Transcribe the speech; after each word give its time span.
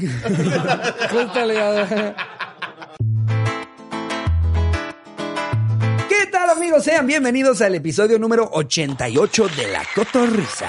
Córtale. 1.10 2.14
Amigos? 6.80 6.84
Sean 6.84 7.06
bienvenidos 7.06 7.60
al 7.62 7.74
episodio 7.74 8.18
número 8.18 8.48
88 8.52 9.48
de 9.56 9.68
La 9.68 9.82
Cotorrisa. 9.94 10.68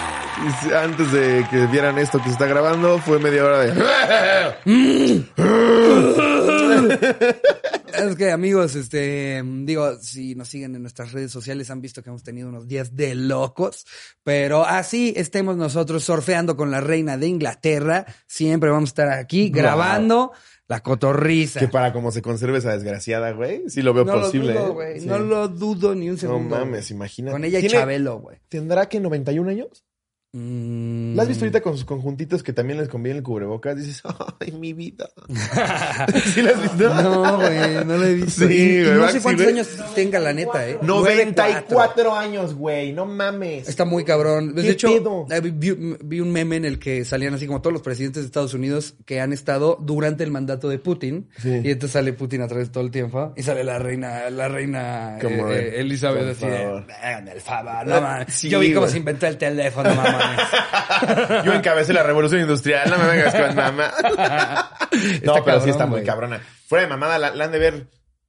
Antes 0.83 1.11
de 1.11 1.45
que 1.49 1.65
vieran 1.67 1.97
esto 1.97 2.17
que 2.19 2.25
se 2.25 2.31
está 2.31 2.45
grabando, 2.45 2.99
fue 2.99 3.19
media 3.19 3.45
hora 3.45 3.59
de... 3.59 3.73
Es 7.91 8.15
que 8.15 8.31
amigos, 8.31 8.75
este, 8.75 9.43
digo, 9.45 9.95
si 10.01 10.33
nos 10.33 10.47
siguen 10.47 10.75
en 10.75 10.81
nuestras 10.81 11.11
redes 11.11 11.31
sociales 11.31 11.69
han 11.69 11.81
visto 11.81 12.01
que 12.01 12.09
hemos 12.09 12.23
tenido 12.23 12.49
unos 12.49 12.67
días 12.67 12.95
de 12.95 13.13
locos, 13.13 13.85
pero 14.23 14.65
así 14.65 15.13
estemos 15.15 15.57
nosotros 15.57 16.03
surfeando 16.03 16.55
con 16.55 16.71
la 16.71 16.81
reina 16.81 17.17
de 17.17 17.27
Inglaterra, 17.27 18.05
siempre 18.27 18.69
vamos 18.69 18.89
a 18.89 18.91
estar 18.91 19.09
aquí 19.09 19.51
Wow. 19.51 20.31
La 20.71 20.79
cotorriza. 20.81 21.59
Que 21.59 21.67
para 21.67 21.91
cómo 21.91 22.11
se 22.11 22.21
conserve 22.21 22.59
esa 22.59 22.71
desgraciada, 22.71 23.31
güey, 23.31 23.69
sí 23.69 23.81
lo 23.81 23.93
veo 23.93 24.05
no 24.05 24.13
posible. 24.13 24.53
lo 24.53 24.67
dudo, 24.67 24.83
¿eh? 24.83 24.99
Sí. 25.01 25.05
no 25.05 25.19
lo 25.19 25.47
dudo 25.49 25.93
ni 25.95 26.07
un 26.09 26.15
No 26.15 26.19
segundo. 26.21 26.55
mames, 26.55 26.87
güey. 26.87 26.95
imagínate. 26.95 27.31
Con 27.33 27.43
ella 27.43 27.57
y 27.59 27.61
¿Tiene- 27.63 27.75
Chabelo, 27.75 28.19
güey. 28.19 28.37
¿Tendrá 28.47 28.87
que 28.87 28.99
91 29.01 29.49
años? 29.49 29.83
Mm. 30.33 31.15
¿La 31.15 31.23
has 31.23 31.27
visto 31.27 31.43
ahorita 31.43 31.59
con 31.59 31.73
sus 31.73 31.83
conjuntitos 31.83 32.41
que 32.41 32.53
también 32.53 32.79
les 32.79 32.87
conviene 32.87 33.17
el 33.17 33.23
cubrebocas? 33.23 33.75
Dices, 33.75 34.01
ay, 34.39 34.51
mi 34.53 34.71
vida. 34.71 35.09
¿Sí 36.33 36.41
la 36.41 36.51
has 36.51 36.61
visto? 36.61 36.93
No, 37.03 37.35
güey, 37.37 37.85
no 37.85 37.97
lo 37.97 38.05
he 38.05 38.13
visto. 38.15 38.47
Sí, 38.47 38.53
Y- 38.53 38.77
y 38.77 38.83
güey, 38.85 38.97
no 38.97 39.09
sé 39.09 39.21
cuántos 39.21 39.47
años 39.47 39.67
tenga 39.93 40.19
la 40.19 40.31
neta, 40.33 40.67
¿eh? 40.69 40.77
94 40.81 42.15
años, 42.15 42.53
güey, 42.55 42.93
no 42.93 43.05
mames. 43.05 43.67
Está 43.67 43.83
muy 43.83 44.05
cabrón. 44.05 44.55
De 44.55 44.61
¿Qué 44.61 44.69
hecho, 44.71 44.87
pedo? 44.87 45.25
eh, 45.29 45.41
vi, 45.41 45.71
vi 46.01 46.19
un 46.21 46.31
meme 46.31 46.55
en 46.55 46.65
el 46.65 46.79
que 46.79 47.03
salían 47.03 47.33
así 47.33 47.45
como 47.45 47.61
todos 47.61 47.73
los 47.73 47.81
presidentes 47.81 48.23
de 48.23 48.27
Estados 48.27 48.53
Unidos 48.53 48.95
que 49.05 49.19
han 49.19 49.33
estado 49.33 49.77
durante 49.81 50.23
el 50.23 50.31
mandato 50.31 50.69
de 50.69 50.79
Putin. 50.79 51.27
Sí. 51.41 51.49
Y 51.63 51.71
entonces 51.71 51.91
sale 51.91 52.13
Putin 52.13 52.41
a 52.41 52.47
través 52.47 52.71
todo 52.71 52.83
el 52.85 52.91
tiempo. 52.91 53.33
Y 53.35 53.43
sale 53.43 53.63
la 53.65 53.79
reina, 53.79 54.29
la 54.29 54.47
reina 54.47 55.17
eh, 55.19 55.27
eh, 55.27 55.73
Elizabeth 55.81 56.29
así 56.29 56.45
de, 56.45 56.57
favor. 56.57 56.87
"Háganme 57.03 57.31
el 57.33 57.41
favor, 57.41 57.85
no 57.87 58.01
mames". 58.01 58.33
Sí, 58.33 58.49
Yo 58.49 58.59
vi 58.61 58.73
cómo 58.73 58.87
se 58.87 58.97
inventó 58.97 59.27
el 59.27 59.37
teléfono, 59.37 59.93
mamá. 59.93 60.20
Yo 61.45 61.53
encabecé 61.53 61.93
la 61.93 62.03
revolución 62.03 62.41
industrial, 62.41 62.89
no 62.89 62.97
me 62.97 63.07
vengas 63.07 63.35
con 63.35 63.55
mamá. 63.55 63.91
no, 65.23 65.33
pero 65.33 65.45
cabrón, 65.45 65.63
sí 65.63 65.69
está 65.69 65.85
muy 65.85 65.97
güey. 65.99 66.05
cabrona. 66.05 66.41
Fuera 66.67 66.83
de 66.83 66.89
mamada, 66.89 67.17
la, 67.17 67.35
la 67.35 67.45
han 67.45 67.51
de 67.51 67.59
ver, 67.59 67.87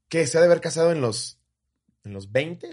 ¿qué? 0.09 0.27
¿Se 0.27 0.39
ha 0.39 0.41
de 0.41 0.47
haber 0.47 0.61
casado 0.61 0.93
en 0.93 1.01
los, 1.01 1.39
en 2.05 2.13
los 2.13 2.31
20? 2.33 2.73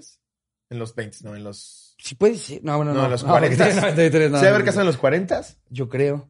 En 0.71 0.79
los 0.79 0.95
20, 0.95 1.17
no, 1.23 1.35
en 1.35 1.43
los... 1.43 1.95
Sí, 1.97 2.15
puede 2.15 2.35
ser. 2.35 2.59
No, 2.63 2.77
bueno, 2.77 2.93
no. 2.93 2.99
No, 2.99 3.05
en 3.05 3.11
los 3.11 3.23
porque 3.23 3.55
40. 3.55 3.65
tiene 3.65 3.81
93, 3.81 4.31
no, 4.31 4.37
¿Se 4.37 4.41
ha 4.41 4.43
de 4.43 4.49
haber 4.49 4.61
no, 4.61 4.65
casado 4.65 4.81
en 4.81 4.87
los 4.87 4.97
40? 4.97 5.41
Yo 5.69 5.89
creo. 5.89 6.29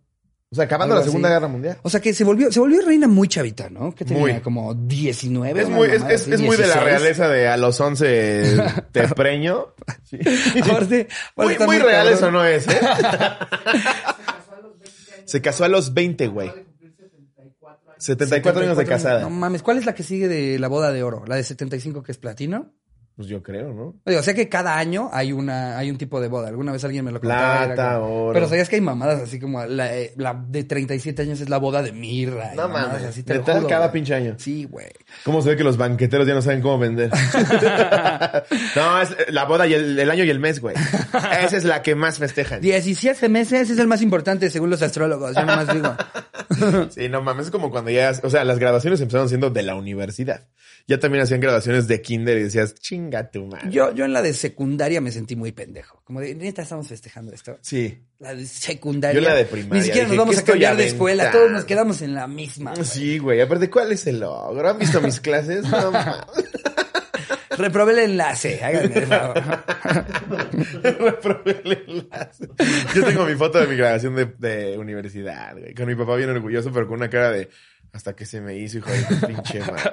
O 0.52 0.56
sea, 0.56 0.66
acabando 0.66 0.96
la 0.96 1.04
Segunda 1.04 1.28
así. 1.28 1.36
Guerra 1.36 1.48
Mundial. 1.48 1.78
O 1.84 1.90
sea 1.92 2.00
que 2.00 2.12
se 2.12 2.24
volvió, 2.24 2.52
se 2.52 2.60
volvió 2.60 2.82
reina 2.82 3.08
muy 3.08 3.28
chavita, 3.28 3.70
¿no? 3.70 3.94
Que 3.94 4.04
tenía 4.04 4.22
Muy. 4.22 4.40
como 4.42 4.74
19. 4.74 5.62
Es 5.62 5.70
muy, 5.70 5.88
es, 5.88 5.94
es, 5.94 6.04
así, 6.04 6.34
es 6.34 6.42
muy 6.42 6.58
de 6.58 6.66
la 6.66 6.74
16. 6.74 6.84
realeza 6.84 7.28
de 7.28 7.48
a 7.48 7.56
los 7.58 7.80
11 7.80 8.58
te 8.92 9.08
preño. 9.10 9.68
Sí. 10.06 10.18
Aparte, 10.64 11.08
Muy, 11.36 11.56
muy 11.60 11.78
real 11.78 12.08
cabrón. 12.08 12.14
eso 12.14 12.32
no 12.32 12.44
es, 12.44 12.68
¿eh? 12.68 12.80
Se 15.26 15.42
casó 15.42 15.66
a 15.66 15.68
los 15.68 15.94
20, 15.94 16.28
güey. 16.28 16.52
74 18.00 18.64
años 18.64 18.78
de 18.78 18.86
casada. 18.86 19.22
No 19.22 19.30
mames, 19.30 19.62
¿cuál 19.62 19.78
es 19.78 19.86
la 19.86 19.94
que 19.94 20.02
sigue 20.02 20.28
de 20.28 20.58
la 20.58 20.68
boda 20.68 20.92
de 20.92 21.04
oro? 21.04 21.24
¿La 21.28 21.36
de 21.36 21.44
75 21.44 22.02
que 22.02 22.12
es 22.12 22.18
platino? 22.18 22.72
Pues 23.20 23.28
yo 23.28 23.44
creo, 23.44 23.74
¿no? 23.74 23.96
Oye, 24.06 24.18
o 24.18 24.24
sea 24.24 24.34
que 24.34 24.48
cada 24.48 24.78
año 24.78 25.10
hay 25.12 25.34
una 25.34 25.78
hay 25.78 25.92
un 25.92 25.98
tipo 25.98 26.22
de 26.22 26.30
boda. 26.30 26.48
Alguna 26.48 26.72
vez 26.72 26.82
alguien 26.86 27.04
me 27.04 27.12
lo 27.12 27.20
contaba. 27.20 27.66
Plata, 27.66 28.00
como- 28.00 28.24
oro. 28.28 28.34
Pero 28.34 28.48
sabías 28.48 28.70
que 28.70 28.76
hay 28.78 28.82
mamadas 28.82 29.20
así 29.22 29.42
como 29.42 29.62
la, 29.66 29.94
eh, 29.94 30.14
la 30.16 30.42
de 30.48 30.64
37 30.64 31.24
años 31.24 31.42
es 31.42 31.50
la 31.50 31.58
boda 31.58 31.82
de 31.84 31.92
mirra. 31.92 32.54
No 32.56 32.70
mames. 32.70 33.04
así, 33.04 33.24
te 33.24 33.34
lo 33.34 33.42
Neta, 33.42 33.56
juro, 33.58 33.68
cada 33.68 33.88
güey. 33.88 33.92
pinche 33.92 34.16
año. 34.16 34.36
Sí, 34.38 34.64
güey. 34.64 34.88
¿Cómo 35.26 35.42
se 35.42 35.50
ve 35.50 35.58
que 35.58 35.66
los 35.66 35.76
banqueteros 35.76 36.26
ya 36.26 36.34
no 36.34 36.42
saben 36.42 36.62
cómo 36.62 36.80
vender? 36.80 37.12
no, 38.78 39.02
es 39.02 39.16
la 39.30 39.44
boda 39.44 39.68
y 39.68 39.74
el, 39.74 40.00
el 40.00 40.10
año 40.10 40.24
y 40.24 40.30
el 40.30 40.40
mes, 40.40 40.62
güey. 40.62 40.76
Esa 41.44 41.58
es 41.58 41.66
la 41.66 41.82
que 41.82 41.96
más 41.96 42.20
festejan. 42.20 42.62
17 42.62 43.28
meses 43.28 43.70
es 43.70 43.80
el 43.80 43.88
más 43.88 44.02
importante 44.02 44.50
según 44.50 44.70
los 44.70 44.82
astrólogos. 44.82 45.36
Yo 45.36 45.42
nomás 45.46 45.74
digo. 45.74 45.94
Sí, 46.90 47.08
no 47.10 47.22
mames, 47.22 47.46
es 47.46 47.52
como 47.52 47.70
cuando 47.70 47.92
ya, 47.92 48.12
o 48.24 48.30
sea, 48.30 48.44
las 48.44 48.58
graduaciones 48.58 49.00
empezaron 49.02 49.30
siendo 49.30 49.50
de 49.52 49.62
la 49.62 49.76
universidad. 49.76 50.48
Ya 50.88 51.00
también 51.00 51.24
hacían 51.24 51.40
graduaciones 51.42 51.88
de 51.88 52.02
kinder 52.02 52.38
y 52.40 52.44
decías, 52.44 52.74
chinga 53.10 53.32
tu 53.32 53.46
madre. 53.46 53.70
Yo, 53.72 53.94
yo 53.94 54.06
en 54.06 54.14
la 54.14 54.22
de 54.22 54.34
secundaria 54.34 55.02
me 55.02 55.12
sentí 55.12 55.36
muy 55.36 55.52
pendejo. 55.52 56.02
Como 56.04 56.22
de, 56.22 56.36
neta, 56.36 56.62
estamos 56.62 56.88
festejando 56.88 57.34
esto. 57.34 57.58
Sí. 57.62 58.04
La 58.20 58.36
de 58.36 58.46
secundaria. 58.46 59.20
Yo 59.20 59.28
la 59.28 59.36
de 59.36 59.46
primaria, 59.46 59.80
Ni 59.80 59.84
siquiera 59.86 60.08
nos 60.08 60.18
vamos 60.18 60.36
¿qué 60.36 60.42
a 60.42 60.46
cambiar 60.46 60.78
de 60.78 60.88
escuela. 60.88 61.32
Todos 61.32 61.52
nos 61.52 61.66
quedamos 61.66 62.02
en 62.02 62.14
la 62.14 62.28
misma. 62.28 62.74
güey. 62.74 62.86
Sí, 62.86 63.18
güey. 63.18 63.42
Aparte, 63.42 63.70
¿cuál 63.70 63.92
es 63.92 64.06
el 64.08 64.20
logro? 64.20 64.70
¿Han 64.70 64.78
visto 64.80 65.02
mis 65.02 65.20
clases? 65.20 65.64
No 65.64 65.92
mames. 65.92 66.16
Reprobé 67.52 67.92
el 67.94 68.00
enlace. 68.12 68.64
Háganme 68.64 68.96
el 68.96 69.06
favor. 69.06 69.44
Reprobé 70.84 71.62
el 71.66 71.84
enlace. 71.88 72.48
Yo 72.96 73.04
tengo 73.04 73.26
mi 73.26 73.36
foto 73.36 73.60
de 73.60 73.68
mi 73.68 73.76
graduación 73.76 74.16
de, 74.16 74.26
de 74.38 74.78
universidad, 74.78 75.58
güey. 75.58 75.74
Con 75.74 75.88
mi 75.88 75.96
papá 75.96 76.16
bien 76.16 76.30
orgulloso, 76.30 76.72
pero 76.72 76.88
con 76.88 76.98
una 76.98 77.10
cara 77.10 77.32
de 77.32 77.50
hasta 77.92 78.16
que 78.16 78.26
se 78.26 78.40
me 78.42 78.56
hizo, 78.58 78.78
hijo 78.80 78.90
de 78.92 79.28
pinche 79.28 79.60
madre. 79.60 79.92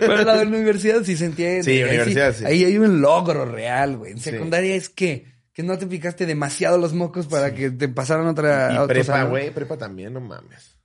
Pero 0.00 0.24
la 0.24 0.36
de 0.36 0.44
la 0.44 0.50
universidad 0.56 1.02
sí 1.04 1.16
se 1.16 1.26
entiende. 1.26 1.62
Sí, 1.64 1.70
Ahí 1.72 1.82
universidad 1.84 2.34
sí. 2.34 2.44
Ahí 2.44 2.64
hay 2.64 2.78
un 2.78 3.00
logro 3.00 3.44
real, 3.44 3.96
güey. 3.98 4.12
En 4.12 4.18
Sí. 4.18 4.30
secundaria 4.30 4.74
es 4.74 4.88
que, 4.88 5.26
que 5.52 5.62
no 5.62 5.76
te 5.78 5.86
picaste 5.86 6.26
demasiado 6.26 6.78
los 6.78 6.92
mocos 6.94 7.26
para 7.26 7.54
que 7.54 7.70
te 7.70 7.88
pasaran 7.88 8.26
otra. 8.26 8.84
Y 8.84 8.86
prepa, 8.88 9.24
güey. 9.24 9.50
Prepa 9.52 9.76
también, 9.76 10.12
no 10.14 10.20
mames. 10.20 10.76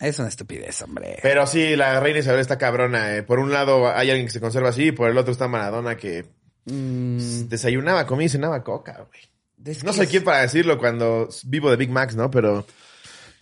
Es 0.00 0.18
una 0.18 0.28
estupidez, 0.28 0.82
hombre. 0.82 1.18
Pero 1.22 1.46
sí, 1.46 1.76
la 1.76 2.00
reina 2.00 2.18
Isabel 2.18 2.40
está 2.40 2.58
cabrona. 2.58 3.16
eh. 3.16 3.22
Por 3.22 3.38
un 3.38 3.52
lado 3.52 3.88
hay 3.88 4.10
alguien 4.10 4.26
que 4.26 4.32
se 4.32 4.40
conserva 4.40 4.70
así, 4.70 4.88
y 4.88 4.92
por 4.92 5.08
el 5.08 5.16
otro 5.18 5.32
está 5.32 5.46
Maradona 5.48 5.96
que 5.96 6.26
Mm, 6.66 7.48
desayunaba, 7.48 8.06
comía 8.06 8.24
y 8.24 8.30
cenaba 8.30 8.64
coca, 8.64 9.06
güey. 9.08 9.76
No 9.84 9.92
sé 9.92 10.04
es- 10.04 10.08
quién 10.08 10.24
para 10.24 10.40
decirlo 10.40 10.78
cuando 10.78 11.28
vivo 11.44 11.70
de 11.70 11.76
Big 11.76 11.90
Macs, 11.90 12.16
¿no? 12.16 12.30
Pero, 12.30 12.66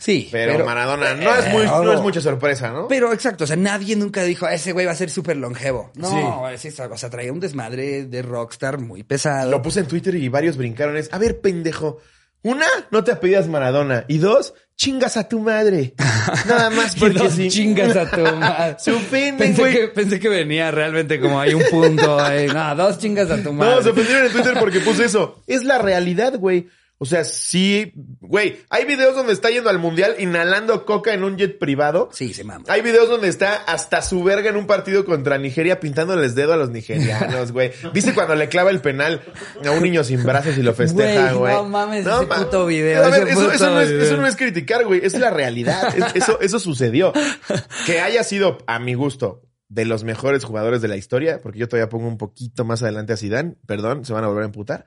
Sí. 0.02 0.28
pero, 0.32 0.64
Maradona 0.64 1.14
no 1.14 1.32
es 1.36 1.48
muy, 1.50 1.64
no 1.64 1.92
es 1.92 2.00
mucha 2.00 2.20
sorpresa, 2.20 2.70
¿no? 2.72 2.88
Pero 2.88 3.12
exacto, 3.12 3.44
o 3.44 3.46
sea, 3.46 3.54
nadie 3.56 3.94
nunca 3.94 4.24
dijo, 4.24 4.48
ese 4.48 4.72
güey 4.72 4.84
va 4.84 4.92
a 4.92 4.96
ser 4.96 5.10
súper 5.10 5.36
longevo. 5.36 5.92
No, 5.94 6.08
Sí. 6.10 6.16
es 6.54 6.64
esa- 6.64 6.88
o 6.88 6.96
sea, 6.96 7.08
traía 7.08 7.32
un 7.32 7.38
desmadre 7.38 8.06
de 8.06 8.22
rockstar 8.22 8.78
muy 8.80 9.04
pesado. 9.04 9.48
Lo 9.50 9.62
puse 9.62 9.78
en 9.80 9.86
Twitter 9.86 10.14
y 10.16 10.28
varios 10.28 10.56
brincaron. 10.56 10.96
Es, 10.96 11.08
a 11.12 11.18
ver, 11.18 11.40
pendejo. 11.40 11.98
Una, 12.44 12.66
no 12.90 13.04
te 13.04 13.12
apellidas 13.12 13.46
Maradona. 13.46 14.04
Y 14.08 14.18
dos, 14.18 14.54
chingas 14.74 15.16
a 15.16 15.28
tu 15.28 15.38
madre. 15.38 15.94
Nada 16.48 16.70
más 16.70 16.96
porque 16.96 17.20
dos 17.20 17.34
sí. 17.34 17.48
chingas 17.48 17.94
a 17.96 18.10
tu 18.10 18.20
madre. 18.36 18.74
Se 18.80 18.90
ofenden, 18.90 19.36
Pensé 19.38 19.60
güey. 19.62 19.72
que, 19.74 19.88
pensé 19.88 20.18
que 20.18 20.28
venía 20.28 20.72
realmente 20.72 21.20
como 21.20 21.38
hay 21.38 21.54
un 21.54 21.62
punto 21.70 22.18
ahí. 22.18 22.48
No, 22.48 22.74
dos 22.74 22.98
chingas 22.98 23.30
a 23.30 23.40
tu 23.40 23.52
madre. 23.52 23.76
No, 23.76 23.82
se 23.82 23.90
ofendieron 23.90 24.26
en 24.26 24.32
Twitter 24.32 24.54
porque 24.58 24.80
puse 24.80 25.04
eso. 25.04 25.40
Es 25.46 25.62
la 25.62 25.78
realidad, 25.78 26.36
güey. 26.36 26.66
O 27.02 27.04
sea, 27.04 27.24
sí, 27.24 27.92
güey. 28.20 28.60
Hay 28.70 28.84
videos 28.84 29.16
donde 29.16 29.32
está 29.32 29.50
yendo 29.50 29.70
al 29.70 29.80
mundial 29.80 30.14
inhalando 30.20 30.84
coca 30.86 31.12
en 31.12 31.24
un 31.24 31.36
jet 31.36 31.58
privado. 31.58 32.10
Sí, 32.12 32.32
se 32.32 32.44
mama. 32.44 32.64
Hay 32.68 32.80
videos 32.80 33.08
donde 33.08 33.26
está 33.26 33.56
hasta 33.56 34.02
su 34.02 34.22
verga 34.22 34.50
en 34.50 34.56
un 34.56 34.68
partido 34.68 35.04
contra 35.04 35.36
Nigeria 35.36 35.80
pintándoles 35.80 36.36
dedo 36.36 36.52
a 36.52 36.56
los 36.56 36.70
nigerianos, 36.70 37.50
güey. 37.50 37.72
¿Viste 37.92 38.14
cuando 38.14 38.36
le 38.36 38.48
clava 38.48 38.70
el 38.70 38.80
penal 38.80 39.20
a 39.66 39.70
un 39.72 39.82
niño 39.82 40.04
sin 40.04 40.22
brazos 40.22 40.56
y 40.56 40.62
lo 40.62 40.74
festeja, 40.74 41.32
Güey, 41.32 41.52
no 41.54 41.64
mames, 41.64 42.06
ese 42.06 42.26
ma- 42.26 42.36
puto 42.36 42.66
video, 42.66 43.04
A 43.04 43.08
ver, 43.08 43.24
ese 43.24 43.32
eso, 43.32 43.50
eso 43.50 43.70
no 43.70 43.80
es, 43.80 43.90
eso 43.90 44.16
no 44.18 44.26
es 44.28 44.36
criticar, 44.36 44.84
güey. 44.84 45.00
Es 45.04 45.18
la 45.18 45.30
realidad. 45.30 45.92
Es- 45.96 46.14
eso, 46.22 46.38
eso 46.40 46.60
sucedió. 46.60 47.12
Que 47.84 48.00
haya 48.00 48.22
sido, 48.22 48.58
a 48.68 48.78
mi 48.78 48.94
gusto, 48.94 49.42
de 49.68 49.86
los 49.86 50.04
mejores 50.04 50.44
jugadores 50.44 50.82
de 50.82 50.88
la 50.88 50.96
historia, 50.96 51.40
porque 51.42 51.58
yo 51.58 51.66
todavía 51.68 51.88
pongo 51.88 52.06
un 52.06 52.18
poquito 52.18 52.64
más 52.64 52.82
adelante 52.82 53.12
a 53.12 53.16
Zidane, 53.16 53.56
perdón, 53.66 54.04
se 54.04 54.12
van 54.12 54.22
a 54.22 54.28
volver 54.28 54.42
a 54.42 54.46
emputar. 54.46 54.84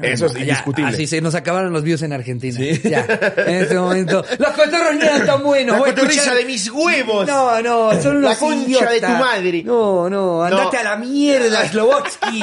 Eso 0.00 0.26
es 0.26 0.34
Ya, 0.34 0.40
indiscutible. 0.40 0.90
Así 0.90 1.06
se 1.06 1.20
nos 1.20 1.34
acabaron 1.34 1.72
los 1.72 1.82
views 1.82 2.02
en 2.02 2.12
Argentina. 2.12 2.56
Sí. 2.56 2.80
Ya, 2.88 3.04
en 3.36 3.54
este 3.56 3.74
momento. 3.78 4.24
Los 4.38 4.48
cotorros 4.50 4.94
no 4.96 5.02
eran 5.04 5.26
tan 5.26 5.42
buenos. 5.42 5.78
La 5.78 5.84
cotorriza 5.86 6.34
de 6.34 6.44
mis 6.44 6.70
huevos. 6.70 7.26
No, 7.26 7.60
no, 7.62 8.00
son 8.02 8.20
La 8.22 8.28
unos 8.28 8.38
concha 8.38 8.66
idiotas. 8.68 8.90
de 8.90 9.00
tu 9.00 9.06
madre. 9.08 9.62
No, 9.64 10.10
no, 10.10 10.42
andate 10.44 10.76
No. 10.76 10.80
a 10.80 10.82
la 10.84 10.96
mierda, 10.96 11.68
Slobotsky. 11.70 12.42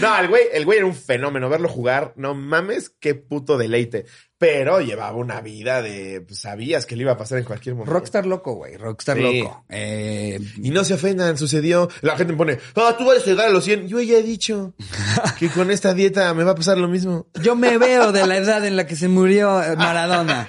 No, 0.00 0.18
el 0.18 0.28
güey, 0.28 0.42
el 0.52 0.64
güey 0.64 0.78
era 0.78 0.86
un 0.86 0.94
fenómeno. 0.94 1.48
Verlo 1.48 1.68
jugar, 1.68 2.12
no 2.16 2.34
mames, 2.34 2.90
qué 3.00 3.14
puto 3.14 3.56
deleite. 3.58 4.06
Pero 4.42 4.80
llevaba 4.80 5.16
una 5.16 5.40
vida 5.40 5.82
de, 5.82 6.20
pues, 6.20 6.40
sabías 6.40 6.84
que 6.84 6.96
le 6.96 7.02
iba 7.02 7.12
a 7.12 7.16
pasar 7.16 7.38
en 7.38 7.44
cualquier 7.44 7.76
momento. 7.76 7.92
Rockstar 7.92 8.26
loco, 8.26 8.54
güey. 8.54 8.76
Rockstar 8.76 9.16
Sí. 9.16 9.22
loco. 9.40 9.64
Eh, 9.68 10.40
Y 10.60 10.70
no 10.70 10.82
se 10.82 10.94
ofendan, 10.94 11.38
sucedió. 11.38 11.88
La 12.00 12.16
gente 12.16 12.32
me 12.32 12.38
pone, 12.38 12.58
ah, 12.74 12.96
tú 12.98 13.04
vas 13.06 13.18
a 13.22 13.24
llegar 13.24 13.46
a 13.46 13.50
los 13.50 13.62
100. 13.62 13.86
Yo 13.86 14.00
ya 14.00 14.18
he 14.18 14.22
dicho 14.24 14.74
que 15.38 15.48
con 15.48 15.70
esta 15.70 15.94
dieta 15.94 16.34
me 16.34 16.42
va 16.42 16.50
a 16.50 16.54
pasar 16.56 16.76
lo 16.76 16.88
mismo. 16.88 17.28
yo 17.40 17.54
me 17.54 17.78
veo 17.78 18.10
de 18.10 18.26
la 18.26 18.36
edad 18.36 18.64
en 18.66 18.74
la 18.74 18.84
que 18.84 18.96
se 18.96 19.06
murió 19.06 19.62
eh, 19.62 19.76
Maradona. 19.76 20.48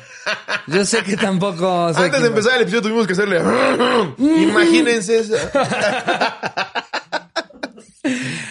Yo 0.65 0.85
sé 0.85 1.03
que 1.03 1.15
tampoco 1.15 1.87
Antes 1.95 2.19
de 2.21 2.27
empezar 2.29 2.55
el 2.55 2.61
episodio 2.63 2.81
tuvimos 2.81 3.05
que 3.05 3.13
hacerle, 3.13 3.39
imagínense 4.17 5.19
eso. 5.19 5.35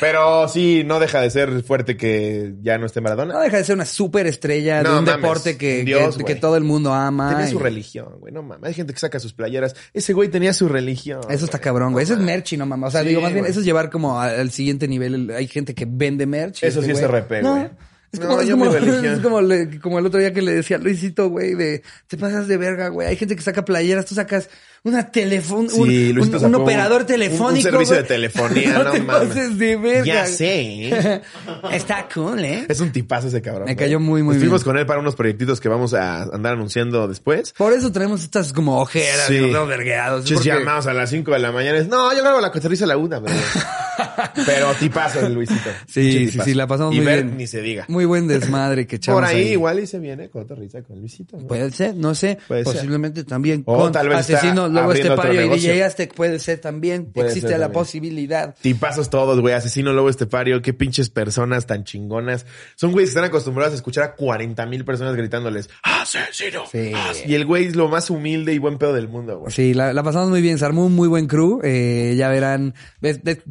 Pero 0.02 0.49
sí, 0.49 0.82
no 0.84 0.99
deja 1.00 1.20
de 1.20 1.31
ser 1.31 1.62
fuerte 1.62 1.96
que 1.96 2.54
ya 2.60 2.76
no 2.76 2.87
esté 2.87 3.00
Maradona. 3.00 3.32
No 3.34 3.40
deja 3.40 3.56
de 3.56 3.64
ser 3.64 3.76
una 3.76 3.87
súper 3.87 4.26
estrella 4.26 4.78
de 4.78 4.82
No 4.82 4.99
un 4.99 5.04
mames, 5.04 5.22
deporte 5.22 5.56
que, 5.56 5.84
dios, 5.84 6.19
que, 6.19 6.34
todo 6.34 6.56
el 6.56 6.64
mundo 6.64 6.93
ama. 6.93 7.31
Tenía 7.31 7.46
su 7.49 7.58
religión, 7.58 8.16
güey. 8.19 8.32
No 8.34 8.43
mames. 8.43 8.64
Hay 8.69 8.75
gente 8.75 8.93
que 8.93 8.99
saca 8.99 9.19
sus 9.20 9.32
playeras. 9.32 9.75
Ese 9.94 10.12
güey 10.12 10.28
tenía 10.28 10.52
su 10.52 10.69
religión. 10.69 11.20
Eso 11.31 11.44
está 11.44 11.58
cabrón, 11.60 11.93
güey. 11.93 12.04
No 12.04 12.12
Eso 12.12 12.20
es 12.20 12.26
merch 12.26 12.52
y 12.52 12.56
no 12.56 12.66
mames. 12.66 12.88
O 12.88 12.90
sea, 12.90 13.02
Sí, 13.02 13.08
digo, 13.10 13.20
más 13.20 13.31
bien, 13.32 13.44
güey. 13.44 13.50
eso 13.52 13.60
es 13.60 13.66
llevar 13.66 13.88
como 13.90 14.20
al 14.20 14.50
siguiente 14.50 14.88
nivel. 14.88 15.14
El- 15.14 15.31
Hay 15.31 15.46
gente 15.46 15.75
que 15.75 15.87
vende 15.88 16.26
merch. 16.26 16.64
Eso 16.64 16.81
este 16.81 16.94
sí 16.94 17.00
es 17.00 17.08
RP, 17.08 17.40
No, 17.43 17.55
güey. 17.55 17.70
Es 18.12 18.20
No, 18.20 18.26
como, 18.28 18.40
es 18.43 18.48
yo 18.48 18.58
como, 18.58 18.75
es 18.76 19.20
como, 19.20 19.40
le- 19.40 19.81
como 19.81 19.98
el 19.98 20.05
otro 20.06 20.20
día 20.20 20.34
que 20.34 20.43
le 20.43 20.52
decía 20.52 20.76
a 20.76 20.81
Luisito, 20.81 21.31
güey, 21.31 21.55
de 21.55 21.82
te 22.08 22.19
pasas 22.19 22.46
de 22.48 22.58
verga, 22.58 22.88
güey. 22.88 23.08
Hay 23.08 23.16
gente 23.16 23.34
que 23.37 23.40
saca 23.43 23.64
playeras, 23.64 24.05
tú 24.05 24.14
sacas 24.14 24.50
una 24.84 25.11
teléfono, 25.11 25.69
Sí, 25.70 26.11
un, 26.11 26.44
un- 26.44 26.55
operador 26.56 27.05
telefónico. 27.05 27.69
un 27.69 27.73
servicio 27.73 27.94
de 27.96 28.02
telefonía, 28.02 28.79
no 28.84 28.90
te 28.90 29.00
mames. 29.00 29.29
pases 29.29 29.56
de 29.58 29.76
verga. 29.76 30.05
Ya 30.05 30.26
sé. 30.26 30.88
¿eh? 30.88 31.23
Está 31.73 32.08
cool, 32.12 32.44
¿eh? 32.44 32.67
Es 32.69 32.81
un 32.81 32.90
tipazo 32.90 33.29
ese 33.29 33.40
cabrón. 33.40 33.67
Me 33.67 33.76
cayó 33.76 34.00
muy, 34.00 34.23
muy 34.25 34.34
Estuvimos 34.34 34.64
bien. 34.64 34.73
con 34.73 34.79
él 34.81 34.87
para 34.87 34.99
unos 35.00 35.14
proyectitos 35.14 35.61
que 35.61 35.69
vamos 35.69 35.94
a 35.94 36.23
andar 36.23 36.55
anunciando 36.55 37.06
después. 37.06 37.52
Por 37.56 37.73
eso 37.73 37.93
tenemos 37.93 38.23
estas 38.25 38.52
como 38.52 38.81
ojeras 38.81 39.26
Sí. 39.29 39.38
vemos 39.40 39.69
vergueados. 39.69 40.29
Porque- 40.31 40.49
llamados 40.49 40.87
a 40.88 40.93
las 40.94 41.11
5 41.11 41.31
de 41.32 41.38
la 41.38 41.52
mañana. 41.52 41.79
Es, 41.79 41.87
no, 41.88 42.12
yo 42.12 42.20
grabo 42.23 42.40
la 42.40 42.50
cotorriza 42.50 42.84
a 42.84 42.88
la 42.88 42.96
una, 42.96 43.23
pero. 43.23 43.37
pero 44.46 44.75
tipazo 44.75 45.20
el 45.20 45.34
Luisito. 45.34 45.70
Sí, 45.87 46.29
sí, 46.29 46.40
sí, 46.44 46.55
la 46.55 46.67
pasamos 46.67 46.94
y 46.94 46.96
muy 46.99 47.06
Bert 47.06 47.25
bien. 47.25 47.37
ni 47.37 47.46
se 47.46 47.61
diga. 47.61 47.84
Muy 47.88 48.05
buen 48.05 48.26
desmadre 48.26 48.87
que 48.87 48.96
echamos 48.96 49.20
Por 49.20 49.29
ahí, 49.29 49.49
igual 49.52 49.79
y 49.81 49.87
se 49.87 49.99
viene 49.99 50.29
cotorriza 50.29 50.82
con 50.82 50.99
Luisito. 50.99 51.37
¿no? 51.37 51.46
Puede 51.46 51.70
ser, 51.70 51.94
no 51.94 52.14
sé. 52.14 52.38
Puede 52.49 52.64
ser. 52.64 52.73
posiblemente 52.75 53.25
también 53.25 53.62
O 53.67 53.76
con 53.76 53.93
tal 53.93 54.08
vez 54.08 54.20
está 54.20 54.38
Asesino, 54.38 54.69
Lobo 54.72 54.86
abriendo 54.90 55.12
otro 55.14 55.30
Estepario 55.30 55.54
y. 55.56 55.58
DJ 55.58 55.84
Aztec 55.84 56.14
puede 56.14 56.38
ser 56.38 56.58
también. 56.58 57.06
Puede 57.06 57.28
Existe 57.28 57.48
ser 57.48 57.58
la 57.58 57.66
también. 57.66 57.80
posibilidad. 57.80 58.54
Tipazos 58.60 59.10
todos, 59.10 59.40
güey. 59.40 59.54
Asesino 59.54 59.92
Lobo 59.92 60.08
Estepario. 60.08 60.60
Qué 60.62 60.72
pinches 60.72 61.10
personas 61.10 61.66
tan 61.66 61.84
chingonas. 61.84 62.46
Son 62.76 62.92
güeyes 62.92 63.10
que 63.10 63.19
están 63.19 63.24
acostumbrados 63.24 63.72
a 63.72 63.76
escuchar 63.76 64.04
a 64.04 64.14
40 64.14 64.64
mil 64.66 64.84
personas 64.84 65.14
gritándoles 65.16 65.69
¡Asesino! 65.82 66.64
Sí. 66.70 66.92
as-". 66.94 67.26
Y 67.26 67.34
el 67.34 67.44
güey 67.46 67.66
es 67.66 67.76
lo 67.76 67.88
más 67.88 68.10
humilde 68.10 68.52
y 68.52 68.58
buen 68.58 68.78
pedo 68.78 68.92
del 68.92 69.08
mundo, 69.08 69.38
güey. 69.38 69.52
Sí, 69.52 69.74
la, 69.74 69.92
la 69.92 70.02
pasamos 70.02 70.30
muy 70.30 70.40
bien. 70.40 70.58
Se 70.58 70.64
armó 70.64 70.86
un 70.86 70.94
muy 70.94 71.08
buen 71.08 71.26
crew. 71.26 71.60
Eh, 71.62 72.14
ya 72.16 72.28
verán. 72.28 72.74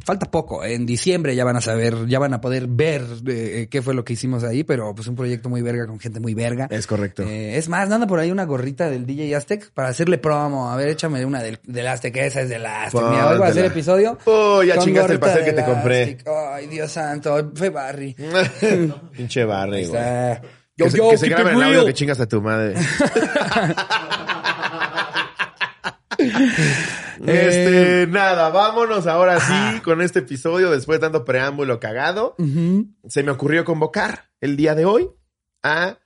falta 0.03 0.29
poco. 0.31 0.63
En 0.63 0.85
diciembre 0.85 1.35
ya 1.35 1.43
van 1.43 1.55
a 1.55 1.61
saber, 1.61 2.07
ya 2.07 2.19
van 2.19 2.33
a 2.33 2.41
poder 2.41 2.67
ver 2.67 3.03
eh, 3.27 3.67
qué 3.69 3.81
fue 3.81 3.93
lo 3.93 4.03
que 4.03 4.13
hicimos 4.13 4.43
ahí. 4.43 4.63
Pero 4.63 4.93
pues 4.95 5.07
un 5.07 5.15
proyecto 5.15 5.49
muy 5.49 5.61
verga 5.61 5.85
con 5.87 5.99
gente 5.99 6.19
muy 6.19 6.33
verga. 6.33 6.67
Es 6.71 6.87
correcto. 6.87 7.23
Eh, 7.23 7.57
es 7.57 7.69
más, 7.69 7.89
nada 7.89 8.07
por 8.07 8.19
ahí 8.19 8.31
una 8.31 8.45
gorrita 8.45 8.89
del 8.89 9.05
DJ 9.05 9.35
Aztec 9.35 9.71
para 9.73 9.89
hacerle 9.89 10.17
promo. 10.17 10.71
A 10.71 10.75
ver, 10.75 10.89
échame 10.89 11.10
una 11.25 11.41
del, 11.43 11.59
del 11.63 11.87
Aztec. 11.87 12.15
Esa 12.17 12.41
es 12.41 12.49
del 12.49 12.65
Aztec. 12.65 13.01
Mira, 13.01 13.29
hoy 13.29 13.41
a 13.41 13.45
hacer 13.47 13.65
episodio. 13.65 14.17
Oh, 14.25 14.63
ya 14.63 14.75
con 14.75 14.85
chingaste 14.85 15.13
el 15.13 15.19
pastel 15.19 15.45
que 15.45 15.53
te 15.53 15.63
compré. 15.65 16.01
Aztec. 16.03 16.27
Ay, 16.27 16.67
Dios 16.67 16.91
santo. 16.91 17.51
Fue 17.55 17.69
Barry. 17.69 18.15
Pinche 19.15 19.43
Barry, 19.45 19.85
güey. 19.87 20.01
Está- 20.01 20.41
Que, 20.41 20.83
Yo, 20.85 20.89
se, 20.89 20.97
yo, 20.97 21.09
que 21.11 21.17
se 21.17 21.29
grabe 21.29 21.51
el 21.51 21.61
audio 21.61 21.85
que 21.85 21.93
chingas 21.93 22.19
a 22.19 22.27
tu 22.27 22.41
madre. 22.41 22.75
Este, 27.25 28.07
nada, 28.07 28.49
vámonos 28.49 29.05
ahora 29.07 29.39
sí 29.39 29.79
con 29.81 30.01
este 30.01 30.19
episodio 30.19 30.71
después 30.71 30.99
de 30.99 31.05
tanto 31.05 31.23
preámbulo 31.25 31.79
cagado. 31.79 32.35
Se 33.07 33.23
me 33.23 33.31
ocurrió 33.31 33.63
convocar 33.63 34.31
el 34.41 34.57
día 34.57 34.75
de 34.75 34.85
hoy 34.85 35.09
a 35.63 35.99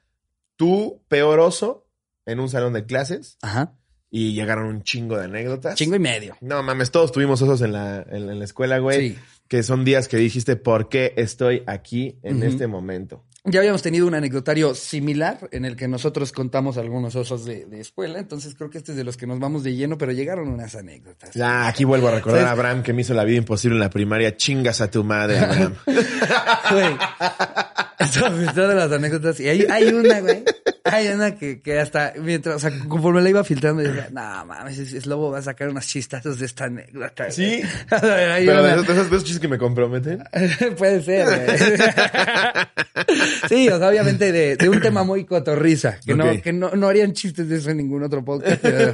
tu 0.58 1.04
peor 1.08 1.40
oso 1.40 1.88
en 2.25 2.40
un 2.40 2.50
salón 2.50 2.74
de 2.74 2.86
clases 2.86 3.38
Ajá. 3.42 3.74
Y 4.15 4.31
llegaron 4.31 4.67
un 4.67 4.81
chingo 4.81 5.17
de 5.17 5.25
anécdotas. 5.25 5.75
Chingo 5.75 5.97
y 5.97 6.00
medio. 6.00 6.38
No 6.39 6.63
mames, 6.63 6.89
todos 6.89 7.12
tuvimos 7.12 7.41
osos 7.41 7.62
en 7.62 7.73
la, 7.73 8.01
en, 8.09 8.29
en 8.29 8.39
la 8.39 8.45
escuela, 8.45 8.79
güey. 8.79 9.09
Sí. 9.09 9.17
Que 9.50 9.62
son 9.62 9.83
días 9.83 10.07
que 10.07 10.15
dijiste, 10.15 10.56
¿por 10.56 10.88
qué 10.88 11.13
estoy 11.17 11.63
aquí 11.67 12.17
en 12.23 12.41
este 12.41 12.65
momento? 12.65 13.25
Ya 13.44 13.59
habíamos 13.59 13.81
tenido 13.81 14.07
un 14.07 14.15
anecdotario 14.15 14.73
similar 14.73 15.50
en 15.51 15.65
el 15.65 15.75
que 15.75 15.89
nosotros 15.89 16.31
contamos 16.31 16.77
algunos 16.77 17.15
osos 17.17 17.44
de, 17.44 17.65
de 17.65 17.81
escuela, 17.81 18.17
entonces 18.17 18.56
creo 18.56 18.69
que 18.69 18.77
este 18.77 18.94
es 18.94 18.97
de 18.97 19.03
los 19.03 19.17
que 19.17 19.27
nos 19.27 19.39
vamos 19.39 19.63
de 19.63 19.75
lleno, 19.75 19.97
pero 19.97 20.13
llegaron 20.13 20.47
unas 20.47 20.75
anécdotas. 20.75 21.31
Ya, 21.35 21.67
aquí 21.67 21.83
vuelvo 21.83 22.07
a 22.07 22.12
recordar 22.12 22.39
¿Sabes? 22.39 22.50
a 22.50 22.53
Abraham 22.53 22.83
que 22.83 22.94
me 22.94 23.01
hizo 23.01 23.13
la 23.13 23.25
vida 23.25 23.38
imposible 23.38 23.75
en 23.75 23.81
la 23.81 23.89
primaria. 23.89 24.35
Chingas 24.38 24.79
a 24.79 24.89
tu 24.89 25.03
madre, 25.03 25.39
Abraham. 25.39 25.75
Güey. 26.71 26.97
Pensando 27.97 28.71
en 28.71 28.77
las 28.77 28.91
anécdotas 28.91 29.39
y 29.39 29.47
hay, 29.47 29.67
hay 29.69 29.89
una, 29.89 30.21
güey. 30.21 30.44
Hay 30.86 31.08
una 31.08 31.36
que, 31.36 31.62
que 31.62 31.80
hasta 31.80 32.14
mientras, 32.22 32.58
o 32.58 32.60
sea, 32.60 32.72
conforme 32.88 33.22
la 33.22 33.30
iba 33.30 33.44
filtrando, 33.44 33.82
decía, 33.82 34.08
no 34.12 34.46
mames, 34.46 34.78
es, 34.78 34.94
es 34.94 35.06
Lobo 35.08 35.32
va 35.32 35.40
a 35.40 35.42
sacar 35.42 35.68
unas 35.70 35.88
chistazos 35.88 36.38
de 36.40 36.46
esta 36.46 36.66
anécdota. 36.66 37.24
güey". 37.26 37.32
¿Sí? 37.32 37.62
Hay 37.90 38.46
Pero 38.46 38.62
de 38.64 38.70
una- 38.70 38.74
esos, 38.74 38.88
de 38.88 38.94
esos- 38.94 39.10
de 39.10 39.16
esos 39.16 39.24
chistes 39.24 39.40
que 39.40 39.48
me 39.48 39.58
comprometen. 39.58 40.24
Puede 40.78 41.02
ser, 41.02 41.26
güey. 41.26 41.58
Sí, 43.50 43.70
o 43.70 43.78
sea, 43.78 43.90
obviamente 43.90 44.32
de, 44.32 44.56
de 44.56 44.70
un 44.70 44.80
tema 44.80 45.04
muy 45.04 45.26
cotorriza, 45.26 46.00
que, 46.06 46.16
no, 46.16 46.26
Ok. 46.32 46.42
que 46.42 46.54
no, 46.54 46.72
no 46.72 46.88
harían 46.88 47.14
chistes 47.14 47.48
de 47.48 47.58
eso 47.58 47.70
en 47.70 47.78
ningún 47.78 48.04
otro 48.04 48.24
podcast, 48.24 48.60
pero, 48.62 48.92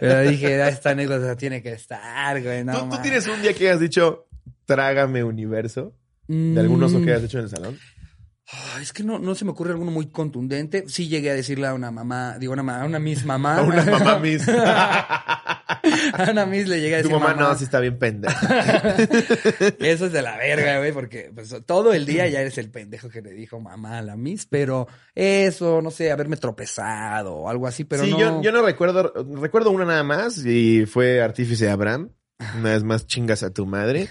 pero 0.00 0.20
dije, 0.28 0.60
"Ah, 0.62 0.68
esta 0.68 0.90
anécdota 0.90 1.36
tiene 1.36 1.62
que 1.62 1.72
estar, 1.72 2.42
güey, 2.42 2.64
no 2.64 2.72
¿Tú, 2.72 2.78
tú 2.80 2.84
mames". 2.86 3.02
tienes 3.02 3.26
un 3.26 3.40
día 3.42 3.54
que 3.54 3.70
has 3.70 3.80
dicho, 3.80 4.26
trágame 4.66 5.24
universo? 5.24 5.94
¿De 6.26 6.58
algún 6.60 6.82
oso 6.82 7.02
que 7.02 7.12
hayas 7.12 7.24
hecho 7.24 7.38
en 7.38 7.44
el 7.44 7.50
salón? 7.50 7.78
Ay, 8.50 8.82
es 8.82 8.92
que 8.92 9.02
no, 9.02 9.18
no 9.18 9.34
se 9.34 9.46
me 9.46 9.52
ocurre 9.52 9.70
alguno 9.70 9.90
muy 9.90 10.06
contundente. 10.08 10.84
Sí 10.86 11.08
llegué 11.08 11.30
a 11.30 11.34
decirle 11.34 11.66
a 11.66 11.72
una 11.72 11.90
mamá, 11.90 12.36
digo, 12.38 12.52
a 12.52 12.60
una, 12.60 12.82
a 12.82 12.84
una 12.84 12.98
miss 12.98 13.24
mamá. 13.24 13.56
A 13.58 13.62
una 13.62 13.84
mamá 13.84 14.18
miss. 14.22 14.46
a 14.48 16.28
una 16.30 16.44
miss 16.44 16.68
le 16.68 16.80
llegué 16.80 16.96
a 16.96 17.02
Tu 17.02 17.08
decir, 17.08 17.20
mamá 17.20 17.34
no, 17.34 17.54
sí 17.54 17.64
está 17.64 17.80
bien 17.80 17.98
pendeja. 17.98 18.94
Eso 19.78 20.06
es 20.06 20.12
de 20.12 20.20
la 20.20 20.36
verga, 20.36 20.78
güey, 20.78 20.92
porque 20.92 21.30
pues, 21.34 21.56
todo 21.64 21.94
el 21.94 22.04
día 22.04 22.28
ya 22.28 22.40
eres 22.40 22.58
el 22.58 22.70
pendejo 22.70 23.08
que 23.08 23.22
le 23.22 23.32
dijo 23.32 23.60
mamá 23.60 23.98
a 23.98 24.02
la 24.02 24.16
miss, 24.16 24.46
pero 24.46 24.88
eso, 25.14 25.80
no 25.80 25.90
sé, 25.90 26.12
haberme 26.12 26.36
tropezado 26.36 27.34
o 27.34 27.48
algo 27.48 27.66
así, 27.66 27.84
pero 27.84 28.04
sí, 28.04 28.10
no. 28.10 28.18
yo, 28.18 28.42
yo 28.42 28.52
no 28.52 28.62
recuerdo, 28.62 29.12
recuerdo 29.40 29.70
una 29.70 29.84
nada 29.84 30.02
más 30.02 30.44
y 30.44 30.84
fue 30.86 31.22
Artífice 31.22 31.70
Abraham. 31.70 32.10
Una 32.58 32.70
vez 32.70 32.82
más 32.82 33.06
chingas 33.06 33.42
a 33.42 33.50
tu 33.50 33.64
madre. 33.64 34.08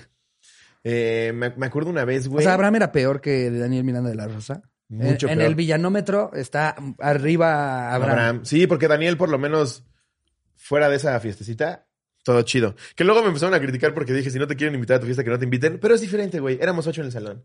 Eh, 0.83 1.31
me, 1.33 1.49
me 1.51 1.65
acuerdo 1.65 1.89
una 1.89 2.05
vez, 2.05 2.27
O 2.27 2.31
güey. 2.31 2.43
sea, 2.43 2.53
Abraham 2.55 2.75
era 2.75 2.91
peor 2.91 3.21
que 3.21 3.49
Daniel 3.49 3.83
Miranda 3.83 4.09
de 4.09 4.15
la 4.15 4.27
Rosa. 4.27 4.61
Mucho 4.89 5.27
en, 5.27 5.33
en 5.33 5.37
peor. 5.39 5.49
el 5.49 5.55
villanómetro 5.55 6.31
está 6.33 6.75
arriba 6.99 7.93
Abraham. 7.93 8.11
Abraham. 8.11 8.45
Sí, 8.45 8.67
porque 8.67 8.87
Daniel, 8.87 9.17
por 9.17 9.29
lo 9.29 9.37
menos, 9.39 9.85
fuera 10.55 10.89
de 10.89 10.97
esa 10.97 11.19
fiestecita, 11.19 11.87
todo 12.23 12.41
chido. 12.43 12.75
Que 12.95 13.03
luego 13.03 13.21
me 13.21 13.27
empezaron 13.27 13.53
a 13.55 13.59
criticar 13.59 13.93
porque 13.93 14.13
dije, 14.13 14.29
si 14.29 14.39
no 14.39 14.47
te 14.47 14.55
quieren 14.55 14.75
invitar 14.75 14.97
a 14.97 14.99
tu 14.99 15.05
fiesta, 15.05 15.23
que 15.23 15.29
no 15.29 15.39
te 15.39 15.45
inviten. 15.45 15.79
Pero 15.79 15.95
es 15.95 16.01
diferente, 16.01 16.39
güey. 16.39 16.57
Éramos 16.61 16.85
ocho 16.87 17.01
en 17.01 17.07
el 17.07 17.13
salón. 17.13 17.43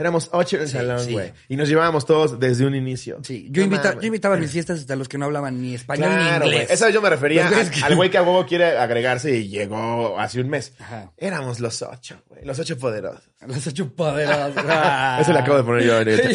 Éramos 0.00 0.30
ocho 0.32 0.56
en 0.56 0.62
el 0.62 0.68
Sí, 0.68 0.74
salón, 0.78 0.98
sí. 1.04 1.12
güey. 1.12 1.32
Y 1.48 1.56
nos 1.56 1.68
llevábamos 1.68 2.06
todos 2.06 2.40
desde 2.40 2.64
un 2.66 2.74
inicio. 2.74 3.18
Sí, 3.22 3.48
yo, 3.50 3.60
No 3.60 3.66
invita- 3.66 3.88
mames. 3.90 4.00
yo 4.00 4.06
invitaba 4.06 4.34
a 4.34 4.38
mis 4.38 4.50
fiestas 4.50 4.80
hasta 4.80 4.96
los 4.96 5.08
que 5.08 5.18
no 5.18 5.26
hablaban 5.26 5.60
ni 5.60 5.74
español 5.74 6.08
Claro, 6.08 6.22
ni 6.46 6.50
güey. 6.50 6.52
inglés. 6.62 6.70
Esa 6.70 6.86
vez 6.86 6.94
yo 6.94 7.02
me 7.02 7.10
refería 7.10 7.46
a- 7.48 7.70
que- 7.70 7.82
al 7.84 7.96
güey 7.96 8.10
que 8.10 8.18
a 8.18 8.22
huevo 8.22 8.46
quiere 8.46 8.78
agregarse 8.78 9.30
y 9.36 9.48
llegó 9.48 10.18
hace 10.18 10.40
un 10.40 10.48
mes. 10.48 10.72
Ajá. 10.80 11.12
Éramos 11.18 11.60
los 11.60 11.82
ocho, 11.82 12.22
güey. 12.28 12.44
Los 12.44 12.58
ocho 12.58 12.78
poderosos. 12.78 13.22
Los 13.46 13.66
ocho 13.66 13.92
poderosos. 13.94 14.56
Eso 15.20 15.32
le 15.32 15.38
acabo 15.38 15.58
de 15.58 15.64
poner 15.64 15.84
yo 15.84 15.96
ahorita. 15.98 16.28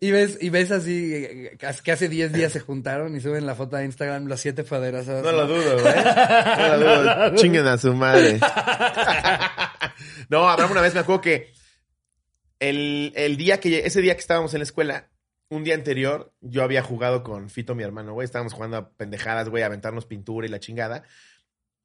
y 0.00 0.10
ves, 0.12 0.38
y 0.40 0.50
ves 0.50 0.70
así 0.70 1.12
eh, 1.14 1.58
que 1.82 1.90
hace 1.92 2.08
10 2.08 2.32
días 2.32 2.52
se 2.52 2.60
juntaron 2.60 3.16
y 3.16 3.20
suben 3.20 3.46
la 3.46 3.54
foto 3.56 3.76
a 3.76 3.84
Instagram 3.84 4.26
los 4.26 4.38
siete 4.40 4.62
poderosos. 4.64 5.22
No 5.24 5.32
lo 5.32 5.46
dudo, 5.46 5.80
güey. 5.80 5.94
No 6.58 6.76
lo 6.76 7.02
dudo. 7.02 7.34
Chinguen 7.36 7.66
a 7.66 7.78
su 7.78 7.92
madre. 7.94 8.38
No, 10.28 10.48
Abraham, 10.48 10.72
una 10.72 10.80
vez 10.82 10.94
me 10.94 11.00
acuerdo 11.00 11.20
que 11.22 11.52
el, 12.60 13.12
el 13.16 13.36
día 13.36 13.60
que, 13.60 13.86
ese 13.86 14.00
día 14.00 14.14
que 14.14 14.20
estábamos 14.20 14.54
en 14.54 14.60
la 14.60 14.64
escuela, 14.64 15.10
un 15.48 15.64
día 15.64 15.74
anterior, 15.74 16.32
yo 16.40 16.62
había 16.62 16.82
jugado 16.82 17.22
con 17.22 17.48
Fito, 17.50 17.74
mi 17.74 17.82
hermano, 17.82 18.12
güey. 18.12 18.24
Estábamos 18.24 18.52
jugando 18.52 18.76
a 18.76 18.90
pendejadas, 18.90 19.48
güey, 19.48 19.62
a 19.62 19.66
aventarnos 19.66 20.06
pintura 20.06 20.46
y 20.46 20.50
la 20.50 20.60
chingada. 20.60 21.04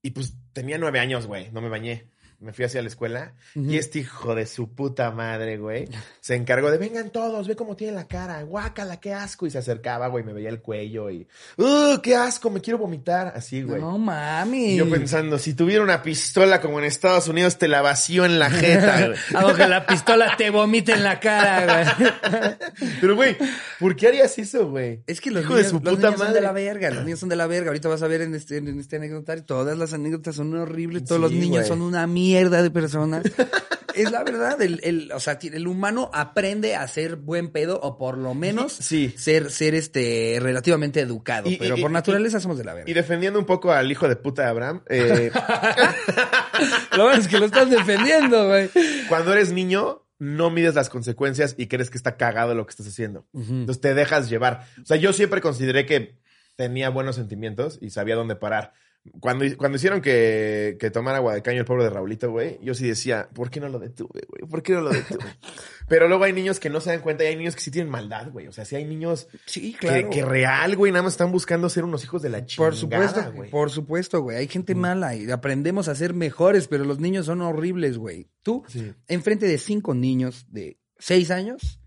Y 0.01 0.11
pues 0.11 0.35
tenía 0.51 0.77
nueve 0.77 0.99
años, 0.99 1.27
güey. 1.27 1.49
No 1.51 1.61
me 1.61 1.69
bañé. 1.69 2.09
Me 2.43 2.53
fui 2.53 2.65
hacia 2.65 2.81
la 2.81 2.87
escuela 2.89 3.33
y 3.55 3.77
este 3.77 3.99
hijo 3.99 4.35
de 4.35 4.45
su 4.45 4.73
puta 4.73 5.11
madre, 5.11 5.57
güey, 5.57 5.87
se 6.19 6.35
encargó 6.35 6.69
de 6.71 6.77
vengan 6.77 7.09
todos, 7.09 7.47
ve 7.47 7.55
cómo 7.55 7.75
tiene 7.75 7.93
la 7.93 8.07
cara, 8.07 8.41
guácala, 8.43 8.99
qué 8.99 9.13
asco. 9.13 9.47
Y 9.47 9.51
se 9.51 9.57
acercaba, 9.59 10.07
güey, 10.07 10.23
me 10.23 10.33
veía 10.33 10.49
el 10.49 10.59
cuello 10.61 11.09
y, 11.09 11.27
¡uh, 11.57 11.99
qué 12.01 12.15
asco! 12.15 12.49
Me 12.49 12.59
quiero 12.61 12.77
vomitar. 12.79 13.31
Así, 13.35 13.61
güey. 13.63 13.79
No 13.79 13.97
mami. 13.97 14.73
Y 14.73 14.75
yo 14.77 14.89
pensando, 14.89 15.39
si 15.39 15.53
tuviera 15.53 15.81
una 15.83 16.03
pistola 16.03 16.59
como 16.59 16.79
en 16.79 16.85
Estados 16.85 17.27
Unidos, 17.29 17.57
te 17.57 17.67
la 17.67 17.81
vacío 17.81 18.25
en 18.25 18.39
la 18.39 18.49
jeta, 18.49 19.07
güey. 19.07 19.19
Hago 19.35 19.53
que 19.55 19.67
la 19.67 19.85
pistola 19.87 20.35
te 20.37 20.49
vomite 20.49 20.91
en 20.91 21.03
la 21.03 21.19
cara, 21.19 21.85
güey. 21.95 22.51
Pero, 23.01 23.15
güey, 23.15 23.37
¿por 23.79 23.95
qué 23.95 24.07
harías 24.09 24.37
eso, 24.37 24.69
güey? 24.69 25.01
Es 25.07 25.21
que 25.21 25.31
los 25.31 25.43
Hijo 25.43 25.53
niños, 25.53 25.65
de 25.65 25.69
su 25.69 25.75
los 25.83 25.93
puta 25.95 26.07
niños 26.07 26.19
son 26.19 26.27
madre. 26.27 26.39
de 26.41 26.45
la 26.45 26.51
verga, 26.51 26.89
los 26.91 27.03
niños 27.05 27.19
son 27.19 27.29
de 27.29 27.35
la 27.37 27.47
verga. 27.47 27.69
Ahorita 27.69 27.87
vas 27.87 28.01
a 28.03 28.07
ver 28.07 28.21
en 28.21 28.35
este, 28.35 28.57
en 28.57 28.79
este 28.79 28.97
anecdotario, 28.97 29.43
todas 29.45 29.77
las 29.77 29.93
anécdotas 29.93 30.35
son 30.35 30.53
horribles, 30.55 31.05
todos 31.05 31.19
Sí, 31.19 31.21
los 31.21 31.31
niños 31.31 31.59
güey. 31.59 31.67
son 31.67 31.81
una 31.81 32.05
mierda 32.07 32.32
de 32.33 32.71
personas. 32.71 33.23
es 33.95 34.11
la 34.11 34.23
verdad. 34.23 34.61
El, 34.61 34.79
el- 34.83 35.11
o 35.11 35.19
sea, 35.19 35.37
el 35.41 35.67
humano 35.67 36.09
aprende 36.13 36.75
a 36.75 36.87
ser 36.87 37.15
buen 37.15 37.49
pedo 37.51 37.79
o 37.81 37.97
por 37.97 38.17
lo 38.17 38.33
menos 38.33 38.73
Sí. 38.79 39.13
ser, 39.17 39.51
ser 39.51 39.75
este 39.75 40.37
relativamente 40.41 40.99
educado. 40.99 41.49
Y- 41.49 41.57
pero 41.57 41.77
y- 41.77 41.81
por 41.81 41.91
y- 41.91 41.93
naturaleza 41.93 42.39
somos 42.39 42.57
de 42.57 42.63
la 42.63 42.71
Y 42.73 42.75
verga. 42.77 42.93
defendiendo 42.93 43.39
un 43.39 43.45
poco 43.45 43.71
al 43.71 43.91
hijo 43.91 44.07
de 44.07 44.15
puta 44.15 44.43
de 44.43 44.47
Abraham, 44.49 44.81
eh, 44.89 45.31
Lo 46.97 47.03
bueno 47.05 47.19
es 47.21 47.27
que 47.27 47.39
lo 47.39 47.45
estás 47.45 47.69
defendiendo, 47.69 48.47
güey. 48.47 48.69
cuando 49.09 49.33
eres 49.33 49.51
niño, 49.51 50.05
no 50.19 50.49
mides 50.49 50.75
las 50.75 50.89
consecuencias 50.89 51.55
y 51.57 51.67
crees 51.67 51.89
que 51.89 51.97
está 51.97 52.15
cagado 52.17 52.53
lo 52.55 52.65
que 52.65 52.71
estás 52.71 52.87
haciendo. 52.87 53.25
Entonces 53.33 53.81
te 53.81 53.93
dejas 53.93 54.29
llevar. 54.29 54.65
O 54.81 54.85
sea, 54.85 54.97
yo 54.97 55.13
siempre 55.13 55.41
consideré 55.41 55.85
que 55.85 56.17
tenía 56.55 56.89
buenos 56.89 57.15
sentimientos 57.15 57.79
y 57.81 57.89
sabía 57.89 58.15
dónde 58.15 58.35
parar. 58.35 58.73
Cuando, 59.19 59.45
cuando 59.57 59.75
hicieron 59.75 59.99
que, 60.01 60.77
que 60.79 60.89
tomara 60.89 61.17
agua 61.17 61.33
de 61.33 61.41
caño 61.41 61.59
el 61.59 61.65
pobre 61.65 61.83
de 61.83 61.89
Raulito, 61.89 62.31
güey, 62.31 62.57
yo 62.61 62.73
sí 62.73 62.87
decía, 62.87 63.27
¿por 63.33 63.49
qué 63.49 63.59
no 63.59 63.67
lo 63.67 63.77
detuve, 63.77 64.21
güey? 64.29 64.49
¿Por 64.49 64.63
qué 64.63 64.71
no 64.73 64.81
lo 64.81 64.91
detuve? 64.91 65.25
Pero 65.89 66.07
luego 66.07 66.23
hay 66.23 66.31
niños 66.31 66.57
que 66.59 66.69
no 66.69 66.79
se 66.79 66.91
dan 66.91 67.01
cuenta 67.01 67.25
y 67.25 67.27
hay 67.27 67.35
niños 67.35 67.53
que 67.55 67.61
sí 67.61 67.69
tienen 67.69 67.91
maldad, 67.91 68.31
güey. 68.31 68.47
O 68.47 68.53
sea, 68.53 68.63
sí 68.63 68.77
hay 68.77 68.85
niños 68.85 69.27
Sí, 69.45 69.73
que, 69.73 69.87
claro. 69.87 70.09
que 70.09 70.23
real, 70.23 70.77
güey, 70.77 70.93
nada 70.93 71.03
más 71.03 71.13
están 71.13 71.33
buscando 71.33 71.67
ser 71.69 71.83
unos 71.83 72.03
hijos 72.05 72.21
de 72.21 72.29
la 72.29 72.45
chingada, 72.45 72.69
Por 72.69 72.77
supuesto, 72.77 73.33
güey. 73.33 73.49
por 73.51 73.69
supuesto, 73.69 74.21
güey. 74.21 74.37
Hay 74.37 74.47
gente 74.47 74.73
mala 74.73 75.15
y 75.15 75.29
aprendemos 75.29 75.89
a 75.89 75.95
ser 75.95 76.13
mejores, 76.13 76.69
pero 76.69 76.85
los 76.85 76.99
niños 76.99 77.25
son 77.25 77.41
horribles, 77.41 77.97
güey. 77.97 78.29
Tú, 78.41 78.63
Sí. 78.69 78.93
enfrente 79.09 79.45
de 79.47 79.57
cinco 79.57 79.93
niños 79.93 80.45
de 80.49 80.79
seis 80.97 81.29
años, 81.29 81.81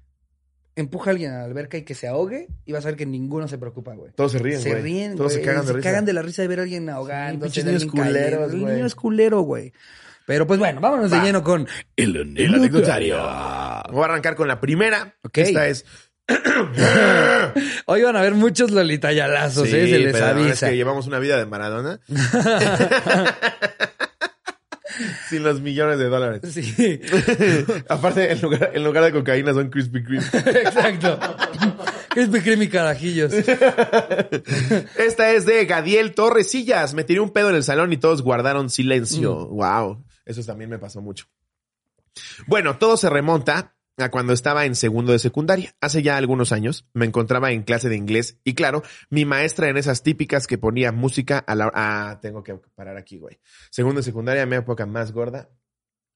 empuja 0.77 1.11
a 1.11 1.13
alguien 1.13 1.33
a 1.33 1.39
la 1.39 1.45
alberca 1.45 1.77
y 1.79 1.83
que 1.83 1.95
se 1.95 2.07
ahogue 2.07 2.49
y 2.65 2.73
vas 2.73 2.85
a 2.85 2.89
ver 2.89 2.97
que 2.97 3.07
ninguno 3.07 3.49
se 3.49 3.59
preocupa, 3.59 3.95
güey. 3.95 4.13
Todos 4.15 4.33
se 4.33 4.39
ríen, 4.39 4.61
Se 4.61 4.71
güey. 4.71 4.83
ríen, 4.83 5.17
Todos 5.17 5.33
güey. 5.33 5.43
se 5.45 5.51
cagan 5.51 5.67
de 5.67 5.73
risa. 5.73 6.03
de 6.03 6.13
la 6.13 6.23
risa 6.23 6.43
de 6.43 6.49
ver 6.49 6.59
a 6.61 6.63
alguien 6.63 6.89
ahogándose. 6.91 7.65
niños 7.65 7.87
culeros, 7.87 8.53
El 8.53 8.59
niño 8.65 8.87
es 8.87 8.95
culero, 8.95 9.41
güey. 9.41 9.73
Pero 10.27 10.47
pues 10.47 10.59
bueno, 10.59 10.81
vámonos 10.81 11.11
de 11.11 11.19
lleno 11.21 11.43
con 11.43 11.67
el 11.97 12.35
El 12.37 12.55
anecdotario. 12.55 13.17
Voy 13.17 14.03
a 14.03 14.05
arrancar 14.05 14.35
con 14.37 14.49
la 14.49 14.61
primera. 14.61 15.17
Esta 15.33 15.69
es. 15.69 15.85
Hoy 17.87 18.03
van 18.03 18.17
a 18.17 18.19
haber 18.19 18.35
muchos 18.35 18.73
lolitayalazos, 18.73 19.69
¿eh? 19.69 19.71
Se 19.71 19.99
les 19.99 20.13
pero 20.13 20.27
es 20.27 20.33
avisa. 20.33 20.69
que 20.69 20.77
llevamos 20.77 21.07
una 21.07 21.21
vida 21.21 21.37
de 21.39 21.47
Maradona. 21.47 22.01
Sin 25.29 25.43
los 25.43 25.61
millones 25.61 25.99
de 25.99 26.07
dólares. 26.07 26.43
Sí, 26.53 27.01
Aparte, 27.89 28.33
en 28.33 28.41
lugar, 28.41 28.71
en 28.75 28.85
lugar 28.85 29.05
de 29.05 29.13
cocaína 29.13 29.53
son 29.53 29.71
Krispy 29.71 30.03
Kreme. 30.03 30.25
exacto. 30.35 31.19
Krispy 32.11 32.41
Kreme 32.41 32.65
y 32.65 32.69
carajillos. 32.69 33.33
Esta 33.33 35.33
es 35.33 35.47
de 35.47 35.65
Gadiel 35.67 36.15
Torresillas. 36.15 36.95
Me 36.95 37.05
tiré 37.05 37.21
un 37.21 37.31
pedo 37.31 37.51
en 37.51 37.57
el 37.57 37.65
salón 37.65 37.93
y 37.93 37.97
todos 37.97 38.23
guardaron 38.23 38.71
silencio. 38.71 39.49
Wow. 39.49 40.05
Eso 40.25 40.43
también 40.43 40.71
me 40.71 40.79
pasó 40.79 41.01
mucho. 41.01 41.27
Bueno, 42.47 42.79
todo 42.79 42.97
se 42.97 43.11
remonta 43.11 43.76
a 43.99 44.11
cuando 44.11 44.33
estaba 44.33 44.67
en 44.67 44.75
segundo 44.75 45.13
de 45.13 45.19
secundaria. 45.19 45.75
Hace 45.81 46.03
ya 46.03 46.17
algunos 46.17 46.53
años 46.53 46.87
me 46.93 47.07
encontraba 47.07 47.53
en 47.53 47.63
clase 47.63 47.89
de 47.89 47.97
inglés 47.97 48.39
y 48.45 48.55
claro, 48.55 48.83
mi 49.11 49.25
maestra 49.25 49.69
en 49.69 49.77
esas 49.77 50.03
típicas 50.03 50.47
que 50.47 50.59
ponía 50.59 50.93
música 50.93 51.39
a 51.39 51.55
la... 51.55 51.71
Ah, 51.75 52.19
tengo 52.21 52.43
que 52.43 52.55
parar 52.75 52.97
aquí, 52.97 53.19
güey. 53.19 53.39
Segundo 53.71 54.01
de 54.01 54.05
secundaria, 54.05 54.45
mi 54.47 54.57
época 54.57 54.85
más 54.87 55.13
gorda 55.13 55.49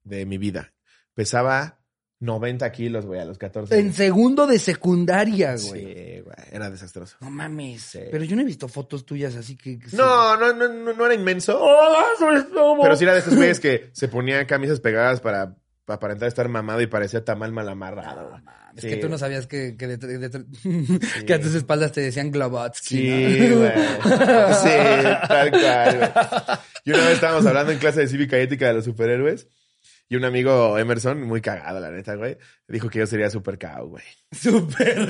de 0.04 0.26
mi 0.26 0.36
vida. 0.38 0.72
Pesaba 1.14 1.78
90 2.20 2.70
kilos, 2.72 3.06
güey, 3.06 3.18
a 3.18 3.24
los 3.24 3.38
14 3.38 3.74
En 3.78 3.86
años. 3.86 3.96
segundo 3.96 4.46
de 4.46 4.58
secundaria, 4.58 5.56
Sí, 5.56 5.68
güey. 5.70 6.20
güey, 6.20 6.36
era 6.52 6.68
desastroso. 6.70 7.16
No 7.20 7.30
mames. 7.30 7.80
Sí. 7.82 8.00
Pero 8.10 8.24
yo 8.24 8.36
no 8.36 8.42
he 8.42 8.44
visto 8.44 8.68
fotos 8.68 9.06
tuyas 9.06 9.34
así 9.36 9.56
que. 9.56 9.78
que 9.78 9.96
No, 9.96 10.36
no, 10.36 10.52
no, 10.52 10.68
no, 10.68 10.92
no 10.92 11.06
era 11.06 11.14
inmenso. 11.14 11.58
¡Hola, 11.58 12.04
soy 12.18 12.42
Slobo! 12.42 12.82
Pero 12.82 12.96
sí 12.96 13.04
era 13.04 13.14
de 13.14 13.20
esos 13.20 13.34
güeyes 13.34 13.58
que 13.58 13.88
se 13.94 14.08
ponían 14.08 14.44
camisas 14.44 14.80
pegadas 14.80 15.20
para 15.22 15.56
aparentar 15.96 16.28
estar 16.28 16.48
mamado 16.48 16.80
y 16.80 16.86
parecía 16.86 17.24
tamal 17.24 17.52
mal 17.52 17.68
amarrado. 17.68 18.30
güey. 18.30 18.42
Es 18.76 18.82
Sí, 18.82 18.88
que 18.88 18.96
tú 18.96 19.08
no 19.08 19.18
sabías 19.18 19.46
que, 19.46 19.76
que, 19.76 19.86
de- 19.88 19.96
de- 19.96 20.28
de- 20.28 20.44
que 21.26 21.34
a 21.34 21.40
tus 21.40 21.54
espaldas 21.54 21.90
te 21.92 22.00
decían 22.02 22.30
Globotsky. 22.30 22.96
Sí, 22.96 23.48
¿no? 23.50 23.56
güey. 23.58 23.72
Sí, 23.72 24.70
tal 25.28 25.50
cual, 25.50 25.96
güey. 25.98 26.10
Y 26.84 26.90
una 26.92 27.04
vez 27.04 27.14
estábamos 27.14 27.46
hablando 27.46 27.72
en 27.72 27.78
clase 27.78 28.00
de 28.00 28.08
cívica 28.08 28.38
y 28.38 28.42
ética 28.42 28.68
de 28.68 28.74
los 28.74 28.84
superhéroes. 28.84 29.48
Y 30.08 30.16
un 30.16 30.24
amigo 30.24 30.76
Emerson, 30.78 31.22
muy 31.22 31.40
cagado, 31.40 31.78
la 31.78 31.90
neta, 31.90 32.14
güey, 32.16 32.36
dijo 32.66 32.88
que 32.90 32.98
yo 33.00 33.06
sería 33.06 33.30
super 33.30 33.58
cao, 33.58 33.86
güey. 33.88 34.02
Súper 34.32 34.98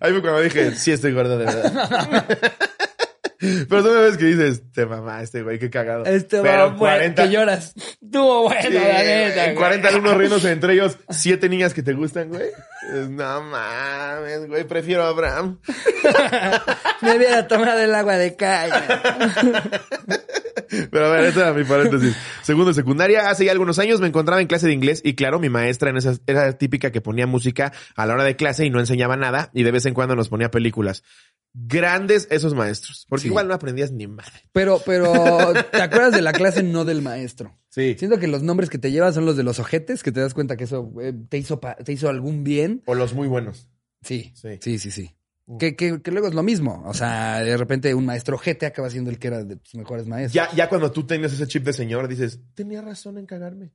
Ahí 0.00 0.10
fue 0.12 0.20
cuando 0.22 0.40
dije, 0.40 0.72
sí 0.74 0.90
estoy 0.92 1.12
gordo 1.12 1.38
de 1.38 1.44
verdad. 1.46 2.42
Pero 3.68 3.82
tú 3.82 3.90
me 3.90 4.00
ves 4.02 4.16
que 4.16 4.24
dices, 4.26 4.62
te 4.72 4.86
mamá, 4.86 5.20
este 5.20 5.42
güey, 5.42 5.58
qué 5.58 5.68
cagado. 5.68 6.04
Este 6.04 6.40
Pero 6.40 6.72
bueno, 6.72 7.14
que 7.14 7.28
lloras. 7.28 7.74
Estuvo 8.00 8.42
bueno, 8.44 8.62
Sí, 8.62 8.72
la 8.72 9.02
neta. 9.02 9.44
en 9.46 9.54
güey. 9.54 9.56
40 9.56 9.88
alumnos 9.88 10.16
riéndose 10.16 10.52
entre 10.52 10.74
ellos, 10.74 10.96
siete 11.10 11.48
niñas 11.48 11.74
que 11.74 11.82
te 11.82 11.92
gustan, 11.92 12.28
güey. 12.28 12.50
Pues, 12.88 13.08
No 13.10 13.42
mames, 13.42 14.46
güey, 14.46 14.64
prefiero 14.64 15.02
a 15.04 15.08
Abraham. 15.08 15.58
Me 17.02 17.16
hubiera 17.16 17.48
tomado 17.48 17.80
el 17.80 17.92
agua 17.94 18.16
de 18.16 18.36
caña. 18.36 18.84
Pero 20.90 21.06
a 21.06 21.10
ver, 21.10 21.24
esta 21.24 21.40
era 21.40 21.52
mi 21.52 21.64
paréntesis. 21.64 22.16
Segundo 22.42 22.68
de 22.70 22.74
secundaria, 22.74 23.28
hace 23.28 23.44
ya 23.44 23.52
algunos 23.52 23.78
años 23.78 24.00
me 24.00 24.06
encontraba 24.06 24.40
en 24.40 24.46
clase 24.46 24.66
de 24.66 24.72
inglés 24.72 25.02
y 25.04 25.14
claro, 25.14 25.38
mi 25.38 25.50
maestra 25.50 25.90
en 25.90 25.98
esa, 25.98 26.14
era 26.26 26.52
típica 26.56 26.90
que 26.90 27.00
ponía 27.00 27.26
música 27.26 27.72
a 27.94 28.06
la 28.06 28.14
hora 28.14 28.24
de 28.24 28.36
clase 28.36 28.64
y 28.64 28.70
no 28.70 28.80
enseñaba 28.80 29.16
nada 29.16 29.50
y 29.52 29.64
de 29.64 29.70
vez 29.70 29.84
en 29.84 29.94
cuando 29.94 30.16
nos 30.16 30.28
ponía 30.28 30.50
películas. 30.50 31.02
Grandes 31.54 32.28
esos 32.30 32.54
maestros, 32.54 33.06
porque 33.08 33.22
Sí. 33.22 33.28
igual 33.28 33.46
no 33.46 33.54
aprendías 33.54 33.92
ni 33.92 34.06
madre. 34.06 34.32
Pero, 34.52 34.80
pero, 34.86 35.12
¿te 35.70 35.82
acuerdas 35.82 36.12
de 36.12 36.22
la 36.22 36.32
clase 36.32 36.62
no 36.62 36.84
del 36.86 37.02
maestro? 37.02 37.58
Sí. 37.68 37.94
Siento 37.98 38.18
que 38.18 38.26
los 38.26 38.42
nombres 38.42 38.70
que 38.70 38.78
te 38.78 38.90
llevan 38.90 39.12
son 39.12 39.26
los 39.26 39.36
de 39.36 39.42
los 39.42 39.58
ojetes, 39.58 40.02
que 40.02 40.12
te 40.12 40.20
das 40.20 40.32
cuenta 40.34 40.56
que 40.56 40.64
eso 40.64 40.90
eh, 41.02 41.12
te 41.28 41.36
hizo, 41.38 41.60
te 41.84 41.92
hizo 41.92 42.08
algún 42.08 42.42
bien. 42.42 42.82
O 42.86 42.94
los 42.94 43.12
muy 43.14 43.28
buenos. 43.28 43.68
Sí, 44.02 44.32
Sí. 44.34 44.58
sí, 44.60 44.78
sí, 44.78 44.90
sí. 44.90 45.14
Mm. 45.46 45.58
Que, 45.58 45.76
que, 45.76 46.00
que 46.00 46.10
luego 46.10 46.28
es 46.28 46.34
lo 46.34 46.42
mismo. 46.42 46.82
O 46.86 46.94
sea, 46.94 47.40
de 47.40 47.56
repente 47.56 47.94
un 47.94 48.06
maestro 48.06 48.36
ojete 48.36 48.64
acaba 48.64 48.88
siendo 48.88 49.10
el 49.10 49.18
que 49.18 49.28
era 49.28 49.44
de 49.44 49.56
tus 49.56 49.74
mejores 49.74 50.06
maestros. 50.06 50.32
Ya, 50.32 50.54
ya 50.56 50.68
cuando 50.70 50.90
tú 50.90 51.04
tenías 51.06 51.32
ese 51.34 51.46
chip 51.46 51.64
de 51.64 51.72
señor, 51.74 52.08
dices, 52.08 52.40
tenía 52.54 52.80
razón 52.80 53.18
en 53.18 53.26
cagarme. 53.26 53.72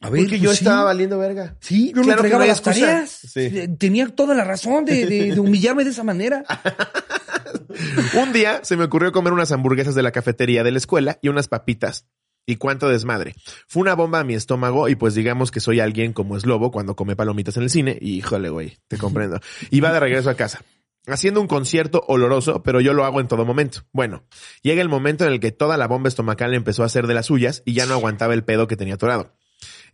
A 0.00 0.08
Porque 0.08 0.26
pues 0.28 0.40
yo 0.40 0.50
sí. 0.52 0.58
estaba 0.58 0.84
valiendo 0.84 1.18
verga. 1.18 1.56
Sí, 1.60 1.88
yo 1.88 2.02
Claro 2.02 2.06
no 2.06 2.06
que 2.06 2.12
entregaba 2.18 2.44
no 2.44 2.48
las 2.48 2.62
tareas. 2.62 3.10
Sí. 3.10 3.50
Tenía 3.78 4.06
toda 4.08 4.34
la 4.36 4.44
razón 4.44 4.84
de, 4.84 5.06
de- 5.06 5.34
de 5.34 5.40
humillarme 5.40 5.84
de 5.84 5.90
esa 5.90 6.04
manera. 6.04 6.44
Un 8.14 8.32
día 8.32 8.60
se 8.62 8.76
me 8.76 8.84
ocurrió 8.84 9.12
comer 9.12 9.32
unas 9.32 9.52
hamburguesas 9.52 9.94
de 9.94 10.02
la 10.02 10.12
cafetería 10.12 10.62
de 10.64 10.70
la 10.72 10.78
escuela 10.78 11.18
y 11.22 11.28
unas 11.28 11.48
papitas. 11.48 12.06
Y 12.46 12.56
cuánto 12.56 12.88
desmadre. 12.88 13.34
Fue 13.66 13.82
una 13.82 13.94
bomba 13.94 14.20
a 14.20 14.24
mi 14.24 14.34
estómago 14.34 14.88
y 14.88 14.94
pues 14.94 15.14
digamos 15.14 15.50
que 15.50 15.60
soy 15.60 15.80
alguien 15.80 16.14
como 16.14 16.34
es 16.36 16.46
lobo 16.46 16.70
cuando 16.70 16.96
come 16.96 17.14
palomitas 17.14 17.56
en 17.58 17.64
el 17.64 17.70
cine. 17.70 17.98
Y 18.00 18.14
híjole, 18.16 18.48
güey, 18.48 18.78
te 18.88 18.96
comprendo. 18.96 19.38
Iba 19.70 19.92
de 19.92 20.00
regreso 20.00 20.30
a 20.30 20.34
casa. 20.34 20.62
Haciendo 21.06 21.40
un 21.42 21.46
concierto 21.46 22.02
oloroso, 22.08 22.62
pero 22.62 22.80
yo 22.80 22.94
lo 22.94 23.04
hago 23.04 23.20
en 23.20 23.28
todo 23.28 23.44
momento. 23.44 23.80
Bueno, 23.92 24.24
llega 24.62 24.80
el 24.80 24.88
momento 24.88 25.26
en 25.26 25.32
el 25.32 25.40
que 25.40 25.52
toda 25.52 25.76
la 25.76 25.86
bomba 25.88 26.08
estomacal 26.08 26.54
empezó 26.54 26.82
a 26.84 26.86
hacer 26.86 27.06
de 27.06 27.14
las 27.14 27.26
suyas 27.26 27.62
y 27.66 27.74
ya 27.74 27.84
no 27.86 27.94
aguantaba 27.94 28.32
el 28.32 28.44
pedo 28.44 28.66
que 28.66 28.76
tenía 28.76 28.94
atorado. 28.94 29.34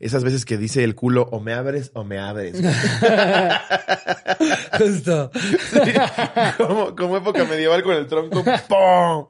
Esas 0.00 0.24
veces 0.24 0.44
que 0.44 0.56
dice 0.58 0.82
el 0.84 0.94
culo 0.94 1.28
o 1.30 1.40
me 1.40 1.52
abres 1.54 1.90
o 1.94 2.04
me 2.04 2.18
abres. 2.18 2.56
Justo. 4.78 5.30
como, 6.58 6.94
como 6.96 7.16
época 7.16 7.44
medieval 7.44 7.82
con 7.82 7.94
el 7.94 8.06
tronco. 8.06 8.42
¡Pum! 8.44 9.28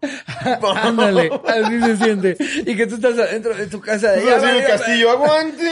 ¡Pum! 0.60 0.76
Ándale, 0.76 1.30
así 1.46 1.80
se 1.80 1.96
siente. 1.96 2.36
Y 2.66 2.74
que 2.76 2.86
tú 2.86 2.94
estás 2.96 3.18
adentro 3.18 3.54
de 3.54 3.66
tu 3.66 3.80
casa. 3.80 4.12
de, 4.12 4.22
el 4.22 4.66
castillo, 4.66 5.10
aguante, 5.10 5.70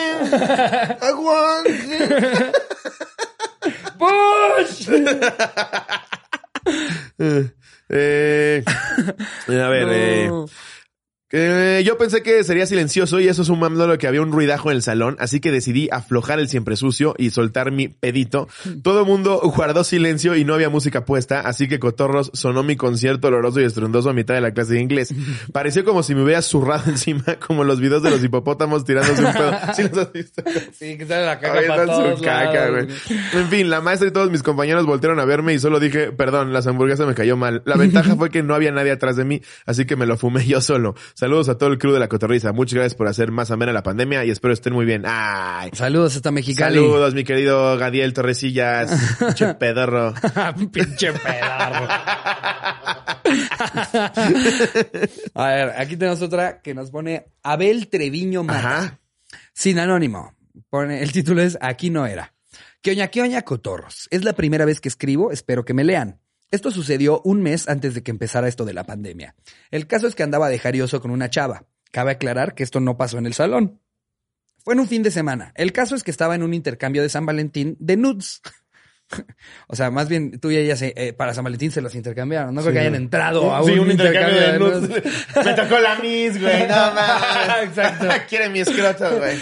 aguante. 1.01 1.99
¡Push! 3.99 4.89
Eh, 7.95 8.65
a 9.49 9.69
ver, 9.69 9.89
eh, 9.91 10.27
No. 10.29 10.47
eh, 10.47 10.49
yo 11.33 11.97
pensé 11.97 12.23
que 12.23 12.45
sería 12.45 12.67
silencioso 12.67 13.19
y 13.19 13.29
eso 13.29 13.43
sumando 13.45 13.87
lo 13.87 13.97
que 13.97 14.07
había 14.07 14.21
un 14.21 14.33
ruidajo 14.33 14.71
en 14.71 14.77
el 14.77 14.83
salón, 14.83 15.17
así 15.19 15.41
que 15.41 15.51
decidí 15.51 15.89
aflojar 15.91 16.39
el 16.41 16.49
siempre 16.49 16.77
sucio 16.77 17.15
y 17.17 17.31
soltar 17.31 17.73
mi 17.73 17.89
pedito. 17.89 18.49
Todo 18.83 19.01
el 19.01 19.07
mundo 19.07 19.41
guardó 19.57 19.83
silencio 19.83 20.37
y 20.37 20.45
no 20.45 20.55
había 20.55 20.69
música 20.69 21.07
puesta, 21.07 21.41
así 21.41 21.69
que 21.69 21.79
Cotorros 21.79 22.31
sonó 22.35 22.62
mi 22.62 22.77
concierto 22.77 23.29
oloroso 23.29 23.61
y 23.61 23.65
estruendoso 23.65 24.11
a 24.11 24.12
mitad 24.12 24.35
de 24.35 24.43
la 24.43 24.53
clase 24.53 24.75
de 24.75 24.81
inglés. 24.81 25.15
Pareció 25.53 25.85
como 25.85 26.03
si 26.03 26.15
me 26.15 26.23
hubiera 26.23 26.43
zurrado 26.43 26.85
encima, 26.91 27.25
como 27.47 27.65
los 27.65 27.81
videos 27.81 28.03
de 28.03 28.11
los 28.11 28.23
hipopótamos 28.23 28.85
tirándose 28.85 29.25
un 29.25 29.33
pedo. 29.33 29.53
¿Sí 29.75 29.83
los 29.85 29.99
has 29.99 30.12
visto? 30.12 30.43
Sí, 30.73 30.99
que 30.99 31.07
sale 31.07 31.25
la 31.25 31.39
caca 31.39 31.55
Avientan 31.55 31.77
para 31.77 31.87
todos 31.87 32.19
su 32.19 32.25
caca, 32.25 32.69
güey. 32.69 32.89
En 33.33 33.49
fin, 33.49 33.71
la 33.71 33.81
maestra 33.81 34.09
y 34.09 34.11
todos 34.11 34.31
mis 34.31 34.43
compañeros 34.43 34.85
voltearon 34.85 35.19
a 35.19 35.25
verme 35.25 35.55
y 35.55 35.59
solo 35.59 35.81
dije, 35.81 36.12
perdón, 36.12 36.53
las 36.53 36.67
hamburguesas 36.67 37.07
me 37.07 37.15
cayó 37.15 37.39
mal. 37.39 37.62
La 37.65 37.77
ventaja 37.77 38.17
fue 38.17 38.29
que 38.29 38.43
no 38.43 38.55
había 38.55 38.71
nadie 38.71 38.91
atrás 38.91 39.17
de 39.17 39.25
mí, 39.25 39.41
así 39.65 39.87
que 39.87 39.97
me 39.97 40.05
lo 40.05 40.19
fumé 40.19 40.45
yo 40.47 40.61
solo. 40.61 40.95
Saludos 41.23 41.49
a 41.49 41.57
todo 41.57 41.71
el 41.71 41.79
crew 41.79 41.93
de 41.93 42.00
la 42.00 42.09
cotorriza. 42.09 42.52
Muchas 42.52 42.75
gracias 42.75 42.95
por 42.97 43.07
hacer 43.07 43.31
más 43.31 43.52
amena 43.52 43.73
la 43.73 43.85
pandemia 43.85 44.25
y 44.25 44.33
espero 44.33 44.52
estén 44.52 44.73
muy 44.73 44.85
bien. 44.85 45.05
Ay. 45.07 45.71
Saludos 45.73 46.17
hasta 46.17 46.33
Mexicali. 46.33 46.75
Saludos, 46.75 47.14
mi 47.14 47.23
querido 47.23 47.79
Gadiel 47.79 48.12
Torresillas. 48.12 48.91
Che 49.37 49.55
pedorro. 49.55 50.14
Pinche 50.73 51.12
pedarro. 51.12 51.87
A 55.35 55.47
ver, 55.47 55.73
aquí 55.79 55.97
tenemos 55.97 56.21
otra 56.23 56.61
que 56.61 56.75
nos 56.75 56.91
pone 56.91 57.26
Abel 57.45 57.87
Treviño 57.87 58.43
Mata. 58.43 58.59
Ajá. 58.59 58.99
Sin 59.52 59.79
anónimo. 59.79 60.35
Pone, 60.71 61.05
el 61.05 61.12
título 61.12 61.41
es 61.41 61.57
Aquí 61.61 61.91
no 61.91 62.05
era. 62.05 62.35
Quioña, 62.81 63.07
quioña, 63.07 63.43
cotorros. 63.43 64.09
Es 64.11 64.25
la 64.25 64.33
primera 64.33 64.64
vez 64.64 64.81
que 64.81 64.88
escribo, 64.88 65.31
espero 65.31 65.64
que 65.64 65.73
me 65.73 65.85
lean. 65.85 66.19
Esto 66.53 66.71
sucedió 66.71 67.21
un 67.25 67.43
mes 67.43 67.69
antes 67.69 67.95
de 67.95 68.03
que 68.05 68.13
empezara 68.13 68.47
esto 68.47 68.65
de 68.65 68.75
la 68.75 68.85
pandemia. 68.85 69.35
El 69.73 69.87
caso 69.89 70.07
es 70.07 70.15
que 70.15 70.23
andaba 70.23 70.49
de 70.49 70.59
jarioso 70.61 71.01
con 71.01 71.11
una 71.11 71.29
chava. 71.31 71.65
Cabe 71.91 72.13
aclarar 72.13 72.55
que 72.55 72.63
esto 72.63 72.79
no 72.79 72.97
pasó 72.97 73.19
en 73.19 73.27
el 73.27 73.35
salón. 73.35 73.81
Fue 74.65 74.75
en 74.75 74.81
un 74.81 74.87
fin 74.89 75.03
de 75.03 75.11
semana. 75.11 75.53
El 75.57 75.73
caso 75.73 75.97
es 75.97 76.05
que 76.05 76.13
estaba 76.13 76.37
en 76.37 76.43
un 76.45 76.55
intercambio 76.55 77.03
de 77.03 77.09
San 77.09 77.27
Valentín 77.27 77.77
de 77.81 77.97
nudes. 77.97 78.41
O 79.67 79.77
sea, 79.77 79.91
más 79.91 80.09
bien 80.09 80.41
tú 80.41 80.51
y 80.51 80.57
ella 80.57 80.75
se- 80.75 80.95
eh, 80.97 81.13
para 81.13 81.35
San 81.35 81.45
Valentín 81.45 81.71
se 81.71 81.83
los 81.83 81.95
intercambiaron. 81.95 82.55
No 82.55 82.63
creo 82.63 82.73
que 82.73 82.79
hayan 82.81 82.95
entrado 82.95 83.55
a 83.55 83.63
Sí, 83.63 83.73
un, 83.73 83.91
intercambio, 83.91 84.41
de 84.41 84.59
nudes. 84.59 84.81
nudes. 84.89 85.05
Me 85.45 85.53
tocó 85.53 85.79
la 85.81 85.97
Miss, 85.97 86.41
güey. 86.41 86.67
No 86.67 86.75
mames. 86.95 87.69
Exacto. 87.69 88.09
Quiere 88.27 88.49
mi 88.49 88.61
escroto, 88.61 89.19
güey. 89.19 89.37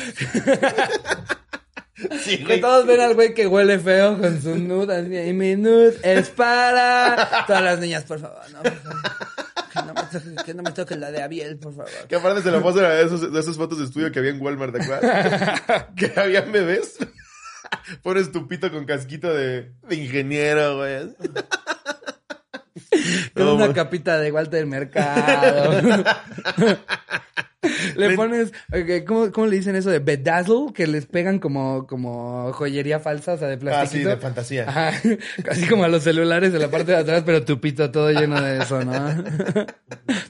Sí, 2.23 2.39
Que 2.39 2.45
güey. 2.45 2.61
todos 2.61 2.87
ven 2.87 3.01
al 3.01 3.15
güey 3.15 3.35
que 3.35 3.47
huele 3.47 3.79
feo 3.79 4.19
con 4.19 4.41
su 4.41 4.57
nude. 4.57 4.97
así, 4.97 5.29
Y 5.31 5.33
mi 5.33 5.57
nude 5.57 5.99
es 6.03 6.29
para. 6.31 7.45
Todas 7.47 7.63
las 7.63 7.79
niñas, 7.79 8.05
por 8.05 8.21
favor, 8.21 8.41
no, 8.53 8.63
por 8.63 8.73
favor. 8.73 9.01
Que 9.73 9.83
no 9.83 9.95
me 9.95 10.03
toque, 10.03 10.45
que 10.47 10.55
no 10.55 10.63
me 10.63 10.73
toque 10.73 10.97
la 10.97 11.11
de 11.13 11.23
Abiel, 11.23 11.59
por 11.59 11.73
favor. 11.75 11.91
Que 12.09 12.17
aparte 12.17 12.43
se 12.43 12.51
lo 12.51 12.63
pasan 12.63 12.85
a 12.87 12.95
esos, 13.01 13.33
de 13.33 13.39
esas 13.41 13.57
fotos 13.57 13.79
de 13.79 13.85
estudio 13.85 14.11
que 14.11 14.19
había 14.19 14.31
en 14.33 14.41
Walmart, 14.41 14.75
¿te 14.75 14.83
acuerdas? 14.83 15.61
que 15.97 16.13
habían 16.21 16.51
bebés. 16.51 16.97
Pones 18.03 18.33
tu 18.33 18.49
pito 18.49 18.71
con 18.73 18.85
casquito 18.85 19.33
de, 19.33 19.71
de 19.89 19.95
ingeniero, 19.97 20.79
güey. 20.79 21.15
Con 23.35 23.45
No, 23.47 23.55
una 23.55 23.67
man. 23.67 23.75
capita 23.75 24.19
de 24.19 24.33
Walter 24.33 24.67
Mercado. 24.67 25.81
le 27.97 28.17
pones, 28.17 28.53
ok, 28.73 29.05
¿cómo, 29.07 29.31
¿cómo 29.33 29.47
le 29.47 29.57
dicen 29.57 29.77
eso 29.77 29.91
de 29.91 29.99
bedazzle? 29.99 30.73
Que 30.75 30.87
les 30.87 31.07
pegan 31.07 31.39
como, 31.39 31.87
como 31.87 32.53
joyería 32.53 32.99
falsa, 33.01 33.35
o 33.35 33.39
sea, 33.39 33.49
de 33.49 33.71
Ah, 33.71 33.87
sí, 33.87 33.99
de 34.01 34.17
fantasía. 34.17 34.65
Ajá, 34.69 34.93
casi 35.45 35.67
como 35.69 35.85
a 35.85 35.89
los 35.89 36.03
celulares 36.03 36.53
en 36.55 36.61
la 36.61 36.69
parte 36.71 36.93
de 36.93 36.99
atrás, 36.99 37.23
pero 37.25 37.45
tu 37.45 37.61
pito 37.61 37.91
todo 37.91 38.11
lleno 38.11 38.41
de 38.41 38.63
eso, 38.63 38.83
¿no? 38.85 39.25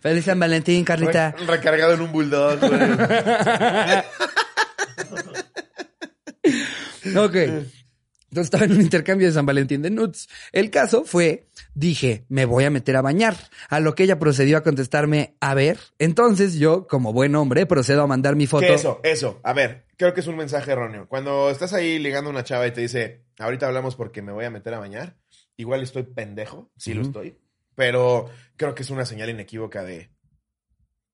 Feliz 0.03 0.25
San 0.25 0.39
Valentín, 0.41 0.85
Carlita. 0.85 1.35
Re- 1.39 1.47
recargado 1.47 1.95
en 1.95 2.01
un 2.03 2.13
bulldog, 2.13 2.59
güey. 2.61 2.81
Ok. 7.17 7.37
Entonces 8.31 8.47
estaba 8.47 8.65
en 8.65 8.73
un 8.73 8.81
intercambio 8.81 9.27
de 9.27 9.33
San 9.33 9.45
Valentín 9.45 9.83
de 9.83 9.91
nudes. 9.91 10.29
El 10.53 10.71
caso 10.71 11.05
fue, 11.05 11.49
dije, 11.75 12.25
me 12.29 12.45
voy 12.45 12.65
a 12.65 12.71
meter 12.71 12.97
a 12.97 13.03
bañar. 13.03 13.37
A 13.69 13.81
lo 13.81 13.97
que 13.97 14.05
ella 14.05 14.21
procedió 14.21 14.57
a 14.57 14.63
contestarme, 14.63 15.35
a 15.41 15.55
ver. 15.55 15.79
Entonces 15.99 16.55
yo, 16.55 16.87
como 16.87 17.13
buen 17.13 17.35
hombre, 17.35 17.67
procedo 17.67 18.03
a 18.03 18.07
mandar 18.07 18.37
mi 18.37 18.47
foto. 18.47 18.67
Eso, 18.67 19.01
eso. 19.03 19.41
A 19.43 19.53
ver, 19.53 19.85
creo 19.97 20.15
que 20.15 20.21
es 20.21 20.29
un 20.29 20.37
mensaje 20.37 20.71
erróneo. 20.71 21.09
Cuando 21.09 21.51
estás 21.51 21.73
ahí 21.73 21.99
ligando 21.99 22.31
a 22.31 22.33
una 22.33 22.45
chava 22.45 22.69
y 22.69 22.71
te 22.71 22.83
dice, 22.83 23.25
ahorita 23.39 23.67
hablamos 23.67 23.97
porque 23.97 24.23
me 24.23 24.31
voy 24.31 24.45
a 24.45 24.51
meter 24.51 24.75
a 24.75 24.79
bañar, 24.79 25.17
igual 25.57 25.83
estoy 25.83 26.05
pendejo, 26.05 26.71
sí 26.77 26.95
lo 26.95 27.03
estoy, 27.03 27.37
pero 27.75 28.31
creo 28.57 28.75
que 28.77 28.83
es 28.83 28.91
una 28.91 29.05
señal 29.07 29.29
inequívoca 29.31 29.83
de, 29.83 30.11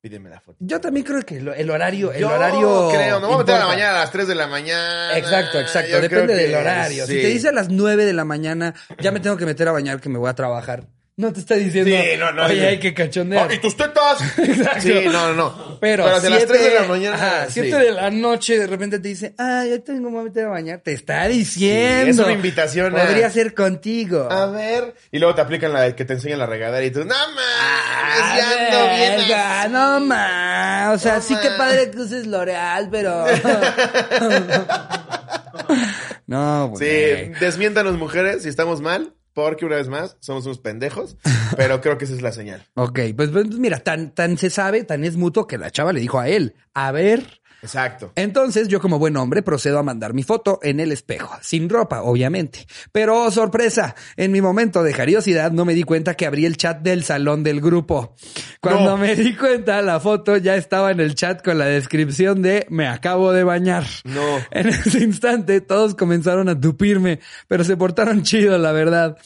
pídeme 0.00 0.30
la 0.30 0.40
foto. 0.40 0.56
Yo 0.60 0.80
también 0.80 1.04
creo 1.04 1.22
que 1.22 1.38
el, 1.38 1.48
el 1.48 1.70
horario, 1.70 2.12
el 2.12 2.20
Yo 2.20 2.28
horario. 2.32 2.88
creo, 2.92 3.20
me 3.20 3.26
voy 3.26 3.34
a 3.34 3.38
meter 3.38 3.54
a 3.56 3.58
la 3.58 3.66
mañana 3.66 3.90
a 3.96 3.98
las 4.00 4.10
3 4.12 4.28
de 4.28 4.34
la 4.34 4.46
mañana. 4.46 5.18
Exacto, 5.18 5.58
exacto. 5.60 5.90
Yo 5.92 6.00
Depende 6.00 6.34
del 6.34 6.54
horario. 6.54 7.06
Si 7.06 7.14
sí. 7.14 7.20
te 7.22 7.28
dice 7.28 7.48
a 7.48 7.52
las 7.52 7.68
9 7.68 8.04
de 8.04 8.12
la 8.12 8.24
mañana, 8.24 8.74
ya 9.00 9.10
me 9.12 9.20
tengo 9.20 9.36
que 9.36 9.46
meter 9.46 9.68
a 9.68 9.72
bañar 9.72 10.00
que 10.00 10.08
me 10.08 10.18
voy 10.18 10.30
a 10.30 10.34
trabajar. 10.34 10.86
No 11.18 11.32
te 11.32 11.40
está 11.40 11.54
diciendo, 11.54 11.90
Sí, 11.90 12.18
no, 12.18 12.30
no, 12.32 12.44
oye, 12.44 12.60
sí. 12.60 12.66
hay 12.66 12.78
que 12.78 12.92
cachondear. 12.92 13.48
Oh, 13.48 13.52
¿Y 13.54 13.58
tus 13.58 13.74
tetas? 13.74 14.18
Exacto. 14.38 14.80
Sí, 14.82 14.92
no, 15.06 15.28
no, 15.28 15.32
no. 15.32 15.78
Pero, 15.80 16.04
Pero 16.04 16.20
de 16.20 16.28
las 16.28 16.38
siete- 16.40 16.52
3 16.58 16.64
de 16.64 16.74
la 16.80 16.82
mañana. 16.86 17.16
Ajá, 17.16 17.46
sí. 17.46 17.52
7 17.62 17.74
de 17.78 17.90
la 17.92 18.10
noche, 18.10 18.58
de 18.58 18.66
repente 18.66 18.98
te 18.98 19.08
dice, 19.08 19.34
ah, 19.38 19.64
ya 19.66 19.78
tengo 19.78 20.10
que 20.10 20.24
meter 20.24 20.44
a 20.44 20.48
bañar. 20.50 20.80
Te 20.80 20.92
está 20.92 21.26
diciendo. 21.26 22.04
Sí, 22.04 22.10
es 22.10 22.18
una 22.18 22.32
invitación 22.34 22.94
a- 22.98 23.02
Podría 23.06 23.30
ser 23.30 23.54
contigo. 23.54 24.28
A 24.30 24.44
ver. 24.48 24.94
Y 25.10 25.18
luego 25.18 25.34
te 25.34 25.40
aplican 25.40 25.72
la 25.72 25.96
que 25.96 26.04
te 26.04 26.12
enseñan 26.12 26.38
la 26.38 26.44
regadera 26.46 26.84
y 26.84 26.90
tú, 26.90 27.02
no 27.06 27.14
Ah, 27.14 28.36
ya 28.36 28.50
ando 28.66 28.94
bien. 28.94 29.16
verga, 29.16 29.62
así". 29.62 29.72
No 29.72 30.00
más. 30.00 30.96
O 30.96 30.98
sea, 30.98 31.14
No 31.16 31.22
sí 31.22 31.32
ma. 31.32 31.40
que 31.40 31.48
padre 31.56 31.90
que 31.92 31.98
uses 31.98 32.26
L'Oreal, 32.26 32.88
pero. 32.90 33.24
no, 36.26 36.68
güey. 36.68 36.78
Sí, 37.26 37.32
desmiéntanos 37.40 37.96
mujeres 37.96 38.42
si 38.42 38.50
estamos 38.50 38.82
mal, 38.82 39.14
porque 39.36 39.66
una 39.66 39.76
vez 39.76 39.88
más 39.88 40.16
somos 40.20 40.46
unos 40.46 40.58
pendejos, 40.58 41.18
pero 41.58 41.82
creo 41.82 41.98
que 41.98 42.06
esa 42.06 42.14
es 42.14 42.22
la 42.22 42.32
señal. 42.32 42.66
Ok, 42.72 43.00
pues, 43.14 43.28
pues, 43.28 43.46
mira, 43.58 43.80
tan, 43.80 44.14
tan 44.14 44.38
se 44.38 44.48
sabe, 44.48 44.82
tan 44.82 45.04
es 45.04 45.18
mutuo 45.18 45.46
que 45.46 45.58
la 45.58 45.70
chava 45.70 45.92
le 45.92 46.00
dijo 46.00 46.18
a 46.18 46.28
él, 46.28 46.54
a 46.72 46.90
ver. 46.90 47.42
Exacto. 47.62 48.12
Entonces 48.16 48.68
yo 48.68 48.80
como 48.80 48.98
buen 48.98 49.16
hombre 49.16 49.42
procedo 49.42 49.78
a 49.78 49.82
mandar 49.82 50.14
mi 50.14 50.22
foto 50.22 50.60
en 50.62 50.78
el 50.80 50.92
espejo, 50.92 51.34
sin 51.40 51.68
ropa, 51.68 52.02
obviamente. 52.02 52.66
Pero, 52.92 53.24
oh, 53.24 53.30
sorpresa, 53.30 53.94
en 54.16 54.30
mi 54.32 54.40
momento 54.40 54.82
de 54.82 54.92
jariosidad 54.92 55.50
no 55.52 55.64
me 55.64 55.74
di 55.74 55.82
cuenta 55.82 56.14
que 56.14 56.26
abrí 56.26 56.46
el 56.46 56.56
chat 56.56 56.80
del 56.80 57.02
salón 57.04 57.42
del 57.42 57.60
grupo. 57.60 58.14
Cuando 58.60 58.90
No. 58.90 58.96
me 58.96 59.16
di 59.16 59.34
cuenta, 59.34 59.82
la 59.82 59.98
foto 60.00 60.36
ya 60.36 60.54
estaba 60.56 60.90
en 60.90 61.00
el 61.00 61.14
chat 61.14 61.42
con 61.44 61.58
la 61.58 61.66
descripción 61.66 62.42
de 62.42 62.66
me 62.70 62.86
acabo 62.86 63.32
de 63.32 63.42
bañar. 63.44 63.84
No. 64.04 64.22
En 64.50 64.68
ese 64.68 65.02
instante 65.02 65.60
todos 65.60 65.94
comenzaron 65.94 66.48
a 66.48 66.60
tupirme, 66.60 67.20
pero 67.48 67.64
se 67.64 67.76
portaron 67.76 68.22
chido, 68.22 68.58
la 68.58 68.72
verdad. 68.72 69.16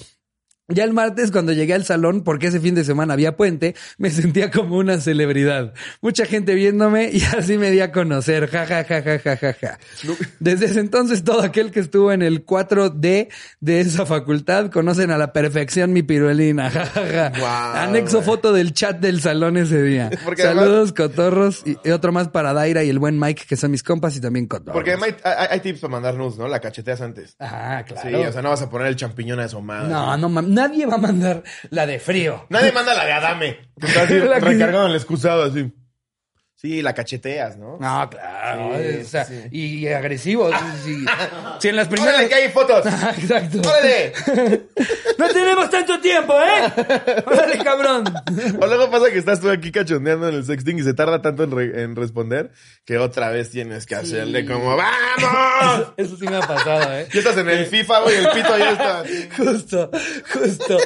Ya 0.70 0.84
el 0.84 0.92
martes, 0.92 1.30
cuando 1.30 1.52
llegué 1.52 1.74
al 1.74 1.84
salón, 1.84 2.22
porque 2.22 2.46
ese 2.48 2.60
fin 2.60 2.74
de 2.74 2.84
semana 2.84 3.14
había 3.14 3.36
puente, 3.36 3.74
me 3.98 4.10
sentía 4.10 4.50
como 4.50 4.76
una 4.76 4.98
celebridad. 5.00 5.74
Mucha 6.00 6.26
gente 6.26 6.54
viéndome 6.54 7.10
y 7.12 7.22
así 7.38 7.58
me 7.58 7.70
di 7.70 7.80
a 7.80 7.92
conocer. 7.92 8.48
Ja, 8.48 8.66
ja, 8.66 8.84
ja, 8.84 9.02
ja, 9.02 9.18
ja, 9.18 9.36
ja, 9.36 9.52
ja. 9.54 9.78
Desde 10.38 10.66
ese 10.66 10.80
entonces, 10.80 11.24
todo 11.24 11.42
aquel 11.42 11.70
que 11.70 11.80
estuvo 11.80 12.12
en 12.12 12.22
el 12.22 12.44
4D 12.46 13.28
de 13.60 13.80
esa 13.80 14.06
facultad 14.06 14.70
conocen 14.70 15.10
a 15.10 15.18
la 15.18 15.32
perfección 15.32 15.92
mi 15.92 16.02
piruelina. 16.02 16.70
Ja, 16.80 16.84
ja, 16.86 17.32
ja. 17.34 17.82
Anexo 17.84 18.22
foto 18.22 18.52
del 18.52 18.72
chat 18.72 18.98
del 19.00 19.20
salón 19.20 19.56
ese 19.56 19.82
día. 19.82 20.10
Porque 20.24 20.42
además- 20.42 20.64
Saludos, 20.64 20.92
cotorros. 20.92 21.62
Y 21.66 21.76
y 21.82 21.90
otro 21.92 22.12
más 22.12 22.28
para 22.28 22.52
Daira 22.52 22.84
y 22.84 22.90
el 22.90 22.98
buen 22.98 23.18
Mike, 23.18 23.44
que 23.48 23.56
son 23.56 23.70
mis 23.70 23.82
compas 23.82 24.16
y 24.16 24.20
también 24.20 24.46
cotorros. 24.46 24.74
Porque 24.74 24.92
hay, 24.92 25.14
hay- 25.24 25.46
hay 25.50 25.60
tips 25.60 25.80
para 25.80 25.90
mandar 25.92 26.14
nudes, 26.14 26.36
¿no? 26.38 26.46
La 26.48 26.60
cacheteas 26.60 27.00
antes. 27.00 27.36
Ah, 27.40 27.82
claro. 27.86 28.08
Sí, 28.08 28.14
o 28.14 28.32
sea, 28.32 28.42
no 28.42 28.50
vas 28.50 28.62
a 28.62 28.68
poner 28.70 28.86
el 28.88 28.96
champiñón 28.96 29.40
asomado. 29.40 29.88
No, 29.88 30.16
no, 30.16 30.28
mam- 30.28 30.48
nadie 30.62 30.86
va 30.86 30.94
a 30.94 30.98
mandar 30.98 31.42
la 31.70 31.86
de 31.86 31.98
frío. 31.98 32.46
Nadie 32.50 32.72
manda 32.72 32.94
la 32.94 33.04
de 33.06 33.12
Adame. 33.12 33.58
Que 33.80 33.86
está 33.86 34.02
así, 34.02 34.14
La 34.18 34.40
que- 34.40 34.46
recargado 34.46 34.84
en 34.86 34.90
el 34.90 34.96
excusado, 34.96 35.42
así. 35.44 35.72
Sí, 36.60 36.82
la 36.82 36.92
cacheteas, 36.94 37.56
¿no? 37.56 37.78
No, 37.80 38.10
claro. 38.10 38.72
Sí, 38.76 38.98
o 39.00 39.04
sea, 39.06 39.24
sí. 39.24 39.34
y 39.50 39.86
agresivo. 39.88 40.50
sí. 40.84 41.04
Si 41.60 41.68
en 41.68 41.76
las 41.76 41.88
primeras. 41.88 42.14
¡Órale, 42.14 42.28
que 42.28 42.34
hay 42.34 42.48
fotos! 42.50 42.84
Exacto. 43.18 43.60
¡Órale! 43.66 44.12
No 45.18 45.28
tenemos 45.28 45.68
tanto 45.68 46.00
tiempo, 46.00 46.32
¿eh? 46.40 46.72
Órale, 47.26 47.58
cabrón. 47.62 48.04
O 48.60 48.66
luego 48.66 48.90
pasa 48.90 49.10
que 49.10 49.18
estás 49.18 49.38
tú 49.40 49.50
aquí 49.50 49.70
cachondeando 49.70 50.28
en 50.30 50.34
el 50.34 50.44
sexting 50.46 50.78
y 50.78 50.82
se 50.82 50.94
tarda 50.94 51.20
tanto 51.20 51.44
en, 51.44 51.50
re- 51.50 51.82
en 51.82 51.94
responder 51.94 52.50
que 52.86 52.96
otra 52.96 53.28
vez 53.28 53.50
tienes 53.50 53.84
que 53.84 53.96
hacerle 53.96 54.46
como 54.46 54.76
¡Vamos! 54.76 55.92
Eso 55.98 56.16
sí 56.16 56.24
me 56.26 56.36
ha 56.36 56.40
pasado, 56.40 56.94
¿eh? 56.98 57.06
Ya 57.12 57.18
estás 57.20 57.36
en 57.36 57.50
el 57.50 57.66
FIFA, 57.66 58.00
güey, 58.00 58.16
el 58.16 58.28
pito 58.30 58.58
ya 58.58 58.70
está. 58.72 59.04
Justo, 59.36 59.90
justo. 60.32 60.78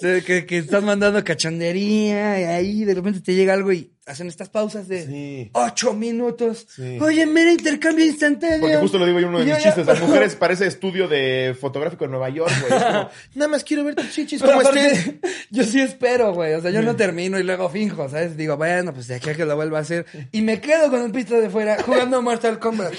Que, 0.00 0.46
que 0.46 0.58
estás 0.58 0.82
mandando 0.82 1.22
cachondería 1.24 2.40
y 2.40 2.44
ahí 2.44 2.84
de 2.84 2.94
repente 2.94 3.20
te 3.20 3.34
llega 3.34 3.52
algo 3.52 3.70
y 3.72 3.92
hacen 4.08 4.26
estas 4.28 4.48
pausas 4.48 4.88
de 4.88 5.06
Sí. 5.06 5.50
ocho 5.52 5.92
minutos. 5.92 6.66
Sí. 6.74 6.98
Oye, 7.00 7.26
mira, 7.26 7.52
intercambio 7.52 8.04
instantáneo. 8.04 8.60
Porque 8.60 8.76
justo 8.78 8.98
lo 8.98 9.06
digo 9.06 9.20
yo 9.20 9.28
uno 9.28 9.38
de 9.40 9.44
mis 9.46 9.58
chistes. 9.58 9.86
Las 9.86 10.00
mujeres 10.06 10.34
parece 10.36 10.66
estudio 10.66 11.06
de 11.08 11.56
fotográfico 11.60 12.04
en 12.04 12.10
Nueva 12.12 12.28
York, 12.30 12.52
güey. 12.68 12.80
Como, 12.82 13.10
nada 13.34 13.48
más 13.48 13.64
quiero 13.64 13.84
ver 13.84 13.94
tus 13.94 14.10
chichis, 14.12 14.42
¿cómo 14.42 14.62
estén? 14.62 15.20
yo 15.50 15.64
sí 15.64 15.80
espero, 15.80 16.32
güey. 16.34 16.54
O 16.54 16.60
sea, 16.62 16.70
yo 16.70 16.82
no 16.82 16.96
termino 16.96 17.38
y 17.38 17.42
luego 17.42 17.68
finjo, 17.68 18.08
¿sabes? 18.08 18.36
Digo, 18.36 18.56
bueno, 18.56 18.92
pues 18.94 19.06
de 19.08 19.16
aquí 19.16 19.30
a 19.30 19.34
que 19.34 19.44
lo 19.44 19.54
vuelva 19.56 19.78
a 19.78 19.82
hacer. 19.82 20.06
Y 20.32 20.42
me 20.42 20.60
quedo 20.60 20.90
con 20.90 21.02
el 21.02 21.12
pito 21.12 21.34
de 21.40 21.50
fuera 21.50 21.82
jugando 21.82 22.20
Mortal 22.22 22.58
Kombat. 22.58 22.92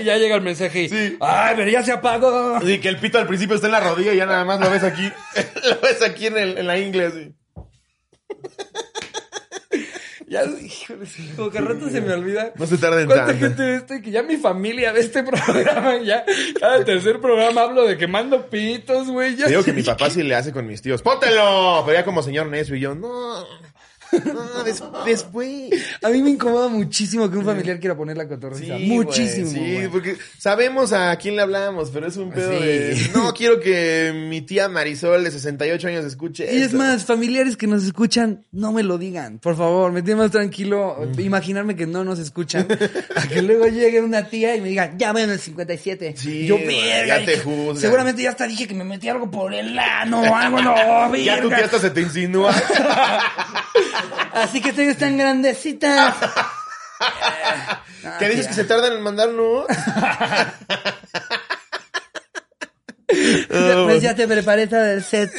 y 0.00 0.04
ya 0.04 0.16
llega 0.16 0.36
el 0.36 0.42
mensaje 0.42 0.82
y, 0.84 0.88
Sí. 0.88 1.16
ay, 1.20 1.54
pero 1.56 1.70
ya 1.70 1.82
se 1.82 1.92
apagó. 1.92 2.56
Así 2.56 2.78
que 2.80 2.88
el 2.88 2.98
pito 2.98 3.18
al 3.18 3.26
principio 3.26 3.54
está 3.56 3.66
en 3.66 3.72
la 3.72 3.80
rodilla 3.80 4.12
y 4.12 4.16
ya 4.16 4.26
nada 4.26 4.44
más 4.44 4.60
lo 4.60 4.70
ves 4.70 4.82
aquí. 4.82 5.10
lo 5.64 5.80
ves 5.80 6.02
aquí 6.02 6.26
en, 6.26 6.38
el, 6.38 6.58
en 6.58 6.66
la 6.66 6.78
ingle, 6.78 7.06
así. 7.06 7.32
Ya, 10.28 10.42
híjole, 10.42 11.06
como 11.36 11.50
que 11.50 11.60
rato 11.60 11.88
se 11.88 12.00
me 12.00 12.12
olvida. 12.12 12.52
No 12.56 12.66
se 12.66 12.78
tarden 12.78 13.06
¿Cuánta 13.06 13.26
tanto. 13.26 13.46
gente 13.46 13.62
ve 13.62 13.76
esto? 13.76 13.94
Y 13.94 14.02
que 14.02 14.10
ya 14.10 14.24
mi 14.24 14.36
familia 14.36 14.90
ve 14.90 14.98
este 14.98 15.22
programa. 15.22 15.98
Ya 16.02 16.24
cada 16.58 16.84
tercer 16.84 17.20
programa 17.20 17.60
hablo 17.62 17.84
de 17.86 17.96
quemando 17.96 18.50
pitos, 18.50 19.06
güey. 19.08 19.36
Digo 19.36 19.62
que 19.62 19.72
mi 19.72 19.84
papá 19.84 20.10
sí 20.10 20.24
le 20.24 20.34
hace 20.34 20.50
con 20.52 20.66
mis 20.66 20.82
tíos. 20.82 21.00
¡Póntelo! 21.00 21.84
Pero 21.86 21.96
ya 21.96 22.04
como 22.04 22.24
señor 22.24 22.48
necio 22.48 22.74
y 22.74 22.80
yo, 22.80 22.96
no. 22.96 23.46
No, 24.12 24.62
des- 24.64 24.82
después. 25.04 25.70
A 26.02 26.08
mí 26.08 26.22
me 26.22 26.30
incomoda 26.30 26.68
muchísimo 26.68 27.30
que 27.30 27.36
un 27.38 27.44
familiar 27.44 27.78
quiera 27.80 27.96
poner 27.96 28.16
la 28.16 28.26
cotorriza. 28.28 28.76
muchísimo. 28.78 29.50
sí, 29.50 29.88
porque 29.90 30.16
sabemos 30.38 30.92
a 30.92 31.14
quién 31.16 31.36
le 31.36 31.42
hablamos, 31.42 31.90
pero 31.90 32.06
es 32.06 32.16
un 32.16 32.30
pedo 32.30 32.50
Sí. 32.58 32.64
de. 32.64 33.10
No 33.14 33.32
quiero 33.34 33.60
que 33.60 34.12
mi 34.28 34.40
tía 34.42 34.68
Marisol 34.68 35.24
de 35.24 35.30
68 35.30 35.88
años 35.88 36.04
escuche. 36.04 36.44
Y 36.52 36.56
es 36.56 36.62
esto". 36.66 36.76
más, 36.78 37.04
familiares 37.04 37.56
que 37.56 37.66
nos 37.66 37.84
escuchan, 37.84 38.44
no 38.52 38.72
me 38.72 38.82
lo 38.82 38.98
digan. 38.98 39.38
Por 39.38 39.56
favor, 39.56 39.92
me 39.92 40.02
tiene 40.02 40.20
más 40.22 40.30
tranquilo 40.30 40.96
imaginarme 41.18 41.76
que 41.76 41.86
no 41.86 42.04
nos 42.04 42.18
escuchan. 42.18 42.66
a 43.16 43.28
que 43.28 43.42
luego 43.42 43.66
llegue 43.66 44.00
una 44.00 44.28
tía 44.28 44.54
y 44.56 44.60
me 44.60 44.68
diga, 44.68 44.94
ya 44.96 45.12
ven 45.12 45.30
el 45.30 45.38
57. 45.40 46.14
Sí, 46.16 46.46
Yo, 46.46 46.58
verga. 46.58 47.18
ya 47.20 47.24
te 47.26 47.38
juzgan. 47.38 47.76
Seguramente 47.76 48.22
ya 48.22 48.30
hasta 48.30 48.46
dije 48.46 48.66
que 48.68 48.74
me 48.74 48.84
metí 48.84 49.08
algo 49.08 49.30
por 49.30 49.52
el 49.54 49.78
ano 49.78 50.22
o 50.22 50.34
algo, 50.34 50.62
no, 50.62 50.74
Ya 51.16 51.40
tu 51.40 51.48
tía 51.48 51.64
hasta 51.64 51.78
se 51.80 51.90
te 51.90 52.00
insinúa. 52.02 52.54
Así 54.32 54.60
que 54.60 54.70
estoy 54.70 54.94
tan 54.94 55.16
grandecita. 55.16 56.14
¿Qué 58.18 58.28
dices 58.28 58.48
que 58.48 58.54
se 58.54 58.64
tardan 58.64 58.94
en 58.94 59.02
mandar 59.02 59.28
nudes? 59.30 59.76
Pues 63.86 64.02
ya 64.02 64.14
te 64.14 64.26
preparé 64.26 64.66
todo 64.66 64.84
el 64.84 65.02
set. 65.02 65.30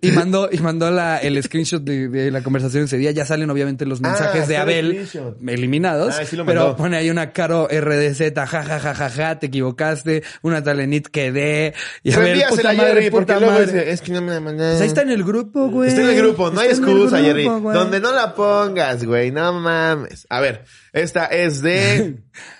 Y 0.00 0.10
mandó, 0.10 0.48
y 0.50 0.58
mandó 0.58 0.90
la, 0.90 1.18
el 1.18 1.40
screenshot 1.42 1.82
de, 1.82 2.08
de 2.08 2.30
la 2.30 2.42
conversación 2.42 2.84
ese 2.84 2.98
día. 2.98 3.12
Ya 3.12 3.24
salen 3.24 3.48
obviamente 3.50 3.86
los 3.86 4.00
mensajes 4.00 4.42
Ah, 4.44 4.46
de 4.46 4.54
está 4.56 4.62
el 4.62 4.90
Abel 4.90 5.08
eliminados. 5.48 6.14
Ah, 6.18 6.24
sí 6.24 6.36
lo 6.36 6.44
pero 6.44 6.76
pone 6.76 6.96
ahí 6.96 7.08
una 7.10 7.32
caro 7.32 7.68
RDZ, 7.68 8.32
ja, 8.34 8.46
ja, 8.46 8.64
ja, 8.80 8.94
ja, 8.94 9.10
ja, 9.10 9.38
te 9.38 9.46
equivocaste. 9.46 10.22
Una 10.42 10.62
talenit 10.62 11.06
quedé. 11.08 11.72
Y 12.02 12.12
Abel, 12.12 12.24
Reenvíasela 12.38 12.70
puta 12.72 12.82
a 12.82 12.86
Jerry, 12.86 13.10
porque 13.10 13.34
luego 13.34 13.58
es 13.60 14.00
que 14.00 14.12
no 14.12 14.22
me 14.22 14.32
la 14.32 14.40
mandaron. 14.40 14.72
Pues 14.72 14.82
ahí 14.82 14.88
está 14.88 15.02
en 15.02 15.10
el 15.10 15.24
grupo, 15.24 15.68
güey. 15.68 15.88
Está 15.88 16.02
en 16.02 16.10
el 16.10 16.16
grupo, 16.16 16.50
no 16.50 16.60
hay 16.60 16.68
Está 16.70 16.82
excusa, 16.82 17.16
grupo, 17.18 17.28
Jerry. 17.28 17.46
güey. 17.46 17.76
Donde 17.76 18.00
no 18.00 18.12
la 18.12 18.34
pongas, 18.34 19.04
güey, 19.04 19.30
no 19.30 19.52
mames. 19.52 20.26
A 20.28 20.40
ver, 20.40 20.64
esta 20.92 21.26
es 21.26 21.62
de 21.62 22.16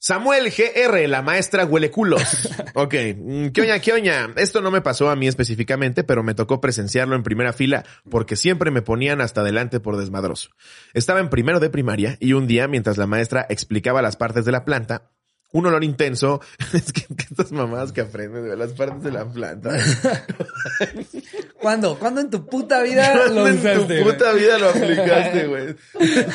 Samuel 0.00 0.50
GR, 0.50 1.08
la 1.08 1.22
maestra 1.22 1.64
huele 1.64 1.90
culos. 1.90 2.22
Ok, 2.74 2.94
mm, 3.16 3.48
¿qué 3.48 3.62
oña, 3.62 3.80
qué 3.80 3.92
oña? 3.92 4.28
Esto 4.36 4.60
no 4.60 4.70
me 4.70 4.80
pasó 4.80 5.10
a 5.10 5.16
mí 5.16 5.26
específicamente, 5.26 6.04
pero 6.04 6.22
me 6.22 6.34
tocó 6.34 6.60
presenciarlo 6.60 7.16
en 7.16 7.24
primera 7.24 7.52
fila 7.52 7.84
porque 8.08 8.36
siempre 8.36 8.70
me 8.70 8.82
ponían 8.82 9.20
hasta 9.20 9.40
adelante 9.40 9.80
por 9.80 9.96
desmadroso. 9.96 10.50
Estaba 10.94 11.18
en 11.18 11.28
primero 11.28 11.58
de 11.58 11.70
primaria 11.70 12.16
y 12.20 12.34
un 12.34 12.46
día, 12.46 12.68
mientras 12.68 12.96
la 12.96 13.06
maestra 13.08 13.46
explicaba 13.48 14.00
las 14.02 14.16
partes 14.16 14.44
de 14.44 14.52
la 14.52 14.64
planta, 14.64 15.10
un 15.50 15.66
olor 15.66 15.82
intenso, 15.82 16.40
es 16.72 16.92
que, 16.92 17.02
que 17.02 17.24
estas 17.30 17.50
mamadas 17.50 17.90
que 17.90 18.02
aprenden 18.02 18.48
de 18.48 18.56
las 18.56 18.72
partes 18.74 19.02
de 19.02 19.10
la 19.10 19.24
planta. 19.24 19.70
¿Cuándo? 21.60 21.98
¿Cuándo 21.98 22.20
en 22.20 22.30
tu 22.30 22.46
puta 22.46 22.82
vida 22.82 23.14
lo 23.14 23.20
¿Cuándo 23.22 23.48
en 23.48 23.58
usaste? 23.58 23.98
tu 23.98 24.04
puta 24.10 24.32
vida 24.34 24.58
lo 24.58 24.68
aplicaste, 24.68 25.46
güey? 25.46 25.74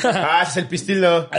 ah, 0.04 0.44
es 0.46 0.56
el 0.58 0.66
pistilo. 0.66 1.30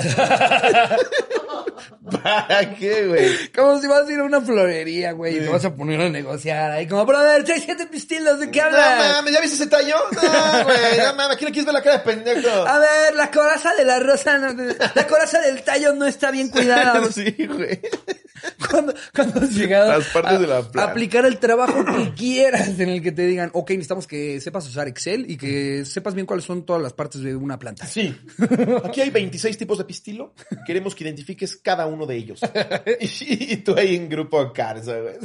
¿Para 2.12 2.76
qué, 2.76 3.08
güey? 3.08 3.52
Como 3.56 3.80
si 3.82 3.88
vas 3.88 4.08
a 4.08 4.12
ir 4.12 4.20
a 4.20 4.24
una 4.24 4.39
florería, 4.41 5.12
güey, 5.13 5.38
y 5.38 5.39
te 5.41 5.48
vas 5.50 5.65
a 5.65 5.74
poner 5.74 6.00
a 6.02 6.10
negociar 6.10 6.72
ahí 6.72 6.88
como, 6.88 7.06
brother, 7.06 7.44
trae 7.44 7.60
siete 7.60 7.88
pistilos, 7.88 8.39
¿de 8.39 8.52
qué 8.52 8.60
No 8.60 8.65
hablas? 8.68 9.15
mames, 9.15 9.34
¿ya 9.34 9.41
viste 9.41 9.56
ese 9.56 9.68
tallo? 9.68 9.96
No, 10.12 10.63
güey, 10.65 10.78
no 11.04 11.13
mames, 11.15 11.36
aquí 11.36 11.46
no 11.46 11.52
quieres 11.52 11.65
ver 11.65 11.74
la 11.74 11.82
cara 11.82 11.98
de 11.98 12.04
pendejo. 12.04 12.68
A 12.68 12.80
ver, 12.80 13.15
la 13.15 13.32
coraza 13.32 13.74
de 13.76 13.86
la 13.86 14.00
rosa, 14.00 14.38
no- 14.38 14.54
la 14.94 15.08
coraza 15.08 15.39
del 15.41 15.63
tallo 15.63 15.94
no 15.94 16.06
está 16.06 16.32
bien 16.32 16.50
cuidada. 16.50 17.02
sí, 17.12 17.36
güey. 17.48 17.80
cuando, 18.69 18.93
cuando 19.13 19.39
has 19.41 19.51
llegado 19.55 19.91
Las 19.91 20.05
partes 20.08 20.34
a, 20.34 20.39
de 20.39 20.47
la 20.47 20.58
a 20.58 20.62
planta. 20.71 20.91
aplicar 20.91 21.25
el 21.25 21.38
trabajo 21.39 21.84
que 21.86 22.13
quieras 22.13 22.79
en 22.79 22.89
el 22.89 23.01
que 23.01 23.12
te 23.12 23.25
digan, 23.25 23.49
ok, 23.53 23.69
necesitamos 23.71 24.08
que 24.08 24.39
sepas 24.41 24.67
usar 24.67 24.88
Excel 24.88 25.29
y 25.29 25.38
que 25.38 25.86
sepas 25.86 26.13
bien 26.13 26.25
cuáles 26.25 26.45
son 26.45 26.65
todas 26.65 26.81
las 26.81 26.93
partes 26.93 27.21
de 27.21 27.36
una 27.36 27.58
planta. 27.60 27.86
Sí. 27.86 28.15
Aquí 28.84 29.01
hay 29.01 29.10
26 29.10 29.58
tipos 29.58 29.77
de 29.77 29.86
pistilo. 29.86 30.34
Queremos 30.65 30.95
que 30.95 31.03
identifiques 31.03 31.55
cada 31.58 31.86
uno 31.88 32.05
de 32.05 32.15
ellos. 32.15 32.39
Y, 32.99 33.53
y 33.53 33.58
tú 33.58 33.75
ahí 33.75 33.95
en 33.95 34.10
grupo 34.10 34.51
Carso, 34.53 34.93
güey. 35.01 35.15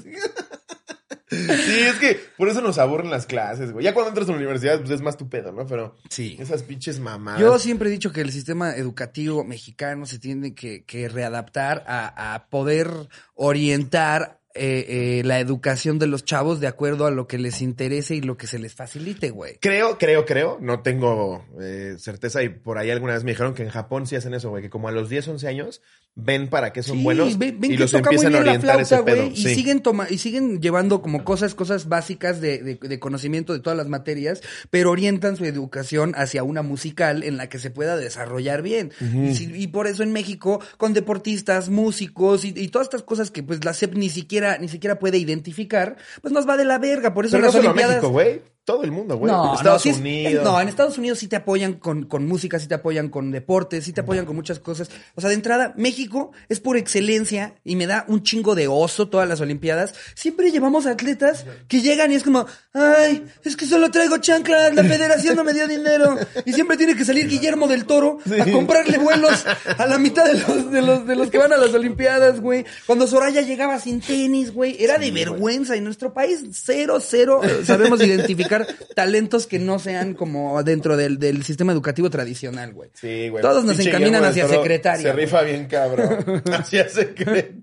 Sí, 1.31 1.81
es 1.81 1.95
que 2.01 2.19
por 2.37 2.49
eso 2.49 2.61
nos 2.61 2.79
aburren 2.79 3.11
las 3.11 3.27
clases, 3.27 3.73
güey. 3.73 3.85
Ya 3.85 3.95
cuando 3.95 4.09
entras 4.11 4.29
a 4.29 4.33
la 4.33 4.39
universidad, 4.39 4.79
pues 4.81 4.91
es 4.91 5.01
más 5.01 5.17
tu 5.17 5.29
pedo, 5.29 5.53
¿no? 5.53 5.67
Pero 5.67 5.97
Sí. 6.09 6.37
esas 6.41 6.63
pinches 6.65 6.99
mamadas. 7.01 7.41
Yo 7.41 7.59
siempre 7.59 7.89
he 7.89 7.93
dicho 7.93 8.13
que 8.13 8.21
el 8.21 8.33
sistema 8.33 8.75
educativo 8.77 9.45
mexicano 9.45 10.07
se 10.07 10.19
tiene 10.19 10.55
que, 10.55 10.85
que 10.85 11.09
readaptar 11.09 11.85
a, 11.87 12.35
a 12.35 12.47
poder 12.49 12.89
orientar 13.35 14.39
eh, 14.53 15.21
eh, 15.21 15.23
la 15.25 15.39
educación 15.39 16.01
de 16.01 16.09
los 16.09 16.25
chavos 16.25 16.59
de 16.59 16.67
acuerdo 16.67 17.07
a 17.07 17.13
lo 17.13 17.29
que 17.29 17.39
les 17.39 17.63
interese 17.63 18.17
y 18.17 18.21
lo 18.21 18.37
que 18.37 18.49
se 18.49 18.59
les 18.59 18.75
facilite, 18.75 19.31
güey. 19.31 19.59
Creo, 19.61 19.97
creo, 19.97 20.27
creo, 20.27 20.59
no 20.61 20.81
tengo 20.83 21.45
eh, 21.61 21.95
certeza 21.99 22.43
y 22.43 22.49
por 22.49 22.77
ahí 22.77 22.91
alguna 22.91 23.13
vez 23.15 23.23
me 23.23 23.31
dijeron 23.31 23.55
que 23.55 23.63
en 23.63 23.69
Japón 23.71 24.09
sí 24.09 24.17
hacen 24.17 24.35
eso, 24.35 24.51
güey, 24.51 24.61
que 24.65 24.69
como 24.69 24.89
a 24.89 24.93
los 24.93 25.09
10, 25.09 25.29
11 25.29 25.47
años 25.47 25.83
ven 26.17 26.49
para 26.49 26.73
qué 26.73 26.83
son 26.83 26.99
Sí, 26.99 27.05
buenos 27.05 27.39
ven, 27.39 27.59
ven 27.61 27.71
y 27.71 27.75
que 27.77 27.81
los 27.81 27.95
empiezan 27.95 28.27
a 28.35 28.41
bien 28.41 28.45
la 28.45 28.51
orientar 28.53 28.85
flauta, 28.85 28.97
ese 28.97 29.03
pedo. 29.05 29.25
güey, 29.29 29.33
y 29.41 29.43
Sí. 29.43 29.55
siguen 29.55 29.81
toma 29.81 30.07
y 30.11 30.19
siguen 30.19 30.61
llevando 30.61 31.01
como 31.01 31.25
cosas, 31.25 31.55
cosas 31.55 31.89
básicas 31.89 32.41
de, 32.41 32.59
de- 32.59 32.75
de 32.89 32.99
conocimiento 32.99 33.53
de 33.55 33.61
todas 33.61 33.77
las 33.77 33.89
materias, 33.89 34.43
pero 34.71 34.91
orientan 34.91 35.37
su 35.37 35.45
educación 35.47 36.13
hacia 36.17 36.43
una 36.43 36.63
musical 36.63 37.23
en 37.23 37.37
la 37.37 37.49
que 37.49 37.59
se 37.59 37.71
pueda 37.71 37.97
desarrollar 37.97 38.61
bien. 38.63 38.93
y, 39.01 39.35
si- 39.35 39.51
y 39.55 39.69
por 39.69 39.87
eso 39.87 40.03
en 40.03 40.13
México, 40.13 40.61
con 40.77 40.93
deportistas, 40.93 41.69
músicos 41.71 42.45
y, 42.45 42.53
y 42.57 42.69
todas 42.69 42.87
estas 42.87 43.03
cosas 43.03 43.31
que 43.31 43.43
pues 43.43 43.65
la 43.65 43.73
SEP 43.73 43.95
ni 43.95 44.11
siquiera, 44.11 44.59
ni 44.59 44.69
siquiera 44.69 44.99
puede 44.99 45.17
identificar, 45.19 45.97
pues 46.21 46.35
nos 46.35 46.47
va 46.47 46.57
de 46.57 46.65
la 46.65 46.79
verga. 46.79 47.15
Por 47.15 47.25
eso 47.25 47.33
Pero 47.33 47.39
en 47.39 47.43
no 47.43 47.47
las 47.47 47.53
solo 47.55 47.69
Olimpiadas. 47.71 47.95
México, 47.97 48.11
güey. 48.13 48.43
Todo 48.65 48.85
el 48.85 48.93
mundo, 48.93 49.17
güey. 49.17 49.33
No, 49.33 49.55
Estados 49.55 49.79
no, 49.79 49.79
sí 49.83 49.89
es- 49.89 49.99
Unidos. 49.99 50.45
no, 50.45 50.61
en 50.61 50.69
Estados 50.69 50.97
Unidos 50.99 51.19
sí 51.19 51.27
te 51.29 51.37
apoyan 51.37 51.75
con, 51.75 52.05
con 52.05 52.27
música, 52.29 52.59
sí 52.59 52.69
te 52.69 52.75
apoyan 52.75 53.09
con 53.09 53.31
deportes, 53.33 53.85
sí 53.85 53.93
te 53.93 54.03
apoyan 54.03 54.27
con 54.27 54.37
muchas 54.37 54.61
cosas. 54.61 54.91
O 55.17 55.21
sea, 55.21 55.29
de 55.29 55.35
entrada, 55.35 55.73
México 55.77 56.31
es 56.49 56.61
por 56.61 56.77
excelencia 56.77 57.55
y 57.65 57.75
me 57.75 57.87
da 57.87 58.05
un 58.07 58.23
chingo 58.23 58.55
de 58.55 58.69
oso 58.69 59.09
todas 59.09 59.27
las 59.29 59.41
Olimpiadas. 59.41 59.95
Siempre 60.15 60.51
llevamos 60.53 60.87
atletas 60.87 61.47
que 61.69 61.81
llegan 61.81 62.13
y 62.13 62.17
es 62.17 62.23
como, 62.23 62.47
ay, 62.75 63.25
es 63.45 63.57
que 63.57 63.67
solo 63.67 63.91
traigo 63.91 64.19
chanclas, 64.19 64.75
la 64.75 64.85
federación 64.85 65.37
no 65.37 65.43
me 65.43 65.55
dio 65.55 65.67
dinero. 65.67 66.17
Y 66.45 66.53
siempre 66.53 66.77
tiene 66.77 66.95
que 66.95 67.05
salir 67.05 67.29
Guillermo 67.29 67.67
del 67.67 67.87
Toro 67.87 68.19
a 68.41 68.51
comprarle 68.53 68.99
vuelos 68.99 69.45
a 69.79 69.87
la 69.87 69.99
mitad 69.99 70.27
de 70.27 70.35
los, 70.35 70.71
de 70.71 70.83
los, 70.83 71.07
de 71.07 71.17
los 71.17 71.31
que 71.31 71.39
van 71.39 71.53
a 71.53 71.57
las 71.57 71.73
Olimpiadas, 71.75 72.41
güey. 72.41 72.65
Cuando 72.87 73.07
Soraya 73.07 73.41
llegaba 73.41 73.81
sin 73.81 74.01
tenis, 74.01 74.53
güey, 74.53 74.77
era 74.79 74.99
de 74.99 75.11
vergüenza. 75.11 75.77
Y 75.77 75.81
nuestro 75.81 76.13
país, 76.13 76.41
cero, 76.53 76.99
cero, 77.01 77.41
sabemos 77.65 78.01
identificar 78.03 78.50
talentos 78.95 79.47
que 79.47 79.59
no 79.59 79.79
sean 79.79 80.15
como 80.15 80.63
dentro 80.63 80.97
del, 80.97 81.19
del 81.19 81.45
sistema 81.45 81.73
educativo 81.73 82.11
tradicional, 82.11 82.73
güey. 82.73 82.91
Sí, 82.95 83.29
güey. 83.29 83.43
Todos 83.43 83.65
nos 83.65 83.79
encaminan 83.79 84.25
hacia 84.25 84.49
secretaria. 84.49 85.03
Se 85.03 85.13
güey. 85.13 85.25
rifa 85.25 85.43
bien, 85.43 85.67
cabrón. 85.67 86.43
hacia 86.53 86.89
secretaria. 86.89 87.55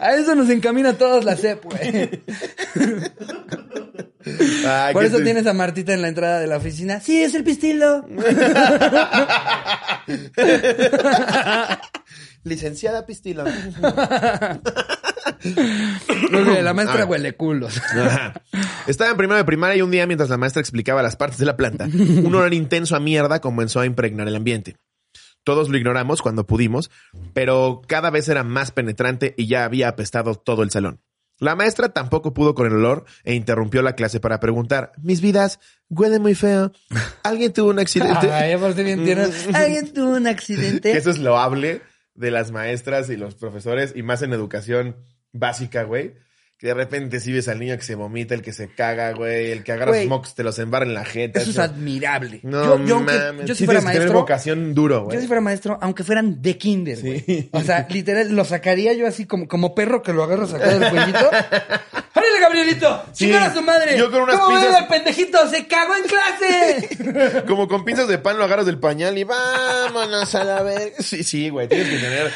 A 0.00 0.14
eso 0.14 0.34
nos 0.34 0.50
encamina 0.50 0.94
todos 0.94 1.24
la 1.24 1.36
CEP, 1.36 1.64
güey. 1.64 2.10
Por 4.92 5.04
eso 5.04 5.18
tienes 5.20 5.46
a 5.46 5.52
Martita 5.52 5.94
en 5.94 6.02
la 6.02 6.08
entrada 6.08 6.40
de 6.40 6.46
la 6.46 6.56
oficina. 6.58 7.00
Sí, 7.00 7.22
es 7.22 7.34
el 7.34 7.44
pistilo. 7.44 8.06
Licenciada 12.44 13.04
Pistilo. 13.06 13.44
La 16.62 16.74
maestra 16.74 16.94
A 16.94 16.98
ver. 17.04 17.08
huele 17.08 17.32
culos. 17.34 17.78
Ajá. 17.78 18.34
Estaba 18.86 19.10
en 19.10 19.16
primero 19.16 19.36
de 19.38 19.44
primaria 19.44 19.76
y 19.76 19.82
un 19.82 19.90
día 19.90 20.06
mientras 20.06 20.30
la 20.30 20.36
maestra 20.36 20.60
explicaba 20.60 21.02
las 21.02 21.16
partes 21.16 21.38
de 21.38 21.46
la 21.46 21.56
planta, 21.56 21.84
un 21.86 22.34
olor 22.34 22.54
intenso 22.54 22.96
a 22.96 23.00
mierda 23.00 23.40
comenzó 23.40 23.80
a 23.80 23.86
impregnar 23.86 24.28
el 24.28 24.36
ambiente. 24.36 24.76
Todos 25.44 25.68
lo 25.70 25.78
ignoramos 25.78 26.20
cuando 26.22 26.46
pudimos, 26.46 26.90
pero 27.32 27.80
cada 27.86 28.10
vez 28.10 28.28
era 28.28 28.44
más 28.44 28.70
penetrante 28.72 29.34
y 29.36 29.46
ya 29.46 29.64
había 29.64 29.88
apestado 29.88 30.34
todo 30.34 30.62
el 30.62 30.70
salón. 30.70 31.00
La 31.38 31.56
maestra 31.56 31.88
tampoco 31.88 32.34
pudo 32.34 32.54
con 32.54 32.66
el 32.66 32.74
olor 32.74 33.06
e 33.24 33.34
interrumpió 33.34 33.80
la 33.80 33.94
clase 33.94 34.20
para 34.20 34.40
preguntar, 34.40 34.92
mis 35.02 35.22
vidas, 35.22 35.58
huele 35.88 36.18
muy 36.18 36.34
feo. 36.34 36.70
¿Alguien 37.22 37.54
tuvo 37.54 37.70
un 37.70 37.78
accidente? 37.78 38.30
Ay, 38.32 38.58
por 38.58 38.74
si 38.74 38.82
bien 38.84 39.02
tierno. 39.04 39.24
¿Alguien 39.54 39.90
tuvo 39.94 40.16
un 40.16 40.26
accidente? 40.26 40.92
que 40.92 40.98
eso 40.98 41.08
es 41.08 41.18
loable 41.18 41.80
de 42.14 42.30
las 42.30 42.52
maestras 42.52 43.08
y 43.08 43.16
los 43.16 43.34
profesores 43.34 43.94
y 43.96 44.02
más 44.02 44.20
en 44.20 44.34
educación 44.34 44.96
básica, 45.32 45.82
güey. 45.84 46.14
Que 46.58 46.66
de 46.66 46.74
repente 46.74 47.20
sí 47.20 47.32
ves 47.32 47.48
al 47.48 47.58
niño 47.58 47.74
que 47.78 47.82
se 47.82 47.94
vomita, 47.94 48.34
el 48.34 48.42
que 48.42 48.52
se 48.52 48.68
caga, 48.74 49.12
güey, 49.12 49.50
el 49.50 49.64
que 49.64 49.72
agarra 49.72 49.92
Güey. 49.92 50.02
sus 50.02 50.10
mocos, 50.10 50.34
te 50.34 50.42
los 50.42 50.58
embarra 50.58 50.84
en 50.84 50.92
la 50.92 51.06
jeta. 51.06 51.40
Eso 51.40 51.52
es 51.52 51.58
admirable. 51.58 52.40
No 52.42 52.62
yo, 52.76 52.84
yo, 52.86 53.00
mames. 53.00 53.46
yo 53.46 53.54
si 53.54 53.60
Sí 53.60 53.64
fuera 53.64 53.80
que 53.80 53.86
tener 53.86 54.00
maestro, 54.00 54.20
vocación 54.20 54.74
duro, 54.74 55.04
güey. 55.04 55.14
yo 55.16 55.22
si 55.22 55.26
fuera 55.26 55.40
maestro, 55.40 55.78
aunque 55.80 56.04
fueran 56.04 56.42
de 56.42 56.58
kinder, 56.58 57.00
güey. 57.00 57.20
Sí. 57.20 57.48
O 57.52 57.62
sea, 57.62 57.86
literal, 57.88 58.36
lo 58.36 58.44
sacaría 58.44 58.92
yo 58.92 59.06
así 59.06 59.24
como, 59.24 59.48
como 59.48 59.74
perro 59.74 60.02
que 60.02 60.12
lo 60.12 60.22
agarras 60.22 60.52
acá 60.52 60.68
del 60.68 60.90
cuellito. 60.90 61.30
¡Órale, 62.14 62.40
Gabrielito! 62.42 63.04
Sí. 63.14 63.24
¡Chingar 63.24 63.44
a 63.44 63.54
su 63.54 63.62
madre! 63.62 63.96
Yo 63.96 64.10
con 64.10 64.20
unas 64.20 64.36
¿Cómo 64.38 64.54
pinzas- 64.58 64.74
al 64.74 64.88
pendejito? 64.88 65.38
¡Se 65.48 65.66
cagó 65.66 65.94
en 65.96 66.02
clase! 66.02 67.42
Como 67.46 67.68
con 67.68 67.86
pinzas 67.86 68.06
de 68.08 68.18
pan 68.18 68.36
lo 68.36 68.44
agarras 68.44 68.66
del 68.66 68.78
pañal 68.78 69.16
y 69.16 69.24
vámonos 69.24 70.34
a 70.34 70.44
la 70.44 70.62
vez. 70.62 70.92
Sí, 70.98 71.24
sí, 71.24 71.48
güey, 71.48 71.68
tienes 71.68 71.88
que 71.88 71.96
tener 71.96 72.30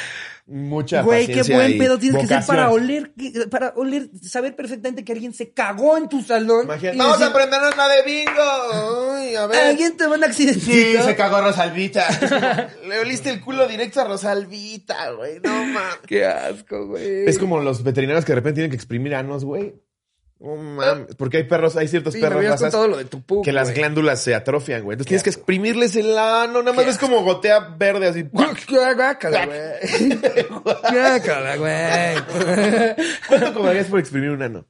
mucha 0.47 1.03
Güey, 1.03 1.27
qué 1.27 1.43
buen 1.43 1.79
pedo 1.79 1.99
tienes 1.99 2.21
que 2.21 2.27
ser 2.27 2.45
para 2.47 2.71
oler, 2.71 3.13
para 3.51 3.73
oler, 3.77 4.11
saber 4.23 4.55
perfectamente 4.55 5.05
que 5.05 5.13
alguien 5.13 5.33
se 5.33 5.53
cagó 5.53 5.97
en 5.97 6.09
tu 6.09 6.23
salón. 6.23 6.65
Imagínate, 6.65 6.99
Vamos 6.99 7.15
a 7.15 7.19
decir, 7.19 7.31
aprendernos 7.31 7.77
la 7.77 7.89
de 7.89 8.03
bingo. 8.03 9.15
Uy, 9.15 9.37
a 9.37 9.47
ver. 9.47 9.61
Alguien 9.67 9.97
te 9.97 10.07
va 10.07 10.17
a 10.17 10.19
un 10.19 10.33
Sí, 10.35 10.97
se 11.03 11.17
cagó 11.17 11.41
Rosalvita. 11.41 12.71
Le 12.87 12.99
oliste 12.99 13.31
el 13.31 13.41
culo 13.41 13.67
directo 13.67 14.01
a 14.01 14.05
Rosalvita, 14.05 15.13
güey. 15.13 15.41
No 15.43 15.51
mames. 15.51 15.99
Qué 16.07 16.27
asco, 16.27 16.87
güey. 16.89 17.27
Es 17.27 17.39
como 17.39 17.61
los 17.61 17.83
veterinarios 17.83 18.25
que 18.25 18.33
de 18.33 18.37
repente 18.37 18.57
tienen 18.57 18.71
que 18.71 18.77
exprimir 18.77 19.15
anos, 19.15 19.45
güey. 19.45 19.75
Mames. 20.41 21.15
Porque 21.17 21.39
hay 21.39 21.45
perros, 21.45 21.77
hay 21.77 21.89
ciertos 21.89 22.13
Sí, 22.15 22.21
perros 22.21 22.45
razas 22.45 22.73
lo 22.75 22.97
de 22.99 23.07
que 23.43 23.53
las 23.53 23.73
glándulas 23.73 24.21
se 24.23 24.35
atrofian, 24.35 24.83
güey. 24.83 24.95
Entonces 24.95 25.09
tienes 25.09 25.23
que 25.23 25.31
exprimirles 25.31 25.97
el 25.97 26.19
ano. 26.19 26.63
Nada 26.63 26.77
más 26.77 26.85
ves 26.87 26.99
como 26.99 27.23
gotea 27.23 27.61
verde 27.79 28.09
así. 28.09 28.25
Qué 28.67 28.95
guácala, 28.95 29.47
güey. 29.47 30.19
Qué 30.21 30.47
guácala, 30.51 31.57
güey. 31.57 32.95
¿Cuánto 33.29 33.55
cobrarías 33.55 33.87
por 33.87 34.01
exprimir 34.01 34.31
un 34.31 34.43
ano? 34.43 34.67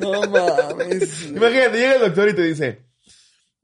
No 0.00 0.22
mames. 0.22 1.26
Imagínate, 1.28 1.78
llega 1.78 1.94
el 1.94 2.00
doctor 2.00 2.28
y 2.28 2.34
te 2.34 2.42
dice, 2.42 2.82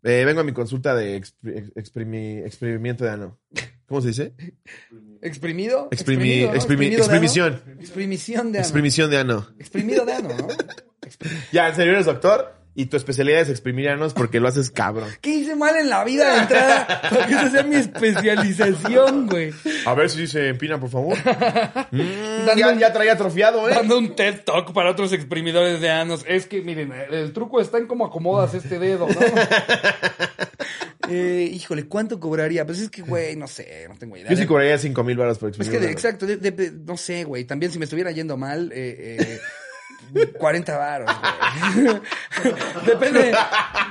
eh, 0.03 0.25
vengo 0.25 0.41
a 0.41 0.45
mi 0.45 0.53
consulta 0.53 0.95
de 0.95 1.17
expri- 1.21 1.59
ex- 1.59 1.75
exprimi- 1.75 2.45
exprimimiento 2.45 3.05
de 3.05 3.11
ano. 3.11 3.39
¿Cómo 3.87 4.01
se 4.01 4.09
dice? 4.09 4.35
¿Exprimido? 5.25 5.89
Exprimi- 5.91 6.45
Exprimido, 6.45 6.49
¿no? 6.49 6.55
exprimi- 6.55 6.57
¿Exprimido 6.57 6.91
de 6.91 6.95
ano? 6.95 7.03
exprimición. 7.03 7.63
Exprimición 7.81 8.53
de 8.53 8.59
ano. 8.59 8.65
Exprimición 8.65 9.11
de 9.11 9.17
ano. 9.19 9.47
Exprimido 9.59 10.05
de 10.07 10.13
ano, 10.13 10.29
¿no? 10.39 10.49
Ya, 11.53 11.69
en 11.69 11.75
serio 11.77 11.93
eres 11.93 12.07
doctor 12.07 12.55
y 12.77 12.87
tu 12.87 12.97
especialidad 12.97 13.41
es 13.43 13.51
exprimir 13.51 13.89
anos 13.89 14.15
porque 14.15 14.41
lo 14.41 14.49
haces 14.49 14.71
cabrón. 14.71 15.09
¿Qué 15.21 15.31
hice 15.31 15.55
mal 15.55 15.77
en 15.77 15.89
la 15.91 16.03
vida 16.03 16.33
de 16.33 16.39
entrada? 16.41 16.87
Para 17.09 17.27
que 17.27 17.35
esa 17.35 17.51
sea 17.51 17.63
mi 17.63 17.77
especialización, 17.77 19.29
güey. 19.29 19.53
A 19.87 19.95
ver 19.95 20.11
si 20.11 20.27
se 20.27 20.49
empina, 20.49 20.81
por 20.81 20.91
favor. 20.91 21.17
Mm, 21.91 22.47
Dando 22.47 22.55
ya, 22.57 22.69
un- 22.71 22.79
ya 22.81 22.93
traía 22.93 23.13
atrofiado, 23.13 23.69
¿eh? 23.69 23.75
Dando 23.75 23.97
un 23.99 24.17
TED 24.17 24.41
Talk 24.45 24.73
para 24.73 24.91
otros 24.91 25.13
exprimidores 25.13 25.81
de 25.81 25.91
anos. 25.91 26.25
Es 26.27 26.47
que, 26.47 26.61
miren, 26.63 26.93
el 27.11 27.33
truco 27.33 27.61
está 27.61 27.79
en 27.79 27.87
cómo 27.87 28.05
acomodas 28.07 28.53
este 28.55 28.81
dedo, 28.81 29.07
¿no? 29.07 29.15
Eh, 31.11 31.51
híjole, 31.53 31.87
¿cuánto 31.87 32.19
cobraría? 32.21 32.65
Pues 32.67 32.81
es 32.81 32.91
que, 32.91 33.03
güey, 33.03 33.37
no 33.37 33.47
sé, 33.47 33.87
no 33.89 33.97
tengo 33.97 34.17
idea. 34.17 34.31
Yo 34.31 34.37
sí 34.37 34.47
cobraría 34.47 34.79
5 34.79 35.05
mil 35.05 35.17
baros 35.17 35.39
por 35.39 35.51
Es 35.51 35.57
exprimir 35.57 35.73
que, 35.73 35.81
de- 35.81 35.87
ano. 35.89 35.93
exacto, 35.93 36.27
de- 36.27 36.37
de- 36.37 36.73
no 36.85 36.97
sé, 36.97 37.25
güey. 37.25 37.45
También 37.45 37.73
si 37.73 37.79
me 37.79 37.85
estuviera 37.85 38.11
yendo 38.11 38.37
mal, 38.37 38.71
eh, 38.75 39.39
eh, 40.15 40.27
40 40.39 40.77
varos, 40.79 41.11
güey. 41.75 42.01
depende, 42.87 43.35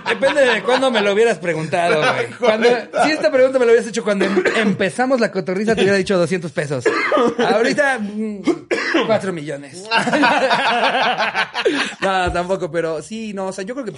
depende 0.08 0.42
de 0.46 0.64
cuándo 0.64 0.90
me 0.92 1.02
lo 1.02 1.14
hubieras 1.14 1.38
preguntado, 1.40 2.02
güey. 2.14 2.28
Cuando- 2.40 2.70
Si 3.04 3.12
esta 3.12 3.32
pregunta 3.32 3.60
me 3.60 3.66
lo 3.66 3.72
hubieras 3.72 3.88
hecho 3.90 4.04
cuando 4.04 4.26
em- 4.26 4.44
empezamos 4.58 5.20
la 5.20 5.32
cotorriza, 5.32 5.76
te 5.76 5.82
hubiera 5.82 5.98
dicho 5.98 6.18
200 6.18 6.52
pesos. 6.52 6.86
Ahorita, 7.38 8.00
4 9.08 9.34
millones. 9.34 9.84
no, 12.02 12.32
tampoco, 12.32 12.72
pero 12.72 13.02
sí, 13.02 13.34
no, 13.34 13.48
o 13.48 13.54
sea, 13.54 13.64
yo 13.64 13.74
creo 13.76 13.86
que 13.86 13.94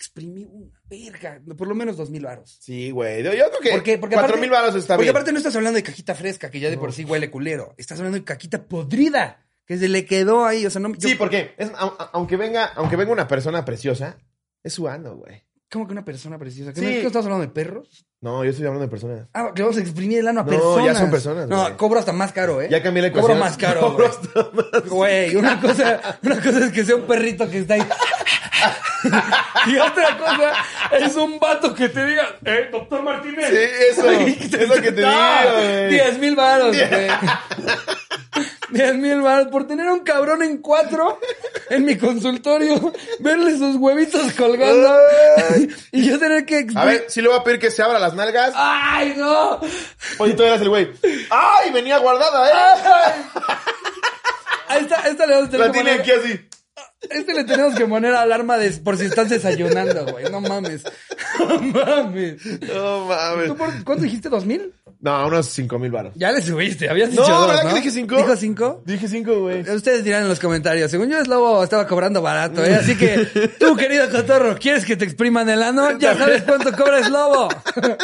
exprimí 0.00 0.46
una 0.50 0.80
verga, 0.88 1.42
por 1.58 1.68
lo 1.68 1.74
menos 1.74 1.96
2 1.98 2.08
mil 2.08 2.24
varos. 2.24 2.56
Sí, 2.62 2.90
güey. 2.90 3.22
Yo, 3.22 3.30
creo 3.32 3.50
que 3.62 3.70
¿Por 3.70 3.82
qué? 3.82 3.98
Porque 3.98 4.14
4 4.14 4.28
aparte- 4.34 4.40
mil 4.40 4.50
baros 4.50 4.74
está 4.74 4.94
Porque 4.94 5.04
bien. 5.04 5.10
aparte 5.10 5.32
no 5.32 5.38
estás 5.38 5.54
hablando 5.56 5.76
de 5.76 5.82
cajita 5.82 6.14
fresca, 6.14 6.50
que 6.50 6.58
ya 6.58 6.70
de 6.70 6.78
por 6.78 6.92
sí 6.94 7.04
huele 7.04 7.30
culero. 7.30 7.74
Estás 7.76 7.98
hablando 7.98 8.16
de 8.18 8.24
cajita 8.24 8.66
podrida, 8.66 9.44
que 9.66 9.76
se 9.76 9.88
le 9.88 10.06
quedó 10.06 10.46
ahí. 10.46 10.64
O 10.64 10.70
sea, 10.70 10.80
no. 10.80 10.94
yo- 10.94 11.08
Sí, 11.08 11.16
porque 11.16 11.54
es- 11.58 11.70
aunque 12.12 12.36
venga, 12.38 12.64
aunque 12.76 12.96
venga 12.96 13.12
una 13.12 13.28
persona 13.28 13.64
preciosa, 13.66 14.16
es 14.62 14.72
su 14.72 14.88
ano, 14.88 15.16
güey. 15.16 15.44
¿Cómo 15.70 15.86
que 15.86 15.92
una 15.92 16.04
persona 16.04 16.38
preciosa? 16.38 16.72
¿Que 16.72 16.80
Sí. 16.80 16.86
que 16.86 17.06
estás 17.06 17.24
hablando 17.24 17.46
de 17.46 17.52
perros? 17.52 18.06
No, 18.22 18.44
yo 18.44 18.50
estoy 18.50 18.66
hablando 18.66 18.84
de 18.84 18.90
personas. 18.90 19.26
Ah, 19.32 19.50
que 19.54 19.62
vamos 19.62 19.78
a 19.78 19.80
exprimir 19.80 20.18
el 20.18 20.28
ano 20.28 20.40
a 20.40 20.44
No, 20.44 20.50
personas. 20.50 20.84
ya 20.84 20.94
son 20.94 21.10
personas, 21.10 21.48
No, 21.48 21.62
güey. 21.62 21.76
cobro 21.78 21.98
hasta 22.00 22.12
más 22.12 22.32
caro, 22.32 22.60
¿eh? 22.60 22.68
Ya 22.70 22.82
cambié 22.82 23.02
la 23.04 23.08
Cobro 23.12 23.32
ecuación. 23.34 23.38
más 23.38 23.56
caro, 23.56 23.80
Cobro 23.80 23.96
güey. 23.96 24.08
hasta 24.10 24.50
más. 24.52 24.90
Güey, 24.90 25.36
una 25.36 25.58
cosa, 25.60 26.18
una 26.22 26.36
cosa 26.42 26.66
es 26.66 26.72
que 26.72 26.84
sea 26.84 26.96
un 26.96 27.02
perrito 27.06 27.48
que 27.48 27.60
está 27.60 27.74
ahí. 27.74 27.86
y 29.68 29.76
otra 29.78 30.18
cosa 30.18 30.52
es 30.98 31.16
un 31.16 31.38
vato 31.40 31.74
que 31.74 31.88
te 31.88 32.04
diga, 32.04 32.36
eh, 32.44 32.68
doctor 32.70 33.02
Martínez. 33.02 33.48
Sí, 33.48 33.56
eso, 33.90 34.10
es 34.10 34.68
lo 34.68 34.74
que 34.82 34.92
te 34.92 35.00
No, 35.00 35.08
digo, 35.10 35.54
güey. 35.56 35.88
10 35.88 36.18
mil 36.18 36.36
varos, 36.36 36.76
güey. 36.76 36.88
10 38.72 38.94
mil 38.96 39.20
varos 39.20 39.48
por 39.48 39.66
tener 39.66 39.86
un 39.88 40.00
cabrón 40.00 40.42
en 40.42 40.58
cuatro 40.58 41.18
en 41.70 41.84
mi 41.84 41.96
consultorio, 41.96 42.92
verle 43.20 43.56
sus 43.58 43.76
huevitos 43.76 44.32
colgando 44.32 44.96
y 45.92 46.08
yo 46.08 46.18
tener 46.18 46.44
que... 46.44 46.66
A 46.74 46.84
ver, 46.84 47.06
sí 47.08 47.20
le 47.22 47.28
voy 47.28 47.38
a 47.38 47.44
pedir 47.44 47.58
que 47.60 47.70
se 47.70 47.82
abra 47.82 47.98
las 47.98 48.14
nalgas. 48.14 48.52
¡Ay, 48.54 49.14
no! 49.16 49.60
Oye, 50.18 50.34
tú 50.34 50.42
eras 50.42 50.60
el 50.60 50.68
güey. 50.68 50.90
¡Ay, 51.30 51.70
venía 51.72 51.98
guardada, 51.98 52.48
eh! 52.48 53.12
A 54.68 54.78
esta, 54.78 54.96
esta 55.08 55.26
le 55.26 55.32
vamos 55.34 55.48
a 55.48 55.50
tener 55.50 55.66
La 55.66 55.72
tiene 55.72 55.90
aquí 55.92 56.10
así. 56.12 56.40
Este 57.08 57.32
le 57.32 57.44
tenemos 57.44 57.74
que 57.74 57.86
poner 57.86 58.14
alarma 58.14 58.58
de, 58.58 58.70
por 58.72 58.96
si 58.98 59.06
estás 59.06 59.30
desayunando, 59.30 60.06
güey. 60.06 60.30
No 60.30 60.40
mames. 60.40 60.82
No 61.40 61.58
mames. 61.60 62.44
No 62.60 63.06
mames. 63.06 63.46
¿Tú 63.48 63.56
por- 63.56 63.84
¿Cuánto 63.84 64.04
dijiste? 64.04 64.28
¿Dos 64.28 64.44
mil? 64.44 64.74
No, 65.02 65.26
unos 65.28 65.46
5 65.46 65.78
mil 65.78 65.90
baros. 65.90 66.12
Ya 66.14 66.30
le 66.30 66.42
subiste. 66.42 66.90
Habías 66.90 67.08
No, 67.10 67.22
dicho 67.22 67.34
dos, 67.34 67.48
¿verdad 67.48 67.62
¿no? 67.62 67.68
que 67.70 67.74
dije 67.76 67.90
cinco? 67.90 68.16
¿Dijo 68.16 68.36
cinco? 68.36 68.82
Dije 68.84 69.08
5, 69.08 69.40
güey. 69.40 69.60
Ustedes 69.70 70.04
dirán 70.04 70.22
en 70.24 70.28
los 70.28 70.38
comentarios. 70.38 70.90
Según 70.90 71.08
yo, 71.08 71.18
es 71.18 71.26
lobo 71.26 71.64
estaba 71.64 71.86
cobrando 71.86 72.20
barato, 72.20 72.62
¿eh? 72.62 72.74
Así 72.74 72.96
que, 72.96 73.24
tú, 73.58 73.76
querido 73.78 74.10
cotorro, 74.10 74.58
¿quieres 74.58 74.84
que 74.84 74.96
te 74.96 75.06
expriman 75.06 75.48
el 75.48 75.62
ano? 75.62 75.98
Ya 75.98 76.14
sabes 76.18 76.42
cuánto 76.42 76.70
cobra 76.72 76.98
es 76.98 77.08
lobo. 77.08 77.48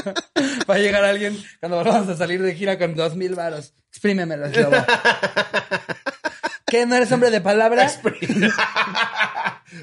Va 0.71 0.75
a 0.75 0.79
llegar 0.79 1.05
alguien 1.05 1.39
cuando 1.61 1.85
vamos 1.85 2.09
a 2.09 2.17
salir 2.17 2.41
de 2.43 2.55
gira 2.55 2.79
con 2.79 2.95
dos 2.95 3.15
mil 3.15 3.35
varos. 3.35 3.75
Exprímemelo, 3.91 4.47
es 4.47 4.57
lobo. 4.57 4.77
¿Qué? 6.67 6.87
¿No 6.87 6.97
eres 6.97 7.13
hombre 7.13 7.31
de 7.31 7.43
palabra? 7.43 7.91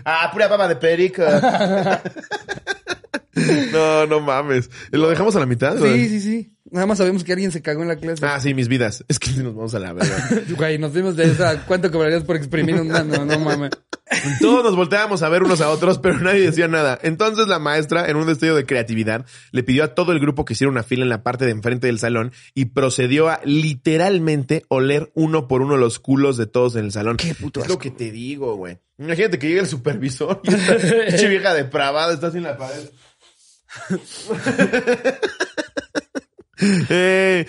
ah, 0.04 0.30
pura 0.34 0.48
baba 0.48 0.68
de 0.68 0.76
perico. 0.78 1.24
no, 3.72 4.06
no 4.08 4.20
mames. 4.20 4.70
¿Lo 4.92 5.10
dejamos 5.10 5.36
a 5.36 5.40
la 5.40 5.46
mitad? 5.46 5.78
Sí, 5.78 6.10
sí, 6.10 6.20
sí. 6.22 6.53
Nada 6.74 6.88
más 6.88 6.98
sabemos 6.98 7.24
que 7.24 7.32
alguien 7.32 7.52
se 7.52 7.62
cagó 7.62 7.84
en 7.84 7.88
la 7.88 7.98
clase. 7.98 8.26
Ah, 8.26 8.40
sí, 8.40 8.56
mis 8.56 8.68
vidas. 8.68 9.06
Es 9.08 9.20
que 9.20 9.30
nos 9.30 9.54
vamos 9.54 9.76
a 9.76 9.80
la 9.80 9.94
verga. 9.94 10.28
Güey, 10.58 10.80
nos 10.80 10.92
vimos 10.92 11.16
de 11.16 11.26
esa. 11.26 11.64
¿Cuánto 11.68 11.92
cobrarías 11.92 12.24
por 12.24 12.36
exprimir 12.36 12.74
un 12.82 12.88
nano? 12.88 13.24
No 13.26 13.38
mames. 13.38 13.70
Todos 14.42 14.64
nos 14.64 14.76
volteábamos 14.76 15.22
a 15.22 15.30
ver 15.30 15.44
unos 15.44 15.62
a 15.62 15.70
otros, 15.70 16.00
pero 16.00 16.18
nadie 16.20 16.42
decía 16.42 16.68
nada. 16.68 16.98
Entonces 17.04 17.48
la 17.48 17.60
maestra, 17.60 18.10
en 18.10 18.16
un 18.18 18.26
destello 18.26 18.56
de 18.56 18.66
creatividad, 18.66 19.24
le 19.52 19.62
pidió 19.62 19.84
a 19.84 19.94
todo 19.94 20.14
el 20.14 20.20
grupo 20.20 20.46
que 20.46 20.54
hiciera 20.54 20.72
una 20.72 20.82
fila 20.82 21.04
en 21.04 21.10
la 21.10 21.22
parte 21.22 21.46
de 21.46 21.52
enfrente 21.52 21.86
del 21.86 22.00
salón 22.00 22.32
y 22.56 22.66
procedió 22.66 23.30
a 23.30 23.40
literalmente 23.46 24.64
oler 24.68 25.12
uno 25.14 25.48
por 25.48 25.62
uno 25.62 25.78
los 25.78 26.00
culos 26.00 26.38
de 26.38 26.48
todos 26.48 26.76
en 26.76 26.86
el 26.86 26.92
salón. 26.92 27.18
Qué 27.18 27.36
puto 27.36 27.62
Es 27.62 27.70
lo 27.70 27.78
que 27.78 27.92
te 27.92 28.10
digo, 28.10 28.56
güey. 28.56 28.80
Imagínate 28.98 29.38
que 29.38 29.48
llega 29.48 29.62
el 29.62 29.68
supervisor 29.68 30.42
y 30.44 30.56
esta 30.56 30.76
pinche 31.08 31.28
vieja 31.28 31.54
depravada 31.54 32.16
está 32.16 32.30
en 32.30 32.44
la 32.44 32.58
pared. 32.58 32.90
Eh, 36.90 37.48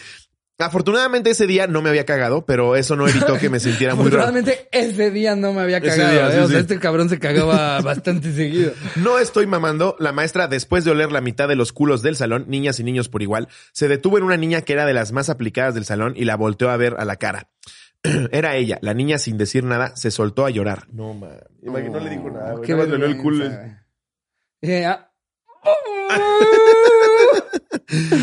afortunadamente 0.59 1.31
ese 1.31 1.47
día 1.47 1.67
no 1.67 1.83
me 1.83 1.91
había 1.91 2.07
cagado, 2.07 2.47
pero 2.47 2.75
eso 2.77 2.97
no 2.97 3.07
evitó 3.07 3.37
que 3.39 3.51
me 3.51 3.61
sintiera 3.61 3.95
muy 3.95 4.05
raro. 4.11 4.23
Afortunadamente, 4.23 4.69
ese 4.73 5.11
día 5.11 5.37
no 5.37 5.53
me 5.53 5.61
había 5.61 5.79
Ese 5.79 5.89
cagado. 5.89 6.13
día, 6.13 6.29
¿eh? 6.29 6.33
sí, 6.33 6.39
o 6.39 6.47
sea, 6.49 6.57
sí. 6.57 6.63
este 6.63 6.79
cabrón 6.79 7.09
se 7.09 7.19
cagaba 7.19 7.81
bastante 7.83 8.33
seguido. 8.33 8.73
No 8.97 9.19
estoy 9.19 9.47
mamando. 9.47 9.97
La 9.99 10.13
maestra, 10.13 10.49
después 10.49 10.85
de 10.85 10.93
oler 10.93 11.13
la 11.13 11.21
mitad 11.21 11.49
de 11.49 11.57
los 11.57 11.73
culos 11.73 12.03
del 12.03 12.17
salón, 12.17 12.45
niñas 12.49 12.81
y 12.81 12.85
niños 12.85 13.09
por 13.09 13.21
igual, 13.23 13.49
se 13.73 13.89
detuvo 13.89 14.17
en 14.17 14.25
una 14.25 14.37
niña 14.37 14.63
que 14.63 14.73
era 14.73 14.87
de 14.87 14.95
las 14.95 15.13
más 15.13 15.29
aplicadas 15.29 15.75
del 15.75 15.85
salón 15.85 16.15
y 16.17 16.25
la 16.25 16.37
volteó 16.37 16.71
a 16.71 16.77
ver 16.77 16.95
a 16.99 17.05
la 17.05 17.17
cara. 17.17 17.51
Era 18.33 18.57
ella. 18.57 18.79
La 18.83 18.95
niña, 18.95 19.19
sin 19.19 19.39
decir 19.39 19.65
nada, 19.65 19.97
se 19.97 20.11
soltó 20.11 20.45
a 20.47 20.51
llorar. 20.51 20.87
No, 20.93 21.15
man. 21.15 21.39
No 21.63 22.01
le 22.01 22.11
dijo 22.11 22.31
nada, 22.31 22.53
güey. 22.53 22.67
Qué 22.67 22.75
Nada 22.75 22.87
más 22.89 22.99
le 23.01 23.07
el 23.07 23.17
culo. 23.17 23.45
güey. 23.47 23.61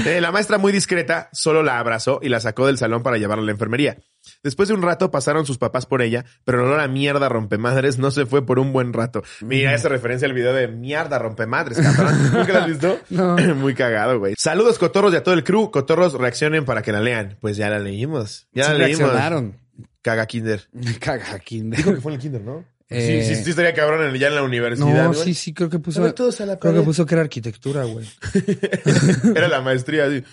Eh, 0.06 0.20
la 0.22 0.32
maestra, 0.32 0.58
muy 0.58 0.72
discreta, 0.72 1.30
solo 1.32 1.64
la 1.64 1.80
abrazó 1.80 2.20
y 2.22 2.30
la 2.30 2.40
sacó 2.40 2.66
del 2.68 2.78
salón 2.78 3.04
para 3.04 3.18
llevarla 3.18 3.44
a 3.44 3.46
la 3.46 3.52
enfermería. 3.52 3.98
Después 4.44 4.68
de 4.70 4.76
un 4.76 4.82
rato 4.82 5.12
pasaron 5.12 5.46
sus 5.46 5.58
papás 5.58 5.86
por 5.86 6.02
ella, 6.02 6.26
pero 6.44 6.60
el 6.60 6.66
olor 6.66 6.80
a 6.80 6.88
mierda 6.88 7.30
rompemadres 7.30 7.98
no 7.98 8.12
se 8.12 8.26
fue 8.26 8.46
por 8.46 8.60
un 8.60 8.74
buen 8.74 8.92
rato. 8.94 9.24
Mira 9.42 9.74
esa 9.74 9.90
referencia 9.90 10.28
al 10.28 10.34
video 10.34 10.54
de 10.54 10.68
mierda 10.68 11.20
rompemadres, 11.20 11.80
cabrón. 11.80 12.16
¿Nunca 12.34 12.54
la 12.54 12.60
has 12.62 12.68
visto? 12.68 13.00
No. 13.10 13.36
Muy 13.56 13.74
cagado, 13.76 14.20
güey. 14.20 14.34
Saludos, 14.38 14.80
cotorros 14.80 15.14
y 15.14 15.18
a 15.18 15.24
todo 15.24 15.34
el 15.36 15.44
crew. 15.44 15.70
Cotorros, 15.72 16.14
reaccionen 16.14 16.66
para 16.66 16.82
que 16.82 16.92
la 16.92 17.00
lean. 17.02 17.38
Pues 17.40 17.58
ya 17.58 17.70
la 17.70 17.80
leímos. 17.80 18.48
Ya 18.54 18.66
Sí 18.66 18.72
la 18.72 18.78
leímos. 18.80 19.00
reaccionaron. 19.02 19.58
Caga 20.02 20.26
Kinder. 20.26 20.68
Caga 21.00 21.40
Kinder. 21.40 21.78
Dijo 21.78 21.94
que 21.94 22.02
fue 22.02 22.12
en 22.12 22.16
el 22.16 22.22
Kinder, 22.22 22.42
¿no? 22.42 22.66
Eh, 22.94 23.24
Sí, 23.26 23.36
sí, 23.36 23.44
sí, 23.46 23.50
estaría 23.52 23.74
cabrón 23.74 24.04
en- 24.10 24.16
ya 24.20 24.28
en 24.28 24.36
la 24.36 24.44
universidad. 24.44 25.06
No, 25.06 25.14
sí, 25.14 25.34
sí, 25.34 25.54
creo 25.54 25.70
que 25.70 25.80
puso. 25.80 26.02
A 26.02 26.04
ver, 26.04 26.14
todos 26.14 26.42
a 26.42 26.46
la 26.46 26.60
creo 26.60 26.74
que 26.74 26.82
puso 26.82 27.06
que 27.06 27.16
era 27.16 27.22
arquitectura, 27.22 27.86
güey. 27.86 28.06
Era 29.36 29.48
la 29.48 29.62
maestría 29.62 30.06
así. 30.06 30.24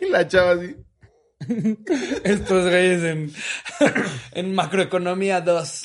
y 0.00 0.08
la 0.10 0.26
chava 0.28 0.52
así. 0.52 0.76
Estos 2.22 2.64
güeyes 2.68 3.02
en, 3.02 3.32
en 4.32 4.54
macroeconomía 4.54 5.40
2. 5.40 5.82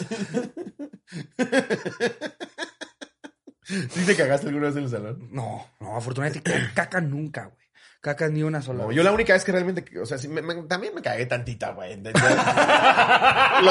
¿Sí 3.63 4.05
te 4.05 4.15
cagaste 4.15 4.47
alguna 4.47 4.67
vez 4.67 4.75
en 4.75 4.83
el 4.83 4.89
salón? 4.89 5.29
No, 5.31 5.65
no, 5.79 5.97
afortunadamente 5.97 6.47
caca 6.75 7.01
nunca, 7.01 7.45
güey. 7.45 7.64
Caca 8.05 8.27
ni 8.29 8.43
una 8.43 8.61
sola. 8.61 8.83
No, 8.83 8.91
yo 8.91 9.01
la 9.01 9.11
única 9.11 9.33
vez 9.33 9.43
que 9.43 9.51
realmente, 9.51 9.83
o 9.99 10.05
sea, 10.05 10.19
sí, 10.19 10.27
me- 10.27 10.43
me- 10.43 10.53
también 10.67 10.93
me 10.93 11.01
cagué 11.01 11.25
tantita, 11.25 11.71
güey. 11.71 11.95
Lo 12.03 12.13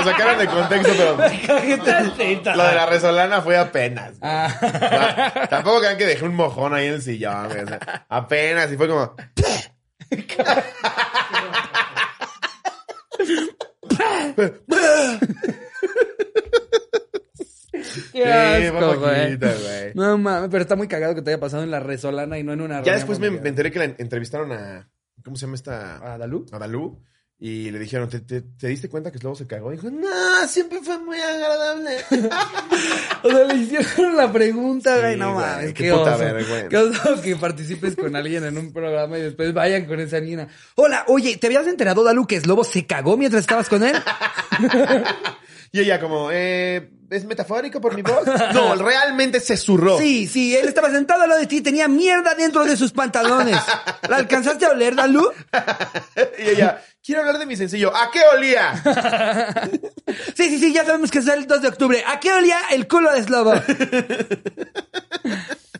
sacaron 0.02 0.38
de 0.40 0.48
contexto, 0.48 0.92
pero 0.96 1.16
Cagué 1.46 1.78
tantita. 1.78 2.56
lo 2.56 2.64
de 2.64 2.74
la 2.74 2.84
resolana 2.86 3.40
fue 3.42 3.56
apenas. 3.56 4.14
Ah. 4.20 5.46
Tampoco 5.48 5.78
crean 5.78 5.96
que 5.96 6.06
dejé 6.06 6.24
un 6.24 6.34
mojón 6.34 6.74
ahí 6.74 6.88
en 6.88 6.94
el 6.94 7.02
sillón, 7.02 7.46
güey. 7.48 7.62
o 7.62 7.66
sea, 7.68 8.06
apenas, 8.08 8.72
y 8.72 8.76
fue 8.76 8.88
como. 8.88 9.14
Qué 18.12 18.22
Sí, 18.22 18.22
asco, 18.22 18.98
güey. 19.00 19.36
güey. 19.36 19.92
No 19.94 20.18
mames, 20.18 20.48
pero 20.50 20.62
está 20.62 20.76
muy 20.76 20.88
cagado 20.88 21.14
que 21.14 21.22
te 21.22 21.30
haya 21.30 21.40
pasado 21.40 21.62
en 21.62 21.70
la 21.70 21.80
resolana 21.80 22.38
y 22.38 22.42
no 22.42 22.52
en 22.52 22.60
una 22.60 22.82
Ya 22.82 22.94
después 22.94 23.18
me, 23.18 23.28
enteré 23.28 23.70
que 23.70 23.78
la 23.78 23.84
entrevistaron 23.84 24.52
a. 24.52 24.88
¿Cómo 25.24 25.36
se 25.36 25.46
llama 25.46 25.54
esta? 25.56 26.14
¿A 26.14 26.18
Dalú? 26.18 26.44
A 26.52 26.58
Dalú. 26.58 27.00
Y 27.36 27.70
le 27.72 27.78
dijeron, 27.80 28.08
¿te, 28.08 28.20
te, 28.20 28.42
te 28.42 28.68
diste 28.68 28.88
cuenta 28.88 29.10
que 29.10 29.18
luego 29.18 29.34
se 29.36 29.46
cagó? 29.46 29.72
Y 29.72 29.76
dijo, 29.76 29.90
no, 29.90 30.46
siempre 30.48 30.78
fue 30.82 30.98
muy 30.98 31.18
agradable. 31.18 31.96
O 33.22 33.30
sea, 33.30 33.44
le 33.44 33.54
hicieron 33.54 34.16
la 34.18 34.30
pregunta, 34.30 34.94
Sí, 34.96 35.00
güey, 35.00 35.16
no 35.16 35.32
güey, 35.32 35.46
mames, 35.46 35.66
qué 35.72 35.84
qué, 35.84 35.90
puta 35.92 36.14
oso. 36.14 36.24
vergüenza. 36.24 36.68
Qué 36.68 36.76
oso 36.76 37.22
que 37.22 37.36
participes 37.36 37.96
con 37.96 38.14
alguien 38.14 38.44
en 38.44 38.58
un 38.58 38.70
programa 38.70 39.16
y 39.18 39.22
después 39.22 39.54
vayan 39.54 39.86
con 39.86 39.98
esa 39.98 40.20
niña. 40.20 40.46
Hola, 40.74 41.04
oye, 41.08 41.38
¿te 41.38 41.46
habías 41.46 41.66
enterado, 41.66 42.04
Dalu, 42.04 42.26
que 42.26 42.38
Slobo 42.38 42.64
se 42.64 42.86
cagó 42.86 43.16
mientras 43.16 43.40
estabas 43.40 43.68
con 43.70 43.82
él? 43.82 43.96
Y 45.72 45.80
ella 45.80 45.98
como, 46.00 46.28
eh, 46.30 46.88
¿es 47.10 47.24
metafórico 47.24 47.80
por 47.80 47.94
mi 47.94 48.02
voz? 48.02 48.24
No, 48.54 48.74
realmente 48.76 49.40
se 49.40 49.56
zurró. 49.56 49.98
Sí, 49.98 50.26
sí, 50.26 50.54
él 50.56 50.68
estaba 50.68 50.90
sentado 50.90 51.22
al 51.22 51.28
lado 51.28 51.40
de 51.40 51.46
ti 51.46 51.56
y 51.58 51.60
tenía 51.60 51.88
mierda 51.88 52.34
dentro 52.34 52.64
de 52.64 52.76
sus 52.76 52.92
pantalones. 52.92 53.56
¿La 54.08 54.16
alcanzaste 54.16 54.66
a 54.66 54.70
oler, 54.70 54.94
Dalu? 54.94 55.28
Y 56.38 56.48
ella, 56.50 56.82
quiero 57.02 57.20
hablar 57.22 57.38
de 57.38 57.46
mi 57.46 57.56
sencillo. 57.56 57.94
¿A 57.94 58.10
qué 58.10 58.20
olía? 58.36 58.82
Sí, 60.34 60.48
sí, 60.48 60.58
sí, 60.58 60.72
ya 60.72 60.84
sabemos 60.84 61.10
que 61.10 61.18
es 61.18 61.28
el 61.28 61.46
2 61.46 61.62
de 61.62 61.68
octubre. 61.68 62.04
¿A 62.06 62.20
qué 62.20 62.32
olía 62.32 62.58
el 62.70 62.86
culo 62.86 63.12
de 63.12 63.22
Slobo? 63.22 63.52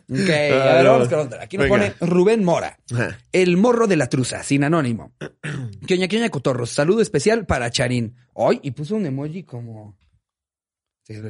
Ok, 0.07 0.29
a 0.29 0.75
ver, 0.75 0.83
no. 0.83 0.91
vamos 0.91 1.09
con 1.09 1.19
otra. 1.19 1.43
Aquí 1.43 1.57
nos 1.57 1.67
Venga. 1.69 1.93
pone 1.93 2.11
Rubén 2.11 2.43
Mora. 2.43 2.77
Ajá. 2.93 3.17
El 3.31 3.57
morro 3.57 3.87
de 3.87 3.95
la 3.97 4.07
truza, 4.07 4.43
sin 4.43 4.63
anónimo. 4.63 5.13
Quioña, 5.87 6.07
quioña, 6.07 6.29
cotorros. 6.29 6.69
Saludo 6.69 7.01
especial 7.01 7.45
para 7.45 7.69
Charín. 7.71 8.15
Hoy, 8.33 8.59
y 8.63 8.71
puso 8.71 8.95
un 8.95 9.05
emoji 9.05 9.43
como... 9.43 9.97
¿Se 11.07 11.21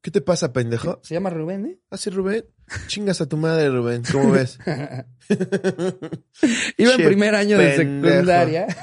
¿Qué 0.00 0.10
te 0.10 0.22
pasa, 0.22 0.54
pendejo? 0.54 1.02
llama 1.02 1.28
Rubén, 1.28 1.66
¿eh? 1.66 1.78
Así, 1.90 2.08
Rubén. 2.08 2.46
Chingas 2.86 3.20
a 3.20 3.28
tu 3.28 3.36
madre, 3.36 3.68
Rubén. 3.68 4.02
¿Cómo 4.10 4.30
ves? 4.30 4.58
Iba 6.78 6.94
en 6.94 7.04
primer 7.04 7.34
año 7.34 7.58
de 7.58 7.76
secundaria. 7.76 8.66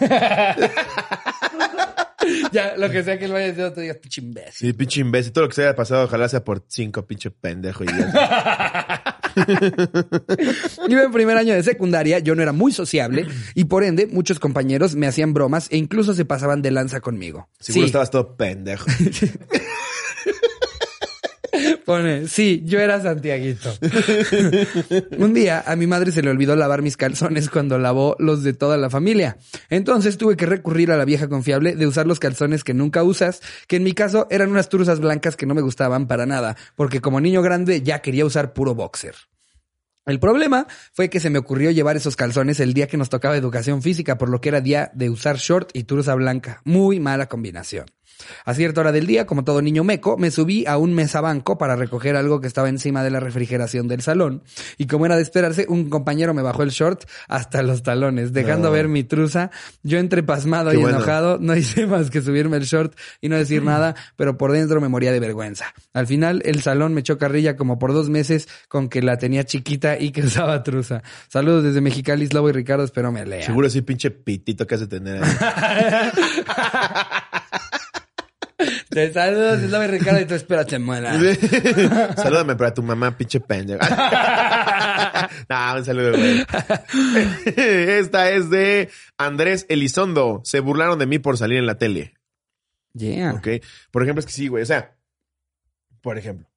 ya, 2.51 2.77
lo 2.77 2.91
que 2.91 3.03
sea 3.03 3.17
que 3.17 3.25
él 3.25 3.31
vaya 3.31 3.47
diciendo, 3.47 3.73
te 3.73 3.81
digas, 3.81 3.97
pinche 3.97 4.21
imbécil. 4.21 4.67
Sí, 4.67 4.73
pinche 4.73 5.01
imbécil. 5.01 5.33
Todo 5.33 5.45
lo 5.45 5.49
que 5.49 5.55
se 5.55 5.63
haya 5.63 5.75
pasado, 5.75 6.03
ojalá 6.03 6.29
sea 6.29 6.43
por 6.43 6.63
cinco, 6.67 7.07
pinche 7.07 7.31
pendejo. 7.31 7.83
Y 7.83 7.87
ya. 7.87 9.15
Iba 10.87 11.01
en 11.01 11.11
primer 11.11 11.37
año 11.37 11.55
de 11.55 11.63
secundaria, 11.63 12.19
yo 12.19 12.35
no 12.35 12.43
era 12.43 12.51
muy 12.51 12.71
sociable 12.71 13.25
y 13.55 13.63
por 13.65 13.83
ende 13.83 14.05
muchos 14.05 14.37
compañeros 14.37 14.93
me 14.95 15.07
hacían 15.07 15.33
bromas 15.33 15.67
e 15.71 15.77
incluso 15.77 16.13
se 16.13 16.25
pasaban 16.25 16.61
de 16.61 16.69
lanza 16.69 16.99
conmigo. 17.01 17.49
Seguro 17.59 17.85
sí, 17.85 17.87
estabas 17.87 18.11
todo 18.11 18.35
pendejo. 18.37 18.85
Pone, 21.91 22.27
sí, 22.27 22.61
yo 22.65 22.79
era 22.79 23.01
Santiaguito. 23.01 23.73
Un 25.17 25.33
día 25.33 25.61
a 25.65 25.75
mi 25.75 25.87
madre 25.87 26.13
se 26.13 26.21
le 26.21 26.29
olvidó 26.29 26.55
lavar 26.55 26.81
mis 26.81 26.95
calzones 26.95 27.49
cuando 27.49 27.77
lavó 27.77 28.15
los 28.17 28.43
de 28.43 28.53
toda 28.53 28.77
la 28.77 28.89
familia. 28.89 29.37
Entonces 29.69 30.17
tuve 30.17 30.37
que 30.37 30.45
recurrir 30.45 30.91
a 30.91 30.97
la 30.97 31.03
vieja 31.03 31.27
confiable 31.27 31.75
de 31.75 31.87
usar 31.87 32.07
los 32.07 32.19
calzones 32.19 32.63
que 32.63 32.73
nunca 32.73 33.03
usas, 33.03 33.41
que 33.67 33.75
en 33.75 33.83
mi 33.83 33.91
caso 33.91 34.27
eran 34.29 34.51
unas 34.51 34.69
truzas 34.69 35.01
blancas 35.01 35.35
que 35.35 35.45
no 35.45 35.53
me 35.53 35.61
gustaban 35.61 36.07
para 36.07 36.25
nada, 36.25 36.55
porque 36.77 37.01
como 37.01 37.19
niño 37.19 37.41
grande 37.41 37.81
ya 37.81 37.99
quería 37.99 38.25
usar 38.25 38.53
puro 38.53 38.73
boxer. 38.73 39.15
El 40.05 40.19
problema 40.19 40.65
fue 40.93 41.09
que 41.09 41.19
se 41.19 41.29
me 41.29 41.39
ocurrió 41.39 41.71
llevar 41.71 41.97
esos 41.97 42.15
calzones 42.15 42.59
el 42.59 42.73
día 42.73 42.87
que 42.87 42.97
nos 42.97 43.09
tocaba 43.09 43.37
educación 43.37 43.81
física, 43.81 44.17
por 44.17 44.29
lo 44.29 44.39
que 44.39 44.49
era 44.49 44.61
día 44.61 44.91
de 44.95 45.09
usar 45.09 45.37
short 45.37 45.71
y 45.73 45.83
truza 45.83 46.15
blanca. 46.15 46.61
Muy 46.63 46.99
mala 46.99 47.27
combinación. 47.27 47.85
A 48.45 48.53
cierta 48.53 48.81
hora 48.81 48.91
del 48.91 49.07
día, 49.07 49.25
como 49.25 49.43
todo 49.43 49.61
niño 49.61 49.83
meco, 49.83 50.17
me 50.17 50.31
subí 50.31 50.65
a 50.65 50.77
un 50.77 50.93
mesabanco 50.93 51.57
para 51.57 51.75
recoger 51.75 52.15
algo 52.15 52.41
que 52.41 52.47
estaba 52.47 52.69
encima 52.69 53.03
de 53.03 53.11
la 53.11 53.19
refrigeración 53.19 53.87
del 53.87 54.01
salón. 54.01 54.43
Y 54.77 54.87
como 54.87 55.05
era 55.05 55.15
de 55.15 55.21
esperarse, 55.21 55.65
un 55.69 55.89
compañero 55.89 56.33
me 56.33 56.41
bajó 56.41 56.63
el 56.63 56.69
short 56.69 57.03
hasta 57.27 57.61
los 57.63 57.83
talones, 57.83 58.33
dejando 58.33 58.69
No. 58.69 58.73
ver 58.73 58.87
mi 58.87 59.03
truza. 59.03 59.51
Yo 59.83 59.97
entre 59.99 60.23
pasmado 60.23 60.71
Qué 60.71 60.77
y 60.77 60.81
bueno. 60.81 60.97
enojado, 60.97 61.37
no 61.39 61.55
hice 61.61 61.85
más 61.87 62.09
que 62.09 62.21
subirme 62.21 62.57
el 62.57 62.63
short 62.63 62.95
y 63.21 63.29
no 63.29 63.37
decir 63.37 63.63
nada, 63.63 63.95
pero 64.15 64.37
por 64.37 64.51
dentro 64.51 64.81
me 64.81 64.87
moría 64.87 65.11
de 65.11 65.19
vergüenza. 65.19 65.73
Al 65.93 66.07
final, 66.07 66.41
el 66.45 66.61
salón 66.61 66.93
me 66.93 67.01
echó 67.01 67.17
carrilla 67.17 67.55
como 67.55 67.79
por 67.79 67.93
dos 67.93 68.09
meses 68.09 68.47
con 68.67 68.89
que 68.89 69.01
la 69.01 69.17
tenía 69.17 69.43
chiquita 69.43 69.99
y 69.99 70.11
que 70.11 70.21
usaba 70.23 70.63
truza. 70.63 71.01
Saludos 71.27 71.63
desde 71.63 71.81
Mexicali, 71.81 72.27
Slobo 72.27 72.49
y 72.49 72.53
Ricardo, 72.53 72.83
espero 72.83 73.11
me 73.11 73.25
lean. 73.25 73.43
Seguro 73.43 73.67
ese 73.67 73.81
pinche 73.81 74.11
pitito 74.11 74.67
que 74.67 74.75
has 74.75 74.81
de 74.81 74.87
tener 74.87 75.23
ahí. 75.23 75.31
Te 78.91 79.13
saludos, 79.13 79.61
Slobo 79.61 79.83
y 79.85 79.87
Ricardo, 79.87 80.19
y 80.19 80.25
tú 80.25 80.33
espérate, 80.33 80.77
muela. 80.77 81.13
Salúdame 82.17 82.57
para 82.57 82.73
tu 82.73 82.83
mamá, 82.83 83.17
pinche 83.17 83.39
pendejo. 83.39 83.79
no, 85.49 85.75
un 85.77 85.85
saludo, 85.85 86.11
güey. 86.11 86.45
Esta 87.55 88.29
es 88.31 88.49
de 88.49 88.89
Andrés 89.17 89.65
Elizondo. 89.69 90.41
Se 90.43 90.59
burlaron 90.59 90.99
de 90.99 91.05
mí 91.05 91.19
por 91.19 91.37
salir 91.37 91.57
en 91.57 91.67
la 91.67 91.77
tele. 91.77 92.15
Yeah. 92.93 93.31
¿Ok? 93.35 93.47
Por 93.91 94.03
ejemplo, 94.03 94.19
es 94.19 94.25
que 94.25 94.33
sí, 94.33 94.49
güey. 94.49 94.63
O 94.63 94.65
sea, 94.65 94.97
por 96.01 96.17
ejemplo, 96.17 96.49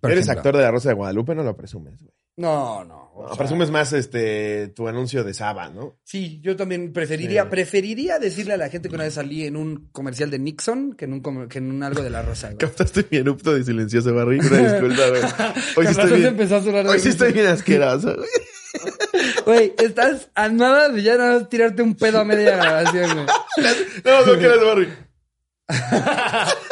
Por 0.00 0.10
eres 0.10 0.24
ejemplo. 0.24 0.40
actor 0.40 0.56
de 0.56 0.62
La 0.64 0.72
Rosa 0.72 0.88
de 0.88 0.96
Guadalupe, 0.96 1.36
no 1.36 1.44
lo 1.44 1.56
presumes, 1.56 2.02
güey. 2.02 2.12
No, 2.38 2.84
no. 2.84 3.08
sea, 3.28 3.36
presumes 3.36 3.70
más 3.70 3.92
este 3.92 4.68
tu 4.68 4.86
anuncio 4.86 5.24
de 5.24 5.34
Saba, 5.34 5.68
¿no? 5.70 5.98
Sí, 6.04 6.40
yo 6.40 6.54
también 6.54 6.92
preferiría, 6.92 7.42
Sí. 7.42 7.48
preferiría 7.50 8.18
decirle 8.20 8.54
a 8.54 8.56
la 8.56 8.68
gente 8.68 8.88
que 8.88 8.94
una 8.94 9.04
vez 9.04 9.14
salí 9.14 9.44
en 9.44 9.56
un 9.56 9.88
comercial 9.90 10.30
de 10.30 10.38
Nixon 10.38 10.92
que 10.92 11.06
en 11.06 11.14
un, 11.14 11.48
que 11.48 11.58
en 11.58 11.70
un 11.72 11.82
algo 11.82 12.00
de 12.02 12.10
la 12.10 12.22
rosa. 12.22 12.46
güey. 12.46 12.58
Captaste 12.58 13.04
mi 13.10 13.18
erupto 13.18 13.52
de 13.52 13.64
silencioso, 13.64 14.14
Barry. 14.14 14.38
Una 14.38 14.72
disculpa, 14.72 15.02
güey. 15.08 15.22
Hoy 15.76 15.86
sí 15.86 15.90
estoy 16.00 16.20
bien. 16.20 16.40
a 16.40 16.48
sonar 16.62 16.84
de 16.84 16.90
Hoy 16.90 16.98
sí 17.00 17.06
risa. 17.06 17.08
estoy 17.10 17.32
bien 17.32 17.46
asqueroso, 17.46 18.14
güey. 18.14 18.28
Güey, 19.44 19.74
estás 19.78 20.30
a 20.36 20.48
nada 20.48 20.88
de 20.90 21.02
ya 21.02 21.16
nada 21.16 21.48
tirarte 21.48 21.82
un 21.82 21.94
pedo 21.96 22.20
a 22.20 22.24
media 22.24 22.56
grabación, 22.56 23.14
güey. 23.14 23.26
No, 24.04 24.26
no 24.26 24.38
quieras, 24.38 24.58
Barry. 24.64 24.88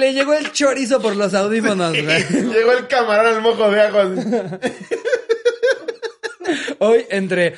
Le 0.00 0.14
llegó 0.14 0.32
el 0.32 0.50
chorizo 0.52 1.00
por 1.00 1.14
los 1.14 1.34
audífonos, 1.34 1.92
güey. 1.92 2.24
Llegó 2.30 2.72
el 2.72 2.86
camarón 2.88 3.34
al 3.34 3.42
mojo 3.42 3.70
de 3.70 3.82
ajo. 3.82 3.98
así. 3.98 4.14
Hoy 6.78 7.06
entre 7.10 7.54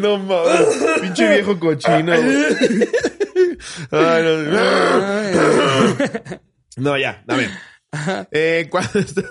No 0.00 0.18
mames. 0.18 0.60
Pinche 1.00 1.28
viejo 1.28 1.58
cochino, 1.58 2.14
güey. 2.22 2.88
Ay, 3.90 4.22
no. 4.22 4.36
No, 6.76 6.96
ya, 6.96 7.22
dame. 7.26 7.50
Eh, 8.30 8.68
cuando 8.70 9.00
está... 9.00 9.22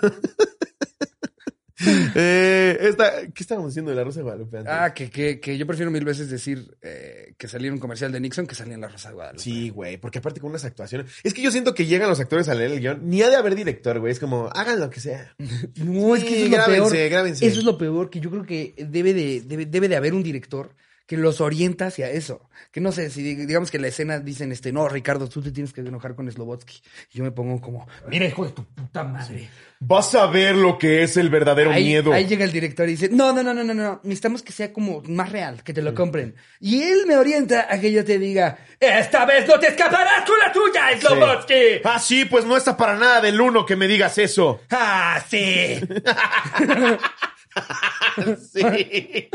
eh, 2.15 2.77
esta, 2.81 3.21
¿Qué 3.33 3.43
estábamos 3.43 3.71
diciendo 3.71 3.91
de 3.91 3.97
la 3.97 4.03
Rosa 4.03 4.19
de 4.19 4.23
Guadalupe 4.23 4.57
antes? 4.57 4.73
Ah, 4.73 4.93
que, 4.93 5.09
que, 5.09 5.39
que 5.39 5.57
yo 5.57 5.65
prefiero 5.65 5.91
mil 5.91 6.05
veces 6.05 6.29
decir 6.29 6.75
eh, 6.81 7.33
que 7.37 7.47
salía 7.47 7.71
un 7.71 7.79
comercial 7.79 8.11
de 8.11 8.19
Nixon 8.19 8.47
que 8.47 8.55
salía 8.55 8.75
en 8.75 8.81
La 8.81 8.87
Rosa 8.87 9.09
de 9.09 9.15
Guadalupe. 9.15 9.43
Sí, 9.43 9.69
güey, 9.69 9.97
porque 9.97 10.19
aparte 10.19 10.39
con 10.39 10.49
unas 10.49 10.65
actuaciones. 10.65 11.11
Es 11.23 11.33
que 11.33 11.41
yo 11.41 11.51
siento 11.51 11.73
que 11.73 11.85
llegan 11.85 12.09
los 12.09 12.19
actores 12.19 12.49
a 12.49 12.55
leer 12.55 12.71
el 12.71 12.79
guion, 12.79 13.09
ni 13.09 13.21
ha 13.21 13.29
de 13.29 13.35
haber 13.35 13.55
director, 13.55 13.99
güey. 13.99 14.11
Es 14.11 14.19
como, 14.19 14.49
hagan 14.53 14.79
lo 14.79 14.89
que 14.89 14.99
sea. 14.99 15.35
No, 15.75 16.15
es 16.15 16.23
que 16.23 16.29
Sí, 16.29 16.35
eso 16.35 16.45
es 16.45 16.51
lo 16.51 16.57
grábense, 16.57 16.95
peor. 16.95 17.09
grábense. 17.09 17.45
Eso 17.45 17.59
es 17.59 17.65
lo 17.65 17.77
peor, 17.77 18.09
que 18.09 18.19
yo 18.19 18.29
creo 18.29 18.45
que 18.45 18.73
debe 18.77 19.13
de, 19.13 19.41
debe, 19.41 19.65
debe 19.65 19.87
de 19.89 19.95
haber 19.95 20.13
un 20.13 20.23
director 20.23 20.75
que 21.11 21.17
los 21.17 21.41
orienta 21.41 21.87
hacia 21.87 22.09
eso. 22.09 22.47
Que 22.71 22.79
no 22.79 22.93
sé, 22.93 23.09
si 23.09 23.21
dig- 23.21 23.45
digamos 23.45 23.69
que 23.69 23.75
en 23.75 23.81
la 23.81 23.89
escena 23.89 24.19
dicen, 24.19 24.53
este, 24.53 24.71
no, 24.71 24.87
Ricardo, 24.87 25.27
tú 25.27 25.41
te 25.41 25.51
tienes 25.51 25.73
que 25.73 25.81
enojar 25.81 26.15
con 26.15 26.31
Slobotsky. 26.31 26.81
Y 27.13 27.17
yo 27.17 27.25
me 27.25 27.31
pongo 27.31 27.59
como, 27.59 27.85
mira, 28.07 28.25
hijo 28.25 28.45
de 28.45 28.51
tu 28.51 28.63
puta 28.63 29.03
madre. 29.03 29.49
Vas 29.81 30.15
a 30.15 30.27
ver 30.27 30.55
lo 30.55 30.77
que 30.77 31.03
es 31.03 31.17
el 31.17 31.29
verdadero 31.29 31.71
Ahí, 31.71 31.83
miedo. 31.83 32.13
ahí 32.13 32.25
llega 32.27 32.45
el 32.45 32.51
director 32.53 32.87
y 32.87 32.91
dice, 32.91 33.09
no, 33.09 33.33
no, 33.33 33.43
no, 33.43 33.53
no, 33.53 33.61
no, 33.61 33.73
no, 33.73 33.99
necesitamos 34.03 34.41
que 34.41 34.53
sea 34.53 34.71
como 34.71 35.01
más 35.07 35.29
real, 35.33 35.63
que 35.63 35.73
te 35.73 35.81
lo 35.81 35.93
compren. 35.93 36.33
Y 36.61 36.81
él 36.83 36.99
me 37.07 37.17
orienta 37.17 37.67
a 37.69 37.77
que 37.81 37.91
yo 37.91 38.05
te 38.05 38.17
diga, 38.17 38.57
esta 38.79 39.25
vez 39.25 39.45
no 39.49 39.59
te 39.59 39.67
escaparás 39.67 40.23
con 40.25 40.39
la 40.39 40.51
tuya, 40.53 40.97
Slobotsky. 40.97 41.81
Ah, 41.83 41.99
sí, 41.99 42.23
pues 42.23 42.45
no 42.45 42.55
está 42.55 42.77
para 42.77 42.95
nada 42.95 43.19
del 43.19 43.41
uno 43.41 43.65
que 43.65 43.75
me 43.75 43.85
digas 43.87 44.17
eso. 44.17 44.61
Ah, 44.69 45.21
sí. 45.27 45.77
Sí. 48.51 49.29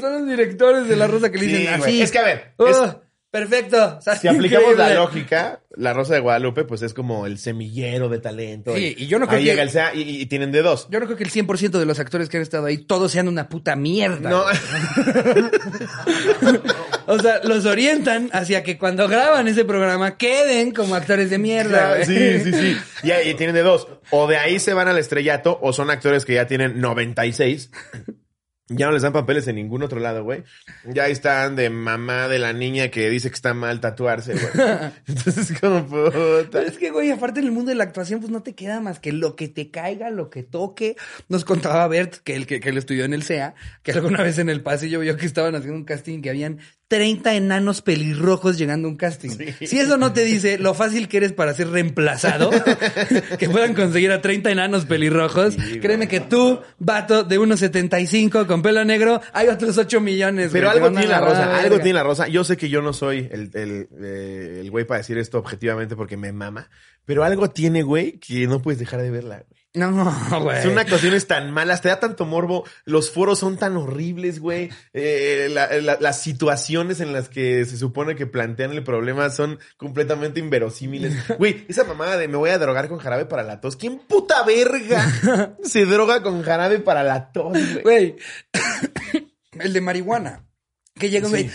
Son 0.00 0.12
los 0.12 0.26
directores 0.28 0.88
de 0.88 0.96
La 0.96 1.06
Rosa 1.06 1.30
que 1.30 1.38
le 1.38 1.44
Sí, 1.44 1.52
dicen 1.56 1.78
güey. 1.78 1.90
así. 1.90 2.02
Es 2.02 2.10
que 2.12 2.18
a 2.18 2.22
ver, 2.24 2.54
es- 2.58 2.76
Ah. 2.76 3.00
Perfecto. 3.30 3.96
O 3.98 4.00
sea, 4.00 4.16
Si 4.16 4.26
aplicamos 4.26 4.76
la 4.76 4.92
lógica, 4.94 5.60
la 5.76 5.92
Rosa 5.92 6.14
de 6.14 6.20
Guadalupe, 6.20 6.64
pues 6.64 6.82
es 6.82 6.92
como 6.94 7.26
el 7.26 7.38
semillero 7.38 8.08
de 8.08 8.18
talento. 8.18 8.74
Sí, 8.74 8.94
y 8.98 9.06
yo 9.06 9.20
no 9.20 9.26
creo 9.28 9.38
ahí 9.38 9.44
que- 9.44 9.50
llega 9.50 9.62
el 9.62 9.70
SEA 9.70 9.94
y, 9.94 10.02
y- 10.02 10.20
y 10.22 10.26
tienen 10.26 10.50
de 10.50 10.62
dos. 10.62 10.88
Yo 10.90 10.98
no 10.98 11.06
creo 11.06 11.16
que 11.16 11.22
el 11.24 11.30
100% 11.30 11.78
de 11.78 11.86
los 11.86 12.00
actores 12.00 12.28
que 12.28 12.38
han 12.38 12.42
estado 12.42 12.66
ahí 12.66 12.78
todos 12.78 13.12
sean 13.12 13.28
una 13.28 13.48
puta 13.48 13.76
mierda. 13.76 14.30
No, 14.30 14.44
O 17.06 17.18
sea, 17.18 17.40
los 17.44 17.66
orientan 17.66 18.30
hacia 18.32 18.62
que 18.62 18.78
cuando 18.78 19.08
graban 19.08 19.48
ese 19.48 19.64
programa 19.64 20.16
queden 20.16 20.72
como 20.72 20.94
actores 20.94 21.28
de 21.30 21.38
mierda. 21.38 22.04
sí, 22.04 22.40
sí, 22.40 22.52
sí. 22.52 22.76
Y, 23.02 23.10
ahí 23.10 23.34
tienen 23.34 23.54
de 23.54 23.62
dos. 23.62 23.88
O 24.10 24.26
de 24.28 24.36
ahí 24.36 24.58
se 24.60 24.74
van 24.74 24.86
al 24.88 24.98
estrellato, 24.98 25.58
o 25.62 25.72
son 25.72 25.90
actores 25.90 26.24
que 26.24 26.34
ya 26.34 26.46
tienen 26.46 26.80
96. 26.80 27.70
Ya 28.70 28.86
no 28.86 28.92
les 28.92 29.02
dan 29.02 29.12
papeles 29.12 29.48
en 29.48 29.56
ningún 29.56 29.82
otro 29.82 29.98
lado, 29.98 30.22
güey. 30.22 30.44
Ya 30.84 31.04
ahí 31.04 31.12
están 31.12 31.56
de 31.56 31.70
mamá 31.70 32.28
de 32.28 32.38
la 32.38 32.52
niña 32.52 32.88
que 32.88 33.10
dice 33.10 33.28
que 33.28 33.34
está 33.34 33.52
mal 33.52 33.80
tatuarse, 33.80 34.34
güey. 34.34 34.68
Entonces, 35.08 35.58
como 35.60 35.84
puta. 35.84 36.48
Pero 36.52 36.66
es 36.66 36.78
que, 36.78 36.90
güey, 36.92 37.10
aparte 37.10 37.40
en 37.40 37.46
el 37.46 37.52
mundo 37.52 37.70
de 37.70 37.74
la 37.74 37.82
actuación, 37.82 38.20
pues 38.20 38.30
no 38.30 38.44
te 38.44 38.54
queda 38.54 38.80
más 38.80 39.00
que 39.00 39.12
lo 39.12 39.34
que 39.34 39.48
te 39.48 39.70
caiga, 39.72 40.10
lo 40.10 40.30
que 40.30 40.44
toque. 40.44 40.96
Nos 41.28 41.44
contaba 41.44 41.88
Bert, 41.88 42.18
que 42.22 42.36
él, 42.36 42.46
que, 42.46 42.60
que 42.60 42.68
él 42.68 42.78
estudió 42.78 43.04
en 43.04 43.12
el 43.12 43.24
CEA, 43.24 43.56
que 43.82 43.90
alguna 43.90 44.22
vez 44.22 44.38
en 44.38 44.48
el 44.48 44.62
pasillo 44.62 45.00
vio 45.00 45.16
que 45.16 45.26
estaban 45.26 45.56
haciendo 45.56 45.76
un 45.76 45.84
casting 45.84 46.22
que 46.22 46.30
habían 46.30 46.60
30 46.90 47.36
enanos 47.36 47.82
pelirrojos 47.82 48.58
llegando 48.58 48.88
a 48.88 48.90
un 48.90 48.96
casting. 48.96 49.30
Si 49.60 49.78
eso 49.78 49.96
no 49.96 50.12
te 50.12 50.24
dice 50.24 50.58
lo 50.58 50.74
fácil 50.74 51.06
que 51.06 51.18
eres 51.18 51.32
para 51.32 51.54
ser 51.54 51.68
reemplazado, 51.68 52.50
que 53.38 53.48
puedan 53.48 53.74
conseguir 53.74 54.10
a 54.10 54.20
30 54.20 54.50
enanos 54.50 54.86
pelirrojos, 54.86 55.54
créeme 55.80 56.08
que 56.08 56.18
tú, 56.18 56.58
vato 56.80 57.22
de 57.22 57.38
1.75 57.38 58.44
con 58.48 58.62
pelo 58.62 58.84
negro, 58.84 59.20
hay 59.32 59.46
otros 59.46 59.78
8 59.78 60.00
millones. 60.00 60.50
Pero 60.50 60.66
güey, 60.66 60.78
algo 60.78 60.90
tiene 60.90 61.06
la 61.06 61.20
rosa, 61.20 61.60
algo 61.60 61.76
tiene 61.76 61.92
la 61.92 62.02
rosa. 62.02 62.26
Yo 62.26 62.42
sé 62.42 62.56
que 62.56 62.68
yo 62.68 62.82
no 62.82 62.92
soy 62.92 63.28
el, 63.30 63.52
el, 63.54 63.88
eh, 64.02 64.58
el 64.62 64.70
güey 64.72 64.84
para 64.84 64.98
decir 64.98 65.16
esto 65.16 65.38
objetivamente 65.38 65.94
porque 65.94 66.16
me 66.16 66.32
mama, 66.32 66.70
pero 67.04 67.22
algo 67.22 67.50
tiene, 67.50 67.84
güey, 67.84 68.18
que 68.18 68.48
no 68.48 68.60
puedes 68.62 68.80
dejar 68.80 69.00
de 69.00 69.12
verla, 69.12 69.44
güey. 69.48 69.59
No, 69.72 69.92
güey. 70.42 70.62
Son 70.64 70.76
actuaciones 70.78 71.28
tan 71.28 71.52
malas, 71.52 71.80
te 71.80 71.88
da 71.88 72.00
tanto 72.00 72.26
morbo, 72.26 72.64
los 72.84 73.10
foros 73.12 73.38
son 73.38 73.56
tan 73.56 73.76
horribles, 73.76 74.40
güey. 74.40 74.68
Eh, 74.92 75.48
la- 75.52 75.68
la- 75.80 75.96
las 76.00 76.20
situaciones 76.22 77.00
en 77.00 77.12
las 77.12 77.28
que 77.28 77.64
se 77.64 77.76
supone 77.76 78.16
que 78.16 78.26
plantean 78.26 78.72
el 78.72 78.82
problema 78.82 79.30
son 79.30 79.60
completamente 79.76 80.40
inverosímiles. 80.40 81.14
Güey, 81.38 81.64
esa 81.68 81.84
mamada 81.84 82.16
de 82.16 82.26
me 82.26 82.36
voy 82.36 82.50
a 82.50 82.58
drogar 82.58 82.88
con 82.88 82.98
jarabe 82.98 83.26
para 83.26 83.44
la 83.44 83.60
tos. 83.60 83.76
¿Quién 83.76 83.98
puta 84.00 84.42
verga 84.44 85.54
se 85.62 85.86
droga 85.86 86.20
con 86.22 86.42
jarabe 86.42 86.80
para 86.80 87.04
la 87.04 87.30
tos, 87.30 87.52
güey? 87.52 87.82
Güey, 87.82 88.16
el 89.60 89.72
de 89.72 89.80
marihuana. 89.80 90.46
Que 91.00 91.10
llega 91.10 91.26
un 91.26 91.32
güey, 91.32 91.50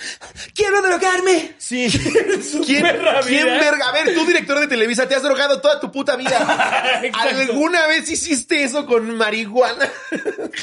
quiero 0.54 0.80
drogarme. 0.82 1.54
Sí. 1.58 1.88
¿Quién, 2.66 2.82
perra 2.82 3.20
¿Quién 3.20 3.44
vida. 3.44 3.58
verga? 3.58 3.88
A 3.88 3.92
ver, 3.92 4.14
tú, 4.14 4.24
director 4.26 4.58
de 4.58 4.66
Televisa, 4.66 5.06
te 5.06 5.14
has 5.14 5.22
drogado 5.22 5.60
toda 5.60 5.78
tu 5.78 5.92
puta 5.92 6.16
vida. 6.16 7.02
¿Alguna 7.12 7.86
vez 7.88 8.08
hiciste 8.10 8.64
eso 8.64 8.86
con 8.86 9.14
marihuana? 9.16 9.88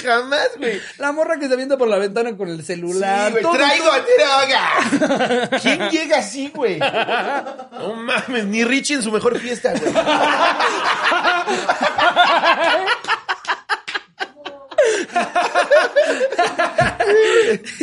Jamás, 0.03 0.49
güey. 0.57 0.81
La 0.97 1.11
morra 1.11 1.38
que 1.39 1.47
se 1.47 1.53
avienta 1.53 1.77
por 1.77 1.88
la 1.88 1.97
ventana 1.97 2.36
con 2.36 2.49
el 2.49 2.65
celular. 2.65 3.27
Sí, 3.27 3.31
güey, 3.34 3.43
todo- 3.43 3.53
traigo 3.53 3.86
droga. 4.17 5.59
¿Quién 5.61 5.89
llega 5.89 6.17
así, 6.17 6.49
güey? 6.53 6.79
No 6.79 7.93
mames, 7.95 8.45
ni 8.45 8.63
Richie 8.63 8.95
en 8.95 9.03
su 9.03 9.11
mejor 9.11 9.38
fiesta, 9.39 9.73
güey. 9.73 9.93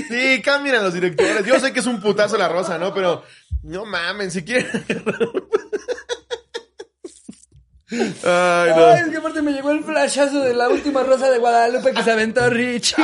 Sí, 0.08 0.42
cambien 0.42 0.76
a 0.76 0.82
los 0.82 0.94
directores. 0.94 1.44
Yo 1.44 1.58
sé 1.60 1.72
que 1.72 1.80
es 1.80 1.86
un 1.86 2.00
putazo 2.00 2.36
la 2.36 2.48
rosa, 2.48 2.78
¿no? 2.78 2.92
Pero 2.94 3.24
no 3.62 3.84
mames, 3.84 4.32
si 4.32 4.44
quieren. 4.44 4.68
Ay, 7.92 8.70
no. 8.76 8.86
Ay, 8.86 9.00
es 9.02 9.08
que 9.08 9.16
aparte 9.16 9.42
me 9.42 9.52
llegó 9.52 9.70
el 9.72 9.82
flashazo 9.84 10.40
de 10.40 10.54
la 10.54 10.68
última 10.68 11.02
rosa 11.02 11.30
de 11.30 11.38
Guadalupe 11.38 11.92
que 11.92 12.02
se 12.02 12.12
aventó 12.12 12.48
Richie. 12.48 12.96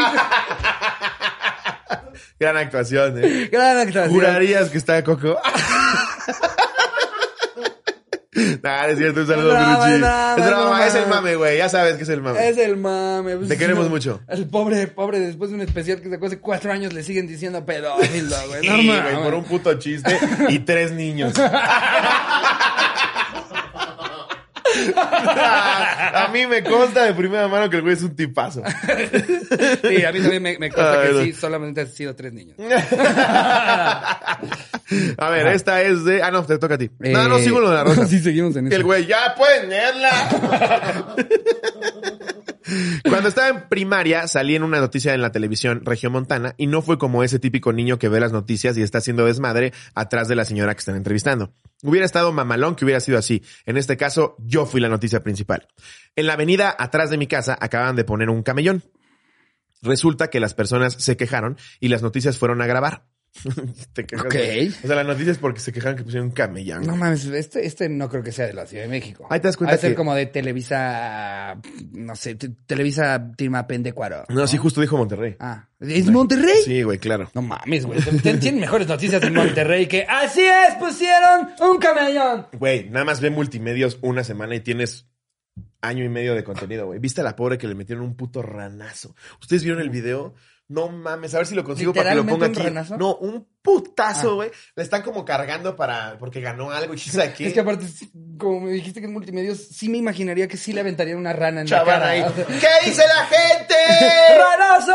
Gran 2.38 2.57
actuación, 2.57 3.18
eh. 3.22 3.49
Gran 3.51 3.78
actuación. 3.78 4.11
Jurarías 4.14 4.70
que 4.70 4.78
está 4.78 5.03
Coco. 5.03 5.38
Nah, 8.62 8.87
es 8.87 8.99
cierto, 8.99 9.20
un 9.20 9.26
saludo, 9.26 9.51
Piruchi. 9.57 9.93
es 9.93 9.97
Es 9.97 10.47
broma, 10.47 10.87
el 10.87 11.07
mame, 11.09 11.37
güey. 11.37 11.59
Ya 11.59 11.68
sabes 11.68 11.97
que 11.97 12.03
es 12.03 12.09
el 12.09 12.20
mame. 12.22 12.49
Es 12.49 12.59
el 12.59 12.76
mame. 12.76 13.37
pues, 13.37 13.49
Te 13.49 13.57
queremos 13.57 13.84
no, 13.84 13.91
mucho. 13.91 14.20
El 14.28 14.47
pobre, 14.47 14.87
pobre, 14.89 15.20
después 15.20 15.51
de 15.51 15.57
un 15.57 15.62
especial 15.62 16.01
que 16.01 16.11
sacó 16.11 16.26
hace 16.26 16.39
cuatro 16.39 16.72
años, 16.72 16.93
le 16.93 17.03
siguen 17.03 17.26
diciendo 17.26 17.64
pedófilo, 17.64 18.37
güey. 18.49 18.61
Sí, 18.61 18.68
No 18.68 18.76
güey, 19.03 19.22
por 19.24 19.34
un 19.34 19.45
puto 19.45 19.74
chiste 19.78 20.18
y 20.49 20.59
tres 20.61 20.93
niños. 20.93 21.32
a 24.97 26.29
mí 26.33 26.47
me 26.47 26.62
consta 26.64 27.05
de 27.05 27.14
primera 27.14 27.49
mano 27.49 27.68
que 27.70 27.77
el 27.77 27.83
güey 27.83 27.95
es 27.95 28.03
un 28.03 28.14
tipazo. 28.16 28.62
Sí, 29.89 30.05
a 30.05 30.12
mí 30.12 30.20
también 30.20 30.43
me, 30.43 30.59
me 30.59 30.70
consta 30.70 31.03
que 31.03 31.24
sí, 31.24 31.33
solamente 31.33 31.81
han 31.83 31.89
sido 31.89 32.14
tres 32.14 32.33
niños. 32.33 32.57
A 35.18 35.31
ver, 35.31 35.49
esta 35.49 35.83
es 35.83 36.05
de. 36.05 36.22
Ah, 36.22 36.31
no, 36.31 36.45
te 36.45 36.59
toca 36.59 36.74
a 36.74 36.79
ti. 36.79 36.91
No, 37.01 37.29
no, 37.29 37.39
Eh, 37.39 37.43
sigo 37.45 37.59
lo 37.61 37.70
de 37.70 37.74
la 37.77 37.85
rosa. 37.85 38.07
sí, 38.07 38.20
seguimos 38.20 38.55
en 38.57 38.68
eso. 38.68 38.77
El 38.77 38.85
güey, 38.85 39.05
ya 39.07 39.35
pueden 39.37 39.68
leerla. 39.68 40.11
Cuando 43.09 43.29
estaba 43.29 43.49
en 43.49 43.68
primaria, 43.68 44.27
salí 44.27 44.57
en 44.57 44.62
una 44.64 44.81
noticia 44.81 45.14
en 45.14 45.22
la 45.22 45.31
televisión 45.33 45.83
regiomontana 45.85 46.55
y 46.57 46.66
no 46.66 46.83
fue 46.83 46.99
como 46.99 47.22
ese 47.22 47.39
típico 47.39 47.72
niño 47.72 47.99
que 47.99 48.09
ve 48.09 48.18
las 48.20 48.33
noticias 48.33 48.77
y 48.77 48.83
está 48.83 48.99
haciendo 48.99 49.24
desmadre 49.24 49.72
atrás 49.95 50.27
de 50.29 50.35
la 50.37 50.45
señora 50.45 50.74
que 50.74 50.81
están 50.81 50.97
entrevistando. 50.97 51.53
Hubiera 51.83 52.07
estado 52.07 52.33
mamalón 52.33 52.74
que 52.74 52.85
hubiera 52.85 53.01
sido 53.01 53.18
así. 53.18 53.43
En 53.64 53.77
este 53.77 53.97
caso, 53.97 54.37
yo 54.39 54.66
fui 54.66 54.81
la 54.81 54.89
noticia 54.89 55.22
principal. 55.22 55.68
En 56.14 56.27
la 56.27 56.33
avenida 56.33 56.74
atrás 56.79 57.11
de 57.11 57.18
mi 57.18 57.27
casa 57.27 57.57
acababan 57.61 57.97
de 57.97 58.05
poner 58.05 58.31
un 58.31 58.43
camellón. 58.43 58.83
Resulta 59.83 60.29
que 60.29 60.41
las 60.41 60.55
personas 60.55 60.95
se 60.95 61.16
quejaron 61.16 61.59
y 61.81 61.89
las 61.89 62.03
noticias 62.03 62.39
fueron 62.39 62.62
a 62.62 62.66
grabar. 62.66 63.07
Te 63.93 64.05
quejas, 64.07 64.26
Ok. 64.26 64.32
güey. 64.34 64.68
O 64.68 64.87
sea, 64.87 64.97
las 64.97 65.07
noticias 65.07 65.39
porque 65.39 65.61
se 65.61 65.72
quejaron 65.72 65.97
que 65.97 66.05
pusieron 66.05 66.28
un 66.28 66.32
camellón. 66.34 66.87
No 66.87 66.97
mames, 66.97 67.24
este, 67.26 67.66
este 67.66 67.89
no 67.89 68.09
creo 68.09 68.22
que 68.22 68.32
sea 68.32 68.47
de 68.47 68.53
la 68.55 68.66
Ciudad 68.66 68.84
de 68.84 68.89
México. 68.91 69.26
Ahí 69.30 69.41
te 69.41 69.49
das 69.49 69.57
cuenta 69.57 69.74
Ha 69.74 69.76
de 69.76 69.80
ser 69.80 69.91
que- 69.91 69.97
como 69.97 70.14
de 70.14 70.26
Televisa, 70.26 71.59
no 71.93 72.16
sé, 72.16 72.34
te- 72.34 72.51
Televisa 72.66 73.32
Tirma 73.37 73.66
Pendecuaro. 73.66 74.24
No, 74.28 74.47
sí, 74.47 74.57
justo 74.57 74.80
dijo 74.80 74.97
Monterrey. 74.97 75.37
Ah, 75.41 75.68
¿es 75.80 76.07
Monterrey? 76.11 76.62
Sí, 76.64 76.82
güey, 76.82 76.99
claro. 76.99 77.30
No 77.34 77.43
mames, 77.43 77.87
güey. 77.87 78.01
Tien- 78.01 78.39
Tienen 78.41 78.61
mejores 78.61 78.89
noticias 78.89 79.22
en 79.22 79.34
Monterrey 79.34 79.87
que 79.87 80.05
así 80.09 80.43
es, 80.43 80.74
pusieron 80.78 81.49
un 81.61 81.78
camellón. 81.78 82.47
Güey, 82.53 82.89
nada 82.91 83.05
más 83.05 83.20
ve 83.20 83.30
multimedios 83.30 83.99
una 84.03 84.24
semana 84.24 84.55
y 84.55 84.61
tienes 84.61 85.07
año 85.82 86.05
y 86.05 86.09
medio 86.09 86.34
de 86.34 86.43
contenido, 86.43 86.87
güey. 86.87 86.99
¿Viste 86.99 87.20
a 87.20 87.24
la 87.24 87.37
pobre 87.37 87.59
que 87.59 87.68
le 87.68 87.74
metieron 87.74 88.05
un 88.05 88.16
puto 88.16 88.43
ranazo? 88.43 89.14
¿Ustedes 89.41 89.62
vieron 89.62 89.80
el 89.80 89.91
video? 89.91 90.34
No 90.69 90.89
mames, 90.89 91.33
a 91.35 91.39
ver 91.39 91.47
si 91.47 91.55
lo 91.55 91.62
consigo 91.62 91.95
para 91.95 92.11
que 92.11 92.17
lo 92.17 92.23
ponga 92.27 92.49
¿Literalmente 92.49 92.61
aquí. 92.61 92.69
ranazo? 92.69 92.97
No, 92.97 93.17
un 93.19 93.47
putazo, 93.62 94.31
Ah. 94.33 94.35
güey. 94.35 94.51
Le 94.75 94.83
están 94.83 95.03
como 95.03 95.25
cargando 95.25 95.77
para 95.77 96.17
porque 96.19 96.41
ganó 96.41 96.73
algo 96.73 96.93
y 96.95 96.99
sabe 96.99 97.33
qué. 97.35 97.47
Es 97.47 97.53
que 97.55 97.61
aparte, 97.61 97.87
como 98.37 98.62
me 98.62 98.73
dijiste 98.73 98.99
que 99.01 99.07
es 99.07 99.12
multimedios, 99.12 99.59
sí 99.59 99.89
me 99.89 99.99
imaginaría 99.99 100.49
que 100.49 100.57
sí 100.57 100.73
le 100.73 100.81
aventarían 100.81 101.19
una 101.19 101.33
rana 101.33 101.61
en 101.61 101.69
Chaval 101.69 101.87
la 101.87 101.93
cara. 102.01 102.11
ahí. 102.11 102.23
O 102.23 102.31
sea, 102.35 102.47
¿Qué 102.47 102.89
dice 102.91 103.03
la 103.07 103.27
gente? 103.27 103.75
¡Ranazo! 104.39 104.93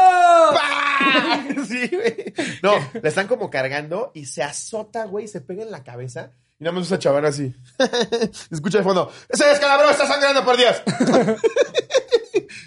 Sí, 1.67 1.87
güey. 1.93 2.33
No, 2.63 2.73
la 3.01 3.09
están 3.09 3.27
como 3.27 3.49
cargando 3.49 4.11
y 4.13 4.25
se 4.25 4.43
azota, 4.43 5.05
güey, 5.05 5.27
se 5.27 5.41
pega 5.41 5.63
en 5.63 5.71
la 5.71 5.83
cabeza. 5.83 6.31
Y 6.59 6.63
nada 6.63 6.75
más 6.77 6.85
esa 6.87 6.99
chavana 6.99 7.29
así. 7.29 7.53
Escucha 8.51 8.79
de 8.79 8.83
fondo. 8.83 9.11
¡Ese 9.29 9.45
descalabro 9.45 9.89
está 9.89 10.05
sangrando 10.07 10.43
por 10.43 10.57
Dios! 10.57 10.81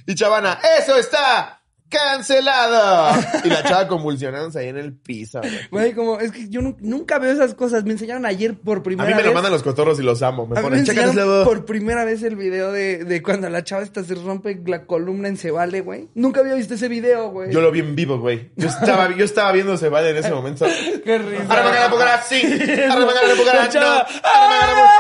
y 0.07 0.15
chavana, 0.15 0.59
¡eso 0.79 0.97
está 0.97 1.61
cancelado! 1.95 3.17
Y 3.45 3.49
la 3.49 3.63
chava 3.63 3.89
convulsionándose 3.89 4.59
ahí 4.59 4.69
en 4.69 4.77
el 4.79 4.93
piso, 4.93 5.41
güey. 5.41 5.59
Güey, 5.71 5.93
como, 5.95 6.21
es 6.21 6.33
que 6.33 6.49
yo 6.49 6.61
nu- 6.61 6.77
nunca 6.81 7.19
veo 7.19 7.33
esas 7.33 7.55
cosas. 7.55 7.85
Me 7.85 7.93
enseñaron 7.93 8.27
ayer 8.27 8.55
por 8.55 8.79
A 8.79 8.83
primera 8.83 9.09
mí 9.09 9.15
me 9.15 9.19
vez. 9.23 9.27
lo 9.29 9.35
mandan 9.35 9.53
los 9.53 9.63
cotorros 9.63 9.99
y 10.01 10.03
los 10.03 10.23
amo. 10.23 10.47
Me 10.47 10.59
A 10.59 10.61
mí 10.63 10.65
me 10.65 10.71
ponen, 10.71 10.85
chécate 10.85 11.09
enseñaron 11.09 11.45
por 11.45 11.65
primera 11.65 12.05
vez 12.05 12.23
el 12.23 12.37
video 12.37 12.73
de, 12.73 13.05
de 13.05 13.23
cuando 13.23 13.49
la 13.49 13.63
chava 13.65 13.83
esta 13.83 14.03
se 14.05 14.15
rompe 14.15 14.61
la 14.67 14.85
columna 14.87 15.29
en 15.29 15.37
Cebale, 15.37 15.81
güey. 15.81 16.09
Nunca 16.15 16.41
había 16.41 16.55
visto 16.55 16.75
ese 16.75 16.89
video, 16.89 17.31
güey. 17.31 17.53
Yo 17.53 17.61
lo 17.61 17.71
vi 17.71 17.81
en 17.81 17.95
vivo, 17.95 18.19
güey. 18.19 18.51
Yo 18.57 18.69
estaba, 18.69 19.15
yo 19.15 19.25
estaba 19.25 19.53
viendo 19.53 19.77
Se 19.77 19.89
Vale 19.89 20.11
en 20.11 20.17
ese 20.17 20.31
momento. 20.31 20.67
Qué 21.05 21.19
risa. 21.19 21.45
Arremangala, 21.49 21.91
Pucará, 21.91 22.23
sí. 22.23 22.43
Arremangala, 22.45 23.29
La 23.29 23.35
Pucará, 23.37 23.65
no. 23.65 23.71
chava. 23.71 24.07
Arremangala, 24.25 24.91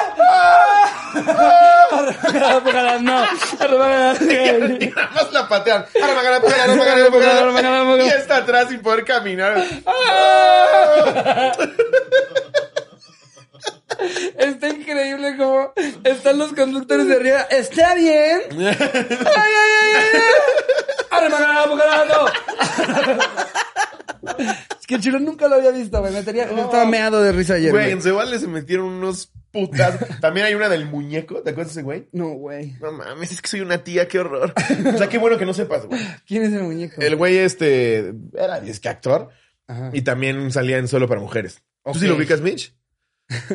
Arremangala, 2.34 2.99
no. 2.99 3.24
Arremangala, 3.61 4.14
Y 4.80 4.86
nada 4.88 5.11
más 5.14 5.32
la 5.32 5.49
patean. 5.49 5.84
Arremangala, 6.03 6.40
Pucará, 6.40 6.64
arremangala, 6.64 6.74
Pucará. 6.74 6.84
Y 8.05 8.09
está 8.09 8.37
atrás 8.39 8.68
sin 8.68 8.80
poder 8.80 9.05
caminar. 9.05 9.57
Está 14.39 14.68
increíble 14.68 15.37
como 15.37 15.72
están 16.05 16.39
los 16.39 16.53
conductores 16.53 17.07
de 17.07 17.16
arriba. 17.16 17.43
Está 17.51 17.95
bien. 17.95 18.41
Ay, 18.51 18.66
ay, 18.66 19.72
ay, 19.80 19.95
ay, 19.97 20.05
ay. 20.14 20.22
Es 24.80 24.87
que 24.87 24.95
el 24.97 25.01
chilo 25.01 25.18
nunca 25.20 25.49
lo 25.49 25.57
había 25.57 25.70
visto, 25.70 26.01
güey. 26.01 26.12
Me 26.12 26.22
tenía, 26.22 26.45
estaba 26.45 26.85
meado 26.87 27.22
de 27.22 27.32
risa 27.32 27.55
ayer, 27.55 27.72
Güey, 27.72 27.91
en 27.93 28.03
Cebales 28.03 28.41
se 28.41 28.49
metieron 28.49 28.87
unos 28.87 29.30
putas. 29.51 29.99
También 30.20 30.47
hay 30.47 30.55
una 30.55 30.68
del 30.68 30.87
muñeco. 30.87 31.43
¿Te 31.43 31.51
acuerdas 31.51 31.74
de 31.74 31.80
ese 31.80 31.85
güey? 31.85 32.09
No, 32.12 32.30
güey. 32.30 32.76
No 32.80 32.93
mames, 32.93 33.32
es 33.32 33.41
que 33.41 33.49
soy 33.49 33.61
una 33.61 33.85
tía, 33.85 34.09
qué 34.09 34.18
horror. 34.18 34.53
O 34.95 34.99
sea, 34.99 35.09
qué 35.09 35.18
bueno 35.18 35.39
que 35.39 35.47
no 35.47 35.55
sepas, 35.55 35.87
güey. 35.87 36.01
¿Quién 36.26 36.43
es 36.45 36.53
el 36.53 36.62
muñeco? 36.62 37.01
El 37.01 37.16
güey 37.16 37.39
este 37.39 38.14
era 38.37 38.59
es 38.59 38.80
que 38.80 38.89
actor 38.89 39.28
Ajá. 39.66 39.91
y 39.93 40.03
también 40.03 40.51
salía 40.51 40.78
en 40.78 40.89
solo 40.89 41.09
para 41.09 41.20
mujeres. 41.20 41.62
¿Tú 41.85 41.99
sí 41.99 42.07
lo 42.07 42.16
ubicas, 42.16 42.41
Mitch? 42.41 42.74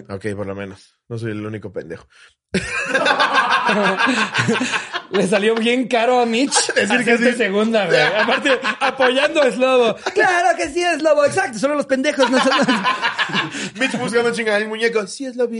Ok, 0.09 0.27
por 0.35 0.45
lo 0.47 0.55
menos. 0.55 0.97
No 1.07 1.17
soy 1.17 1.31
el 1.31 1.45
único 1.45 1.71
pendejo. 1.71 2.07
Le 5.11 5.27
salió 5.27 5.55
bien 5.55 5.87
caro 5.87 6.19
a 6.19 6.25
Mitch 6.25 6.73
Decir 6.75 7.03
que 7.03 7.11
hacerte 7.13 7.31
sí. 7.33 7.37
segunda, 7.37 7.85
güey. 7.85 7.99
Aparte, 8.17 8.59
apoyando 8.79 9.41
a 9.41 9.51
Slobo. 9.51 9.95
Claro 10.13 10.57
que 10.57 10.69
sí 10.69 10.83
es 10.83 10.99
Slobo, 10.99 11.25
exacto. 11.25 11.59
Solo 11.59 11.75
los 11.75 11.85
pendejos 11.85 12.29
no 12.29 12.39
son... 12.41 12.51
Mitch 13.79 13.97
buscando 13.97 14.31
chingada 14.31 14.57
el 14.57 14.67
muñeco. 14.67 15.05
Sí, 15.07 15.25
es 15.25 15.35
lo 15.35 15.47
vi. 15.47 15.59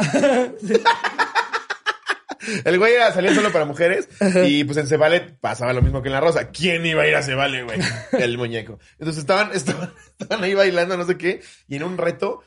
El 2.63 2.79
güey 2.79 2.93
salía 3.13 3.35
solo 3.35 3.51
para 3.51 3.65
mujeres 3.65 4.07
y 4.45 4.63
pues 4.63 4.77
en 4.77 4.87
Cebale 4.87 5.19
pasaba 5.19 5.73
lo 5.73 5.81
mismo 5.81 6.01
que 6.01 6.07
en 6.09 6.13
La 6.13 6.21
Rosa. 6.21 6.49
¿Quién 6.49 6.85
iba 6.85 7.03
a 7.03 7.07
ir 7.07 7.15
a 7.15 7.21
Cebale, 7.21 7.63
güey? 7.63 7.79
El 8.13 8.37
muñeco. 8.37 8.79
Entonces 8.93 9.19
estaban, 9.19 9.51
estaban, 9.53 9.93
estaban 10.17 10.43
ahí 10.43 10.53
bailando, 10.53 10.97
no 10.97 11.05
sé 11.05 11.17
qué, 11.17 11.41
y 11.67 11.75
en 11.75 11.83
un 11.83 11.97
reto, 11.97 12.43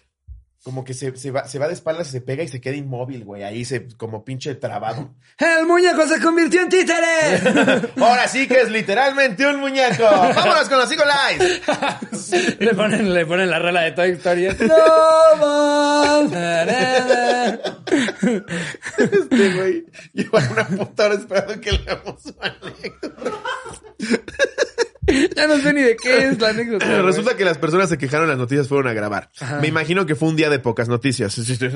como 0.62 0.84
que 0.84 0.94
se, 0.94 1.16
se 1.16 1.32
va, 1.32 1.48
se 1.48 1.58
va 1.58 1.66
de 1.66 1.74
espaldas 1.74 2.08
y 2.08 2.12
se 2.12 2.20
pega 2.20 2.44
y 2.44 2.48
se 2.48 2.60
queda 2.60 2.76
inmóvil, 2.76 3.24
güey. 3.24 3.42
Ahí 3.42 3.64
se, 3.64 3.88
como 3.96 4.24
pinche 4.24 4.54
trabado. 4.54 5.10
¡El 5.38 5.66
muñeco 5.66 6.06
se 6.06 6.20
convirtió 6.20 6.62
en 6.62 6.68
títere! 6.68 7.88
Ahora 7.96 8.28
sí 8.28 8.46
que 8.46 8.60
es 8.60 8.70
literalmente 8.70 9.44
un 9.46 9.56
muñeco. 9.56 10.04
Vámonos 10.04 10.68
con 10.68 10.78
los 10.78 10.90
Eagle 10.90 11.12
Eyes. 11.30 11.62
le, 12.60 12.74
ponen, 12.74 13.12
le 13.12 13.26
ponen 13.26 13.50
la 13.50 13.58
rola 13.58 13.82
de 13.82 13.92
Toy 13.92 14.10
Story. 14.12 14.48
¡No! 14.60 14.76
Este 18.98 19.54
güey 19.54 19.84
lleva 20.12 20.48
una 20.50 20.66
puta 20.68 21.06
hora 21.06 21.14
esperando 21.14 21.60
que 21.60 21.72
leamos 21.72 22.22
su 22.22 22.34
anécdota. 22.40 23.32
ya 25.36 25.48
no 25.48 25.58
sé 25.58 25.72
ni 25.72 25.82
de 25.82 25.96
qué 25.96 26.28
es 26.28 26.40
la 26.40 26.50
anécdota. 26.50 27.02
Resulta 27.02 27.36
que 27.36 27.44
las 27.44 27.58
personas 27.58 27.88
se 27.88 27.98
quejaron, 27.98 28.28
las 28.28 28.38
noticias 28.38 28.68
fueron 28.68 28.86
a 28.86 28.92
grabar. 28.92 29.30
Me 29.60 29.66
imagino 29.68 30.06
que 30.06 30.14
fue 30.14 30.28
un 30.28 30.36
día 30.36 30.48
de 30.48 30.60
pocas 30.60 30.88
noticias. 30.88 31.36
Estoy 31.38 31.70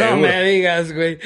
No 0.00 0.16
me 0.16 0.42
digas, 0.42 0.92
güey. 0.92 1.18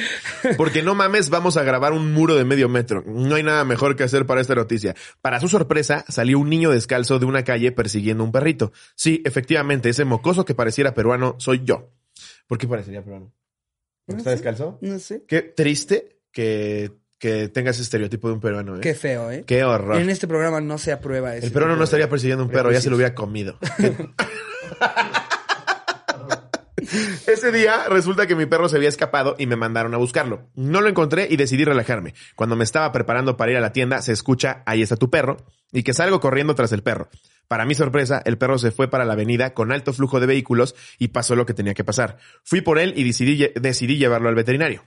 Porque 0.57 0.83
no 0.83 0.95
mames, 0.95 1.31
vamos 1.31 1.57
a 1.57 1.63
grabar 1.63 1.93
un 1.93 2.13
muro 2.13 2.35
de 2.35 2.45
medio 2.45 2.69
metro. 2.69 3.03
No 3.07 3.37
hay 3.37 3.43
nada 3.43 3.65
mejor 3.65 3.97
que 3.97 4.03
hacer 4.03 4.27
para 4.27 4.41
esta 4.41 4.55
noticia. 4.55 4.95
Para 5.23 5.41
su 5.41 5.49
sorpresa, 5.49 6.05
salió 6.09 6.39
un 6.39 6.51
niño 6.51 6.71
descalzo 6.71 7.19
de 7.19 7.27
una 7.27 7.43
calle 7.43 7.73
persiguiendo 7.73 8.23
un 8.23 8.33
perrito. 8.33 8.73
Sí, 8.95 9.23
efectivamente, 9.25 9.89
ese 9.89 10.05
mocoso 10.05 10.45
que 10.45 10.55
pareciera 10.55 10.95
peruano 10.95 11.37
soy 11.39 11.63
yo. 11.65 11.91
¿Por 12.47 12.59
qué 12.59 12.69
parecería 12.69 13.03
peruano? 13.03 13.33
¿Porque 14.05 14.19
está 14.19 14.31
descalzo? 14.31 14.79
No 14.83 14.99
sé. 14.99 15.25
Qué 15.27 15.41
triste 15.41 16.21
que, 16.33 16.93
que 17.21 17.49
tengas 17.49 17.77
ese 17.77 17.83
estereotipo 17.83 18.29
de 18.29 18.35
un 18.35 18.41
peruano, 18.41 18.77
¿eh? 18.77 18.81
Qué 18.81 18.95
feo, 18.95 19.31
¿eh? 19.31 19.45
Qué 19.47 19.63
horror. 19.63 20.01
En 20.01 20.09
este 20.09 20.27
programa 20.27 20.63
no 20.63 20.79
se 20.79 20.91
aprueba 20.91 21.37
eso. 21.37 21.47
El 21.47 21.53
peruano 21.53 21.77
no 21.77 21.85
estaría 21.85 22.09
persiguiendo 22.09 22.43
un 22.43 22.51
perro, 22.51 22.73
ya 22.73 22.81
se 22.81 22.89
lo 22.89 22.97
hubiera 22.97 23.15
comido. 23.15 23.59
Ese 27.27 27.53
día 27.53 27.85
resulta 27.89 28.27
que 28.27 28.35
mi 28.35 28.47
perro 28.47 28.71
se 28.71 28.77
había 28.77 28.89
escapado 28.89 29.37
y 29.39 29.47
me 29.47 29.55
mandaron 29.55 29.95
a 29.95 29.99
buscarlo. 29.99 30.49
No 30.55 30.81
lo 30.81 30.89
encontré 30.89 31.29
y 31.31 31.37
decidí 31.37 31.65
relajarme. 31.65 32.15
Cuando 32.35 32.57
me 32.57 32.65
estaba 32.65 32.91
preparando 32.91 33.37
para 33.37 33.53
ir 33.53 33.59
a 33.59 33.61
la 33.61 33.73
tienda, 33.73 34.01
se 34.01 34.13
escucha, 34.13 34.63
ahí 34.65 34.81
está 34.81 34.97
tu 34.97 35.11
perro, 35.11 35.37
y 35.71 35.83
que 35.83 35.93
salgo 35.93 36.21
corriendo 36.21 36.55
tras 36.55 36.73
el 36.73 36.83
perro. 36.83 37.11
Para 37.49 37.67
mi 37.67 37.75
sorpresa, 37.75 38.23
el 38.25 38.39
perro 38.39 38.59
se 38.59 38.71
fue 38.71 38.89
para 38.89 39.05
la 39.05 39.13
avenida 39.13 39.53
con 39.53 39.73
alto 39.73 39.93
flujo 39.93 40.21
de 40.21 40.27
vehículos 40.27 40.75
y 40.99 41.09
pasó 41.09 41.37
lo 41.37 41.45
que 41.45 41.53
tenía 41.53 41.75
que 41.75 41.85
pasar. 41.85 42.17
Fui 42.45 42.63
por 42.63 42.79
él 42.79 42.95
y 42.97 43.05
decidí, 43.05 43.51
decidí 43.55 43.99
llevarlo 43.99 44.31
al 44.31 44.35
veterinario. 44.35 44.85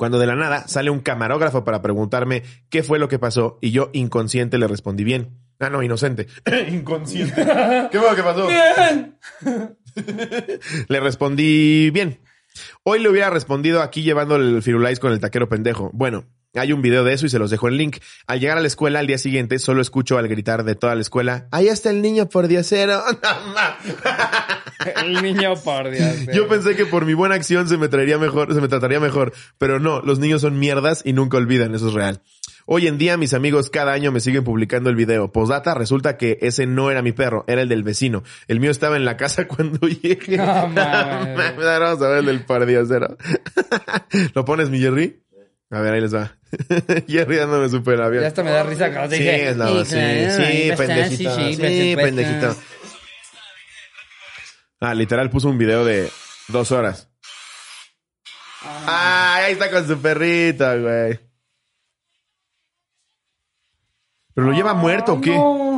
Cuando 0.00 0.18
de 0.18 0.26
la 0.26 0.34
nada 0.34 0.66
sale 0.66 0.88
un 0.88 1.00
camarógrafo 1.00 1.62
para 1.62 1.82
preguntarme 1.82 2.42
qué 2.70 2.82
fue 2.82 2.98
lo 2.98 3.10
que 3.10 3.18
pasó 3.18 3.58
y 3.60 3.70
yo 3.70 3.90
inconsciente 3.92 4.56
le 4.56 4.66
respondí 4.66 5.04
bien. 5.04 5.36
Ah, 5.58 5.68
no, 5.68 5.82
inocente. 5.82 6.26
inconsciente. 6.70 7.34
¿Qué 7.34 7.98
fue 7.98 8.08
lo 8.08 8.16
que 8.16 8.22
pasó? 8.22 8.46
Bien. 8.46 9.18
Le 10.88 11.00
respondí 11.00 11.90
bien. 11.90 12.18
Hoy 12.82 13.00
le 13.00 13.10
hubiera 13.10 13.28
respondido 13.28 13.82
aquí 13.82 14.02
llevando 14.02 14.36
el 14.36 14.62
firulais 14.62 15.00
con 15.00 15.12
el 15.12 15.20
taquero 15.20 15.50
pendejo. 15.50 15.90
Bueno, 15.92 16.24
hay 16.54 16.72
un 16.72 16.82
video 16.82 17.04
de 17.04 17.12
eso 17.12 17.26
y 17.26 17.30
se 17.30 17.38
los 17.38 17.50
dejo 17.50 17.68
en 17.68 17.76
link. 17.76 17.98
Al 18.26 18.40
llegar 18.40 18.58
a 18.58 18.60
la 18.60 18.66
escuela 18.66 18.98
al 18.98 19.06
día 19.06 19.18
siguiente, 19.18 19.58
solo 19.58 19.80
escucho 19.80 20.18
al 20.18 20.28
gritar 20.28 20.64
de 20.64 20.74
toda 20.74 20.94
la 20.94 21.00
escuela, 21.00 21.46
ahí 21.50 21.68
está 21.68 21.90
el 21.90 22.02
niño 22.02 22.28
por 22.28 22.48
diosero. 22.48 23.02
El 24.96 25.22
niño 25.22 25.54
por 25.62 25.90
Dios. 25.90 26.26
Yo 26.32 26.48
pensé 26.48 26.74
que 26.74 26.86
por 26.86 27.04
mi 27.04 27.12
buena 27.12 27.34
acción 27.34 27.68
se 27.68 27.76
me 27.76 27.88
traería 27.88 28.16
mejor, 28.16 28.54
se 28.54 28.62
me 28.62 28.68
trataría 28.68 28.98
mejor, 28.98 29.34
pero 29.58 29.78
no, 29.78 30.00
los 30.00 30.18
niños 30.18 30.40
son 30.40 30.58
mierdas 30.58 31.02
y 31.04 31.12
nunca 31.12 31.36
olvidan, 31.36 31.74
eso 31.74 31.88
es 31.88 31.92
real. 31.94 32.22
Hoy 32.64 32.86
en 32.86 32.98
día 32.98 33.16
mis 33.16 33.34
amigos 33.34 33.68
cada 33.68 33.92
año 33.92 34.12
me 34.12 34.20
siguen 34.20 34.44
publicando 34.44 34.90
el 34.90 34.96
video. 34.96 35.32
Posdata, 35.32 35.74
resulta 35.74 36.16
que 36.16 36.38
ese 36.40 36.66
no 36.66 36.90
era 36.90 37.02
mi 37.02 37.12
perro, 37.12 37.44
era 37.46 37.62
el 37.62 37.68
del 37.68 37.82
vecino. 37.82 38.22
El 38.48 38.60
mío 38.60 38.70
estaba 38.70 38.96
en 38.96 39.04
la 39.04 39.16
casa 39.16 39.46
cuando 39.48 39.86
llegué. 39.88 40.36
No 40.36 40.44
Vamos 40.74 42.02
a 42.02 42.08
ver 42.08 42.18
el 42.18 42.26
del 42.26 42.44
pardiosero. 42.44 43.16
¿Lo 44.34 44.44
pones, 44.44 44.70
mi 44.70 44.78
Jerry? 44.78 45.20
A 45.70 45.80
ver, 45.80 45.94
ahí 45.94 46.00
les 46.00 46.12
va. 46.14 46.36
Jerry 47.06 47.36
dándome 47.36 47.68
super 47.68 48.00
avión. 48.00 48.22
Ya 48.22 48.28
hasta 48.28 48.42
me 48.42 48.50
da 48.50 48.64
risa 48.64 48.90
cuando 48.92 49.14
Sí, 49.14 49.22
dije. 49.22 49.48
sí, 49.50 49.54
claro, 49.54 49.84
sí, 49.84 50.72
pendejito. 50.76 51.36
sí, 51.36 51.54
Sí, 51.54 51.96
pendejito. 51.96 52.56
Ah, 54.80 54.94
literal 54.94 55.30
puso 55.30 55.48
un 55.48 55.58
video 55.58 55.84
de 55.84 56.10
dos 56.48 56.72
horas. 56.72 57.08
Ah, 58.62 59.36
ahí 59.44 59.52
está 59.52 59.70
con 59.70 59.86
su 59.86 60.00
perrito, 60.00 60.64
güey. 60.80 61.20
¿Pero 64.34 64.46
lo 64.48 64.52
lleva 64.52 64.74
muerto 64.74 65.14
o 65.14 65.20
qué? 65.20 65.30
No, 65.36 65.69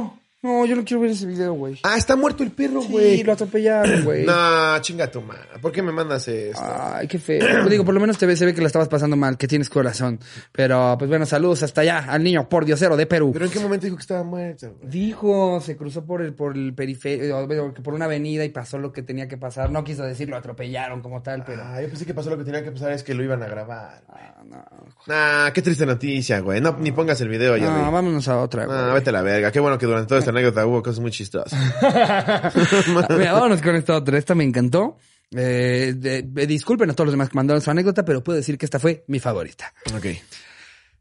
no, 0.43 0.67
yo 0.67 0.77
no 0.77 0.85
quiero 0.85 1.01
ver 1.01 1.11
ese 1.11 1.27
video, 1.27 1.55
güey. 1.55 1.79
Ah, 1.85 1.97
está 1.97 2.17
muerto 2.17 2.43
el 2.43 2.51
perro, 2.51 2.83
güey. 2.83 3.19
Sí, 3.19 3.25
lo 3.25 3.33
atropellaron, 3.33 4.03
güey. 4.05 4.27
No, 4.27 4.79
chinga 4.81 5.11
tu 5.11 5.21
madre. 5.23 5.43
¿Por 5.61 5.73
qué 5.73 5.83
me 5.83 5.93
mandas 5.93 6.27
esto? 6.29 6.63
Ay, 6.63 7.07
qué 7.07 7.19
feo. 7.19 7.69
Digo, 7.69 7.85
por 7.85 7.95
lo 7.95 8.01
menos 8.01 8.19
te 8.19 8.27
ve, 8.27 8.37
se 8.37 8.45
ve 8.45 8.55
que 8.55 8.61
la 8.61 8.67
estabas 8.67 8.89
pasando 8.89 9.17
mal, 9.17 9.37
que 9.39 9.47
tienes 9.47 9.71
corazón. 9.71 10.19
Pero, 10.51 10.97
pues 10.99 11.09
bueno, 11.09 11.27
saludos 11.27 11.63
hasta 11.63 11.83
allá 11.83 12.07
al 12.09 12.23
niño 12.23 12.49
por 12.49 12.65
diosero 12.65 12.97
de 12.97 13.07
Perú. 13.07 13.31
¿Pero 13.33 13.45
en 13.45 13.51
qué 13.51 13.61
momento 13.61 13.87
dijo 13.87 13.97
que 13.97 14.03
estaba 14.03 14.23
muerto? 14.25 14.75
güey? 14.79 14.91
Dijo, 14.91 15.61
se 15.61 15.77
cruzó 15.77 16.05
por 16.05 16.23
el, 16.23 16.35
por 16.35 16.57
el 16.57 16.75
que 16.75 17.83
por 17.83 17.95
una 17.95 18.07
avenida 18.07 18.45
y 18.45 18.49
pasó 18.49 18.79
lo 18.79 18.93
que 18.93 19.03
tenía 19.03 19.29
que 19.29 19.37
pasar. 19.37 19.71
No 19.71 19.85
quiso 19.85 20.03
decir 20.03 20.29
lo 20.29 20.37
atropellaron 20.37 21.01
como 21.03 21.23
tal, 21.23 21.45
pero. 21.45 21.63
Ah, 21.65 21.81
yo 21.81 21.89
pensé 21.89 22.05
que 22.05 22.15
pasó 22.15 22.31
lo 22.31 22.39
que 22.39 22.45
tenía 22.45 22.63
que 22.63 22.73
pasar 22.73 22.93
es 22.93 23.03
que 23.03 23.15
lo 23.15 23.23
iban 23.23 23.43
a 23.43 23.47
grabar. 23.47 24.03
Ah, 24.09 24.43
no. 24.45 24.65
Ah, 25.09 25.51
qué 25.55 25.63
triste 25.63 25.87
noticia, 25.87 26.41
güey. 26.41 26.61
No, 26.61 26.77
ni 26.79 26.93
pongas 26.93 27.21
el 27.21 27.29
video, 27.29 27.57
ya. 27.57 27.71
No, 27.71 27.93
vámonos 27.93 28.27
a 28.29 28.41
otra, 28.41 28.67
güey. 28.67 28.77
Ah, 28.77 28.93
vete 28.95 29.11
a 29.11 29.13
la 29.13 29.23
verga. 29.23 29.51
Qué 29.53 29.61
bueno 29.61 29.79
que 29.79 29.87
durante 29.87 30.09
toda 30.09 30.19
esta 30.21 30.32
anécdota 30.33 30.67
hubo 30.67 30.83
cosas 30.83 31.01
muy 31.01 31.11
chistosas. 31.11 31.53
Mira, 33.11 33.33
vámonos 33.33 33.63
con 33.63 33.77
esta 33.77 33.97
otra. 33.97 34.19
Esta 34.19 34.35
me 34.35 34.45
encantó. 34.45 34.97
Eh, 35.35 35.95
de- 35.97 36.23
de- 36.23 36.47
disculpen 36.47 36.91
a 36.91 36.95
todos 36.95 37.07
los 37.07 37.13
demás 37.15 37.31
que 37.31 37.37
mandaron 37.37 37.63
su 37.63 37.71
anécdota, 37.71 38.05
pero 38.05 38.23
puedo 38.23 38.37
decir 38.37 38.59
que 38.59 38.67
esta 38.67 38.79
fue 38.79 39.05
mi 39.07 39.19
favorita. 39.21 39.73
ok. 39.97 40.07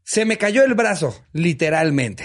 Se 0.04 0.24
me 0.24 0.36
cayó 0.38 0.64
el 0.64 0.74
brazo, 0.74 1.14
literalmente. 1.32 2.24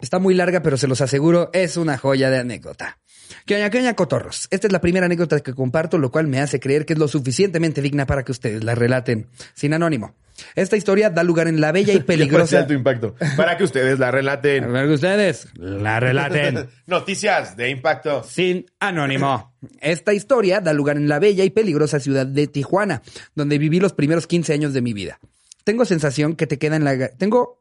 Está 0.00 0.18
muy 0.20 0.34
larga, 0.34 0.62
pero 0.62 0.76
se 0.76 0.86
los 0.86 1.00
aseguro, 1.00 1.50
es 1.52 1.76
una 1.76 1.98
joya 1.98 2.30
de 2.30 2.38
anécdota. 2.38 2.98
Que 3.46 3.56
oña, 3.56 3.70
que 3.70 3.78
oña, 3.78 3.94
cotorros. 3.94 4.48
Esta 4.50 4.66
es 4.66 4.72
la 4.72 4.80
primera 4.80 5.06
anécdota 5.06 5.40
que 5.40 5.54
comparto, 5.54 5.98
lo 5.98 6.10
cual 6.10 6.26
me 6.26 6.40
hace 6.40 6.60
creer 6.60 6.86
que 6.86 6.94
es 6.94 6.98
lo 6.98 7.08
suficientemente 7.08 7.82
digna 7.82 8.06
para 8.06 8.24
que 8.24 8.32
ustedes 8.32 8.64
la 8.64 8.74
relaten. 8.74 9.26
Sin 9.54 9.74
anónimo. 9.74 10.14
Esta 10.54 10.76
historia 10.76 11.10
da 11.10 11.22
lugar 11.22 11.48
en 11.48 11.60
la 11.60 11.72
bella 11.72 11.92
y 11.92 12.00
peligrosa... 12.04 12.60
alto 12.60 12.72
impacto. 12.72 13.14
Para 13.36 13.56
que 13.56 13.64
ustedes 13.64 13.98
la 13.98 14.10
relaten. 14.10 14.72
ver 14.72 14.86
que 14.86 14.94
ustedes 14.94 15.48
la 15.54 16.00
relaten. 16.00 16.68
Noticias 16.86 17.56
de 17.56 17.70
impacto. 17.70 18.22
sin 18.22 18.66
anónimo. 18.78 19.54
Esta 19.80 20.12
historia 20.14 20.60
da 20.60 20.72
lugar 20.72 20.96
en 20.96 21.08
la 21.08 21.18
bella 21.18 21.44
y 21.44 21.50
peligrosa 21.50 22.00
ciudad 22.00 22.26
de 22.26 22.46
Tijuana, 22.46 23.02
donde 23.34 23.58
viví 23.58 23.80
los 23.80 23.92
primeros 23.92 24.26
15 24.26 24.52
años 24.52 24.72
de 24.72 24.82
mi 24.82 24.92
vida. 24.92 25.18
Tengo 25.64 25.84
sensación 25.84 26.36
que 26.36 26.46
te 26.46 26.58
queda 26.58 26.76
en 26.76 26.84
la... 26.84 27.08
Tengo 27.08 27.58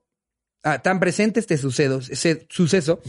ah, 0.63 0.81
tan 0.81 0.99
presente 0.99 1.39
este 1.39 1.57
sucedo, 1.57 1.99
ese 1.99 2.47
suceso. 2.49 3.01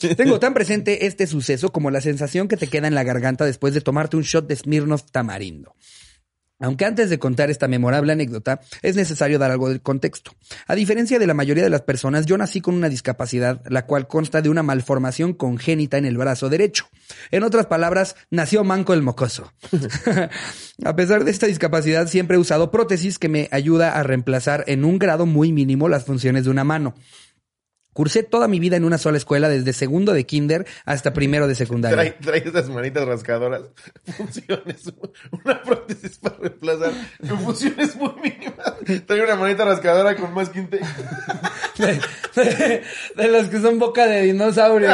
Tengo 0.16 0.40
tan 0.40 0.54
presente 0.54 1.06
este 1.06 1.26
suceso 1.26 1.70
como 1.70 1.90
la 1.90 2.00
sensación 2.00 2.48
que 2.48 2.56
te 2.56 2.68
queda 2.68 2.88
en 2.88 2.94
la 2.94 3.04
garganta 3.04 3.44
después 3.44 3.74
de 3.74 3.80
tomarte 3.80 4.16
un 4.16 4.22
shot 4.22 4.46
de 4.46 4.56
Smirnoff 4.56 5.10
tamarindo. 5.10 5.74
Aunque 6.62 6.84
antes 6.84 7.10
de 7.10 7.18
contar 7.18 7.50
esta 7.50 7.66
memorable 7.66 8.12
anécdota, 8.12 8.60
es 8.82 8.94
necesario 8.94 9.38
dar 9.38 9.50
algo 9.50 9.68
de 9.68 9.80
contexto. 9.80 10.32
A 10.68 10.76
diferencia 10.76 11.18
de 11.18 11.26
la 11.26 11.34
mayoría 11.34 11.64
de 11.64 11.70
las 11.70 11.82
personas, 11.82 12.24
yo 12.24 12.38
nací 12.38 12.60
con 12.60 12.76
una 12.76 12.88
discapacidad, 12.88 13.62
la 13.68 13.84
cual 13.84 14.06
consta 14.06 14.42
de 14.42 14.48
una 14.48 14.62
malformación 14.62 15.32
congénita 15.32 15.98
en 15.98 16.04
el 16.04 16.16
brazo 16.16 16.48
derecho. 16.48 16.86
En 17.32 17.42
otras 17.42 17.66
palabras, 17.66 18.14
nació 18.30 18.62
manco 18.62 18.94
el 18.94 19.02
mocoso. 19.02 19.52
a 20.84 20.96
pesar 20.96 21.24
de 21.24 21.32
esta 21.32 21.48
discapacidad, 21.48 22.06
siempre 22.06 22.36
he 22.36 22.40
usado 22.40 22.70
prótesis 22.70 23.18
que 23.18 23.28
me 23.28 23.48
ayuda 23.50 23.98
a 23.98 24.04
reemplazar 24.04 24.62
en 24.68 24.84
un 24.84 25.00
grado 25.00 25.26
muy 25.26 25.52
mínimo 25.52 25.88
las 25.88 26.04
funciones 26.04 26.44
de 26.44 26.50
una 26.50 26.62
mano. 26.62 26.94
Cursé 27.92 28.22
toda 28.22 28.48
mi 28.48 28.58
vida 28.58 28.76
en 28.76 28.84
una 28.84 28.96
sola 28.98 29.18
escuela, 29.18 29.48
desde 29.48 29.72
segundo 29.72 30.12
de 30.14 30.24
kinder 30.24 30.66
hasta 30.86 31.12
primero 31.12 31.46
de 31.46 31.54
secundaria. 31.54 31.96
Trae, 31.96 32.10
trae 32.12 32.42
estas 32.44 32.68
manitas 32.70 33.04
rascadoras. 33.06 33.62
Funciones. 34.16 34.92
Una 35.44 35.62
prótesis 35.62 36.18
para 36.18 36.36
reemplazar. 36.38 36.92
Funciones 37.44 37.94
muy 37.96 38.12
mínimas. 38.22 39.04
Trae 39.06 39.22
una 39.24 39.36
manita 39.36 39.64
rascadora 39.64 40.16
con 40.16 40.32
más 40.32 40.48
quinte. 40.48 40.80
De, 41.76 42.00
de- 42.42 42.82
de 43.16 43.28
los 43.28 43.46
que 43.48 43.60
son 43.60 43.78
boca 43.78 44.06
de 44.06 44.22
dinosaurio. 44.22 44.90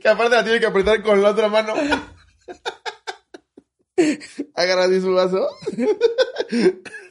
Que 0.00 0.08
aparte 0.08 0.36
la 0.36 0.44
tiene 0.44 0.60
que 0.60 0.66
apretar 0.66 1.02
con 1.02 1.22
la 1.22 1.30
otra 1.30 1.48
mano. 1.48 1.74
Agarra 4.54 4.84
así 4.84 5.00
su 5.00 5.12
vaso. 5.14 5.48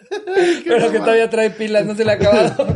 Pero 0.66 0.92
que 0.92 1.00
todavía 1.00 1.30
trae 1.30 1.50
pilas, 1.50 1.86
no 1.86 1.96
se 1.96 2.06
le 2.06 2.12
ha 2.12 2.16
acabado. 2.16 2.68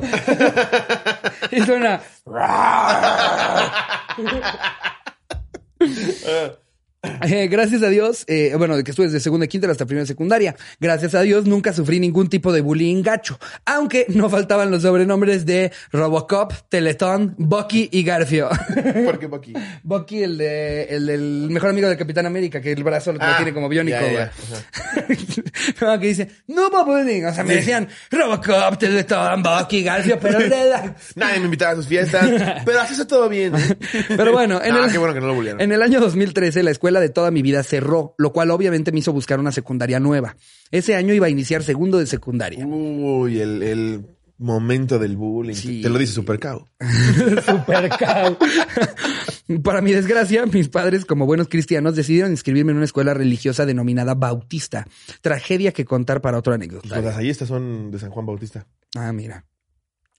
y 1.52 1.62
suena. 1.62 2.02
Eh, 7.02 7.48
gracias 7.48 7.82
a 7.82 7.88
Dios, 7.88 8.26
eh, 8.28 8.54
bueno, 8.58 8.76
de 8.76 8.84
que 8.84 8.92
estuve 8.92 9.06
desde 9.06 9.22
segunda 9.22 9.46
y 9.46 9.48
quinta 9.48 9.72
hasta 9.72 9.86
primera 9.86 10.04
y 10.04 10.08
secundaria. 10.08 10.56
Gracias 10.82 11.16
a 11.16 11.22
Dios 11.22 11.46
nunca 11.46 11.72
sufrí 11.72 11.98
ningún 11.98 12.28
tipo 12.28 12.52
de 12.52 12.60
bullying 12.60 13.02
gacho. 13.02 13.40
Aunque 13.66 14.06
no 14.10 14.30
faltaban 14.30 14.70
los 14.70 14.82
sobrenombres 14.82 15.46
de 15.46 15.72
Robocop, 15.94 16.52
Teletón, 16.68 17.36
Bucky 17.38 17.88
y 17.94 18.04
Garfio. 18.04 18.50
¿Por 19.06 19.18
qué 19.18 19.28
Bucky? 19.28 19.54
Bucky, 19.84 20.24
el 20.24 20.38
de, 20.38 20.84
el 20.84 21.06
del 21.06 21.48
mejor 21.50 21.70
amigo 21.70 21.88
del 21.88 21.98
Capitán 21.98 22.26
América, 22.26 22.60
que 22.60 22.74
el 22.74 22.84
brazo 22.84 23.14
lo 23.14 23.20
Ah, 23.22 23.36
tiene 23.38 23.54
como 23.54 23.70
biónico, 23.70 24.00
güey. 24.00 24.26
No, 25.82 26.00
que 26.00 26.08
dice, 26.08 26.30
no 26.48 26.68
hubo 26.68 26.86
bullying. 26.86 27.24
O 27.24 27.34
sea, 27.34 27.44
me 27.44 27.56
decían 27.56 27.88
Robocop, 28.12 28.78
Teletón, 28.78 29.42
Bucky, 29.42 29.84
Garfio, 29.84 30.20
pero. 30.20 30.40
Nadie 31.16 31.40
me 31.40 31.46
invitaba 31.46 31.72
a 31.72 31.76
sus 31.76 31.88
fiestas. 31.88 32.30
Pero 32.66 32.82
haces 32.82 33.06
todo 33.08 33.30
bien. 33.30 33.54
Pero 34.08 34.32
bueno, 34.34 34.62
en, 34.64 34.76
Ah, 34.76 34.86
el, 34.86 34.92
qué 34.92 34.98
bueno 34.98 35.14
que 35.14 35.22
no 35.22 35.28
lo 35.28 35.40
en 35.60 35.72
el 35.72 35.82
año 35.82 36.00
2013 36.00 36.64
la 36.64 36.72
escuela 36.72 36.89
de 37.00 37.10
toda 37.10 37.30
mi 37.30 37.44
vida 37.44 37.62
cerró, 37.62 38.16
lo 38.18 38.34
cual 38.34 38.50
obviamente 38.50 38.92
me 38.92 39.00
hizo 39.00 39.14
buscar 39.14 39.40
una 39.40 39.52
secundaria 39.52 40.00
nueva. 40.00 40.36
Ese 40.72 40.96
año 40.96 41.14
iba 41.14 41.28
a 41.28 41.30
iniciar 41.30 41.62
segundo 41.62 42.00
de 42.00 42.08
secundaria. 42.08 42.66
Uy, 42.66 43.40
el, 43.40 43.62
el 43.62 44.06
momento 44.40 44.98
del 44.98 45.18
bullying. 45.18 45.54
Sí. 45.54 45.82
Te 45.82 45.90
lo 45.90 46.00
dice 46.00 46.14
Super 46.14 46.40
Cow. 46.40 46.66
Super 47.46 47.90
cao. 47.90 48.38
Para 49.64 49.82
mi 49.82 49.92
desgracia, 49.92 50.46
mis 50.46 50.70
padres, 50.70 51.06
como 51.06 51.26
buenos 51.26 51.50
cristianos, 51.50 51.96
decidieron 51.96 52.32
inscribirme 52.32 52.72
en 52.72 52.78
una 52.78 52.86
escuela 52.86 53.14
religiosa 53.14 53.66
denominada 53.66 54.16
Bautista. 54.16 54.88
Tragedia 55.22 55.74
que 55.74 55.86
contar 55.86 56.22
para 56.22 56.38
otro 56.38 56.54
anécdota. 56.54 57.02
Los 57.02 57.16
gallistas 57.16 57.48
son 57.48 57.92
de 57.92 58.00
San 58.00 58.10
Juan 58.10 58.26
Bautista. 58.26 58.66
Ah, 58.96 59.12
mira. 59.12 59.46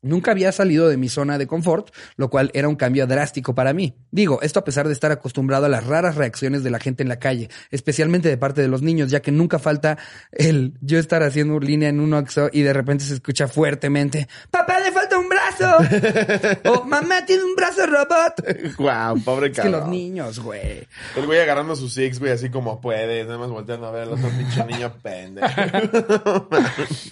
Nunca 0.02 0.30
había 0.30 0.50
salido 0.50 0.88
de 0.88 0.96
mi 0.96 1.08
zona 1.10 1.36
de 1.36 1.46
confort, 1.46 1.94
lo 2.16 2.30
cual 2.30 2.50
era 2.54 2.68
un 2.68 2.76
cambio 2.76 3.06
drástico 3.06 3.54
para 3.54 3.74
mí. 3.74 3.94
Digo, 4.10 4.40
esto 4.40 4.60
a 4.60 4.64
pesar 4.64 4.86
de 4.86 4.94
estar 4.94 5.12
acostumbrado 5.12 5.66
a 5.66 5.68
las 5.68 5.86
raras 5.86 6.14
reacciones 6.14 6.62
de 6.62 6.70
la 6.70 6.78
gente 6.78 7.02
en 7.02 7.08
la 7.10 7.18
calle, 7.18 7.50
especialmente 7.70 8.28
de 8.30 8.38
parte 8.38 8.62
de 8.62 8.68
los 8.68 8.80
niños, 8.80 9.10
ya 9.10 9.20
que 9.20 9.30
nunca 9.30 9.58
falta 9.58 9.98
el 10.32 10.74
yo 10.80 10.98
estar 10.98 11.22
haciendo 11.22 11.60
línea 11.60 11.90
en 11.90 12.00
un 12.00 12.14
oxo 12.14 12.48
y 12.50 12.62
de 12.62 12.72
repente 12.72 13.04
se 13.04 13.14
escucha 13.14 13.46
fuertemente, 13.46 14.26
¡Papá, 14.50 14.80
le 14.80 14.90
falta 14.90 15.09
un 15.18 15.28
brazo! 15.28 16.70
o 16.72 16.84
¡Mamá, 16.90 17.24
tiene 17.26 17.44
un 17.44 17.54
brazo 17.56 17.86
robot! 17.86 18.76
Guau, 18.76 19.18
pobre 19.20 19.46
Es 19.48 19.52
que 19.56 19.62
cabrón. 19.62 19.80
los 19.80 19.88
niños, 19.90 20.38
güey. 20.40 20.86
El 21.16 21.26
güey 21.26 21.40
agarrando 21.40 21.74
sus 21.76 21.92
six, 21.94 22.18
güey, 22.18 22.32
así 22.32 22.50
como 22.50 22.80
puede, 22.80 23.24
nada 23.24 23.38
más 23.38 23.50
volteando 23.50 23.86
a 23.86 23.90
ver 23.90 24.02
al 24.02 24.12
otro 24.12 24.28
pinche 24.30 24.64
niño 24.64 24.92
pendejo. 25.02 25.48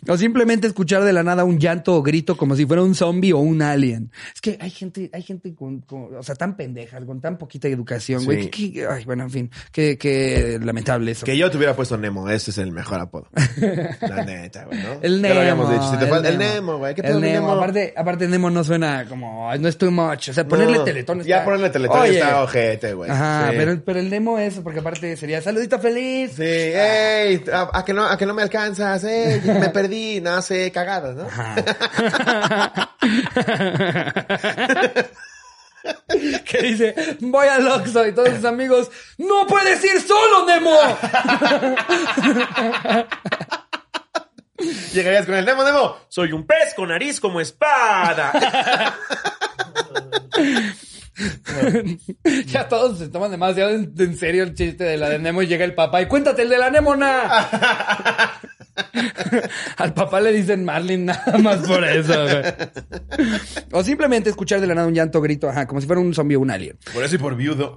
O 0.09 0.17
simplemente 0.17 0.67
escuchar 0.67 1.05
de 1.05 1.13
la 1.13 1.23
nada 1.23 1.45
un 1.45 1.59
llanto 1.59 1.95
o 1.95 2.03
grito 2.03 2.37
como 2.37 2.57
si 2.57 2.67
fuera 2.67 2.83
un 2.83 2.95
zombie 2.95 3.33
o 3.33 3.39
un 3.39 3.63
alien. 3.63 4.11
Es 4.35 4.41
que 4.41 4.59
hay 4.61 4.71
gente, 4.71 5.11
hay 5.13 5.23
gente 5.23 5.55
con, 5.55 5.81
con- 5.81 6.15
o 6.17 6.23
sea, 6.23 6.35
tan 6.35 6.57
pendeja, 6.57 7.01
con 7.05 7.21
tan 7.21 7.39
poquita 7.39 7.69
educación, 7.69 8.25
güey. 8.25 8.45
Sí. 8.45 8.51
que- 8.51 8.73
que- 8.73 8.87
ay, 8.87 9.05
bueno, 9.05 9.25
en 9.25 9.31
fin, 9.31 9.51
qué, 9.73 9.97
qué 9.99 10.59
lamentable 10.63 11.13
eso. 11.13 11.27
que 11.27 11.37
yo 11.37 11.51
te 11.51 11.57
hubiera 11.57 11.75
puesto 11.77 11.97
Nemo, 11.97 12.29
ese 12.29 12.51
es 12.51 12.59
el 12.59 12.73
mejor 12.73 13.01
apodo. 13.01 13.29
La 14.01 14.25
neta, 14.25 14.65
güey, 14.65 14.79
¿no? 14.83 14.93
El 15.03 15.23
Ya 15.23 15.29
lo 15.29 15.35
Nemo. 15.35 15.41
habíamos 15.41 15.71
dicho. 15.71 15.91
Si 15.93 15.97
te 15.99 16.07
falta- 16.07 16.29
el 16.29 16.39
Nemo, 16.39 16.79
güey. 16.79 16.95
¿Qué 16.95 17.03
pedo, 17.03 17.15
El 17.17 17.21
Nemo. 17.23 17.49
Nemo? 17.49 17.53
Aparte, 17.59 17.88
aparte, 17.97 18.27
Nemo 18.29 18.51
no 18.51 18.63
suena 18.65 19.05
como, 19.09 19.55
no 19.57 19.69
es 19.69 19.79
too 19.79 19.91
much. 19.91 20.29
O 20.31 20.33
sea, 20.33 20.47
ponerle 20.47 20.79
No, 20.79 20.85
teletón 20.85 21.21
está. 21.21 21.29
Ya 21.29 21.45
ponerle 21.45 21.71
teletón 21.71 22.01
Oye. 22.01 22.19
está 22.19 22.43
ojete, 22.43 22.93
güey. 22.95 23.11
Ajá, 23.11 23.49
Sí. 23.51 23.55
pero, 23.57 23.81
pero 23.85 24.01
el 24.01 24.11
Nemo 24.11 24.39
es, 24.39 24.55
porque 24.61 24.81
aparte 24.81 25.17
sería 25.17 25.41
saludito 25.43 25.79
feliz. 25.79 26.33
Sí, 26.37 26.43
ey, 26.45 27.45
a, 27.53 27.69
a 27.73 27.85
que 27.85 27.93
no, 27.95 28.05
a 28.07 28.17
que 28.17 28.27
no 28.27 28.35
me 28.35 28.43
alcanzas, 28.43 29.05
ey, 29.05 29.41
me 29.45 29.69
perdí, 29.71 30.21
no 30.21 30.41
sé, 30.43 30.71
cagadas, 30.73 31.17
¿no? 31.17 31.27
que 36.45 36.59
dice, 36.63 36.95
voy 37.21 37.47
al 37.47 37.67
Oxxo 37.69 38.07
y 38.07 38.13
todos 38.13 38.31
sus 38.31 38.45
amigos, 38.45 38.91
¡No 39.19 39.47
puedes 39.47 39.83
ir 39.85 40.01
solo, 40.01 40.45
Nemo! 40.47 40.77
Llegarías 44.93 45.27
con 45.27 45.35
el 45.35 45.45
Nemo, 45.45 45.65
Nemo, 45.65 45.97
soy 46.09 46.33
un 46.33 46.47
pez 46.47 46.75
con 46.75 46.89
nariz 46.89 47.21
como 47.21 47.41
espada. 47.41 48.33
ya 52.47 52.69
todos 52.69 52.99
se 52.99 53.09
toman 53.09 53.31
demasiado 53.31 53.71
en, 53.71 53.93
en 53.97 54.17
serio 54.17 54.43
el 54.45 54.55
chiste 54.55 54.85
de 54.85 54.97
la 54.97 55.09
de 55.09 55.19
Nemo 55.19 55.43
y 55.43 55.47
llega 55.47 55.65
el 55.65 55.75
papá 55.75 56.01
y 56.03 56.07
cuéntate 56.07 56.43
el 56.43 56.49
de 56.49 56.59
la 56.59 56.71
Nemona. 56.71 57.29
Al 59.77 59.93
papá 59.93 60.21
le 60.21 60.33
dicen 60.33 60.65
Marlin 60.65 61.07
nada 61.07 61.37
más 61.39 61.59
por 61.67 61.83
eso. 61.85 62.15
güey. 62.23 62.45
O 63.73 63.83
simplemente 63.83 64.31
escuchar 64.31 64.61
de 64.61 64.69
la 64.69 64.75
nada 64.75 64.87
un 64.87 64.95
llanto 64.95 65.21
grito, 65.21 65.49
ajá, 65.49 65.67
como 65.67 65.81
si 65.81 65.87
fuera 65.87 66.01
un 66.01 66.15
zombie 66.15 66.37
o 66.37 66.41
un 66.41 66.51
alien. 66.51 66.79
Por 66.93 67.03
eso 67.03 67.17
y 67.17 67.19
por 67.19 67.35
viudo. 67.37 67.75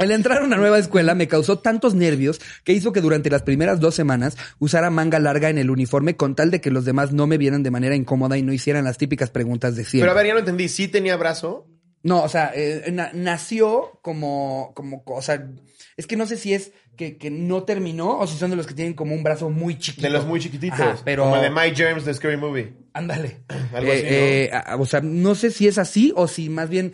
El 0.00 0.12
entrar 0.12 0.40
a 0.40 0.44
una 0.44 0.56
nueva 0.56 0.78
escuela 0.78 1.14
me 1.14 1.28
causó 1.28 1.58
tantos 1.58 1.94
nervios 1.94 2.40
que 2.64 2.72
hizo 2.72 2.90
que 2.92 3.02
durante 3.02 3.28
las 3.28 3.42
primeras 3.42 3.80
dos 3.80 3.94
semanas 3.94 4.34
usara 4.58 4.88
manga 4.88 5.18
larga 5.18 5.50
en 5.50 5.58
el 5.58 5.70
uniforme 5.70 6.16
con 6.16 6.34
tal 6.34 6.50
de 6.50 6.62
que 6.62 6.70
los 6.70 6.86
demás 6.86 7.12
no 7.12 7.26
me 7.26 7.36
vieran 7.36 7.62
de 7.62 7.70
manera 7.70 7.94
incómoda 7.94 8.38
y 8.38 8.42
no 8.42 8.54
hicieran 8.54 8.84
las 8.84 8.96
típicas 8.96 9.28
preguntas 9.30 9.76
de 9.76 9.84
siempre. 9.84 10.00
Pero 10.00 10.12
a 10.12 10.14
ver, 10.14 10.26
ya 10.26 10.32
no 10.32 10.38
entendí, 10.38 10.70
¿sí 10.70 10.88
tenía 10.88 11.16
brazo? 11.18 11.66
No, 12.02 12.22
o 12.22 12.28
sea, 12.30 12.50
eh, 12.54 12.88
na- 12.90 13.10
nació 13.12 14.00
como, 14.00 14.72
como, 14.74 15.02
o 15.04 15.20
sea, 15.20 15.50
es 15.98 16.06
que 16.06 16.16
no 16.16 16.24
sé 16.24 16.38
si 16.38 16.54
es 16.54 16.72
que, 17.00 17.16
que 17.16 17.30
no 17.30 17.62
terminó 17.62 18.18
o 18.18 18.26
si 18.26 18.36
son 18.36 18.50
de 18.50 18.56
los 18.56 18.66
que 18.66 18.74
tienen 18.74 18.92
como 18.92 19.14
un 19.14 19.22
brazo 19.22 19.48
muy 19.48 19.78
chiquito. 19.78 20.06
De 20.06 20.10
los 20.12 20.26
muy 20.26 20.38
chiquititos. 20.38 20.78
Ajá, 20.78 20.98
pero 21.02 21.22
Como 21.22 21.36
el 21.36 21.42
de 21.42 21.50
Mike 21.50 21.74
Germs 21.74 22.04
de 22.04 22.12
Scary 22.12 22.36
Movie. 22.36 22.74
ándale. 22.92 23.40
Algo 23.74 23.90
Eh, 23.90 23.94
así, 23.94 24.02
¿no? 24.04 24.10
eh, 24.10 24.50
a- 24.52 24.76
o 24.76 24.84
sea, 24.84 25.00
no 25.00 25.34
sé 25.34 25.50
si 25.50 25.66
es 25.66 25.78
así 25.78 26.12
o 26.14 26.28
si 26.28 26.50
más 26.50 26.68
bien 26.68 26.92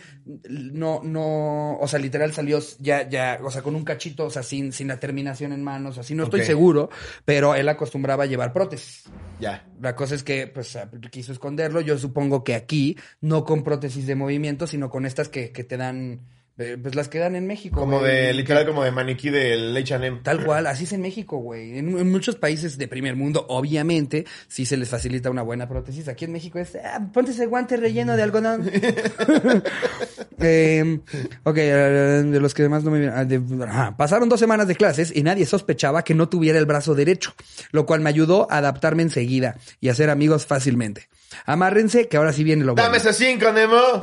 no, 0.49 1.01
no, 1.03 1.77
o 1.79 1.89
sea, 1.89 1.99
literal 1.99 2.33
salió 2.33 2.61
ya, 2.79 3.09
ya, 3.09 3.41
o 3.43 3.51
sea, 3.51 3.63
con 3.63 3.75
un 3.75 3.85
cachito, 3.85 4.27
o 4.27 4.31
sea, 4.31 4.43
sin, 4.45 4.73
sin 4.73 4.87
la 4.89 5.01
terminación 5.01 5.53
en 5.53 5.65
manos, 5.65 5.99
así 5.99 6.15
no 6.15 6.23
estoy 6.25 6.43
seguro, 6.45 6.89
pero 7.25 7.57
él 7.57 7.69
acostumbraba 7.69 8.25
a 8.25 8.27
llevar 8.27 8.53
prótesis. 8.53 9.05
Ya. 9.41 9.67
La 9.81 9.97
cosa 9.97 10.15
es 10.15 10.23
que, 10.23 10.47
pues, 10.47 10.79
quiso 11.11 11.33
esconderlo. 11.33 11.81
Yo 11.81 11.99
supongo 11.99 12.45
que 12.45 12.55
aquí, 12.55 12.97
no 13.21 13.45
con 13.45 13.65
prótesis 13.65 14.07
de 14.07 14.15
movimiento, 14.15 14.67
sino 14.67 14.89
con 14.89 15.05
estas 15.05 15.29
que, 15.29 15.51
que 15.51 15.65
te 15.65 15.77
dan, 15.77 16.21
pues 16.57 16.95
las 16.95 17.09
que 17.09 17.19
dan 17.19 17.37
en 17.37 17.47
México. 17.47 17.81
Como 17.81 18.01
güey. 18.01 18.13
de, 18.13 18.33
literal, 18.33 18.67
como 18.67 18.83
de 18.83 18.91
maniquí 18.91 19.29
del 19.31 19.77
H&M. 19.77 20.21
Tal 20.23 20.45
cual, 20.45 20.67
así 20.67 20.85
es 20.85 20.93
en 20.93 21.03
México, 21.03 21.37
güey. 21.37 21.79
En, 21.79 21.99
en 21.99 22.11
muchos 22.11 22.37
países 22.37 22.79
de 22.79 22.89
primer 22.89 23.15
mundo, 23.15 23.45
obviamente, 23.49 24.25
sí 24.49 24.65
se 24.65 24.77
les 24.77 24.89
facilita 24.89 25.31
una 25.31 25.43
buena 25.43 25.69
prótesis. 25.69 26.09
Aquí 26.09 26.25
en 26.25 26.33
México 26.33 26.59
es, 26.59 26.77
ah, 26.77 27.09
ponte 27.13 27.33
ese 27.33 27.47
guante 27.47 27.77
relleno 27.77 28.17
de 28.17 28.23
algodón. 28.23 28.71
Eh, 30.41 31.01
ok, 31.45 31.55
de 31.55 32.41
los 32.41 32.53
que 32.55 32.63
demás 32.63 32.85
no 32.85 32.91
me 32.91 32.99
vieron. 33.01 33.17
ah, 33.17 33.65
ajá. 33.69 33.97
Pasaron 33.97 34.29
dos 34.29 34.39
semanas 34.41 34.69
de 34.69 34.75
clases 34.77 35.13
y 35.15 35.23
nadie 35.23 35.47
sospechaba 35.47 36.05
que 36.05 36.15
no 36.15 36.29
tuviera 36.29 36.59
el 36.59 36.67
brazo 36.67 36.95
derecho, 36.95 37.35
lo 37.73 37.87
cual 37.87 38.01
me 38.01 38.11
ayudó 38.11 38.47
a 38.51 38.59
adaptarme 38.59 39.03
enseguida 39.03 39.57
y 39.81 39.89
a 39.89 39.93
hacer 39.93 40.11
amigos 40.11 40.47
fácilmente. 40.47 41.09
Amárrense, 41.45 42.09
que 42.09 42.17
ahora 42.17 42.33
sí 42.33 42.45
viene 42.45 42.65
lo 42.65 42.75
bueno. 42.75 42.85
Dame 42.87 42.99
ese 42.99 43.13
cinco, 43.13 43.51
Nemo. 43.53 43.77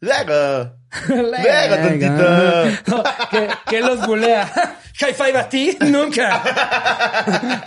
Luego. 0.00 0.76
Luego, 1.08 1.76
tontito. 1.82 3.02
que, 3.30 3.48
que 3.68 3.80
los 3.80 4.06
bulea. 4.06 4.50
High 4.96 5.14
five 5.14 5.36
a 5.38 5.48
ti, 5.48 5.76
nunca. 5.90 6.40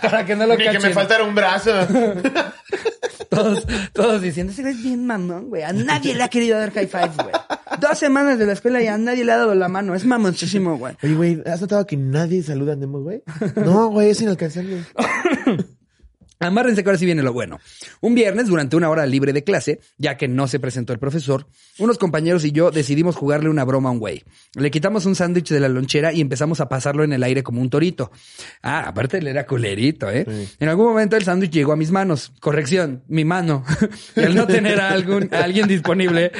Para 0.00 0.24
que 0.24 0.34
no 0.34 0.46
lo 0.46 0.56
Ni 0.56 0.64
que 0.64 0.70
me 0.70 0.76
cachen. 0.78 0.92
faltara 0.94 1.24
un 1.24 1.34
brazo. 1.34 1.72
Todos, 3.28 3.66
todos 3.92 4.22
diciendo, 4.22 4.52
ese 4.52 4.62
güey 4.62 4.74
es 4.74 4.82
bien 4.82 5.06
mamón, 5.06 5.48
güey. 5.50 5.62
A 5.62 5.72
nadie 5.74 6.14
le 6.14 6.22
ha 6.22 6.28
querido 6.28 6.58
dar 6.58 6.72
high 6.72 6.86
fives, 6.86 7.16
güey. 7.16 7.32
Dos 7.88 7.98
semanas 7.98 8.38
de 8.38 8.44
la 8.44 8.52
escuela 8.52 8.82
y 8.82 8.86
a 8.86 8.98
nadie 8.98 9.24
le 9.24 9.32
ha 9.32 9.38
dado 9.38 9.54
la 9.54 9.68
mano. 9.68 9.94
Es 9.94 10.04
mamoncísimo, 10.04 10.76
güey. 10.76 10.94
Oye, 11.02 11.14
güey, 11.14 11.42
¿has 11.46 11.62
notado 11.62 11.86
que 11.86 11.96
nadie 11.96 12.42
saluda 12.42 12.74
a 12.74 12.76
Nemo, 12.76 13.00
güey? 13.00 13.22
No, 13.56 13.88
güey, 13.88 14.10
es 14.10 14.20
inalcanzable. 14.20 14.84
Amárrense 16.40 16.84
que 16.84 16.90
ahora 16.90 16.98
sí 16.98 17.06
viene 17.06 17.22
lo 17.22 17.32
bueno. 17.32 17.58
Un 18.00 18.14
viernes, 18.14 18.46
durante 18.46 18.76
una 18.76 18.90
hora 18.90 19.06
libre 19.06 19.32
de 19.32 19.42
clase, 19.42 19.80
ya 19.96 20.16
que 20.16 20.28
no 20.28 20.46
se 20.46 20.60
presentó 20.60 20.92
el 20.92 20.98
profesor, 21.00 21.46
unos 21.78 21.98
compañeros 21.98 22.44
y 22.44 22.52
yo 22.52 22.70
decidimos 22.70 23.16
jugarle 23.16 23.48
una 23.48 23.64
broma 23.64 23.88
a 23.88 23.92
un 23.92 23.98
güey. 23.98 24.22
Le 24.54 24.70
quitamos 24.70 25.04
un 25.06 25.16
sándwich 25.16 25.48
de 25.48 25.58
la 25.58 25.68
lonchera 25.68 26.12
y 26.12 26.20
empezamos 26.20 26.60
a 26.60 26.68
pasarlo 26.68 27.02
en 27.02 27.12
el 27.12 27.24
aire 27.24 27.42
como 27.42 27.60
un 27.60 27.70
torito. 27.70 28.12
Ah, 28.62 28.84
aparte 28.86 29.18
él 29.18 29.26
era 29.26 29.46
culerito, 29.46 30.08
¿eh? 30.10 30.26
En 30.60 30.68
algún 30.68 30.86
momento 30.86 31.16
el 31.16 31.24
sándwich 31.24 31.50
llegó 31.50 31.72
a 31.72 31.76
mis 31.76 31.90
manos. 31.90 32.32
Corrección, 32.38 33.02
mi 33.08 33.24
mano. 33.24 33.64
y 34.16 34.20
al 34.20 34.34
no 34.36 34.46
tener 34.46 34.78
a, 34.80 34.90
algún, 34.90 35.28
a 35.34 35.42
alguien 35.42 35.66
disponible, 35.66 36.30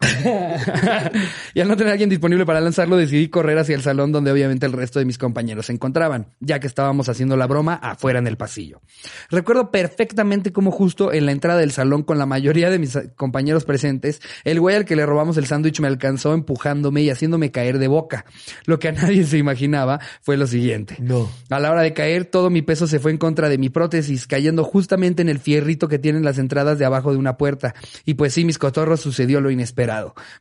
y 1.54 1.60
al 1.60 1.66
no 1.66 1.76
tener 1.76 1.88
a 1.88 1.92
alguien 1.92 2.08
disponible 2.08 2.46
para 2.46 2.60
lanzarlo, 2.60 2.96
decidí 2.96 3.28
correr 3.28 3.58
hacia 3.58 3.74
el 3.74 3.82
salón 3.82 4.12
donde 4.12 4.30
obviamente 4.30 4.64
el 4.64 4.72
resto 4.72 5.00
de 5.00 5.04
mis 5.04 5.18
compañeros 5.18 5.66
se 5.66 5.72
encontraban, 5.72 6.28
ya 6.38 6.60
que 6.60 6.68
estábamos 6.68 7.08
haciendo 7.08 7.36
la 7.36 7.48
broma 7.48 7.74
afuera 7.74 8.20
en 8.20 8.28
el 8.28 8.36
pasillo. 8.36 8.80
Recuerdo 9.28 9.72
perfectamente 9.72 10.52
cómo 10.52 10.70
justo 10.70 11.12
en 11.12 11.26
la 11.26 11.32
entrada 11.32 11.58
del 11.58 11.72
salón 11.72 12.04
con 12.04 12.16
la 12.16 12.26
mayoría 12.26 12.70
de 12.70 12.78
mis 12.78 12.96
compañeros 13.16 13.64
presentes, 13.64 14.20
el 14.44 14.60
güey 14.60 14.76
al 14.76 14.84
que 14.84 14.94
le 14.94 15.04
robamos 15.04 15.36
el 15.36 15.46
sándwich 15.46 15.80
me 15.80 15.88
alcanzó 15.88 16.32
empujándome 16.32 17.02
y 17.02 17.10
haciéndome 17.10 17.50
caer 17.50 17.78
de 17.80 17.88
boca. 17.88 18.24
Lo 18.66 18.78
que 18.78 18.88
a 18.88 18.92
nadie 18.92 19.24
se 19.24 19.38
imaginaba 19.38 19.98
fue 20.22 20.36
lo 20.36 20.46
siguiente. 20.46 20.96
No. 21.00 21.28
A 21.50 21.58
la 21.58 21.72
hora 21.72 21.82
de 21.82 21.92
caer, 21.92 22.24
todo 22.24 22.50
mi 22.50 22.62
peso 22.62 22.86
se 22.86 23.00
fue 23.00 23.10
en 23.10 23.18
contra 23.18 23.48
de 23.48 23.58
mi 23.58 23.68
prótesis, 23.68 24.28
cayendo 24.28 24.62
justamente 24.62 25.22
en 25.22 25.28
el 25.28 25.40
fierrito 25.40 25.88
que 25.88 25.98
tienen 25.98 26.24
las 26.24 26.38
entradas 26.38 26.78
de 26.78 26.84
abajo 26.84 27.10
de 27.10 27.18
una 27.18 27.36
puerta. 27.36 27.74
Y 28.04 28.14
pues 28.14 28.32
sí, 28.32 28.44
mis 28.44 28.58
cotorros 28.58 29.00
sucedió 29.00 29.40
lo 29.40 29.50
inesperado. 29.50 29.87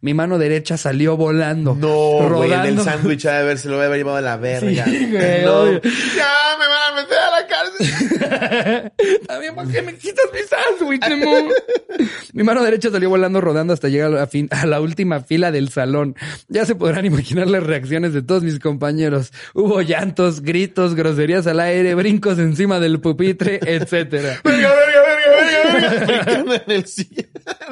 Mi 0.01 0.13
mano 0.13 0.37
derecha 0.37 0.77
salió 0.77 1.17
volando. 1.17 1.75
No, 1.79 2.27
güey, 2.29 2.51
el 2.51 2.57
rodando. 2.57 2.83
sándwich 2.83 3.23
de 3.23 3.29
haber, 3.31 3.57
se 3.57 3.69
lo 3.69 3.75
voy 3.75 3.83
a 3.83 3.87
haber 3.87 3.97
llevado 3.99 4.17
a 4.17 4.21
la 4.21 4.37
verga. 4.37 4.85
Sí, 4.85 5.07
güey, 5.11 5.43
no. 5.45 5.61
obvio. 5.61 5.81
Ya, 5.83 6.33
me 6.59 6.67
van 6.67 6.91
a 6.91 6.95
meter 7.01 7.17
a 7.17 7.31
la 7.31 7.47
cárcel. 7.47 8.91
También, 9.27 9.55
¿por 9.55 9.71
qué 9.71 9.81
me 9.81 9.95
quitas 9.95 10.25
mi 10.33 10.39
sándwich? 10.47 11.01
Mi 12.33 12.43
mano 12.43 12.63
derecha 12.63 12.91
salió 12.91 13.09
volando 13.09 13.41
rodando 13.41 13.73
hasta 13.73 13.87
llegar 13.87 14.07
a 14.11 14.15
la, 14.15 14.27
fin- 14.27 14.47
a 14.51 14.65
la 14.67 14.79
última 14.81 15.21
fila 15.21 15.51
del 15.51 15.69
salón. 15.69 16.15
Ya 16.47 16.65
se 16.65 16.75
podrán 16.75 17.05
imaginar 17.05 17.47
las 17.47 17.63
reacciones 17.63 18.13
de 18.13 18.21
todos 18.21 18.43
mis 18.43 18.59
compañeros. 18.59 19.31
Hubo 19.53 19.81
llantos, 19.81 20.41
gritos, 20.41 20.93
groserías 20.95 21.47
al 21.47 21.59
aire, 21.59 21.95
brincos 21.95 22.37
encima 22.37 22.79
del 22.79 22.99
pupitre, 22.99 23.59
etcétera. 23.65 24.39
Verga, 24.43 24.69
verga, 24.69 24.75
verga, 24.75 25.01
verga, 25.01 25.31
verga. 25.31 25.46
Brincando 25.46 25.46
en 25.65 26.71
el. 26.71 26.85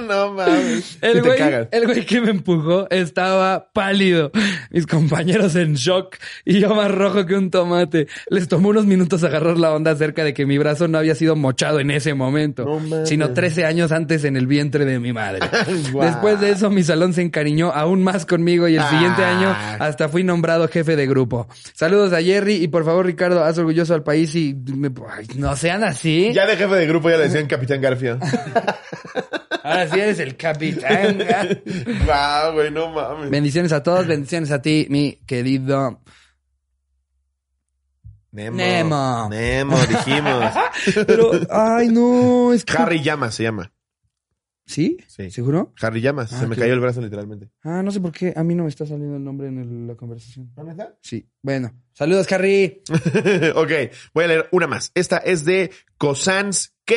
No 0.07 0.31
mames. 0.33 0.97
El 1.01 1.21
güey, 1.21 1.37
cagas. 1.37 1.67
el 1.71 1.85
güey 1.85 2.05
que 2.05 2.21
me 2.21 2.29
empujó 2.29 2.87
estaba 2.89 3.71
pálido. 3.73 4.31
Mis 4.71 4.87
compañeros 4.87 5.55
en 5.55 5.73
shock 5.73 6.15
y 6.45 6.59
yo 6.59 6.73
más 6.75 6.91
rojo 6.91 7.25
que 7.25 7.35
un 7.35 7.51
tomate. 7.51 8.07
Les 8.29 8.47
tomó 8.47 8.69
unos 8.69 8.85
minutos 8.85 9.23
agarrar 9.23 9.57
la 9.57 9.73
onda 9.73 9.91
acerca 9.91 10.23
de 10.23 10.33
que 10.33 10.45
mi 10.45 10.57
brazo 10.57 10.87
no 10.87 10.97
había 10.97 11.13
sido 11.15 11.35
mochado 11.35 11.79
en 11.81 11.91
ese 11.91 12.13
momento, 12.13 12.63
No 12.65 13.05
sino 13.05 13.33
13 13.33 13.65
años 13.65 13.91
antes 13.91 14.23
en 14.23 14.37
el 14.37 14.47
vientre 14.47 14.85
de 14.85 14.99
mi 14.99 15.11
madre. 15.11 15.39
Después 16.01 16.39
de 16.39 16.51
eso, 16.51 16.69
mi 16.69 16.83
salón 16.83 17.13
se 17.13 17.21
encariñó 17.21 17.71
aún 17.73 18.01
más 18.03 18.25
conmigo 18.25 18.67
y 18.67 18.75
el 18.77 18.83
siguiente 18.83 19.23
Ah. 19.23 19.37
año 19.37 19.55
hasta 19.85 20.07
fui 20.09 20.23
nombrado 20.23 20.67
jefe 20.67 20.95
de 20.95 21.05
grupo. 21.07 21.47
Saludos 21.73 22.13
a 22.13 22.21
Jerry 22.21 22.55
y 22.55 22.67
por 22.69 22.85
favor, 22.85 23.05
Ricardo, 23.05 23.43
haz 23.43 23.57
orgulloso 23.57 23.93
al 23.93 24.03
país 24.03 24.33
y 24.35 24.53
me- 24.75 24.91
ay, 25.09 25.27
no 25.35 25.55
sean 25.55 25.83
así. 25.83 26.31
Ya 26.33 26.45
de 26.45 26.55
jefe 26.55 26.75
de 26.75 26.87
grupo 26.87 27.09
ya 27.09 27.17
le 27.17 27.23
decían 27.25 27.47
Capitán 27.47 27.74
Garfio. 27.81 28.19
Ahora 29.63 29.87
sí 29.87 29.99
eres 29.99 30.19
el 30.19 30.37
capitán. 30.37 31.17
Wow, 32.05 32.53
güey, 32.53 32.71
no 32.71 32.91
mames. 32.91 33.29
Bendiciones 33.31 33.71
a 33.71 33.81
todos, 33.81 34.05
bendiciones 34.05 34.51
a 34.51 34.61
ti, 34.61 34.85
mi 34.89 35.19
querido. 35.25 36.01
Nemo. 38.31 38.57
Nemo. 38.57 39.29
Nemo, 39.29 39.77
dijimos. 39.85 40.53
Pero, 41.07 41.31
ay, 41.49 41.87
no, 41.87 42.51
es 42.53 42.65
que... 42.65 42.73
Harry 42.77 43.01
Llamas 43.01 43.33
se 43.35 43.43
llama. 43.43 43.71
¿Sí? 44.67 44.97
Sí. 45.07 45.29
¿Seguro? 45.31 45.73
Harry 45.81 46.01
Llamas. 46.01 46.33
Ah, 46.33 46.39
se 46.41 46.47
me 46.47 46.55
qué 46.55 46.61
cayó 46.61 46.73
el 46.73 46.79
brazo 46.79 46.99
literalmente. 46.99 47.49
Ah, 47.63 47.81
no 47.81 47.91
sé 47.91 48.01
por 48.01 48.11
qué. 48.11 48.33
A 48.35 48.43
mí 48.43 48.55
no 48.55 48.63
me 48.63 48.69
está 48.69 48.85
saliendo 48.85 49.15
el 49.15 49.23
nombre 49.23 49.47
en 49.47 49.59
el- 49.59 49.87
la 49.87 49.95
conversación. 49.95 50.51
¿Dónde 50.55 50.71
está? 50.71 50.95
Sí. 51.01 51.25
Bueno. 51.41 51.71
Saludos, 51.93 52.29
Harry. 52.31 52.81
ok, 53.55 53.71
voy 54.13 54.23
a 54.23 54.27
leer 54.27 54.49
una 54.51 54.67
más. 54.67 54.91
Esta 54.95 55.17
es 55.17 55.45
de 55.45 55.71
Cosans 55.97 56.73
K. 56.83 56.93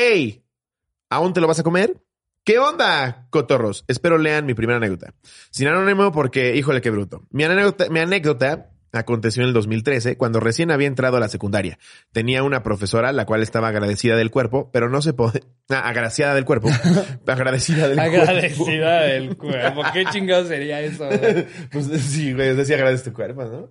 ¿Aún 1.11 1.33
te 1.33 1.41
lo 1.41 1.47
vas 1.47 1.59
a 1.59 1.63
comer? 1.63 1.97
¿Qué 2.45 2.59
onda, 2.59 3.27
cotorros? 3.31 3.85
Espero 3.89 4.19
lean 4.19 4.47
mi 4.47 4.55
primera 4.55 4.77
anécdota. 4.77 5.15
Sin 5.51 5.69
anónimo 5.69 6.13
porque, 6.13 6.57
híjole, 6.57 6.81
qué 6.81 6.91
bruto. 6.91 7.27
Mi 7.31 7.45
anécdota, 7.45 7.89
mi 7.89 8.01
anécdota 8.01 8.71
aconteció 8.93 9.43
en 9.43 9.49
el 9.49 9.55
2013, 9.55 10.17
cuando 10.17 10.41
recién 10.41 10.71
había 10.71 10.87
entrado 10.87 11.19
a 11.19 11.21
la 11.21 11.29
secundaria. 11.29 11.79
Tenía 12.13 12.43
una 12.43 12.63
profesora, 12.63 13.13
la 13.13 13.27
cual 13.27 13.43
estaba 13.43 13.69
agradecida 13.69 14.17
del 14.17 14.31
cuerpo, 14.31 14.71
pero 14.73 14.89
no 14.89 15.03
se 15.03 15.13
puede... 15.13 15.43
Ah, 15.71 15.87
agraciada 15.87 16.35
del 16.35 16.47
cuerpo. 16.47 16.71
agradecida 17.27 17.89
del 17.89 17.99
cuerpo. 17.99 18.23
Agradecida 18.23 19.03
del 19.03 19.37
cuerpo. 19.37 19.83
¿Qué 19.93 20.07
chingado 20.07 20.47
sería 20.47 20.81
eso? 20.81 21.05
güey? 21.07 21.47
Pues 21.71 21.89
sí, 22.05 22.33
güey, 22.33 22.57
decía 22.57 22.77
agradece 22.77 23.11
tu 23.11 23.13
cuerpo, 23.13 23.45
¿no? 23.45 23.71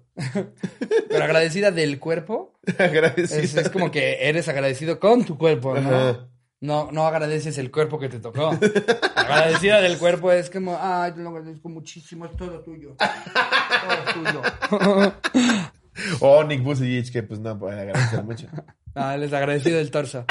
Pero 1.09 1.23
agradecida 1.23 1.71
del 1.71 1.97
cuerpo 1.97 2.59
agradecida. 2.77 3.39
es, 3.39 3.55
es 3.55 3.69
como 3.71 3.89
que 3.89 4.29
eres 4.29 4.47
agradecido 4.47 4.99
con 4.99 5.25
tu 5.25 5.39
cuerpo, 5.39 5.73
¿no? 5.79 5.89
Ajá. 5.89 6.27
No, 6.59 6.91
no 6.91 7.05
agradeces 7.05 7.57
el 7.59 7.69
cuerpo 7.69 7.99
que 7.99 8.09
te 8.09 8.19
tocó. 8.19 8.49
Agradecida 9.15 9.79
del 9.81 9.97
cuerpo 9.97 10.31
es 10.31 10.49
como, 10.49 10.77
ay, 10.79 11.11
te 11.11 11.21
lo 11.21 11.29
agradezco 11.29 11.69
muchísimo, 11.69 12.25
es 12.25 12.35
todo 12.35 12.61
tuyo. 12.61 12.95
Todo 12.97 14.23
tuyo. 14.23 14.41
Oh, 16.19 16.43
Nick 16.43 16.63
Vucevic, 16.63 17.11
que 17.11 17.23
pues 17.23 17.39
no 17.39 17.57
puede 17.57 17.81
agradecer 17.81 18.23
mucho. 18.23 18.47
Ah, 18.99 19.15
les 19.15 19.31
agradecido 19.31 19.77
del 19.77 19.91
torso. 19.91 20.25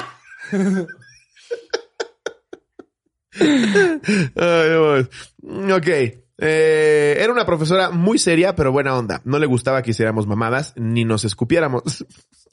Ay. 4.34 5.08
Ok. 5.72 5.86
Eh, 6.38 7.16
era 7.18 7.32
una 7.32 7.46
profesora 7.46 7.90
muy 7.90 8.18
seria, 8.18 8.56
pero 8.56 8.72
buena 8.72 8.96
onda. 8.96 9.22
No 9.24 9.38
le 9.38 9.46
gustaba 9.46 9.82
que 9.82 9.92
hiciéramos 9.92 10.26
mamadas 10.26 10.72
ni 10.74 11.04
nos 11.04 11.24
escupiéramos. 11.24 12.04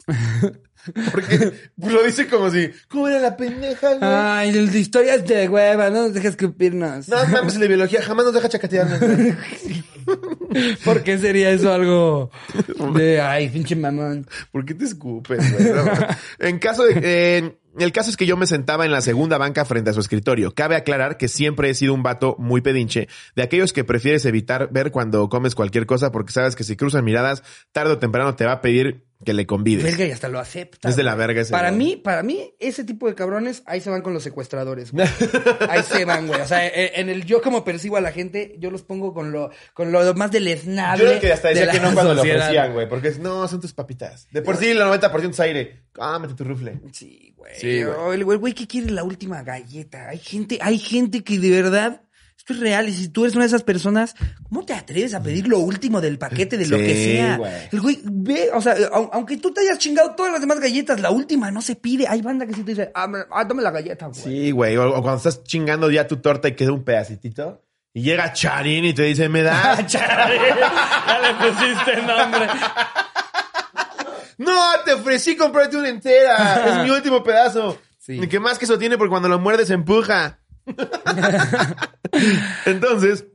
Porque 1.12 1.54
lo 1.78 2.04
dice 2.04 2.28
como 2.28 2.50
si, 2.50 2.70
¿cómo 2.88 3.08
era 3.08 3.20
la 3.20 3.38
pendeja? 3.38 3.88
güey? 3.96 4.00
Ay, 4.02 4.52
de 4.52 4.80
historias 4.80 5.26
de 5.26 5.48
hueva, 5.48 5.90
no 5.90 6.04
nos 6.04 6.14
dejes 6.14 6.32
escupirnos. 6.32 7.08
No 7.08 7.26
mames, 7.28 7.56
el 7.56 7.62
de 7.62 7.68
biología 7.70 8.02
jamás 8.02 8.26
nos 8.26 8.34
deja 8.34 8.50
chacatearnos. 8.50 9.00
güey. 9.00 9.34
¿Por 10.84 11.04
qué 11.04 11.18
sería 11.18 11.50
eso 11.52 11.72
algo 11.72 12.32
de, 12.94 13.22
ay, 13.22 13.50
pinche 13.50 13.76
mamón? 13.76 14.28
¿Por 14.52 14.66
qué 14.66 14.74
te 14.74 14.86
escupes, 14.86 15.40
güey? 15.54 15.74
No, 15.74 15.86
en 16.40 16.60
caso 16.60 16.84
de, 16.84 17.00
eh, 17.02 17.58
el 17.78 17.92
caso 17.92 18.10
es 18.10 18.18
que 18.18 18.26
yo 18.26 18.38
me 18.38 18.46
sentaba 18.46 18.86
en 18.86 18.92
la 18.92 19.02
segunda 19.02 19.38
banca 19.38 19.66
frente 19.66 19.90
a 19.90 19.94
su 19.94 20.00
escritorio. 20.00 20.54
Cabe 20.54 20.76
aclarar 20.76 21.18
que 21.18 21.28
siempre 21.28 21.70
he 21.70 21.74
sido 21.74 21.94
un 21.94 22.04
vato 22.04 22.36
muy 22.40 22.62
pedinche, 22.62 23.08
de 23.36 23.44
aquellos 23.44 23.74
que 23.74 23.84
prefieres 23.84 24.26
evitar 24.26 24.70
ver 24.72 24.92
cuando 24.92 25.28
comes 25.30 25.56
cualquier 25.56 25.86
cosa 25.86 26.12
porque 26.12 26.32
sabes 26.32 26.56
que 26.56 26.64
si 26.64 26.76
cruzan 26.76 27.06
miradas, 27.06 27.44
tarde 27.72 27.94
o 27.94 28.00
temprano 28.00 28.36
te 28.36 28.46
va 28.46 28.54
a 28.54 28.62
pedir 28.62 29.06
que 29.24 29.34
le 29.34 29.46
convides. 29.46 29.84
Verga, 29.84 30.06
y 30.06 30.12
hasta 30.12 30.28
lo 30.28 30.40
acepta. 30.40 30.90
Es 30.90 30.96
de 30.96 31.04
la 31.04 31.16
verga 31.16 31.42
ese, 31.42 31.52
Para 31.52 31.70
güey. 31.70 31.78
mí, 31.78 31.96
para 31.96 32.24
mí, 32.24 32.54
ese 32.60 32.84
tipo 32.84 33.08
de 33.08 33.16
cabrones, 33.16 33.64
ahí 33.66 33.82
se 33.82 33.90
van 33.90 34.02
con 34.02 34.14
los 34.14 34.24
secuestradores, 34.24 34.92
güey. 34.92 35.08
Ahí 35.70 35.82
se 35.84 36.06
van, 36.06 36.28
güey. 36.28 36.42
O 36.42 36.48
sea, 36.48 36.66
eh, 36.68 36.94
en 36.96 37.10
el 37.10 37.26
yo 37.26 37.42
como 37.42 37.64
percibo 37.64 37.98
a 37.98 38.02
la 38.02 38.12
gente, 38.12 38.56
yo 38.60 38.70
los 38.70 38.84
pongo 38.84 39.14
con 39.14 39.32
lo, 39.32 39.50
con 39.74 39.92
lo 39.92 40.14
más 40.16 40.32
deleznable. 40.32 41.04
Yo 41.04 41.10
creo 41.12 41.22
que 41.22 41.34
hasta 41.34 41.48
de 41.50 41.54
decía 41.56 41.68
la 41.68 41.74
que 41.74 41.80
no 41.80 41.94
cuando 41.94 42.14
lo 42.14 42.22
ofrecían, 42.22 42.74
güey, 42.74 42.90
porque 42.90 43.12
no, 43.20 43.48
son 43.48 43.62
tus 43.62 43.74
papitas. 43.74 44.28
De 44.32 44.42
por 44.42 44.58
sí, 44.58 44.72
el 44.72 44.80
90% 44.80 45.30
es 45.30 45.40
aire. 45.40 45.84
Ah, 46.00 46.20
mete 46.20 46.34
tu 46.34 46.44
rufle. 46.44 46.82
Sí, 46.92 47.33
güey. 47.44 47.56
Sí, 47.60 47.84
güey. 47.84 48.16
El 48.16 48.26
güey, 48.40 48.54
que 48.54 48.68
quiere 48.68 48.92
la 48.92 49.04
última 49.04 49.44
galleta. 49.44 50.10
Hay 50.10 50.18
gente, 50.20 50.60
hay 50.62 50.80
gente 50.80 51.24
que 51.24 51.38
de 51.40 51.50
verdad, 51.50 52.02
esto 52.38 52.54
es 52.54 52.60
real. 52.60 52.90
Y 52.90 52.94
si 52.94 53.08
tú 53.10 53.24
eres 53.26 53.36
una 53.36 53.44
de 53.44 53.48
esas 53.48 53.64
personas, 53.64 54.16
¿cómo 54.50 54.66
te 54.66 54.74
atreves 54.74 55.14
a 55.14 55.22
pedir 55.24 55.48
lo 55.48 55.60
último 55.60 56.02
del 56.02 56.18
paquete 56.18 56.58
de 56.58 56.68
lo 56.68 56.78
Sí, 56.78 56.84
que 56.84 56.94
sea? 56.96 57.40
El 57.72 57.82
güey, 57.82 58.00
ve, 58.04 58.50
o 58.54 58.62
sea, 58.62 58.76
au- 58.92 59.10
aunque 59.14 59.38
tú 59.38 59.54
te 59.54 59.62
hayas 59.62 59.78
chingado 59.78 60.12
todas 60.16 60.32
las 60.32 60.42
demás 60.42 60.60
galletas, 60.60 61.00
la 61.00 61.12
última 61.12 61.52
no 61.52 61.62
se 61.62 61.76
pide. 61.76 62.08
Hay 62.08 62.22
banda 62.22 62.46
que 62.46 62.54
sí 62.54 62.64
te 62.64 62.72
dice, 62.72 62.92
ah, 62.96 63.08
ah, 63.32 63.46
dame 63.46 63.62
la 63.62 63.72
galleta, 63.72 64.08
güey. 64.08 64.22
Sí, 64.22 64.52
güey. 64.52 64.76
O, 64.78 64.90
o 64.90 65.02
cuando 65.02 65.18
estás 65.18 65.44
chingando 65.44 65.90
ya 65.92 66.08
tu 66.08 66.18
torta 66.18 66.48
y 66.48 66.56
queda 66.56 66.72
un 66.74 66.84
pedacitito. 66.84 67.62
Y 67.96 68.02
llega 68.02 68.34
Charín 68.34 68.86
y 68.86 68.94
te 68.94 69.04
dice, 69.04 69.30
¿me 69.30 69.44
das? 69.44 69.86
Chale, 69.88 70.38
ya 71.08 71.20
le 71.22 71.34
pusiste 71.52 71.96
nombre. 72.02 72.48
No, 74.38 74.72
te 74.86 74.94
ofrecí 74.94 75.36
comprarte 75.36 75.78
una 75.78 75.90
entera. 75.90 76.68
Es 76.68 76.84
mi 76.84 76.90
último 76.96 77.24
pedazo. 77.24 77.80
Sí. 78.00 78.20
¿Y 78.22 78.28
qué 78.28 78.40
más 78.40 78.60
que 78.60 78.66
eso 78.66 78.78
tiene? 78.78 78.98
Porque 78.98 79.12
cuando 79.12 79.30
lo 79.30 79.40
muerdes 79.40 79.68
se 79.68 79.74
empuja. 79.74 80.40
Entonces, 82.66 83.26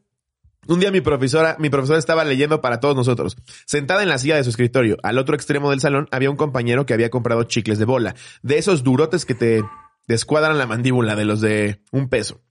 un 0.67 0.81
día 0.81 0.91
mi 0.91 1.01
profesora, 1.01 1.57
mi 1.59 1.71
profesora 1.71 1.99
estaba 1.99 2.25
leyendo 2.25 2.61
para 2.61 2.81
todos 2.81 2.95
nosotros. 2.95 3.37
Sentada 3.67 4.03
en 4.03 4.11
la 4.11 4.19
silla 4.19 4.37
de 4.37 4.45
su 4.45 4.51
escritorio, 4.51 4.99
al 5.03 5.19
otro 5.19 5.35
extremo 5.35 5.71
del 5.71 5.81
salón, 5.81 6.09
había 6.11 6.31
un 6.31 6.37
compañero 6.37 6.85
que 6.85 6.95
había 6.95 7.11
comprado 7.11 7.45
chicles 7.45 7.79
de 7.79 7.87
bola. 7.87 8.15
De 8.43 8.59
esos 8.59 8.83
durotes 8.83 9.25
que 9.25 9.35
te 9.35 9.65
descuadran 10.07 10.59
la 10.59 10.67
mandíbula, 10.67 11.17
de 11.17 11.25
los 11.25 11.41
de 11.41 11.81
un 11.91 12.09
peso. 12.09 12.43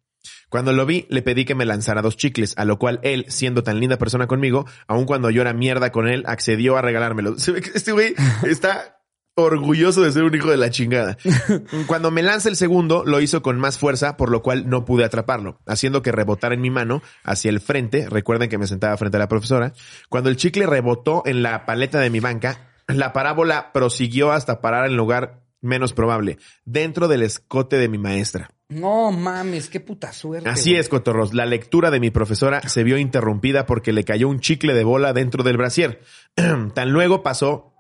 Cuando 0.50 0.74
lo 0.74 0.86
vi, 0.86 1.06
le 1.10 1.22
pedí 1.22 1.46
que 1.46 1.56
me 1.56 1.66
lanzara 1.66 2.02
dos 2.02 2.18
chicles, 2.18 2.54
a 2.58 2.66
lo 2.66 2.80
cual 2.80 3.00
él, 3.04 3.26
siendo 3.30 3.64
tan 3.64 3.80
linda 3.80 3.98
persona 3.98 4.28
conmigo, 4.28 4.66
aun 4.88 5.06
cuando 5.06 5.30
yo 5.30 5.42
era 5.42 5.54
mierda 5.54 5.92
con 5.92 6.08
él, 6.08 6.24
accedió 6.28 6.78
a 6.78 6.82
regalármelos. 6.82 7.42
Se 7.42 7.52
ve 7.52 7.62
que 7.62 7.72
este 7.74 7.92
güey 7.92 8.14
está 8.44 8.98
orgulloso 9.38 10.02
de 10.02 10.12
ser 10.12 10.24
un 10.24 10.34
hijo 10.34 10.50
de 10.50 10.58
la 10.58 10.72
chingada. 10.72 11.16
Cuando 11.86 12.10
me 12.10 12.24
lanza 12.24 12.50
el 12.50 12.56
segundo, 12.56 13.04
lo 13.06 13.22
hizo 13.22 13.44
con 13.44 13.60
más 13.60 13.78
fuerza, 13.78 14.18
por 14.18 14.32
lo 14.32 14.42
cual 14.42 14.68
no 14.68 14.84
pude 14.84 15.06
atraparlo, 15.06 15.60
haciendo 15.68 16.02
que 16.02 16.12
rebotara 16.12 16.56
en 16.56 16.62
mi 16.62 16.72
mano 16.72 17.04
hacia 17.24 17.50
el 17.50 17.60
frente. 17.60 18.10
Recuerden 18.10 18.50
que 18.50 18.58
me 18.58 18.66
sentaba 18.66 18.98
frente 18.98 19.18
a 19.18 19.20
la 19.20 19.28
profesora. 19.28 19.74
Cuando 20.10 20.32
el 20.32 20.38
chicle 20.38 20.66
rebotó 20.66 21.22
en 21.26 21.44
la 21.44 21.68
paleta 21.68 22.00
de 22.00 22.10
mi 22.10 22.20
banca, 22.20 22.72
la 22.88 23.14
parábola 23.14 23.72
prosiguió 23.74 24.32
hasta 24.32 24.60
parar 24.60 24.88
en 24.88 24.98
lugar 24.98 25.44
menos 25.62 25.94
probable, 25.94 26.40
dentro 26.66 27.08
del 27.08 27.22
escote 27.22 27.78
de 27.78 27.90
mi 27.90 28.00
maestra. 28.00 28.50
No 28.70 29.12
mames, 29.12 29.70
qué 29.70 29.80
puta 29.80 30.12
suerte. 30.12 30.50
Así 30.50 30.72
güey. 30.72 30.82
es, 30.82 30.90
Cotorros. 30.90 31.34
La 31.34 31.46
lectura 31.46 31.90
de 31.90 32.02
mi 32.02 32.10
profesora 32.12 32.62
se 32.68 32.84
vio 32.84 32.98
interrumpida 32.98 33.66
porque 33.66 33.94
le 33.94 34.04
cayó 34.04 34.28
un 34.28 34.42
chicle 34.42 34.74
de 34.74 34.84
bola 34.84 35.14
dentro 35.14 35.44
del 35.44 35.56
brasier. 35.56 36.02
tan 36.74 36.92
luego 36.92 37.24
pasó, 37.24 37.74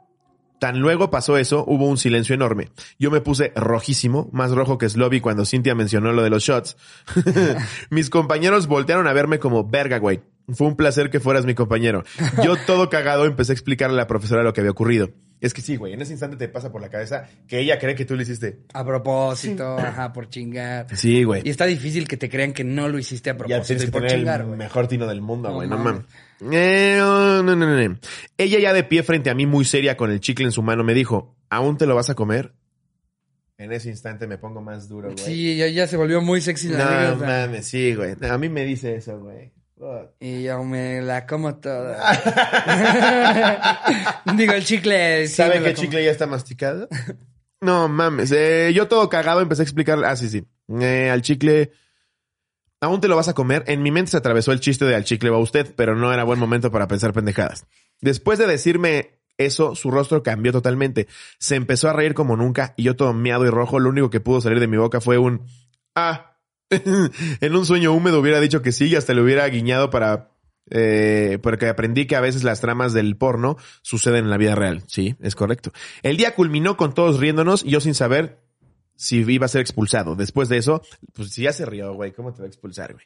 tan 0.59 0.79
luego 0.79 1.09
pasó 1.09 1.37
eso, 1.37 1.65
hubo 1.67 1.87
un 1.87 1.97
silencio 1.97 2.35
enorme. 2.35 2.69
Yo 2.97 3.11
me 3.11 3.19
puse 3.19 3.51
rojísimo, 3.53 4.29
más 4.31 4.51
rojo 4.51 4.77
que 4.77 4.87
Slobby 4.87 5.19
cuando 5.19 5.45
Cintia 5.45 5.75
mencionó 5.75 6.13
lo 6.13 6.23
de 6.23 6.29
los 6.29 6.43
shots. 6.43 6.77
Mis 7.89 8.09
compañeros 8.09 8.67
voltearon 8.67 9.07
a 9.07 9.13
verme 9.13 9.39
como 9.39 9.67
verga, 9.67 9.97
güey. 9.99 10.21
Fue 10.53 10.67
un 10.67 10.77
placer 10.77 11.09
que 11.09 11.19
fueras 11.19 11.45
mi 11.45 11.53
compañero. 11.53 12.05
Yo 12.41 12.55
todo 12.65 12.89
cagado 12.89 13.25
empecé 13.25 13.51
a 13.51 13.55
explicarle 13.55 13.95
a 13.95 14.03
la 14.03 14.07
profesora 14.07 14.43
lo 14.43 14.53
que 14.53 14.61
había 14.61 14.71
ocurrido. 14.71 15.09
Es 15.39 15.53
que 15.53 15.61
sí, 15.61 15.75
güey, 15.75 15.93
en 15.93 16.01
ese 16.01 16.13
instante 16.13 16.35
te 16.35 16.47
pasa 16.49 16.71
por 16.71 16.81
la 16.81 16.89
cabeza 16.89 17.27
que 17.47 17.59
ella 17.59 17.77
cree 17.77 17.93
que 17.93 18.05
tú 18.05 18.15
lo 18.15 18.23
hiciste. 18.23 18.59
A 18.73 18.83
propósito, 18.83 19.77
ajá, 19.77 20.11
por 20.11 20.29
chingar. 20.29 20.87
Sí, 20.95 21.23
güey. 21.23 21.43
Y 21.45 21.49
está 21.51 21.65
difícil 21.65 22.07
que 22.07 22.17
te 22.17 22.27
crean 22.29 22.53
que 22.53 22.63
no 22.63 22.89
lo 22.89 22.97
hiciste 22.97 23.29
a 23.29 23.33
Ya 23.33 23.37
propósito 23.37 23.65
tienes 23.67 23.83
y 23.83 23.85
que 23.85 23.91
por 23.91 24.01
tener 24.01 24.17
chingar, 24.17 24.41
el 24.41 24.47
güey. 24.47 24.57
mejor 24.57 24.87
tino 24.87 25.05
del 25.05 25.21
mundo, 25.21 25.53
güey. 25.53 25.69
No, 25.69 25.77
mames. 25.77 26.05
mames. 26.41 26.55
Eh, 26.55 26.95
no, 26.97 27.43
no, 27.43 27.55
no, 27.55 27.65
no. 27.89 27.99
Ella 28.37 28.59
ya 28.59 28.73
de 28.73 28.83
pie 28.83 29.03
frente 29.03 29.29
a 29.29 29.35
mí, 29.35 29.45
muy 29.45 29.63
seria, 29.65 29.95
con 29.95 30.09
el 30.11 30.19
chicle 30.21 30.45
en 30.45 30.51
su 30.51 30.63
mano, 30.63 30.83
me 30.83 30.95
dijo, 30.95 31.35
¿aún 31.51 31.77
te 31.77 31.85
lo 31.85 31.93
vas 31.93 32.09
a 32.09 32.15
comer? 32.15 32.53
En 33.59 33.71
ese 33.71 33.89
instante 33.89 34.27
me 34.27 34.37
pongo 34.37 34.61
más 34.61 34.87
duro, 34.87 35.11
güey. 35.11 35.17
Sí, 35.23 35.57
ya, 35.57 35.67
ya 35.67 35.87
se 35.87 35.97
volvió 35.97 36.21
muy 36.21 36.41
sexy 36.41 36.69
la 36.69 36.77
No 36.77 36.83
anécdota. 36.85 37.25
mames, 37.27 37.65
sí, 37.67 37.93
güey. 37.95 38.15
A 38.27 38.37
mí 38.37 38.49
me 38.49 38.65
dice 38.65 38.95
eso, 38.95 39.19
güey. 39.19 39.51
Y 40.19 40.43
yo 40.43 40.63
me 40.63 41.01
la 41.01 41.27
como 41.27 41.55
toda. 41.57 41.99
Digo, 44.35 44.53
el 44.53 44.65
chicle. 44.65 45.27
sí 45.27 45.35
¿Sabe 45.35 45.59
me 45.59 45.65
que 45.65 45.69
el 45.69 45.75
chicle 45.75 46.03
ya 46.03 46.11
está 46.11 46.25
masticado? 46.25 46.87
No 47.61 47.87
mames. 47.87 48.31
Eh, 48.31 48.71
yo 48.73 48.87
todo 48.87 49.09
cagado 49.09 49.41
empecé 49.41 49.61
a 49.61 49.65
explicar. 49.65 50.03
Ah, 50.03 50.15
sí, 50.15 50.29
sí. 50.29 50.45
Eh, 50.79 51.09
al 51.11 51.21
chicle. 51.21 51.71
¿Aún 52.81 53.01
te 53.01 53.07
lo 53.07 53.15
vas 53.15 53.27
a 53.27 53.33
comer? 53.33 53.63
En 53.67 53.81
mi 53.81 53.91
mente 53.91 54.11
se 54.11 54.17
atravesó 54.17 54.51
el 54.51 54.59
chiste 54.59 54.85
de 54.85 54.95
al 54.95 55.03
chicle 55.03 55.31
va 55.31 55.39
usted, 55.39 55.73
pero 55.75 55.95
no 55.95 56.13
era 56.13 56.23
buen 56.23 56.39
momento 56.39 56.71
para 56.71 56.87
pensar 56.87 57.13
pendejadas. 57.13 57.65
Después 58.01 58.37
de 58.37 58.45
decirme 58.45 59.19
eso, 59.37 59.75
su 59.75 59.89
rostro 59.89 60.21
cambió 60.21 60.51
totalmente. 60.51 61.07
Se 61.39 61.55
empezó 61.55 61.89
a 61.89 61.93
reír 61.93 62.13
como 62.13 62.35
nunca 62.35 62.73
y 62.77 62.83
yo 62.83 62.95
todo 62.95 63.13
miado 63.13 63.45
y 63.45 63.49
rojo, 63.49 63.79
lo 63.79 63.89
único 63.89 64.11
que 64.11 64.19
pudo 64.19 64.41
salir 64.41 64.59
de 64.59 64.67
mi 64.67 64.77
boca 64.77 65.01
fue 65.01 65.17
un 65.17 65.47
ah. 65.95 66.36
en 67.41 67.55
un 67.55 67.65
sueño 67.65 67.93
húmedo 67.93 68.19
hubiera 68.19 68.39
dicho 68.39 68.61
que 68.61 68.71
sí 68.71 68.85
y 68.87 68.95
hasta 68.95 69.13
le 69.13 69.21
hubiera 69.21 69.47
guiñado 69.47 69.89
para 69.89 70.31
eh, 70.69 71.39
porque 71.41 71.67
aprendí 71.67 72.07
que 72.07 72.15
a 72.15 72.21
veces 72.21 72.43
las 72.43 72.59
tramas 72.59 72.93
del 72.93 73.15
porno 73.15 73.57
suceden 73.81 74.25
en 74.25 74.29
la 74.29 74.37
vida 74.37 74.55
real. 74.55 74.83
Sí, 74.87 75.15
es 75.21 75.35
correcto. 75.35 75.71
El 76.03 76.17
día 76.17 76.35
culminó 76.35 76.77
con 76.77 76.93
todos 76.93 77.19
riéndonos 77.19 77.63
y 77.63 77.69
yo 77.69 77.79
sin 77.79 77.93
saber 77.93 78.41
si 78.97 79.19
iba 79.19 79.45
a 79.45 79.49
ser 79.49 79.61
expulsado. 79.61 80.15
Después 80.15 80.49
de 80.49 80.57
eso, 80.57 80.81
pues 81.13 81.31
si 81.31 81.43
ya 81.43 81.53
se 81.53 81.65
rió, 81.65 81.93
güey, 81.93 82.11
¿cómo 82.11 82.33
te 82.33 82.39
va 82.39 82.45
a 82.45 82.47
expulsar, 82.47 82.93
güey? 82.93 83.05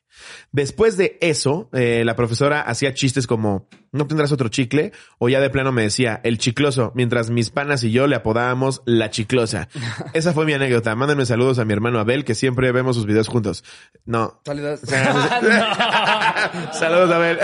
Después 0.52 0.98
de 0.98 1.18
eso, 1.22 1.70
eh, 1.74 2.04
la 2.06 2.16
profesora 2.16 2.62
hacía 2.62 2.94
chistes 2.94 3.28
como, 3.28 3.68
¿no 3.92 4.08
tendrás 4.08 4.32
otro 4.32 4.50
chicle? 4.50 4.94
O 5.20 5.30
ya 5.30 5.40
de 5.40 5.50
plano 5.50 5.72
me 5.72 5.84
decía, 5.84 6.20
el 6.24 6.38
chicloso, 6.38 6.92
mientras 6.96 7.30
mis 7.30 7.50
panas 7.50 7.84
y 7.84 7.92
yo 7.92 8.08
le 8.08 8.16
apodábamos 8.16 8.82
la 8.86 9.10
chiclosa. 9.10 9.68
Esa 10.14 10.34
fue 10.34 10.46
mi 10.46 10.54
anécdota. 10.54 10.96
Mándenme 10.96 11.26
saludos 11.26 11.60
a 11.60 11.66
mi 11.66 11.74
hermano 11.74 12.00
Abel, 12.00 12.24
que 12.26 12.36
siempre 12.36 12.72
vemos 12.72 12.96
sus 12.96 13.06
videos 13.06 13.28
juntos. 13.28 13.64
No. 14.06 14.42
Saludos. 14.46 14.80
Saludos, 16.74 17.12
Abel. 17.12 17.40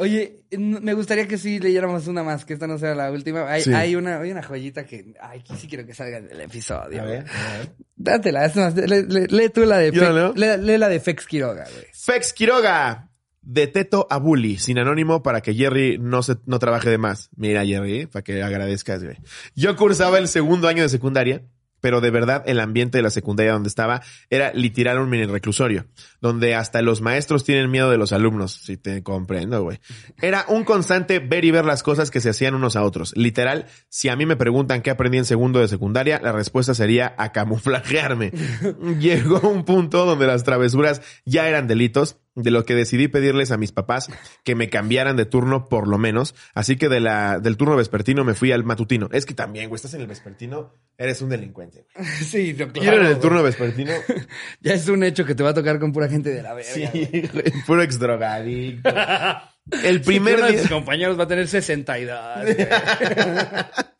Oye, 0.00 0.40
me 0.56 0.94
gustaría 0.94 1.28
que 1.28 1.36
sí 1.38 1.58
leyéramos 1.60 2.06
una 2.06 2.22
más, 2.22 2.44
que 2.44 2.54
esta 2.54 2.66
no 2.66 2.78
sea 2.78 2.94
la 2.94 3.10
última. 3.12 3.50
Hay, 3.50 3.62
Sí. 3.62 3.72
hay 3.74 3.94
una, 3.96 4.20
hay 4.20 4.30
una 4.32 4.42
joyita 4.42 4.84
que, 4.86 5.14
ay, 5.20 5.42
que 5.42 5.54
sí 5.56 5.68
quiero 5.68 5.84
que 5.86 5.92
salga 5.94 6.20
del 6.20 6.40
episodio. 6.40 7.02
A 7.02 7.04
ver, 7.04 7.24
güey. 7.24 7.36
a 7.36 7.58
ver. 7.58 7.68
Dátela, 7.96 8.44
es 8.46 8.56
más, 8.56 8.74
lee, 8.74 9.04
lee- 9.06 9.26
lee 9.28 9.48
tú 9.50 9.64
la 9.66 9.78
de 9.78 9.92
Yo, 9.92 10.00
Fex, 10.00 10.14
¿no? 10.14 10.32
lee, 10.34 10.56
lee 10.62 10.78
la 10.78 10.88
de 10.88 11.00
Fex 11.00 11.26
Quiroga, 11.26 11.64
güey. 11.72 11.84
Fex 11.92 12.32
Quiroga. 12.32 13.06
De 13.42 13.66
Teto 13.66 14.06
a 14.10 14.18
Bully, 14.18 14.58
sin 14.58 14.78
anónimo 14.78 15.22
para 15.22 15.40
que 15.40 15.54
Jerry 15.54 15.96
no 15.98 16.22
se, 16.22 16.36
no 16.44 16.58
trabaje 16.58 16.90
de 16.90 16.98
más. 16.98 17.30
Mira, 17.36 17.64
Jerry, 17.64 18.06
para 18.06 18.22
que 18.22 18.42
agradezcas, 18.42 19.02
güey. 19.02 19.16
Yo 19.54 19.76
cursaba 19.76 20.18
el 20.18 20.28
segundo 20.28 20.68
año 20.68 20.82
de 20.82 20.90
secundaria, 20.90 21.42
pero 21.80 22.00
de 22.00 22.10
verdad 22.10 22.42
el 22.46 22.60
ambiente 22.60 22.98
de 22.98 23.02
la 23.02 23.10
secundaria 23.10 23.52
donde 23.52 23.68
estaba 23.68 24.02
era 24.28 24.52
literal 24.52 24.98
un 24.98 25.08
mini 25.08 25.26
reclusorio, 25.26 25.86
donde 26.20 26.54
hasta 26.54 26.82
los 26.82 27.00
maestros 27.00 27.44
tienen 27.44 27.70
miedo 27.70 27.90
de 27.90 27.98
los 27.98 28.12
alumnos. 28.12 28.52
Si 28.52 28.76
te 28.76 29.02
comprendo, 29.02 29.62
güey. 29.62 29.80
Era 30.20 30.44
un 30.48 30.64
constante 30.64 31.18
ver 31.18 31.44
y 31.44 31.50
ver 31.50 31.64
las 31.64 31.82
cosas 31.82 32.10
que 32.10 32.20
se 32.20 32.30
hacían 32.30 32.54
unos 32.54 32.76
a 32.76 32.84
otros. 32.84 33.16
Literal, 33.16 33.66
si 33.88 34.08
a 34.08 34.16
mí 34.16 34.26
me 34.26 34.36
preguntan 34.36 34.82
qué 34.82 34.90
aprendí 34.90 35.18
en 35.18 35.24
segundo 35.24 35.60
de 35.60 35.68
secundaria, 35.68 36.20
la 36.22 36.32
respuesta 36.32 36.74
sería 36.74 37.14
a 37.18 37.32
camuflajearme. 37.32 38.32
Llegó 38.98 39.40
un 39.48 39.64
punto 39.64 40.04
donde 40.04 40.26
las 40.26 40.44
travesuras 40.44 41.02
ya 41.24 41.48
eran 41.48 41.66
delitos, 41.66 42.18
de 42.34 42.50
lo 42.50 42.64
que 42.64 42.74
decidí 42.74 43.08
pedirles 43.08 43.50
a 43.50 43.56
mis 43.56 43.72
papás 43.72 44.08
que 44.44 44.54
me 44.54 44.70
cambiaran 44.70 45.16
de 45.16 45.26
turno 45.26 45.64
por 45.68 45.88
lo 45.88 45.98
menos. 45.98 46.34
Así 46.54 46.76
que 46.76 46.88
de 46.88 47.00
la, 47.00 47.40
del 47.40 47.56
turno 47.56 47.76
vespertino 47.76 48.24
me 48.24 48.34
fui 48.34 48.52
al 48.52 48.64
matutino. 48.64 49.08
Es 49.12 49.26
que 49.26 49.34
también, 49.34 49.68
güey, 49.68 49.76
estás 49.76 49.94
en 49.94 50.00
el 50.02 50.06
vespertino, 50.06 50.72
eres 50.96 51.20
un 51.22 51.28
delincuente. 51.30 51.86
güey. 51.94 52.06
sí, 52.24 52.38
Ir 52.50 52.68
claro. 52.68 53.00
en 53.02 53.06
el 53.06 53.18
turno 53.18 53.42
vespertino, 53.42 53.92
Ya 54.60 54.74
es 54.74 54.88
un 54.88 55.02
hecho 55.02 55.24
que 55.24 55.34
te 55.34 55.42
va 55.42 55.50
a 55.50 55.54
tocar 55.54 55.78
con 55.78 55.92
pura 55.92 56.08
gente 56.08 56.30
de 56.30 56.42
la 56.42 56.54
verga. 56.54 56.70
sí, 56.72 56.88
güey. 57.10 57.28
güey, 57.28 57.44
puro 57.66 57.82
exdrogadicto. 57.82 58.90
El 59.84 60.00
primer 60.02 60.36
Uno 60.36 60.46
de 60.46 60.52
día, 60.52 60.62
tus 60.62 60.70
compañeros 60.70 61.18
va 61.18 61.24
a 61.24 61.28
tener 61.28 61.48
62. 61.48 62.18
güey. 62.42 62.56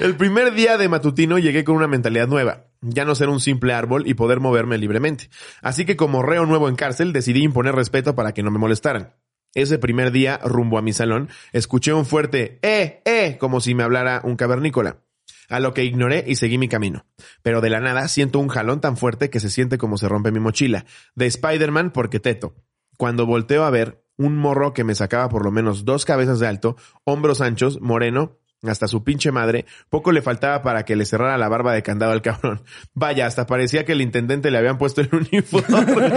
el 0.00 0.16
primer 0.16 0.54
día 0.54 0.78
de 0.78 0.88
matutino 0.88 1.38
llegué 1.38 1.64
con 1.64 1.76
una 1.76 1.86
mentalidad 1.86 2.28
nueva. 2.28 2.66
Ya 2.80 3.04
no 3.04 3.14
ser 3.14 3.28
un 3.28 3.40
simple 3.40 3.72
árbol 3.72 4.06
y 4.06 4.14
poder 4.14 4.40
moverme 4.40 4.78
libremente. 4.78 5.28
Así 5.60 5.84
que 5.84 5.96
como 5.96 6.22
reo 6.22 6.46
nuevo 6.46 6.68
en 6.68 6.76
cárcel, 6.76 7.12
decidí 7.12 7.42
imponer 7.42 7.74
respeto 7.74 8.14
para 8.14 8.32
que 8.32 8.42
no 8.42 8.50
me 8.50 8.58
molestaran. 8.58 9.14
Ese 9.54 9.78
primer 9.78 10.12
día, 10.12 10.40
rumbo 10.42 10.78
a 10.78 10.82
mi 10.82 10.92
salón, 10.92 11.28
escuché 11.52 11.92
un 11.92 12.06
fuerte 12.06 12.58
¡eh, 12.62 13.02
eh! 13.04 13.36
como 13.38 13.60
si 13.60 13.74
me 13.74 13.82
hablara 13.82 14.22
un 14.24 14.36
cavernícola. 14.36 15.02
A 15.48 15.60
lo 15.60 15.74
que 15.74 15.84
ignoré 15.84 16.24
y 16.26 16.36
seguí 16.36 16.56
mi 16.56 16.68
camino. 16.68 17.04
Pero 17.42 17.60
de 17.60 17.68
la 17.68 17.80
nada 17.80 18.08
siento 18.08 18.38
un 18.38 18.48
jalón 18.48 18.80
tan 18.80 18.96
fuerte 18.96 19.28
que 19.28 19.40
se 19.40 19.50
siente 19.50 19.76
como 19.76 19.98
se 19.98 20.08
rompe 20.08 20.32
mi 20.32 20.40
mochila. 20.40 20.86
De 21.14 21.26
Spider-Man 21.26 21.90
porque 21.90 22.20
teto. 22.20 22.54
Cuando 22.96 23.26
volteo 23.26 23.64
a 23.64 23.70
ver, 23.70 24.01
un 24.16 24.36
morro 24.36 24.72
que 24.72 24.84
me 24.84 24.94
sacaba 24.94 25.28
por 25.28 25.44
lo 25.44 25.50
menos 25.50 25.84
dos 25.84 26.04
cabezas 26.04 26.40
de 26.40 26.46
alto, 26.46 26.76
hombros 27.04 27.40
anchos, 27.40 27.80
moreno, 27.80 28.38
hasta 28.70 28.86
su 28.86 29.02
pinche 29.02 29.32
madre, 29.32 29.66
poco 29.90 30.12
le 30.12 30.22
faltaba 30.22 30.62
para 30.62 30.84
que 30.84 30.94
le 30.94 31.04
cerrara 31.04 31.36
la 31.36 31.48
barba 31.48 31.72
de 31.72 31.82
candado 31.82 32.12
al 32.12 32.22
cabrón. 32.22 32.62
Vaya, 32.94 33.26
hasta 33.26 33.46
parecía 33.46 33.84
que 33.84 33.92
el 33.92 34.00
intendente 34.00 34.50
le 34.50 34.58
habían 34.58 34.78
puesto 34.78 35.00
el 35.00 35.08
uniforme. 35.12 35.66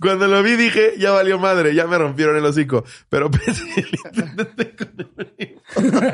Cuando 0.00 0.26
lo 0.28 0.42
vi 0.42 0.56
dije, 0.56 0.94
ya 0.98 1.12
valió 1.12 1.38
madre, 1.38 1.74
ya 1.74 1.86
me 1.86 1.98
rompieron 1.98 2.36
el 2.36 2.44
hocico. 2.44 2.84
Pero 3.08 3.30
pensé 3.30 3.64
el 3.76 3.88
intendente 4.04 4.76
con 4.76 4.88
el 4.98 5.08
uniforme. 5.16 6.12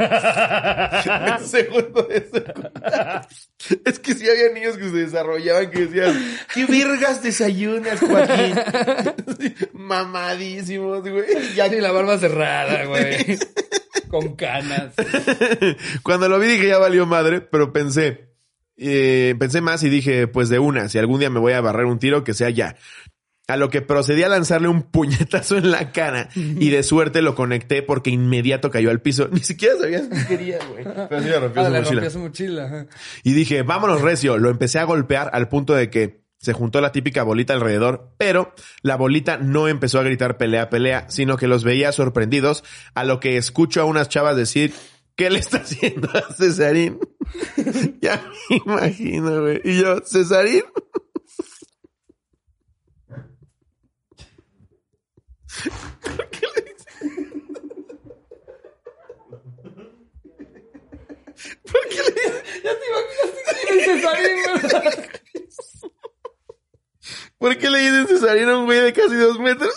En 1.26 1.46
segundo 1.46 2.02
de. 2.04 2.69
Es 3.84 3.98
que 3.98 4.14
sí 4.14 4.28
había 4.28 4.52
niños 4.54 4.78
que 4.78 4.84
se 4.84 4.96
desarrollaban 4.96 5.70
que 5.70 5.86
decían, 5.86 6.36
¿qué 6.54 6.64
vergas 6.64 7.22
desayunas, 7.22 8.00
Joaquín? 8.00 8.54
Mamadísimos, 9.74 11.02
güey. 11.02 11.54
Ya 11.54 11.68
Sí, 11.68 11.80
la 11.80 11.92
barba 11.92 12.18
cerrada, 12.18 12.86
güey. 12.86 13.38
Con 14.08 14.34
canas. 14.34 14.94
Cuando 16.02 16.28
lo 16.28 16.38
vi 16.38 16.48
dije 16.48 16.68
ya 16.68 16.78
valió 16.78 17.06
madre, 17.06 17.40
pero 17.42 17.72
pensé, 17.72 18.30
eh, 18.76 19.36
pensé 19.38 19.60
más 19.60 19.82
y 19.82 19.88
dije, 19.88 20.26
pues 20.26 20.48
de 20.48 20.58
una, 20.58 20.88
si 20.88 20.98
algún 20.98 21.20
día 21.20 21.30
me 21.30 21.38
voy 21.38 21.52
a 21.52 21.60
barrer 21.60 21.84
un 21.84 21.98
tiro, 21.98 22.24
que 22.24 22.34
sea 22.34 22.50
ya. 22.50 22.76
A 23.50 23.56
lo 23.56 23.68
que 23.70 23.82
procedí 23.82 24.22
a 24.22 24.28
lanzarle 24.28 24.68
un 24.68 24.82
puñetazo 24.82 25.56
en 25.56 25.70
la 25.70 25.92
cara 25.92 26.28
y 26.34 26.70
de 26.70 26.82
suerte 26.82 27.20
lo 27.22 27.34
conecté 27.34 27.82
porque 27.82 28.10
inmediato 28.10 28.70
cayó 28.70 28.90
al 28.90 29.00
piso. 29.02 29.28
Ni 29.32 29.40
siquiera 29.40 29.74
sabías 29.78 30.08
qué 30.08 30.26
quería, 30.36 30.58
güey. 30.70 30.84
Pero 30.84 31.22
sí 31.22 31.28
le 31.28 31.40
rompió 31.40 31.62
Ah, 31.62 31.66
su 31.66 31.70
le 31.72 31.78
mochila. 31.80 32.00
rompió 32.00 32.10
su 32.10 32.18
mochila. 32.18 32.86
Y 33.24 33.32
dije, 33.32 33.62
vámonos 33.62 34.00
recio. 34.02 34.38
Lo 34.38 34.50
empecé 34.50 34.78
a 34.78 34.84
golpear 34.84 35.30
al 35.32 35.48
punto 35.48 35.74
de 35.74 35.90
que 35.90 36.20
se 36.38 36.54
juntó 36.54 36.80
la 36.80 36.90
típica 36.90 37.22
bolita 37.22 37.52
alrededor, 37.52 38.14
pero 38.16 38.54
la 38.82 38.96
bolita 38.96 39.36
no 39.36 39.68
empezó 39.68 39.98
a 40.00 40.02
gritar 40.04 40.38
pelea, 40.38 40.70
pelea, 40.70 41.04
sino 41.10 41.36
que 41.36 41.46
los 41.48 41.64
veía 41.64 41.92
sorprendidos 41.92 42.64
a 42.94 43.04
lo 43.04 43.20
que 43.20 43.36
escucho 43.36 43.82
a 43.82 43.84
unas 43.84 44.08
chavas 44.08 44.36
decir, 44.36 44.72
¿qué 45.16 45.28
le 45.28 45.38
está 45.38 45.58
haciendo 45.58 46.08
a 46.08 46.32
Cesarín? 46.32 46.98
ya 48.00 48.22
me 48.48 48.56
imagino, 48.64 49.42
güey. 49.42 49.60
Y 49.64 49.80
yo, 49.82 50.00
¿Cesarín? 50.06 50.62
¿Por 56.02 56.30
qué 56.30 56.46
le 56.54 56.62
dices? 56.62 56.86
¿Por 61.70 61.88
qué 61.88 62.02
le 62.02 62.10
dices? 62.12 62.42
Ya 62.64 62.72
te 62.74 62.86
que 64.20 65.20
¿Por 67.38 67.56
qué 67.56 67.70
le 67.70 67.78
dices 67.78 68.20
cesarino 68.20 68.52
a 68.52 68.58
un 68.58 68.66
güey 68.66 68.80
de 68.80 68.92
casi 68.92 69.16
dos 69.16 69.38
metros? 69.38 69.74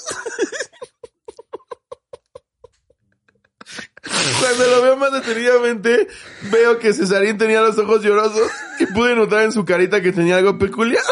Cuando 4.39 4.67
lo 4.67 4.81
veo 4.81 4.97
más 4.97 5.13
detenidamente, 5.13 6.07
veo 6.51 6.77
que 6.77 6.93
Cesarín 6.93 7.37
tenía 7.37 7.61
los 7.61 7.77
ojos 7.77 8.03
llorosos 8.03 8.51
y 8.79 8.85
pude 8.87 9.15
notar 9.15 9.43
en 9.43 9.53
su 9.53 9.63
carita 9.63 10.01
que 10.01 10.11
tenía 10.11 10.37
algo 10.37 10.57
peculiar. 10.57 11.03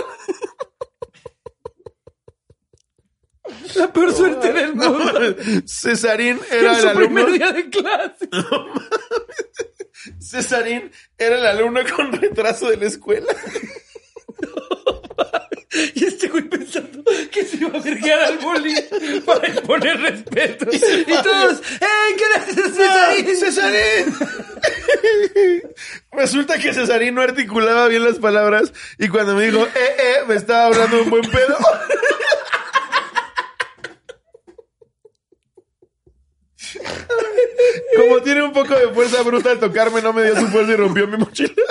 La 3.75 3.91
peor 3.91 4.13
suerte 4.13 4.53
del 4.53 4.75
mundo. 4.75 5.35
Cesarín 5.65 6.39
era 6.49 6.77
el 6.79 6.87
alumno. 6.87 7.25
primer 7.25 7.31
día 7.31 7.51
de 7.51 7.69
clase. 7.69 8.29
Cesarín 10.19 10.91
era 11.17 11.37
el 11.37 11.45
alumno 11.45 11.81
con 11.95 12.11
retraso 12.11 12.69
de 12.69 12.77
la 12.77 12.87
escuela. 12.87 13.33
Y 15.95 16.03
este 16.05 16.27
güey 16.27 16.43
pensando 16.49 17.01
que 17.31 17.45
se 17.45 17.55
iba 17.55 17.77
a 17.77 17.81
verguear 17.81 18.19
al 18.19 18.37
bullying 18.39 19.21
para 19.25 19.47
imponer 19.47 20.01
respeto. 20.01 20.65
Y 20.69 21.23
todos, 21.23 21.61
¡Ey, 21.79 22.15
qué 22.17 22.25
haces, 22.35 22.75
Cesarín! 22.75 23.37
¡Cesarín! 23.37 24.17
Resulta 26.11 26.57
que 26.59 26.73
Cesarín 26.73 27.15
no 27.15 27.21
articulaba 27.21 27.87
bien 27.87 28.03
las 28.03 28.19
palabras 28.19 28.73
y 28.97 29.07
cuando 29.07 29.33
me 29.35 29.45
dijo, 29.45 29.63
eh, 29.63 29.95
eh, 29.97 30.15
me 30.27 30.35
estaba 30.35 30.65
hablando 30.65 31.03
un 31.03 31.09
buen 31.09 31.29
pedo. 31.29 31.57
Como 37.97 38.21
tiene 38.21 38.43
un 38.43 38.53
poco 38.53 38.75
de 38.75 38.89
fuerza 38.89 39.21
bruta 39.23 39.51
al 39.51 39.59
tocarme, 39.59 40.01
no 40.01 40.13
me 40.13 40.23
dio 40.23 40.39
su 40.39 40.47
fuerza 40.47 40.73
y 40.73 40.75
rompió 40.75 41.07
mi 41.07 41.17
mochila. 41.17 41.53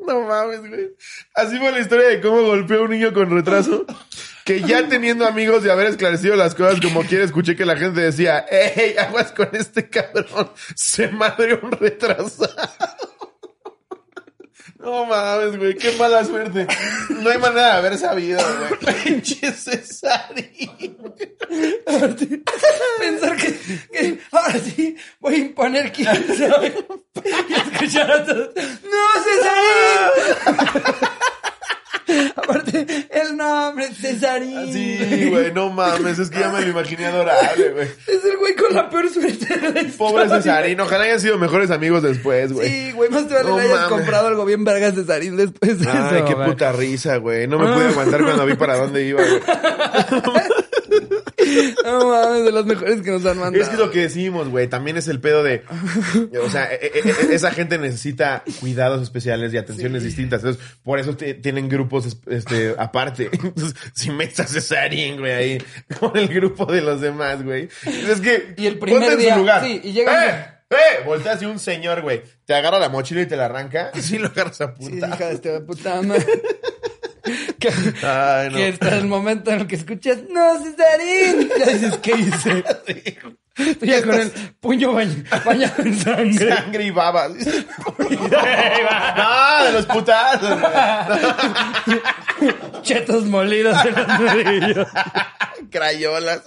No 0.00 0.22
mames, 0.22 0.60
güey. 0.60 0.88
Así 1.34 1.58
fue 1.58 1.70
la 1.70 1.80
historia 1.80 2.08
de 2.08 2.22
cómo 2.22 2.40
golpeó 2.40 2.78
a 2.78 2.82
un 2.84 2.90
niño 2.92 3.12
con 3.12 3.28
retraso. 3.30 3.84
Que 4.46 4.62
ya 4.62 4.88
teniendo 4.88 5.26
amigos 5.26 5.66
y 5.66 5.68
haber 5.68 5.88
esclarecido 5.88 6.34
las 6.34 6.54
cosas 6.54 6.80
como 6.80 7.04
quiera, 7.04 7.24
escuché 7.24 7.54
que 7.54 7.66
la 7.66 7.76
gente 7.76 8.00
decía, 8.00 8.46
¡Ey, 8.50 8.96
aguas 8.96 9.32
con 9.32 9.50
este 9.52 9.90
cabrón! 9.90 10.50
Se 10.74 11.08
madre 11.08 11.60
un 11.62 11.72
retrasado. 11.72 12.48
No 14.78 15.04
mames, 15.06 15.56
güey, 15.56 15.74
qué 15.76 15.90
mala 15.92 16.24
suerte. 16.24 16.66
No 17.10 17.30
hay 17.30 17.38
manera 17.38 17.66
de 17.66 17.72
haber 17.78 17.98
sabido, 17.98 18.40
güey. 18.80 18.94
Pinche 19.04 19.52
Cesarín. 19.52 21.12
Pensar 23.00 23.36
que, 23.36 23.58
que 23.92 24.18
ahora 24.30 24.58
sí 24.60 24.96
voy 25.20 25.34
a 25.34 25.38
imponer 25.38 25.92
quién 25.92 26.06
sabe. 26.36 26.86
Y 27.48 27.52
escuchar 27.52 28.08
a 28.12 28.24
todos, 28.24 28.50
¡No, 28.54 29.22
Cesarín! 29.24 31.08
Aparte, 32.36 32.86
el 33.10 33.36
nombre, 33.36 33.88
Cesarín. 33.94 34.72
Sí, 34.72 35.28
güey, 35.30 35.52
no 35.52 35.70
mames, 35.70 36.18
es 36.18 36.30
que 36.30 36.40
ya 36.40 36.48
me 36.50 36.60
lo 36.62 36.68
imaginé 36.68 37.06
adorable, 37.06 37.70
güey. 37.72 37.88
Es 38.06 38.24
el 38.24 38.36
güey 38.38 38.54
con 38.56 38.74
la 38.74 38.88
peor 38.88 39.08
suerte 39.10 39.46
de 39.58 39.60
la 39.82 39.90
Pobre 39.96 40.24
historia. 40.24 40.42
Cesarín, 40.42 40.80
ojalá 40.80 41.04
hayan 41.04 41.20
sido 41.20 41.38
mejores 41.38 41.70
amigos 41.70 42.02
después, 42.02 42.52
güey. 42.52 42.68
Sí, 42.68 42.92
güey, 42.92 43.10
más 43.10 43.28
te 43.28 43.34
vale 43.34 43.48
No 43.50 43.56
le 43.56 43.62
hayas 43.64 43.74
mames. 43.76 43.88
comprado 43.90 44.28
algo 44.28 44.44
bien 44.44 44.64
vergas 44.64 44.94
Cesarín 44.94 45.36
después 45.36 45.78
de 45.80 45.88
Ay, 45.90 46.16
eso. 46.18 46.24
qué 46.24 46.34
güey. 46.34 46.46
puta 46.48 46.72
risa, 46.72 47.16
güey. 47.18 47.46
No 47.46 47.58
me 47.58 47.72
pude 47.72 47.86
aguantar 47.88 48.22
cuando 48.24 48.46
vi 48.46 48.54
para 48.54 48.76
dónde 48.76 49.04
iba, 49.06 49.22
güey. 49.22 49.40
No 51.84 52.08
mames, 52.10 52.44
de 52.44 52.52
los 52.52 52.66
mejores 52.66 53.02
que 53.02 53.10
nos 53.10 53.24
han 53.26 53.38
mandado. 53.38 53.62
Es 53.62 53.68
que 53.68 53.74
es 53.74 53.80
lo 53.80 53.90
que 53.90 54.00
decimos, 54.00 54.48
güey. 54.48 54.68
También 54.68 54.96
es 54.96 55.08
el 55.08 55.20
pedo 55.20 55.42
de. 55.42 55.62
O 56.44 56.48
sea, 56.50 56.72
e- 56.72 56.78
e- 56.82 57.08
e- 57.30 57.34
esa 57.34 57.50
gente 57.50 57.78
necesita 57.78 58.42
cuidados 58.60 59.02
especiales 59.02 59.52
y 59.52 59.58
atenciones 59.58 60.02
distintas. 60.02 60.40
Entonces, 60.42 60.62
por 60.82 60.98
eso 60.98 61.16
tienen 61.16 61.68
grupos 61.68 62.06
es- 62.06 62.18
este, 62.28 62.74
aparte. 62.78 63.30
Entonces, 63.32 63.74
si 63.94 64.10
metes 64.10 64.40
a 64.40 64.46
Cesarín, 64.46 65.18
güey, 65.18 65.32
ahí 65.32 65.58
con 66.00 66.16
el 66.16 66.28
grupo 66.28 66.66
de 66.66 66.80
los 66.82 67.00
demás, 67.00 67.42
güey. 67.44 67.68
Es 67.86 68.20
que. 68.20 68.54
Y 68.56 68.66
el 68.66 68.78
primer 68.78 69.00
ponte 69.00 69.14
en 69.14 69.18
su 69.20 69.24
día, 69.26 69.36
lugar. 69.36 69.64
sí, 69.64 69.80
y 69.84 69.92
llega- 69.92 70.26
¡Eh! 70.26 70.54
¡Eh! 70.70 71.02
Volteas 71.06 71.40
y 71.40 71.46
un 71.46 71.58
señor, 71.58 72.02
güey, 72.02 72.22
te 72.44 72.54
agarra 72.54 72.78
la 72.78 72.90
mochila 72.90 73.22
y 73.22 73.26
te 73.26 73.36
la 73.36 73.46
arranca. 73.46 73.90
Así 73.94 74.18
lo 74.18 74.28
agarras 74.28 74.60
a 74.60 74.74
Sí, 74.78 74.90
punta. 74.90 75.08
hija 75.08 75.28
de 75.28 75.60
puta 75.60 76.02
madre. 76.02 76.26
que, 77.60 77.68
Ay, 78.06 78.48
no. 78.50 78.56
que 78.56 78.68
está 78.68 78.96
el 78.96 79.06
momento 79.06 79.50
en 79.50 79.60
el 79.60 79.66
que 79.66 79.76
escuchas, 79.76 80.18
¡No, 80.30 80.58
Cesarín! 80.62 81.48
Ya 81.58 81.66
dices, 81.72 81.96
¿qué 81.98 82.12
hice? 82.12 82.64
Tú 83.74 83.84
ya 83.86 84.02
con 84.04 84.14
el 84.14 84.30
puño 84.60 84.92
bañ- 84.92 85.24
bañado 85.44 85.82
en 85.82 85.98
sangre. 85.98 86.48
Sangre 86.54 86.84
y 86.84 86.90
babas. 86.90 87.32
no, 87.98 89.64
de 89.64 89.72
los 89.72 89.86
putazos. 89.86 90.60
güey. 90.60 92.00
Chetos 92.82 93.24
molidos 93.24 93.76
en 93.84 93.94
los 93.96 94.06
nudillos. 94.20 94.86
Crayolas. 95.70 96.42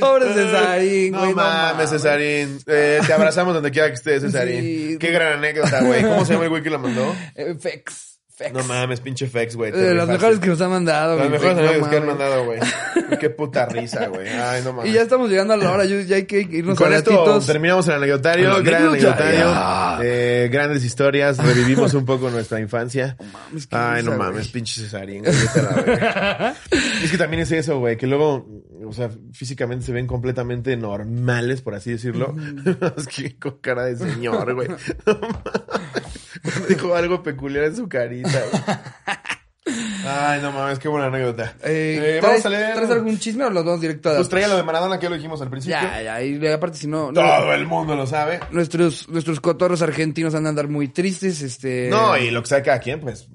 Pobre 0.00 0.32
Cesarín, 0.32 1.12
No 1.12 1.18
güey. 1.20 1.34
mames, 1.34 1.90
Cesarín. 1.90 2.58
Eh, 2.66 3.00
te 3.06 3.12
abrazamos 3.12 3.52
donde 3.52 3.70
quiera 3.70 3.88
que 3.88 3.94
estés, 3.94 4.22
Cesarín. 4.22 4.62
Sí. 4.62 4.96
Qué 4.98 5.10
gran 5.10 5.34
anécdota, 5.34 5.82
güey. 5.82 6.02
¿Cómo 6.02 6.24
se 6.24 6.32
llama 6.32 6.44
el 6.44 6.50
güey 6.50 6.62
que 6.62 6.70
la 6.70 6.78
mandó? 6.78 7.14
Eh, 7.34 7.54
Fex. 7.60 8.09
No 8.52 8.64
mames, 8.64 9.00
pinche 9.00 9.26
Fex, 9.26 9.54
güey. 9.56 9.70
de 9.70 9.94
las 9.94 10.08
mejores 10.08 10.38
que 10.38 10.48
nos 10.48 10.60
ha 10.60 10.68
mandado. 10.68 11.16
Las 11.16 11.26
mi 11.26 11.32
mejores 11.32 11.58
anécdotas 11.58 11.88
que 11.88 11.96
han 11.96 12.06
mandado, 12.06 12.44
güey. 12.44 12.60
Qué 13.20 13.30
puta 13.30 13.66
risa, 13.66 14.06
güey. 14.06 14.28
Ay, 14.28 14.62
no 14.64 14.72
mames. 14.72 14.90
Y 14.90 14.94
ya 14.94 15.02
estamos 15.02 15.28
llegando 15.28 15.54
a 15.54 15.56
la 15.56 15.70
hora, 15.70 15.84
ya 15.84 16.16
hay 16.16 16.24
que 16.24 16.40
irnos 16.40 16.78
Con 16.78 16.92
a 16.92 16.96
esto 16.96 17.40
terminamos 17.46 17.86
el 17.88 17.94
anecdotario, 17.94 18.62
gran 18.62 18.88
anecdotario. 18.88 20.00
eh, 20.02 20.48
grandes 20.50 20.84
historias, 20.84 21.38
revivimos 21.38 21.94
un 21.94 22.04
poco 22.04 22.30
nuestra 22.30 22.60
infancia. 22.60 23.16
Ay, 23.70 24.02
no 24.02 24.12
mames, 24.16 24.42
güey. 24.42 24.52
pinche 24.52 24.80
Cesarín. 24.80 25.22
güey, 25.24 25.34
es 27.04 27.10
que 27.10 27.18
también 27.18 27.42
es 27.42 27.52
eso, 27.52 27.78
güey, 27.78 27.96
que 27.96 28.06
luego, 28.06 28.46
o 28.90 28.92
sea, 28.92 29.10
físicamente 29.32 29.86
se 29.86 29.92
ven 29.92 30.06
completamente 30.06 30.76
normales, 30.76 31.62
por 31.62 31.74
así 31.74 31.90
decirlo. 31.92 32.34
es 32.96 33.06
que 33.14 33.38
con 33.38 33.58
cara 33.60 33.84
de 33.86 33.96
señor, 33.96 34.54
güey. 34.54 34.68
Dijo 36.68 36.94
algo 36.94 37.22
peculiar 37.22 37.64
en 37.64 37.76
su 37.76 37.88
carita, 37.88 38.30
güey. 38.50 38.62
Ay, 40.06 40.40
no 40.42 40.50
mames, 40.52 40.78
qué 40.78 40.88
buena 40.88 41.06
anécdota. 41.06 41.54
Eh, 41.62 42.16
Eh, 42.16 42.20
vamos 42.22 42.40
¿traes- 42.42 42.46
a 42.46 42.48
leer. 42.48 42.74
¿Traes 42.74 42.90
algún 42.90 43.18
chisme 43.18 43.44
o 43.44 43.50
los 43.50 43.64
vamos 43.64 43.80
directo 43.80 44.10
a 44.10 44.16
Pues 44.16 44.28
traía 44.28 44.48
lo 44.48 44.56
de 44.56 44.62
Maradona 44.62 44.98
que 44.98 45.04
ya 45.04 45.10
lo 45.10 45.16
dijimos 45.16 45.40
al 45.42 45.50
principio. 45.50 45.78
Ya, 45.80 46.02
ya, 46.02 46.22
y 46.22 46.44
aparte 46.48 46.78
si 46.78 46.86
no, 46.88 47.12
no- 47.12 47.20
Todo 47.20 47.52
el 47.54 47.66
mundo 47.66 47.94
lo 47.94 48.06
sabe. 48.06 48.40
nuestros, 48.50 49.08
nuestros 49.08 49.40
cotorros 49.40 49.82
argentinos 49.82 50.34
andan 50.34 50.46
a 50.46 50.50
andar 50.50 50.68
muy 50.68 50.88
tristes, 50.88 51.42
este... 51.42 51.88
No, 51.90 52.16
y 52.16 52.30
lo 52.30 52.42
que 52.42 52.48
sabe 52.48 52.62
cada 52.62 52.80
quien, 52.80 53.00
pues. 53.00 53.28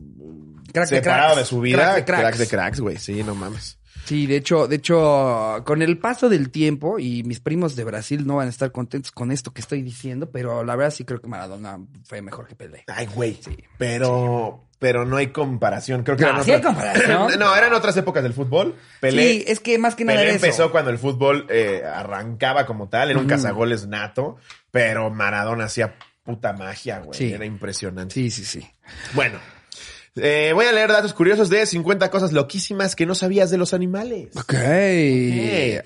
Crack 0.75 0.87
separado 0.89 1.35
de 1.35 1.45
su 1.45 1.59
vida, 1.61 1.77
Crack 1.77 1.95
de 1.95 2.05
crack 2.05 2.19
cracks. 2.21 2.37
de 2.39 2.47
cracks, 2.47 2.79
güey. 2.79 2.97
Sí, 2.97 3.23
no 3.23 3.33
mames. 3.35 3.77
Sí, 4.05 4.27
de 4.27 4.35
hecho, 4.35 4.67
de 4.67 4.75
hecho, 4.75 5.63
con 5.65 5.81
el 5.81 5.97
paso 5.97 6.29
del 6.29 6.51
tiempo, 6.51 6.99
y 6.99 7.23
mis 7.23 7.39
primos 7.39 7.75
de 7.75 7.83
Brasil 7.85 8.27
no 8.27 8.35
van 8.35 8.45
a 8.47 8.49
estar 8.51 8.71
contentos 8.71 9.11
con 9.11 9.31
esto 9.31 9.51
que 9.51 9.61
estoy 9.61 9.81
diciendo, 9.81 10.29
pero 10.29 10.63
la 10.63 10.75
verdad 10.75 10.93
sí 10.93 11.05
creo 11.05 11.19
que 11.19 11.27
Maradona 11.27 11.79
fue 12.03 12.21
mejor 12.21 12.45
que 12.47 12.53
Pelé. 12.55 12.83
Ay, 12.87 13.07
güey. 13.07 13.39
Pero, 13.79 14.67
pero 14.79 15.05
no 15.05 15.17
hay 15.17 15.27
comparación. 15.27 16.03
Creo 16.03 16.17
que 16.17 16.23
No, 16.23 16.29
eran 16.29 16.43
sí 16.43 16.51
hay 16.51 16.57
otras- 16.57 16.73
comparación. 16.75 17.31
no, 17.39 17.55
eran 17.55 17.73
otras 17.73 17.97
épocas 17.97 18.21
del 18.21 18.33
fútbol. 18.33 18.75
Pelé, 18.99 19.23
sí, 19.39 19.43
es 19.47 19.59
que 19.59 19.77
más 19.79 19.95
que 19.95 20.05
nada 20.05 20.17
Pelé 20.19 20.29
era 20.29 20.37
eso. 20.37 20.45
empezó 20.45 20.71
cuando 20.71 20.91
el 20.91 20.97
fútbol 20.99 21.47
eh, 21.49 21.81
arrancaba 21.83 22.65
como 22.65 22.89
tal. 22.89 23.09
Era 23.11 23.19
un 23.19 23.27
cazagoles 23.27 23.87
nato. 23.87 24.37
Pero 24.71 25.09
Maradona 25.09 25.65
hacía 25.65 25.95
puta 26.23 26.53
magia, 26.53 26.99
güey. 26.99 27.17
Sí. 27.17 27.33
Era 27.33 27.45
impresionante. 27.45 28.13
Sí, 28.13 28.29
sí, 28.29 28.43
sí. 28.45 28.67
Bueno. 29.13 29.39
Eh, 30.15 30.51
voy 30.53 30.65
a 30.65 30.71
leer 30.71 30.89
datos 30.89 31.13
curiosos 31.13 31.49
de 31.49 31.65
50 31.65 32.09
cosas 32.09 32.31
loquísimas 32.31 32.95
que 32.95 33.05
no 33.05 33.15
sabías 33.15 33.49
de 33.49 33.57
los 33.57 33.73
animales. 33.73 34.29
Ok. 34.35 34.53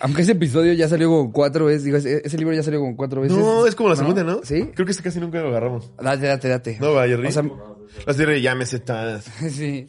Aunque 0.02 0.22
ese 0.22 0.34
episodio 0.34 0.74
ya 0.74 0.88
salió 0.88 1.10
como 1.10 1.32
cuatro 1.32 1.66
veces, 1.66 1.84
digo, 1.84 1.98
ese, 1.98 2.22
ese 2.24 2.38
libro 2.38 2.54
ya 2.54 2.64
salió 2.64 2.80
como 2.80 2.96
cuatro 2.96 3.22
veces. 3.22 3.38
No, 3.38 3.66
es 3.66 3.76
como 3.76 3.90
la 3.90 3.96
segunda, 3.96 4.24
¿no? 4.24 4.42
¿Sí? 4.44 4.70
Creo 4.74 4.86
que 4.86 4.92
este 4.92 5.04
casi 5.04 5.20
nunca 5.20 5.40
lo 5.42 5.50
agarramos. 5.50 5.92
Date, 5.98 6.28
date, 6.28 6.48
date. 6.48 6.78
No, 6.80 6.94
va, 6.94 7.08
Jerry. 7.08 7.28
O 7.28 7.32
sea, 7.32 7.44
Las 8.06 8.18
de 8.18 8.42
llámese 8.42 8.80
todas. 8.80 9.26
sí. 9.52 9.88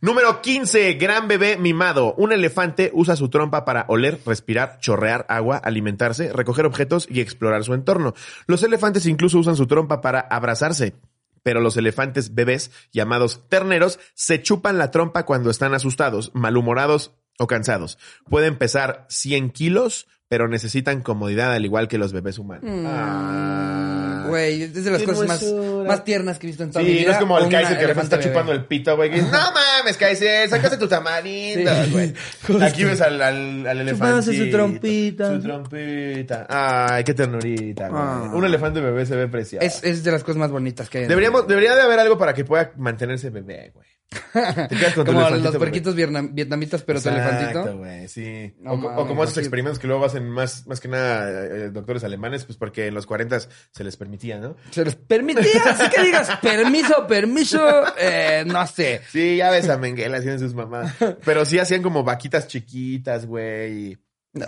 Número 0.00 0.40
15. 0.40 0.94
Gran 0.94 1.26
bebé 1.28 1.56
mimado. 1.56 2.14
Un 2.14 2.32
elefante 2.32 2.90
usa 2.94 3.16
su 3.16 3.28
trompa 3.28 3.64
para 3.64 3.86
oler, 3.88 4.18
respirar, 4.24 4.78
chorrear 4.80 5.26
agua, 5.28 5.56
alimentarse, 5.56 6.32
recoger 6.32 6.66
objetos 6.66 7.06
y 7.10 7.20
explorar 7.20 7.64
su 7.64 7.74
entorno. 7.74 8.14
Los 8.46 8.62
elefantes 8.62 9.06
incluso 9.06 9.38
usan 9.38 9.56
su 9.56 9.66
trompa 9.66 10.00
para 10.00 10.20
abrazarse. 10.20 10.94
Pero 11.42 11.60
los 11.60 11.76
elefantes 11.76 12.34
bebés, 12.34 12.70
llamados 12.92 13.48
terneros, 13.48 13.98
se 14.14 14.42
chupan 14.42 14.78
la 14.78 14.90
trompa 14.90 15.24
cuando 15.24 15.50
están 15.50 15.74
asustados, 15.74 16.30
malhumorados 16.34 17.12
o 17.38 17.46
cansados. 17.46 17.98
Pueden 18.28 18.58
pesar 18.58 19.06
100 19.08 19.50
kilos, 19.50 20.06
pero 20.30 20.46
necesitan 20.46 21.00
comodidad 21.02 21.52
al 21.52 21.64
igual 21.64 21.88
que 21.88 21.98
los 21.98 22.12
bebés 22.12 22.38
humanos. 22.38 22.62
Ah. 22.86 24.26
Güey, 24.28 24.62
es 24.62 24.84
de 24.84 24.90
las 24.92 25.02
cosas 25.02 25.26
más, 25.26 25.44
más 25.88 26.04
tiernas 26.04 26.38
que 26.38 26.46
he 26.46 26.50
visto 26.50 26.62
en 26.62 26.70
toda 26.70 26.84
mi 26.84 26.90
Sí, 26.92 26.96
vida. 26.98 27.06
no 27.08 27.12
es 27.14 27.18
como 27.18 27.38
el 27.40 27.48
Kaiser 27.48 27.76
que 27.78 27.84
elefante 27.84 28.04
está 28.04 28.16
bebé. 28.18 28.30
chupando 28.30 28.52
el 28.52 28.64
pito, 28.64 28.94
güey. 28.94 29.10
que 29.10 29.16
dice, 29.16 29.28
No 29.32 29.38
mames, 29.52 29.96
Kaiser, 29.96 30.48
sácate 30.48 30.76
tu 30.76 30.86
tamarindo, 30.86 31.72
Sí. 31.84 31.90
güey. 31.90 32.14
Justo. 32.46 32.64
Aquí 32.64 32.84
ves 32.84 33.00
al, 33.00 33.20
al, 33.20 33.66
al 33.66 33.80
elefante. 33.80 33.92
Chupándose 33.92 34.36
su 34.38 34.50
trompita. 34.52 35.34
Su 35.34 35.40
trompita. 35.40 36.46
Ay, 36.48 37.02
qué 37.02 37.12
ternurita, 37.14 37.88
güey. 37.88 38.00
Ah. 38.00 38.30
Un 38.32 38.44
elefante 38.44 38.80
bebé 38.80 39.06
se 39.06 39.16
ve 39.16 39.26
precioso. 39.26 39.66
Es, 39.66 39.82
es 39.82 40.04
de 40.04 40.12
las 40.12 40.22
cosas 40.22 40.36
más 40.38 40.52
bonitas 40.52 40.88
que 40.88 40.98
hay. 40.98 41.06
Deberíamos, 41.06 41.48
debería 41.48 41.74
de 41.74 41.80
haber 41.82 41.98
algo 41.98 42.16
para 42.16 42.34
que 42.34 42.44
pueda 42.44 42.70
mantenerse 42.76 43.30
bebé, 43.30 43.72
güey. 43.74 43.88
Te 44.10 44.76
quedas 44.76 44.94
con 44.94 45.04
tu 45.04 45.12
Como 45.12 45.20
elefantito 45.20 45.50
los 45.50 45.56
puerquitos 45.56 45.94
vietnam- 45.94 46.34
vietnamitas, 46.34 46.82
pero 46.82 47.00
tu 47.00 47.08
Exacto, 47.08 47.60
elefantito. 47.70 48.08
sí. 48.08 48.54
No 48.58 48.72
o, 48.72 49.06
como 49.06 49.22
esos 49.22 49.38
experimentos 49.38 49.78
que 49.78 49.86
luego 49.86 50.04
hacen 50.04 50.28
más, 50.28 50.66
más 50.66 50.80
que 50.80 50.88
nada 50.88 51.30
eh, 51.46 51.70
doctores 51.70 52.02
alemanes, 52.02 52.44
pues 52.44 52.58
porque 52.58 52.88
en 52.88 52.94
los 52.94 53.06
40 53.06 53.38
se 53.70 53.84
les 53.84 53.96
permitía, 53.96 54.38
¿no? 54.38 54.56
Se 54.70 54.84
les 54.84 54.96
permitía, 54.96 55.62
así 55.64 55.88
que 55.94 56.02
digas, 56.02 56.28
permiso, 56.42 57.06
permiso, 57.06 57.60
eh, 57.98 58.42
no 58.46 58.66
sé. 58.66 59.00
Sí, 59.12 59.36
ya 59.36 59.50
ves 59.50 59.68
a 59.68 59.78
Menguela 59.78 60.18
haciendo 60.18 60.40
sus 60.40 60.54
mamadas. 60.54 60.94
Pero 61.24 61.44
sí 61.44 61.60
hacían 61.60 61.82
como 61.82 62.02
vaquitas 62.02 62.48
chiquitas, 62.48 63.26
güey. 63.26 63.96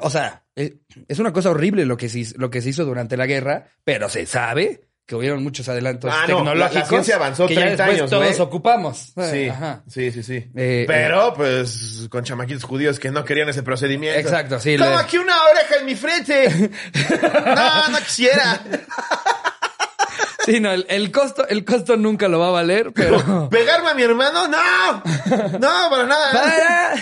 O 0.01 0.11
sea, 0.11 0.45
eh, 0.57 0.79
es 1.09 1.19
una 1.19 1.33
cosa 1.33 1.51
horrible 1.51 1.87
lo 1.87 1.97
que, 1.97 2.09
se, 2.09 2.21
hizo- 2.21 2.35
lo 2.39 2.51
que 2.51 2.63
se 2.63 2.71
hizo 2.71 2.85
durante 2.85 3.17
la 3.17 3.27
guerra, 3.27 3.67
pero 3.85 4.09
se 4.09 4.27
sabe 4.27 4.89
que 5.07 5.17
hubieron 5.17 5.43
muchos 5.43 5.69
adelantos 5.69 6.11
Ah, 6.13 6.27
no, 6.29 6.39
la- 6.45 6.55
la 6.55 6.69
tecnológicos. 6.69 6.89
ciencia 6.89 7.17
avanzó 7.17 7.47
que 7.49 7.55
ya 7.55 7.61
30 7.63 7.85
después 7.85 7.99
años, 8.01 8.11
todos 8.11 8.41
ocupamos. 8.41 9.13
Eh, 9.17 9.31
Sí, 9.33 9.49
Ajá. 9.49 9.83
sí, 9.89 10.11
sí, 10.13 10.23
sí. 10.23 10.51
Eh, 10.57 10.85
Pero, 10.87 11.35
pues, 11.35 12.07
con 12.09 12.23
chamaquitos 12.25 12.65
judíos 12.65 12.99
que 13.01 13.11
no 13.11 13.25
querían 13.25 13.49
ese 13.49 13.63
procedimiento. 13.63 14.19
Exacto, 14.19 14.59
sí, 14.61 14.77
Como 14.79 14.91
le- 14.91 14.97
aquí 14.97 15.19
una 15.19 15.35
oreja 15.45 15.77
en 15.81 15.87
mi 15.87 15.95
frente. 15.97 16.49
no, 17.45 17.89
no 17.89 17.99
quisiera. 17.99 18.61
Sí, 20.45 20.59
no, 20.61 20.73
el, 20.73 20.87
el 20.89 21.13
costo, 21.13 21.47
el 21.47 21.65
costo 21.65 21.97
nunca 21.97 22.27
lo 22.29 22.39
va 22.41 22.49
a 22.49 22.51
valer, 22.51 22.93
pero. 22.93 23.49
¿Pegarme 23.49 23.91
a 23.91 23.95
mi 23.95 24.03
hermano? 24.03 24.49
¡No! 24.49 25.03
No, 25.59 25.91
para 25.91 26.05
nada. 26.07 26.95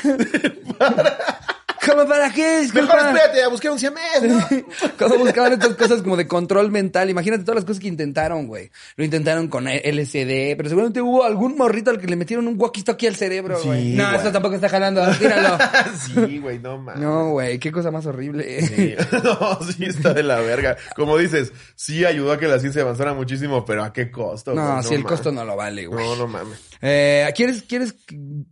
¡Para! 0.78 1.28
¿Cómo 1.86 2.06
para 2.06 2.30
qué? 2.30 2.42
Mejor 2.42 2.60
Disculpa. 2.62 3.08
espérate 3.08 3.42
a 3.42 3.48
buscar 3.48 3.72
un 3.72 3.78
siamés, 3.78 4.22
¿no? 4.22 4.46
Cuando 4.98 5.18
buscaban 5.18 5.52
estas 5.54 5.74
cosas 5.76 6.02
como 6.02 6.16
de 6.16 6.26
control 6.26 6.70
mental, 6.70 7.08
imagínate 7.08 7.42
todas 7.42 7.56
las 7.56 7.64
cosas 7.64 7.80
que 7.80 7.88
intentaron, 7.88 8.46
güey. 8.46 8.70
Lo 8.96 9.04
intentaron 9.04 9.48
con 9.48 9.64
LSD, 9.66 10.56
pero 10.56 10.68
seguramente 10.68 11.00
hubo 11.00 11.24
algún 11.24 11.56
morrito 11.56 11.90
al 11.90 11.98
que 11.98 12.06
le 12.06 12.16
metieron 12.16 12.46
un 12.48 12.58
walkie-talkie 12.58 13.08
al 13.08 13.16
cerebro, 13.16 13.58
Sí, 13.60 13.66
güey. 13.68 13.92
no, 13.94 14.04
güey. 14.04 14.16
esto 14.16 14.30
tampoco 14.32 14.56
está 14.56 14.68
jalando, 14.68 15.02
tíralo. 15.18 15.56
sí, 16.26 16.38
güey, 16.38 16.58
no 16.58 16.76
mames. 16.78 17.00
No, 17.02 17.30
güey, 17.30 17.58
qué 17.58 17.72
cosa 17.72 17.90
más 17.90 18.04
horrible. 18.06 18.60
Sí. 18.66 18.94
No, 19.24 19.58
sí 19.64 19.84
está 19.84 20.12
de 20.14 20.22
la 20.22 20.40
verga. 20.40 20.76
Como 20.96 21.16
dices, 21.16 21.52
sí 21.74 22.04
ayudó 22.04 22.32
a 22.32 22.38
que 22.38 22.46
la 22.48 22.58
ciencia 22.58 22.82
avanzara 22.82 23.14
muchísimo, 23.14 23.64
pero 23.64 23.84
¿a 23.84 23.92
qué 23.92 24.10
costo? 24.10 24.54
No, 24.54 24.72
güey? 24.74 24.82
si 24.84 24.94
el 24.94 25.04
costo 25.04 25.30
no 25.32 25.44
lo 25.44 25.56
vale, 25.56 25.86
güey. 25.86 26.04
No, 26.04 26.16
no 26.16 26.26
mames. 26.26 26.58
Eh, 26.82 27.30
¿quieres, 27.36 27.62
¿Quieres 27.62 27.94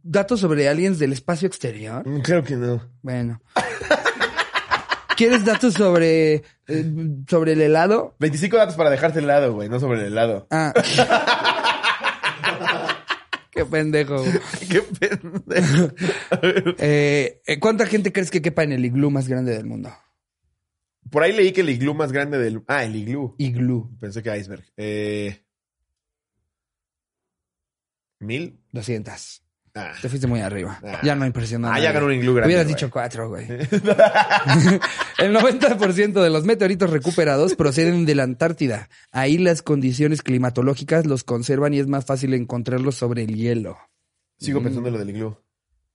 datos 0.03 0.41
sobre 0.41 0.69
aliens 0.69 0.99
del 0.99 1.13
espacio 1.13 1.49
exterior? 1.49 2.07
Mm, 2.07 2.21
Creo 2.21 2.43
que 2.45 2.57
no. 2.57 2.83
Bueno. 3.03 3.41
¿Quieres 5.17 5.45
datos 5.45 5.75
sobre, 5.75 6.43
eh, 6.69 6.93
sobre 7.29 7.53
el 7.53 7.61
helado? 7.63 8.15
25 8.21 8.57
datos 8.57 8.77
para 8.77 8.91
dejarte 8.91 9.19
el 9.19 9.25
helado, 9.25 9.53
güey, 9.55 9.69
no 9.69 9.81
sobre 9.81 10.01
el 10.01 10.07
helado. 10.13 10.47
Ah. 10.51 10.73
Qué 13.51 13.65
pendejo. 13.65 14.19
güey. 14.19 14.33
Qué 14.71 14.83
pendejo. 14.83 15.93
Eh, 16.79 17.41
eh, 17.47 17.59
¿Cuánta 17.59 17.87
gente 17.87 18.13
crees 18.13 18.31
que 18.31 18.41
quepa 18.43 18.63
en 18.63 18.71
el 18.73 18.85
iglú 18.85 19.11
más 19.11 19.27
grande 19.27 19.53
del 19.53 19.67
mundo? 19.67 19.91
Por 21.11 21.23
ahí 21.25 21.33
leí 21.33 21.51
que 21.53 21.63
el 21.63 21.71
iglú 21.71 21.95
más 21.95 22.13
grande 22.13 22.39
del... 22.39 22.63
Ah, 22.69 22.85
el 22.85 22.95
iglú. 22.95 23.35
Iglú. 23.39 23.97
Pensé 23.99 24.23
que 24.23 24.37
iceberg. 24.39 24.63
Eh... 24.77 25.43
¿Mil? 28.21 28.59
200. 28.73 29.43
Ah. 29.75 29.93
Te 30.01 30.09
fuiste 30.09 30.27
muy 30.27 30.41
arriba. 30.41 30.81
Ah. 30.83 31.01
Ya 31.05 31.15
no 31.15 31.25
impresionó. 31.25 31.71
Ah, 31.71 31.79
ya 31.79 31.93
ganó 31.93 32.07
un 32.07 32.15
iglú 32.15 32.35
grande, 32.35 32.49
Hubieras 32.49 32.67
güey. 32.67 32.75
dicho 32.75 32.91
cuatro, 32.91 33.29
güey. 33.29 33.47
el 35.19 35.35
90% 35.35 36.23
de 36.23 36.31
los 36.31 36.45
meteoritos 36.45 36.91
recuperados 36.91 37.55
proceden 37.55 38.05
de 38.05 38.15
la 38.15 38.25
Antártida. 38.25 38.89
Ahí 39.13 39.39
las 39.39 39.63
condiciones 39.63 40.23
climatológicas 40.23 41.07
los 41.07 41.23
conservan 41.23 41.75
y 41.75 41.79
es 41.79 41.87
más 41.87 42.05
fácil 42.05 42.35
encontrarlos 42.35 42.97
sobre 42.97 43.23
el 43.23 43.37
hielo. 43.37 43.79
Sigo 44.39 44.63
pensando 44.63 44.89
en 44.89 44.95
lo 44.95 44.99
del 44.99 45.11
iglú. 45.11 45.37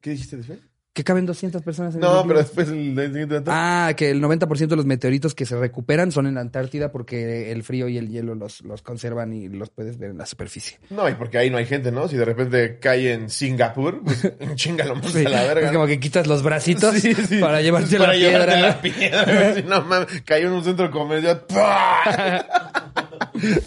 ¿Qué 0.02 0.12
dijiste 0.12 0.38
después? 0.38 0.60
¿Que 0.94 1.04
caben 1.04 1.26
200 1.26 1.64
personas 1.64 1.96
en 1.96 2.04
el 2.04 2.08
No, 2.08 2.24
pero 2.28 2.38
después 2.38 2.70
el, 2.70 2.98
el. 3.00 3.44
Ah, 3.48 3.94
que 3.98 4.12
el 4.12 4.22
90% 4.22 4.68
de 4.68 4.76
los 4.76 4.86
meteoritos 4.86 5.34
que 5.34 5.48
se 5.48 5.58
recuperan 5.58 6.12
son 6.12 6.28
en 6.28 6.36
la 6.36 6.42
Antártida 6.42 6.92
porque 6.92 7.52
el 7.52 7.64
frío 7.64 7.88
y 7.90 7.98
el 7.98 8.10
hielo 8.10 8.36
los, 8.36 8.62
los 8.62 8.84
conservan 8.84 9.34
y 9.34 9.50
los 9.50 9.72
puedes 9.72 9.98
ver 9.98 10.12
en 10.12 10.20
la 10.20 10.28
superficie. 10.28 10.78
No, 10.92 11.10
y 11.10 11.16
porque 11.16 11.40
ahí 11.40 11.50
no 11.50 11.58
hay 11.58 11.66
gente, 11.66 11.92
¿no? 11.92 12.08
Si 12.08 12.16
de 12.16 12.26
repente 12.26 12.78
cae 12.80 13.12
en 13.12 13.32
Singapur, 13.32 14.04
pues 14.04 14.22
chinga 14.56 14.86
lo 14.86 14.96
más 14.98 15.12
Sí, 15.12 15.26
a 15.26 15.30
la 15.30 15.44
verga. 15.46 15.66
es 15.66 15.72
como 15.74 15.88
que 15.88 16.00
quitas 16.00 16.28
los 16.28 16.44
bracitos 16.44 16.94
Sí, 17.00 17.16
sí. 17.16 17.40
para 17.40 17.60
llevarte 17.62 17.98
Para 17.98 18.14
la 18.14 18.20
llevarte 18.20 18.52
piedra. 18.52 18.68
la 18.68 18.82
piedra. 18.82 19.54
Sí, 19.56 19.64
no 19.68 19.82
mames, 19.86 20.22
cayó 20.24 20.48
en 20.48 20.54
un 20.54 20.64
centro 20.64 20.92
comercial. 20.92 21.44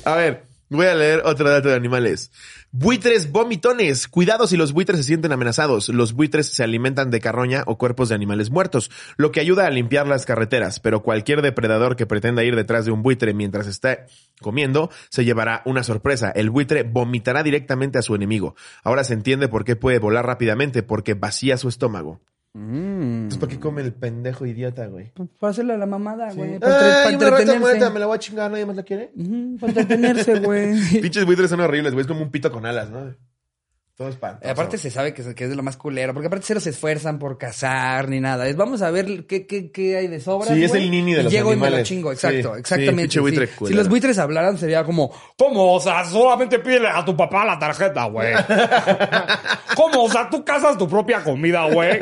A 0.05 0.15
ver, 0.17 0.46
voy 0.69 0.87
a 0.87 0.95
leer 0.95 1.23
otro 1.25 1.49
dato 1.49 1.69
de 1.69 1.75
animales. 1.75 2.31
Buitres 2.73 3.33
vomitones. 3.33 4.09
Cuidado 4.09 4.47
si 4.47 4.57
los 4.57 4.73
buitres 4.73 4.99
se 4.99 5.05
sienten 5.05 5.33
amenazados. 5.33 5.89
Los 5.89 6.13
buitres 6.13 6.49
se 6.49 6.63
alimentan 6.63 7.11
de 7.11 7.21
carroña 7.21 7.63
o 7.67 7.79
cuerpos 7.79 8.09
de 8.09 8.15
animales 8.15 8.51
muertos, 8.51 8.91
lo 9.17 9.33
que 9.33 9.41
ayuda 9.41 9.67
a 9.67 9.71
limpiar 9.71 10.07
las 10.07 10.27
carreteras, 10.27 10.81
pero 10.81 11.03
cualquier 11.03 11.43
depredador 11.43 11.97
que 11.97 12.07
pretenda 12.07 12.45
ir 12.45 12.57
detrás 12.57 12.85
de 12.85 12.91
un 12.91 13.03
buitre 13.03 13.35
mientras 13.35 13.67
está 13.67 14.07
comiendo 14.41 14.91
se 15.09 15.25
llevará 15.25 15.63
una 15.65 15.83
sorpresa. 15.83 16.31
El 16.31 16.51
buitre 16.51 16.83
vomitará 16.83 17.43
directamente 17.43 17.99
a 17.99 18.03
su 18.03 18.15
enemigo. 18.15 18.57
Ahora 18.85 19.05
se 19.05 19.15
entiende 19.15 19.49
por 19.49 19.65
qué 19.65 19.77
puede 19.77 19.99
volar 19.99 20.27
rápidamente, 20.27 20.83
porque 20.83 21.15
vacía 21.15 21.57
su 21.57 21.69
estómago. 21.69 22.21
Mm. 22.57 23.03
Entonces, 23.25 23.39
¿para 23.39 23.53
qué 23.53 23.61
come 23.61 23.83
el 23.83 23.93
pendejo 23.93 24.47
idiota, 24.47 24.87
güey? 24.87 25.13
Para 25.39 25.51
hacerle 25.51 25.75
a 25.75 25.77
la 25.77 25.85
mamada, 25.87 26.33
güey. 26.33 26.55
Sí. 26.55 26.59
Para, 26.59 26.73
entre- 26.75 26.89
para 26.89 26.89
Ay, 26.89 27.05
rata 27.05 27.13
entretenerse. 27.27 27.59
muerta, 27.61 27.91
me 27.91 28.01
la 28.01 28.07
voy 28.07 28.17
a 28.17 28.19
chingar, 28.19 28.51
nadie 28.51 28.65
más 28.67 28.77
la 28.77 28.83
quiere. 28.83 29.11
Ujú, 29.15 29.57
para 29.61 29.73
entretenerse, 29.73 30.41
güey. 30.41 31.01
Pinches 31.03 31.27
buitres 31.27 31.51
son 31.51 31.61
horribles, 31.61 31.93
güey. 31.93 32.01
Es 32.03 32.07
como 32.07 32.23
un 32.23 32.31
pito 32.31 32.51
con 32.51 32.65
alas, 32.65 32.89
¿no? 32.91 33.15
Todo 33.97 34.09
espantoso. 34.09 34.47
Eh, 34.47 34.51
Aparte 34.51 34.77
se 34.77 34.91
sabe 34.91 35.15
que, 35.15 35.23
es- 35.23 35.35
que 35.35 35.45
es 35.45 35.49
de 35.51 35.57
lo 35.57 35.63
más 35.63 35.79
culero, 35.79 36.13
porque 36.13 36.27
aparte 36.27 36.45
cero 36.47 36.61
se 36.61 36.69
esfuerzan 36.69 37.19
por 37.19 37.39
cazar 37.39 38.11
ni 38.11 38.21
nada. 38.21 38.47
Es 38.47 38.55
vamos 38.55 38.83
a 38.83 38.91
ver 38.91 39.27
qué, 39.27 39.47
qué, 39.47 39.71
qué 39.73 39.97
hay 39.97 40.07
de 40.07 40.21
sobras. 40.21 40.53
Sí, 40.55 40.63
es 40.63 40.75
el 40.75 40.91
nini 40.91 41.15
de 41.15 41.21
y 41.21 41.25
los 41.25 41.33
Llego 41.33 41.53
y 41.55 41.57
me 41.57 41.71
lo 41.71 41.83
chingo, 41.83 42.13
exacto, 42.13 42.53
sí, 42.55 42.61
exactamente. 42.61 43.03
pinche 43.05 43.21
buitre 43.21 43.47
sí. 43.47 43.67
Si 43.69 43.73
los 43.75 43.89
buitres 43.89 44.19
hablaran 44.19 44.59
sería 44.59 44.85
como, 44.85 45.11
¿cómo? 45.39 45.73
O 45.75 45.81
sea, 45.81 46.05
solamente 46.05 46.59
pídele 46.59 46.89
a 46.89 47.03
tu 47.07 47.17
papá 47.17 47.47
la 47.47 47.59
tarjeta, 47.59 48.05
güey. 48.05 48.35
¿Cómo? 49.77 50.05
O 50.05 50.11
sea, 50.11 50.29
tú 50.29 50.45
cazas 50.45 50.77
tu 50.79 50.89
propia 50.89 51.23
comida, 51.23 51.65
güey. 51.73 51.99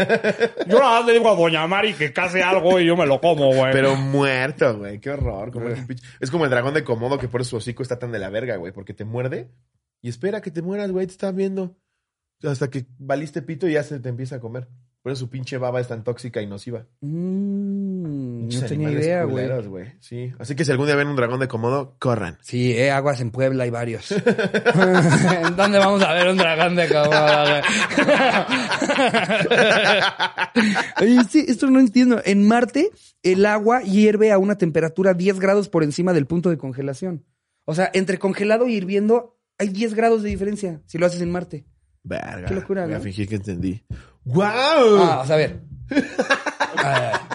Yo 0.67 0.79
nada 0.79 0.99
más 1.01 1.07
le 1.07 1.13
digo 1.15 1.29
a 1.31 1.37
Doña 1.37 1.67
Mari 1.67 1.95
que 1.95 2.13
case 2.13 2.43
algo 2.43 2.79
y 2.81 2.87
yo 2.87 2.97
me 2.97 3.07
lo 3.07 3.21
como, 3.21 3.53
güey. 3.55 3.73
Pero 3.73 3.97
muerto, 3.97 4.79
güey. 4.79 4.99
Qué 5.01 5.11
horror. 5.11 5.51
como 5.53 5.67
pinche- 5.69 6.03
Es 6.21 6.31
como 6.31 6.45
el 6.45 6.51
dragón 6.51 6.75
de 6.75 6.85
Komodo 6.85 7.19
que 7.19 7.29
por 7.29 7.45
su 7.45 7.57
hocico 7.57 7.83
está 7.83 7.99
tan 7.99 8.13
de 8.13 8.19
la 8.19 8.31
verga, 8.31 8.57
güey. 8.57 8.73
Porque 8.73 8.95
te 8.95 9.05
muerde 9.05 9.51
y 10.03 10.09
espera 10.09 10.41
que 10.41 10.51
te 10.51 10.63
mueras, 10.63 10.91
güey. 10.91 11.07
Te 11.07 11.13
está 11.13 11.31
viendo. 11.33 11.77
Hasta 12.43 12.69
que 12.69 12.87
valiste 12.99 13.43
pito 13.43 13.69
y 13.69 13.73
ya 13.73 13.83
se 13.83 14.01
te 14.01 14.09
empieza 14.09 14.37
a 14.37 14.41
comer. 14.41 14.69
Por 15.05 15.13
eso 15.13 15.21
su 15.21 15.29
pinche 15.29 15.59
baba 15.59 15.81
es 15.83 15.89
tan 15.89 16.03
tóxica 16.03 16.41
y 16.41 16.47
nociva. 16.47 16.87
Mm, 17.03 18.49
no 18.49 18.61
tenía 18.67 18.91
idea, 18.91 19.25
güey. 19.25 19.93
Sí. 20.01 20.33
Así 20.39 20.57
que 20.57 20.65
si 20.65 20.71
algún 20.71 20.87
día 20.87 20.97
ven 20.97 21.09
un 21.09 21.17
dragón 21.17 21.41
de 21.41 21.47
Komodo, 21.47 21.95
corran. 21.99 22.39
Sí, 22.41 22.73
eh, 22.73 22.91
aguas 22.91 23.21
en 23.21 23.31
Puebla 23.31 23.65
hay 23.65 23.71
varios. 23.71 24.11
¿En 24.13 24.23
dónde 25.57 25.79
vamos 25.79 26.03
a 26.03 26.15
ver 26.15 26.29
un 26.29 26.39
dragón 26.39 26.75
de 26.77 26.89
Komodo, 26.89 27.45
güey? 27.51 27.63
Sí, 31.29 31.45
esto 31.49 31.69
no 31.69 31.81
entiendo. 31.81 32.23
En 32.25 32.49
Marte, 32.49 32.91
el 33.23 33.45
agua 33.45 33.83
hierve 33.83 34.33
a 34.33 34.39
una 34.39 34.57
temperatura 34.57 35.13
10 35.13 35.39
grados 35.39 35.69
por 35.69 35.85
encima 35.85 36.15
del 36.15 36.27
punto 36.27 36.49
de 36.49 36.57
congelación. 36.57 37.27
O 37.67 37.75
sea, 37.75 37.91
entre 37.93 38.19
congelado 38.19 38.69
y 38.69 38.75
hirviendo 38.77 39.39
hay 39.59 39.69
10 39.69 39.93
grados 39.93 40.23
de 40.23 40.31
diferencia 40.31 40.81
si 40.87 40.97
lo 40.97 41.05
haces 41.05 41.21
en 41.21 41.31
Marte. 41.31 41.67
Verga. 42.05 42.47
Qué 42.47 42.55
locura, 42.55 42.85
Voy 42.85 42.95
a 42.95 42.99
¿no? 42.99 43.03
fingir 43.03 43.27
que 43.29 43.37
entendí. 43.37 43.83
¡Wow! 44.25 44.45
Ah, 44.47 45.21
o 45.23 45.27
sea, 45.27 45.35
a 45.35 45.39
ver. 45.39 45.61
Ah, 46.77 47.29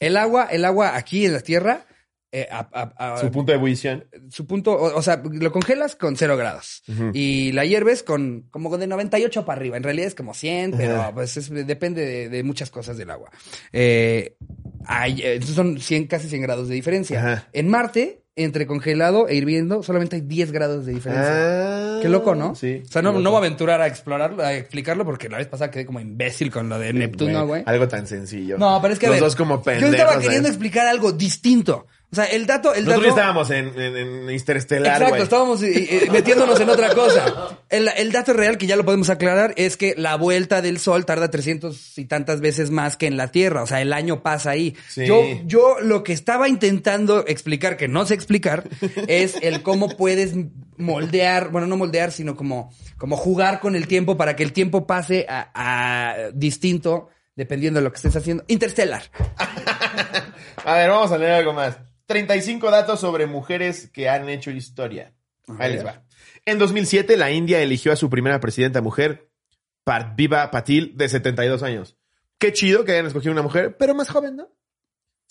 el 0.00 0.16
agua, 0.16 0.46
el 0.50 0.64
agua 0.64 0.96
aquí 0.96 1.24
en 1.26 1.32
la 1.32 1.40
Tierra, 1.40 1.86
eh, 2.30 2.48
a- 2.50 2.68
a- 2.72 3.14
a- 3.14 3.18
Su 3.18 3.30
punto 3.30 3.52
de 3.52 3.58
ebullición. 3.58 4.04
su 4.28 4.46
punto, 4.46 4.72
o, 4.72 4.96
o 4.98 5.02
sea, 5.02 5.22
lo 5.24 5.52
congelas 5.52 5.94
con 5.96 6.16
cero 6.16 6.36
grados 6.36 6.82
y 7.12 7.52
la 7.52 7.64
hierves 7.64 8.02
con 8.02 8.48
como 8.50 8.76
de 8.76 8.86
98 8.88 9.44
para 9.46 9.60
arriba. 9.60 9.76
En 9.76 9.82
realidad 9.84 10.08
es 10.08 10.14
como 10.16 10.34
100, 10.34 10.72
pero 10.76 11.12
pues 11.14 11.36
es- 11.36 11.48
depende 11.50 12.04
de, 12.04 12.28
de 12.28 12.42
muchas 12.42 12.70
cosas 12.70 12.96
del 12.98 13.10
agua. 13.10 13.30
Eh, 13.72 14.36
hay, 14.84 15.22
eh, 15.22 15.34
entonces 15.34 15.54
son 15.56 15.78
100, 15.80 16.06
casi 16.08 16.28
100 16.28 16.42
grados 16.42 16.68
de 16.68 16.74
diferencia. 16.74 17.48
En 17.52 17.68
Marte 17.68 18.23
entre 18.36 18.66
congelado 18.66 19.28
e 19.28 19.36
hirviendo 19.36 19.82
solamente 19.82 20.16
hay 20.16 20.22
10 20.22 20.50
grados 20.52 20.86
de 20.86 20.92
diferencia. 20.94 21.96
Ah, 21.96 21.98
Qué 22.02 22.08
loco, 22.08 22.34
¿no? 22.34 22.54
Sí. 22.54 22.82
O 22.84 22.90
sea, 22.90 23.00
no, 23.00 23.12
no 23.12 23.30
voy 23.30 23.36
a 23.36 23.38
aventurar 23.38 23.80
a 23.80 23.86
explorarlo, 23.86 24.42
a 24.42 24.52
explicarlo, 24.54 25.04
porque 25.04 25.28
la 25.28 25.38
vez 25.38 25.46
pasada 25.46 25.70
quedé 25.70 25.86
como 25.86 26.00
imbécil 26.00 26.50
con 26.50 26.68
lo 26.68 26.78
de 26.78 26.92
Neptuno, 26.92 27.46
güey. 27.46 27.62
Algo 27.64 27.86
tan 27.88 28.06
sencillo. 28.06 28.58
No, 28.58 28.78
pero 28.82 28.92
es 28.94 28.98
que 28.98 29.06
a 29.06 29.10
Los 29.10 29.16
ver, 29.16 29.22
dos 29.24 29.36
como 29.36 29.56
Yo 29.58 29.62
pendejos. 29.62 29.94
estaba 29.94 30.14
¿eh? 30.16 30.18
queriendo 30.20 30.48
explicar 30.48 30.86
algo 30.86 31.12
distinto. 31.12 31.86
O 32.14 32.22
sea, 32.22 32.26
el 32.26 32.46
dato, 32.46 32.72
el 32.72 32.84
Nosotros 32.84 33.08
dato. 33.08 33.16
estábamos 33.18 33.50
en, 33.50 33.80
en, 33.80 33.96
en 33.96 34.30
Interestelar, 34.30 35.02
Exacto, 35.02 35.24
estábamos 35.24 35.60
eh, 35.64 36.06
metiéndonos 36.12 36.60
en 36.60 36.70
otra 36.70 36.94
cosa. 36.94 37.58
El, 37.68 37.90
el 37.96 38.12
dato 38.12 38.32
real 38.32 38.56
que 38.56 38.68
ya 38.68 38.76
lo 38.76 38.84
podemos 38.84 39.10
aclarar 39.10 39.52
es 39.56 39.76
que 39.76 39.96
la 39.98 40.14
vuelta 40.16 40.62
del 40.62 40.78
Sol 40.78 41.04
tarda 41.06 41.28
300 41.28 41.98
y 41.98 42.04
tantas 42.04 42.40
veces 42.40 42.70
más 42.70 42.96
que 42.96 43.08
en 43.08 43.16
la 43.16 43.32
Tierra. 43.32 43.64
O 43.64 43.66
sea, 43.66 43.82
el 43.82 43.92
año 43.92 44.22
pasa 44.22 44.50
ahí. 44.50 44.76
Sí. 44.88 45.06
Yo, 45.06 45.24
yo 45.44 45.80
lo 45.80 46.04
que 46.04 46.12
estaba 46.12 46.48
intentando 46.48 47.24
explicar, 47.26 47.76
que 47.76 47.88
no 47.88 48.06
sé 48.06 48.14
explicar, 48.14 48.62
es 49.08 49.34
el 49.42 49.62
cómo 49.62 49.88
puedes 49.88 50.34
moldear, 50.76 51.48
bueno, 51.50 51.66
no 51.66 51.76
moldear, 51.76 52.12
sino 52.12 52.36
como, 52.36 52.72
como 52.96 53.16
jugar 53.16 53.58
con 53.58 53.74
el 53.74 53.88
tiempo 53.88 54.16
para 54.16 54.36
que 54.36 54.44
el 54.44 54.52
tiempo 54.52 54.86
pase 54.86 55.26
a, 55.28 55.50
a 55.52 56.30
distinto 56.32 57.08
dependiendo 57.36 57.80
de 57.80 57.84
lo 57.84 57.90
que 57.90 57.96
estés 57.96 58.14
haciendo. 58.14 58.44
Interstellar. 58.46 59.02
A 60.64 60.74
ver, 60.76 60.88
vamos 60.88 61.12
a 61.12 61.18
leer 61.18 61.32
algo 61.32 61.52
más. 61.52 61.76
35 62.06 62.70
datos 62.70 63.00
sobre 63.00 63.26
mujeres 63.26 63.88
que 63.90 64.08
han 64.08 64.28
hecho 64.28 64.50
historia. 64.50 65.14
Ahí 65.58 65.72
les 65.72 65.84
va. 65.84 66.04
En 66.46 66.58
2007, 66.58 67.16
la 67.16 67.30
India 67.30 67.60
eligió 67.60 67.92
a 67.92 67.96
su 67.96 68.08
primera 68.10 68.40
presidenta 68.40 68.80
mujer, 68.80 69.30
Partviva 69.84 70.50
Patil, 70.50 70.96
de 70.96 71.08
72 71.08 71.62
años. 71.62 71.96
Qué 72.38 72.52
chido 72.52 72.84
que 72.84 72.92
hayan 72.92 73.06
escogido 73.06 73.32
una 73.32 73.42
mujer, 73.42 73.76
pero 73.76 73.94
más 73.94 74.08
joven, 74.10 74.36
¿no? 74.36 74.48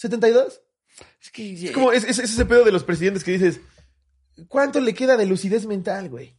¿72? 0.01 0.61
Es 1.21 1.31
que, 1.31 1.53
Es 1.65 1.71
como, 1.71 1.91
es, 1.91 2.03
es- 2.03 2.19
es 2.19 2.31
ese 2.33 2.45
pedo 2.45 2.63
de 2.63 2.71
los 2.71 2.83
presidentes 2.83 3.23
que 3.23 3.31
dices, 3.31 3.61
¿cuánto 4.47 4.79
le 4.79 4.93
queda 4.93 5.17
de 5.17 5.25
lucidez 5.25 5.65
mental, 5.65 6.09
güey? 6.09 6.37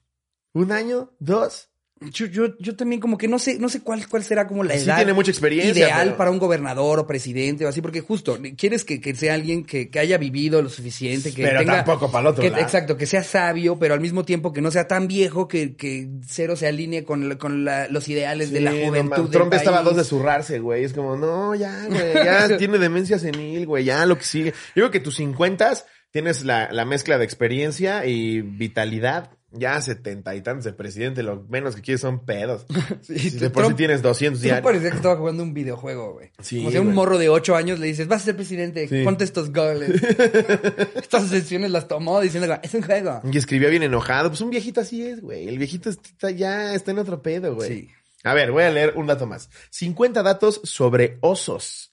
¿Un 0.53 0.71
año? 0.73 1.13
¿Dos? 1.19 1.71
Yo, 2.13 2.27
yo, 2.27 2.57
yo 2.59 2.77
también 2.77 3.01
como 3.01 3.17
que 3.19 3.29
no 3.29 3.39
sé, 3.39 3.59
no 3.59 3.69
sé 3.69 3.81
cuál, 3.83 4.07
cuál 4.09 4.25
será 4.25 4.47
como 4.47 4.63
la 4.65 4.77
Sí 4.77 4.85
edad 4.85 4.97
tiene 4.97 5.13
mucha 5.13 5.31
experiencia, 5.31 5.73
ideal 5.87 6.05
pero- 6.07 6.17
para 6.17 6.31
un 6.31 6.39
gobernador 6.39 6.99
o 7.01 7.07
presidente 7.07 7.65
o 7.65 7.69
así, 7.69 7.81
porque 7.81 8.01
justo 8.01 8.39
quieres 8.57 8.85
que, 8.85 9.01
que 9.01 9.15
sea 9.15 9.35
alguien 9.35 9.65
que, 9.65 9.89
que 9.91 9.99
haya 9.99 10.19
vivido 10.19 10.61
lo 10.63 10.69
suficiente, 10.69 11.33
que 11.33 11.43
Pero 11.43 11.61
tenga, 11.61 11.85
tampoco 11.85 12.11
para 12.11 12.23
el 12.23 12.27
otro 12.29 12.43
que- 12.43 12.51
lado. 12.51 12.63
exacto, 12.63 12.97
que 12.97 13.07
sea 13.07 13.23
sabio, 13.23 13.79
pero 13.79 13.95
al 13.95 14.01
mismo 14.01 14.25
tiempo 14.25 14.53
que 14.53 14.61
no 14.61 14.71
sea 14.71 14.87
tan 14.87 15.07
viejo 15.09 15.49
que, 15.49 15.75
que 15.77 16.09
cero 16.27 16.57
se 16.57 16.67
alinee 16.67 17.05
con, 17.05 17.37
con 17.37 17.65
la- 17.65 17.89
los 17.89 18.09
ideales 18.09 18.51
de 18.51 18.61
la 18.61 18.71
no 18.73 18.87
juventud. 18.87 19.31
Trump 19.31 19.53
estaba 19.55 19.79
a 19.79 19.83
dos 19.83 19.97
de 19.97 20.05
zurrarse, 20.05 20.59
güey. 20.59 20.85
Es 20.85 20.93
como, 20.93 21.17
no, 21.17 21.55
ya, 21.55 21.87
güey, 21.89 22.15
ya 22.15 22.57
tiene 22.59 22.79
demencia 22.79 23.19
senil, 23.19 23.67
güey, 23.67 23.85
ya 23.85 24.05
lo 24.07 24.19
que 24.19 24.25
sigue. 24.25 24.51
Yo 24.75 24.83
creo 24.85 24.91
que 24.91 25.01
tus 25.01 25.17
50 25.17 25.73
tienes 26.11 26.45
la, 26.45 26.71
la 26.71 26.85
mezcla 26.85 27.19
de 27.19 27.25
experiencia 27.25 28.07
y 28.07 28.41
vitalidad. 28.41 29.31
Ya 29.57 29.81
setenta 29.81 30.35
y 30.35 30.43
tantos 30.43 30.65
de 30.65 30.73
presidente, 30.73 31.23
lo 31.23 31.43
menos 31.49 31.77
que 31.77 31.83
quieres 31.83 32.01
son 32.01 32.25
pedos. 32.25 32.67
Sí, 33.03 33.19
Si 33.19 33.39
de 33.39 33.51
por 33.51 33.63
sí 33.65 33.69
Trump- 33.69 33.77
tienes 33.77 34.03
200 34.03 34.41
Trump 34.41 34.43
diarios. 34.43 34.65
parecía 34.65 34.91
que 34.91 34.97
estaba 34.97 35.17
jugando 35.17 35.43
un 35.43 35.55
videojuego, 35.55 36.15
güey. 36.15 36.31
Sí, 36.41 36.59
Como 36.59 36.71
si 36.71 36.77
a 36.77 36.81
un 36.81 36.93
morro 36.95 37.19
de 37.19 37.29
ocho 37.29 37.55
años 37.57 37.79
le 37.79 37.87
dices, 37.87 38.09
vas 38.09 38.23
a 38.23 38.25
ser 38.27 38.37
presidente, 38.37 38.89
Sí. 38.89 39.05
ponte 39.05 39.25
estos 39.25 39.53
goles. 39.53 39.91
Estas 40.97 41.29
sesiones 41.29 41.71
las 41.71 41.87
tomó 41.89 42.21
diciendo, 42.21 42.53
es 42.63 42.75
un 42.75 42.83
juego. 42.83 43.21
Y 43.31 43.39
escribía 43.39 43.69
bien 43.69 43.83
enojado. 43.83 44.29
Pues 44.31 44.41
un 44.41 44.51
viejito 44.51 44.81
así 44.81 45.05
es, 45.07 45.21
güey. 45.21 45.49
El 45.49 45.59
viejito 45.59 45.91
está 45.91 46.31
ya 46.31 46.75
está 46.75 46.91
en 46.91 46.99
otro 46.99 47.23
pedo, 47.23 47.55
güey. 47.55 47.69
Sí. 47.69 47.91
A 48.25 48.33
ver, 48.35 48.53
voy 48.53 48.63
a 48.65 48.71
leer 48.71 48.95
un 48.97 49.07
dato 49.07 49.27
más. 49.27 49.51
50 49.71 50.23
datos 50.23 50.61
sobre 50.65 51.19
osos. 51.21 51.93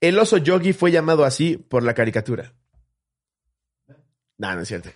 El 0.00 0.18
oso 0.18 0.36
yogi 0.36 0.72
fue 0.72 0.92
llamado 0.92 1.24
así 1.24 1.56
por 1.56 1.82
la 1.82 1.94
caricatura. 1.94 2.54
No, 4.38 4.54
no 4.54 4.60
es 4.62 4.68
cierto. 4.68 4.90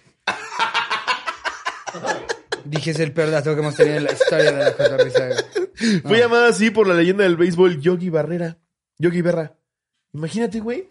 Dije, 2.64 2.90
es 2.92 3.00
el 3.00 3.12
peor 3.12 3.30
dato 3.30 3.54
que 3.54 3.60
hemos 3.60 3.74
tenido 3.74 3.96
en 3.96 4.04
la 4.04 4.12
historia 4.12 4.52
de 4.52 4.64
la 4.64 4.72
cotorrisa. 4.76 5.26
güey. 5.28 6.00
Fue 6.02 6.18
llamado 6.18 6.46
así 6.46 6.70
por 6.70 6.86
la 6.86 6.94
leyenda 6.94 7.24
del 7.24 7.36
béisbol 7.36 7.80
Yogi 7.80 8.08
Barrera. 8.08 8.58
Yogi 8.98 9.20
Berra. 9.20 9.56
Imagínate, 10.12 10.60
güey. 10.60 10.88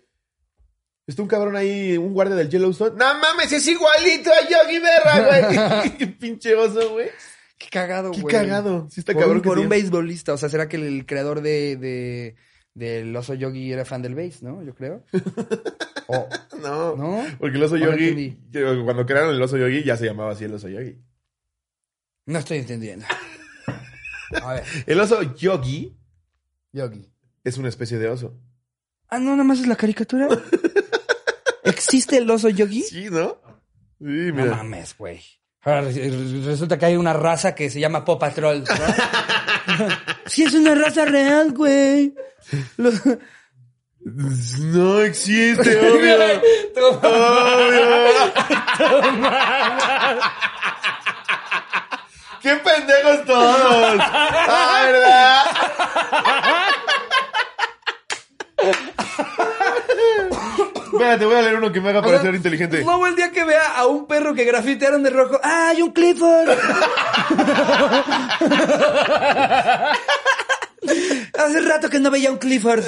Está 1.08 1.22
un 1.22 1.28
cabrón 1.28 1.56
ahí, 1.56 1.98
un 1.98 2.14
guardia 2.14 2.36
del 2.36 2.50
Yellowstone. 2.50 2.96
No 2.98 3.20
mames, 3.20 3.52
es 3.52 3.68
igualito 3.68 4.30
a 4.32 4.48
Yogi 4.48 4.80
Berra, 4.80 5.82
güey. 5.88 6.08
Pinche 6.20 6.56
oso, 6.56 6.92
güey. 6.92 7.10
Qué 7.58 7.68
cagado, 7.70 8.12
Qué 8.12 8.22
güey. 8.22 8.36
cagado. 8.36 8.88
Sí 8.90 9.00
está 9.02 9.14
por 9.14 9.22
cabrón 9.22 9.38
un, 9.38 9.44
que 9.44 9.50
por 9.50 9.60
un 9.60 9.70
beisbolista. 9.70 10.34
O 10.34 10.38
sea, 10.38 10.50
¿será 10.50 10.68
que 10.68 10.78
el, 10.78 10.84
el 10.84 11.06
creador 11.06 11.42
de, 11.42 11.76
de, 11.78 12.36
del 12.74 13.16
oso 13.16 13.34
yogi 13.34 13.72
era 13.72 13.86
fan 13.86 14.02
del 14.02 14.16
base, 14.16 14.40
no? 14.42 14.64
Yo 14.64 14.74
creo. 14.76 15.04
O- 16.14 16.28
No, 16.62 16.96
¿No? 16.98 17.24
porque 17.40 17.56
el 17.58 17.64
oso 17.64 17.78
no 17.78 17.86
yogi, 17.86 18.38
cuando 18.84 19.06
crearon 19.06 19.34
el 19.34 19.42
oso 19.42 19.58
yogi 19.58 19.84
ya 19.84 19.96
se 19.96 20.06
llamaba 20.06 20.32
así 20.34 20.44
el 20.44 20.54
oso 20.54 20.68
yogi. 20.68 20.98
No 22.26 22.40
estoy 22.40 22.58
entendiendo. 22.58 23.06
A 24.44 24.54
ver, 24.54 24.64
El 24.88 25.00
oso 25.00 25.22
yogi 25.36 25.96
yogi. 26.74 27.10
es 27.46 27.58
una 27.58 27.70
especie 27.70 27.98
de 27.98 28.10
oso. 28.10 28.38
Ah, 29.08 29.20
no, 29.20 29.32
nada 29.32 29.44
más 29.46 29.60
es 29.60 29.68
la 29.68 29.76
caricatura. 29.78 30.28
¿Existe 31.64 32.18
el 32.18 32.30
oso 32.30 32.50
yogi? 32.50 32.82
Sí, 32.84 33.06
¿no? 33.10 33.38
Sí, 34.00 34.06
No 34.32 34.34
mira. 34.34 34.56
mames, 34.58 34.98
güey. 34.98 35.22
Ahora 35.62 35.82
resulta 35.84 36.78
que 36.78 36.86
hay 36.88 36.96
una 36.98 37.14
raza 37.14 37.54
que 37.56 37.70
se 37.70 37.80
llama 37.80 38.04
Paw 38.04 38.18
Patrol. 38.20 38.64
¿no? 38.64 38.66
Sí, 40.26 40.44
es 40.44 40.54
una 40.54 40.76
raza 40.76 41.06
real, 41.06 41.52
güey. 41.52 42.14
Los- 42.78 43.02
No 44.04 45.02
existe, 45.02 45.78
obvio. 45.92 46.16
Tú- 46.74 47.00
¡Qué 52.42 52.56
pendejos 52.56 53.24
todos! 53.26 53.96
¡Ah, 54.00 54.88
verdad! 54.92 55.44
Espérate, 61.02 61.26
voy 61.26 61.36
a 61.36 61.42
leer 61.42 61.56
uno 61.56 61.72
que 61.72 61.82
me 61.82 61.90
haga 61.90 62.04
parecer 62.04 62.36
inteligente. 62.36 62.84
Luego 62.84 63.08
el 63.08 63.16
día 63.16 63.32
que 63.32 63.44
vea 63.44 63.76
a 63.76 63.88
un 63.88 64.06
perro 64.06 64.36
que 64.36 64.44
grafitearon 64.44 65.02
de 65.02 65.10
rojo, 65.10 65.40
¡ah, 65.42 65.70
hay 65.70 65.82
un 65.82 65.92
Clifford! 65.92 66.50
Hace 71.34 71.62
rato 71.62 71.90
que 71.90 72.00
no 72.00 72.12
veía 72.12 72.30
un 72.32 72.38
Clifford. 72.38 72.84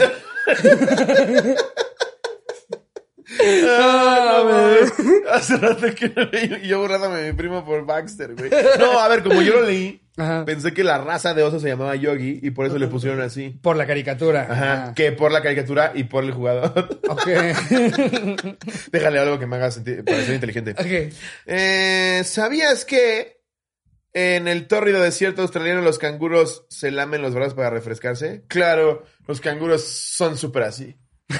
Ah, 3.67 4.43
no. 4.45 5.31
Hace 5.31 5.57
rato 5.57 5.87
que 5.95 6.09
no 6.09 6.23
leí. 6.25 6.59
Y 6.63 6.67
yo 6.67 6.81
borrándome 6.81 7.19
a 7.19 7.23
mi 7.23 7.33
primo 7.33 7.65
por 7.65 7.83
Baxter, 7.83 8.35
güey. 8.35 8.51
No, 8.77 8.99
a 8.99 9.07
ver, 9.07 9.23
como 9.23 9.41
yo 9.41 9.53
lo 9.53 9.61
leí, 9.65 10.02
Ajá. 10.15 10.45
pensé 10.45 10.73
que 10.73 10.83
la 10.83 10.99
raza 10.99 11.33
de 11.33 11.41
oso 11.41 11.59
se 11.59 11.69
llamaba 11.69 11.95
Yogi 11.95 12.39
y 12.43 12.51
por 12.51 12.67
eso 12.67 12.77
le 12.77 12.87
pusieron 12.87 13.19
así. 13.21 13.49
Por 13.49 13.75
la 13.77 13.87
caricatura. 13.87 14.47
Ajá. 14.49 14.93
Que 14.95 15.11
por 15.11 15.31
la 15.31 15.41
caricatura 15.41 15.91
y 15.95 16.03
por 16.03 16.23
el 16.23 16.31
jugador. 16.33 16.99
Ok. 17.09 17.27
Déjale 18.91 19.19
algo 19.19 19.39
que 19.39 19.47
me 19.47 19.55
haga 19.55 19.71
sentir, 19.71 20.03
parecer 20.05 20.35
inteligente. 20.35 20.71
ok. 20.71 21.13
Eh, 21.47 22.21
¿Sabías 22.25 22.85
que 22.85 23.41
en 24.13 24.47
el 24.47 24.67
tórrido 24.67 25.01
desierto 25.01 25.41
australiano 25.41 25.81
los 25.81 25.97
canguros 25.97 26.65
se 26.69 26.91
lamen 26.91 27.23
los 27.23 27.33
brazos 27.33 27.55
para 27.55 27.71
refrescarse? 27.71 28.43
Claro, 28.47 29.03
los 29.27 29.41
canguros 29.41 29.83
son 29.83 30.37
súper 30.37 30.63
así. 30.63 30.95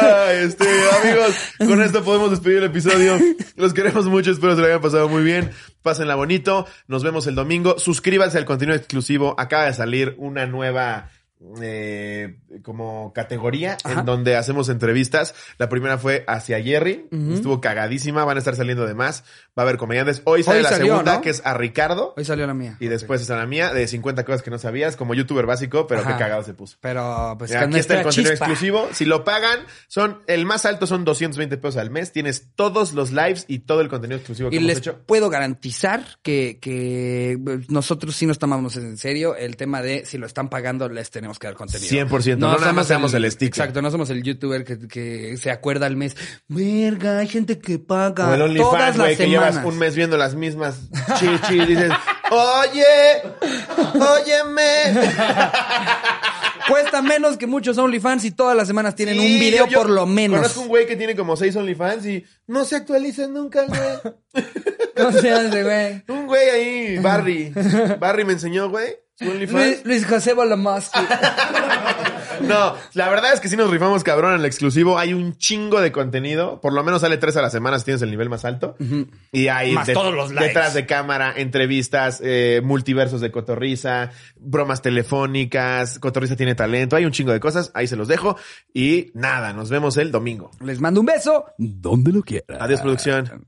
Ay, 0.00 0.36
este, 0.42 0.64
amigos, 1.02 1.34
con 1.58 1.82
esto 1.82 2.04
podemos 2.04 2.30
despedir 2.30 2.58
el 2.58 2.64
episodio. 2.64 3.18
Los 3.56 3.74
queremos 3.74 4.06
mucho, 4.06 4.30
espero 4.30 4.54
se 4.54 4.60
lo 4.60 4.66
hayan 4.66 4.80
pasado 4.80 5.08
muy 5.08 5.22
bien. 5.22 5.50
Pásenla 5.82 6.14
bonito. 6.14 6.66
Nos 6.86 7.02
vemos 7.02 7.26
el 7.26 7.34
domingo. 7.34 7.78
Suscríbanse 7.78 8.38
al 8.38 8.44
contenido 8.44 8.76
exclusivo. 8.76 9.34
Acaba 9.38 9.66
de 9.66 9.74
salir 9.74 10.14
una 10.18 10.46
nueva 10.46 11.10
eh, 11.60 12.36
como 12.62 13.12
categoría 13.12 13.76
Ajá. 13.84 14.00
en 14.00 14.06
donde 14.06 14.36
hacemos 14.36 14.68
entrevistas. 14.68 15.34
La 15.58 15.68
primera 15.68 15.98
fue 15.98 16.24
hacia 16.26 16.60
Jerry. 16.62 17.06
Estuvo 17.32 17.60
cagadísima. 17.60 18.24
Van 18.24 18.36
a 18.36 18.40
estar 18.40 18.56
saliendo 18.56 18.86
de 18.86 18.94
más. 18.94 19.22
Va 19.58 19.62
a 19.62 19.66
haber 19.66 19.76
comediantes. 19.76 20.22
Hoy 20.24 20.42
sale 20.42 20.58
Hoy 20.58 20.62
la 20.64 20.68
salió, 20.70 20.86
segunda, 20.94 21.14
¿no? 21.16 21.20
que 21.20 21.30
es 21.30 21.42
a 21.44 21.54
Ricardo. 21.54 22.14
Hoy 22.16 22.24
salió 22.24 22.46
la 22.46 22.54
mía. 22.54 22.76
Y 22.80 22.88
después 22.88 23.20
está 23.20 23.36
la 23.36 23.46
mía 23.46 23.72
de 23.72 23.86
50 23.86 24.24
cosas 24.24 24.42
que 24.42 24.50
no 24.50 24.58
sabías, 24.58 24.96
como 24.96 25.14
youtuber 25.14 25.46
básico, 25.46 25.86
pero 25.86 26.00
Ajá. 26.00 26.12
qué 26.16 26.18
cagado 26.24 26.42
se 26.42 26.54
puso. 26.54 26.76
Pero, 26.80 27.36
pues, 27.38 27.50
Mira, 27.50 27.62
aquí 27.62 27.78
está 27.78 27.94
el 27.98 28.02
contenido 28.04 28.32
chispa. 28.32 28.44
exclusivo. 28.46 28.88
Si 28.92 29.04
lo 29.04 29.24
pagan, 29.24 29.60
son 29.86 30.18
el 30.26 30.44
más 30.44 30.64
alto 30.66 30.86
son 30.86 31.04
220 31.04 31.56
pesos 31.58 31.76
al 31.76 31.90
mes. 31.90 32.12
Tienes 32.12 32.48
todos 32.56 32.92
los 32.94 33.12
lives 33.12 33.44
y 33.48 33.60
todo 33.60 33.80
el 33.80 33.88
contenido 33.88 34.16
exclusivo 34.18 34.50
que 34.50 34.56
Y 34.56 34.58
hemos 34.58 34.68
les 34.68 34.78
hecho. 34.78 34.98
puedo 35.06 35.30
garantizar 35.30 36.04
que, 36.22 36.58
que 36.60 37.38
nosotros 37.68 38.14
sí 38.16 38.26
nos 38.26 38.38
tomamos 38.38 38.76
en 38.76 38.96
serio 38.96 39.36
el 39.36 39.56
tema 39.56 39.82
de 39.82 40.04
si 40.04 40.18
lo 40.18 40.26
están 40.26 40.48
pagando, 40.48 40.88
les 40.88 41.10
tenemos 41.10 41.27
que 41.36 41.48
dar 41.48 41.56
contenido. 41.56 41.90
100%, 42.06 42.38
no 42.38 42.56
nada 42.56 42.72
más 42.72 42.86
seamos 42.86 43.12
el 43.14 43.28
sticker. 43.28 43.48
Exacto, 43.60 43.82
no 43.82 43.90
somos 43.90 44.08
el 44.10 44.22
youtuber 44.22 44.62
que, 44.62 44.78
que 44.86 45.36
se 45.36 45.50
acuerda 45.50 45.86
al 45.86 45.96
mes. 45.96 46.16
Verga, 46.46 47.18
hay 47.18 47.26
gente 47.26 47.58
que 47.58 47.80
paga 47.80 48.28
O 48.30 48.34
el 48.34 48.56
todas 48.56 48.96
OnlyFans, 48.96 48.96
las 48.96 49.06
güey, 49.06 49.16
que 49.16 49.28
llevas 49.28 49.56
un 49.64 49.78
mes 49.78 49.96
viendo 49.96 50.16
las 50.16 50.36
mismas 50.36 50.78
chichi 51.18 51.60
y 51.60 51.66
dices, 51.66 51.90
Oye, 52.30 52.84
óyeme. 53.94 55.08
Cuesta 56.68 57.00
menos 57.00 57.38
que 57.38 57.46
muchos 57.46 57.78
OnlyFans 57.78 58.24
y 58.26 58.30
todas 58.32 58.54
las 58.54 58.66
semanas 58.68 58.94
tienen 58.94 59.18
Sí, 59.18 59.34
un 59.34 59.40
video 59.40 59.64
yo- 59.64 59.70
yo 59.72 59.78
por 59.78 59.90
lo 59.90 60.06
menos. 60.06 60.38
Conozco 60.38 60.60
un 60.60 60.68
güey 60.68 60.86
que 60.86 60.96
tiene 60.96 61.16
como 61.16 61.34
seis 61.36 61.56
OnlyFans 61.56 62.04
y 62.06 62.24
no 62.46 62.64
se 62.66 62.76
actualizan 62.76 63.32
nunca, 63.32 63.64
güey. 63.64 64.44
¿Cómo 64.96 65.12
se 65.12 65.32
ese 65.46 65.62
güey? 65.62 66.04
Un 66.08 66.26
güey 66.26 66.48
ahí, 66.50 66.98
Barry. 66.98 67.52
Barry 67.98 68.24
me 68.24 68.34
enseñó, 68.34 68.68
güey. 68.68 68.96
Luis, 69.20 69.84
Luis 69.84 70.06
José 70.06 70.34
Bolomoski. 70.34 70.98
No, 72.40 72.74
la 72.94 73.08
verdad 73.08 73.32
es 73.32 73.40
que 73.40 73.48
sí 73.48 73.56
nos 73.56 73.70
rifamos 73.70 74.04
cabrón 74.04 74.34
en 74.34 74.40
el 74.40 74.46
exclusivo. 74.46 74.96
Hay 74.98 75.12
un 75.12 75.36
chingo 75.36 75.80
de 75.80 75.90
contenido. 75.90 76.60
Por 76.60 76.72
lo 76.72 76.84
menos 76.84 77.00
sale 77.00 77.16
tres 77.16 77.36
a 77.36 77.42
la 77.42 77.50
semana 77.50 77.78
si 77.80 77.86
tienes 77.86 78.02
el 78.02 78.10
nivel 78.10 78.28
más 78.28 78.44
alto. 78.44 78.76
Y 79.32 79.48
hay 79.48 79.72
Más 79.72 79.92
todos 79.92 80.14
los 80.14 80.30
likes. 80.32 80.46
detrás 80.48 80.74
de 80.74 80.86
cámara, 80.86 81.32
entrevistas, 81.36 82.20
eh, 82.22 82.60
multiversos 82.62 83.20
de 83.20 83.30
cotorriza, 83.30 84.10
bromas 84.38 84.82
telefónicas, 84.82 85.98
cotorriza 85.98 86.36
tiene 86.36 86.54
talento. 86.54 86.96
Hay 86.96 87.04
un 87.04 87.12
chingo 87.12 87.32
de 87.32 87.40
cosas. 87.40 87.70
Ahí 87.74 87.86
se 87.86 87.96
los 87.96 88.08
dejo. 88.08 88.36
Y 88.72 89.10
nada, 89.14 89.52
nos 89.52 89.68
vemos 89.70 89.96
el 89.96 90.12
domingo. 90.12 90.50
Les 90.60 90.80
mando 90.80 91.00
un 91.00 91.06
beso. 91.06 91.46
Donde 91.58 92.12
lo 92.12 92.22
quieran. 92.22 92.58
Adiós, 92.62 92.80
producción. 92.80 93.44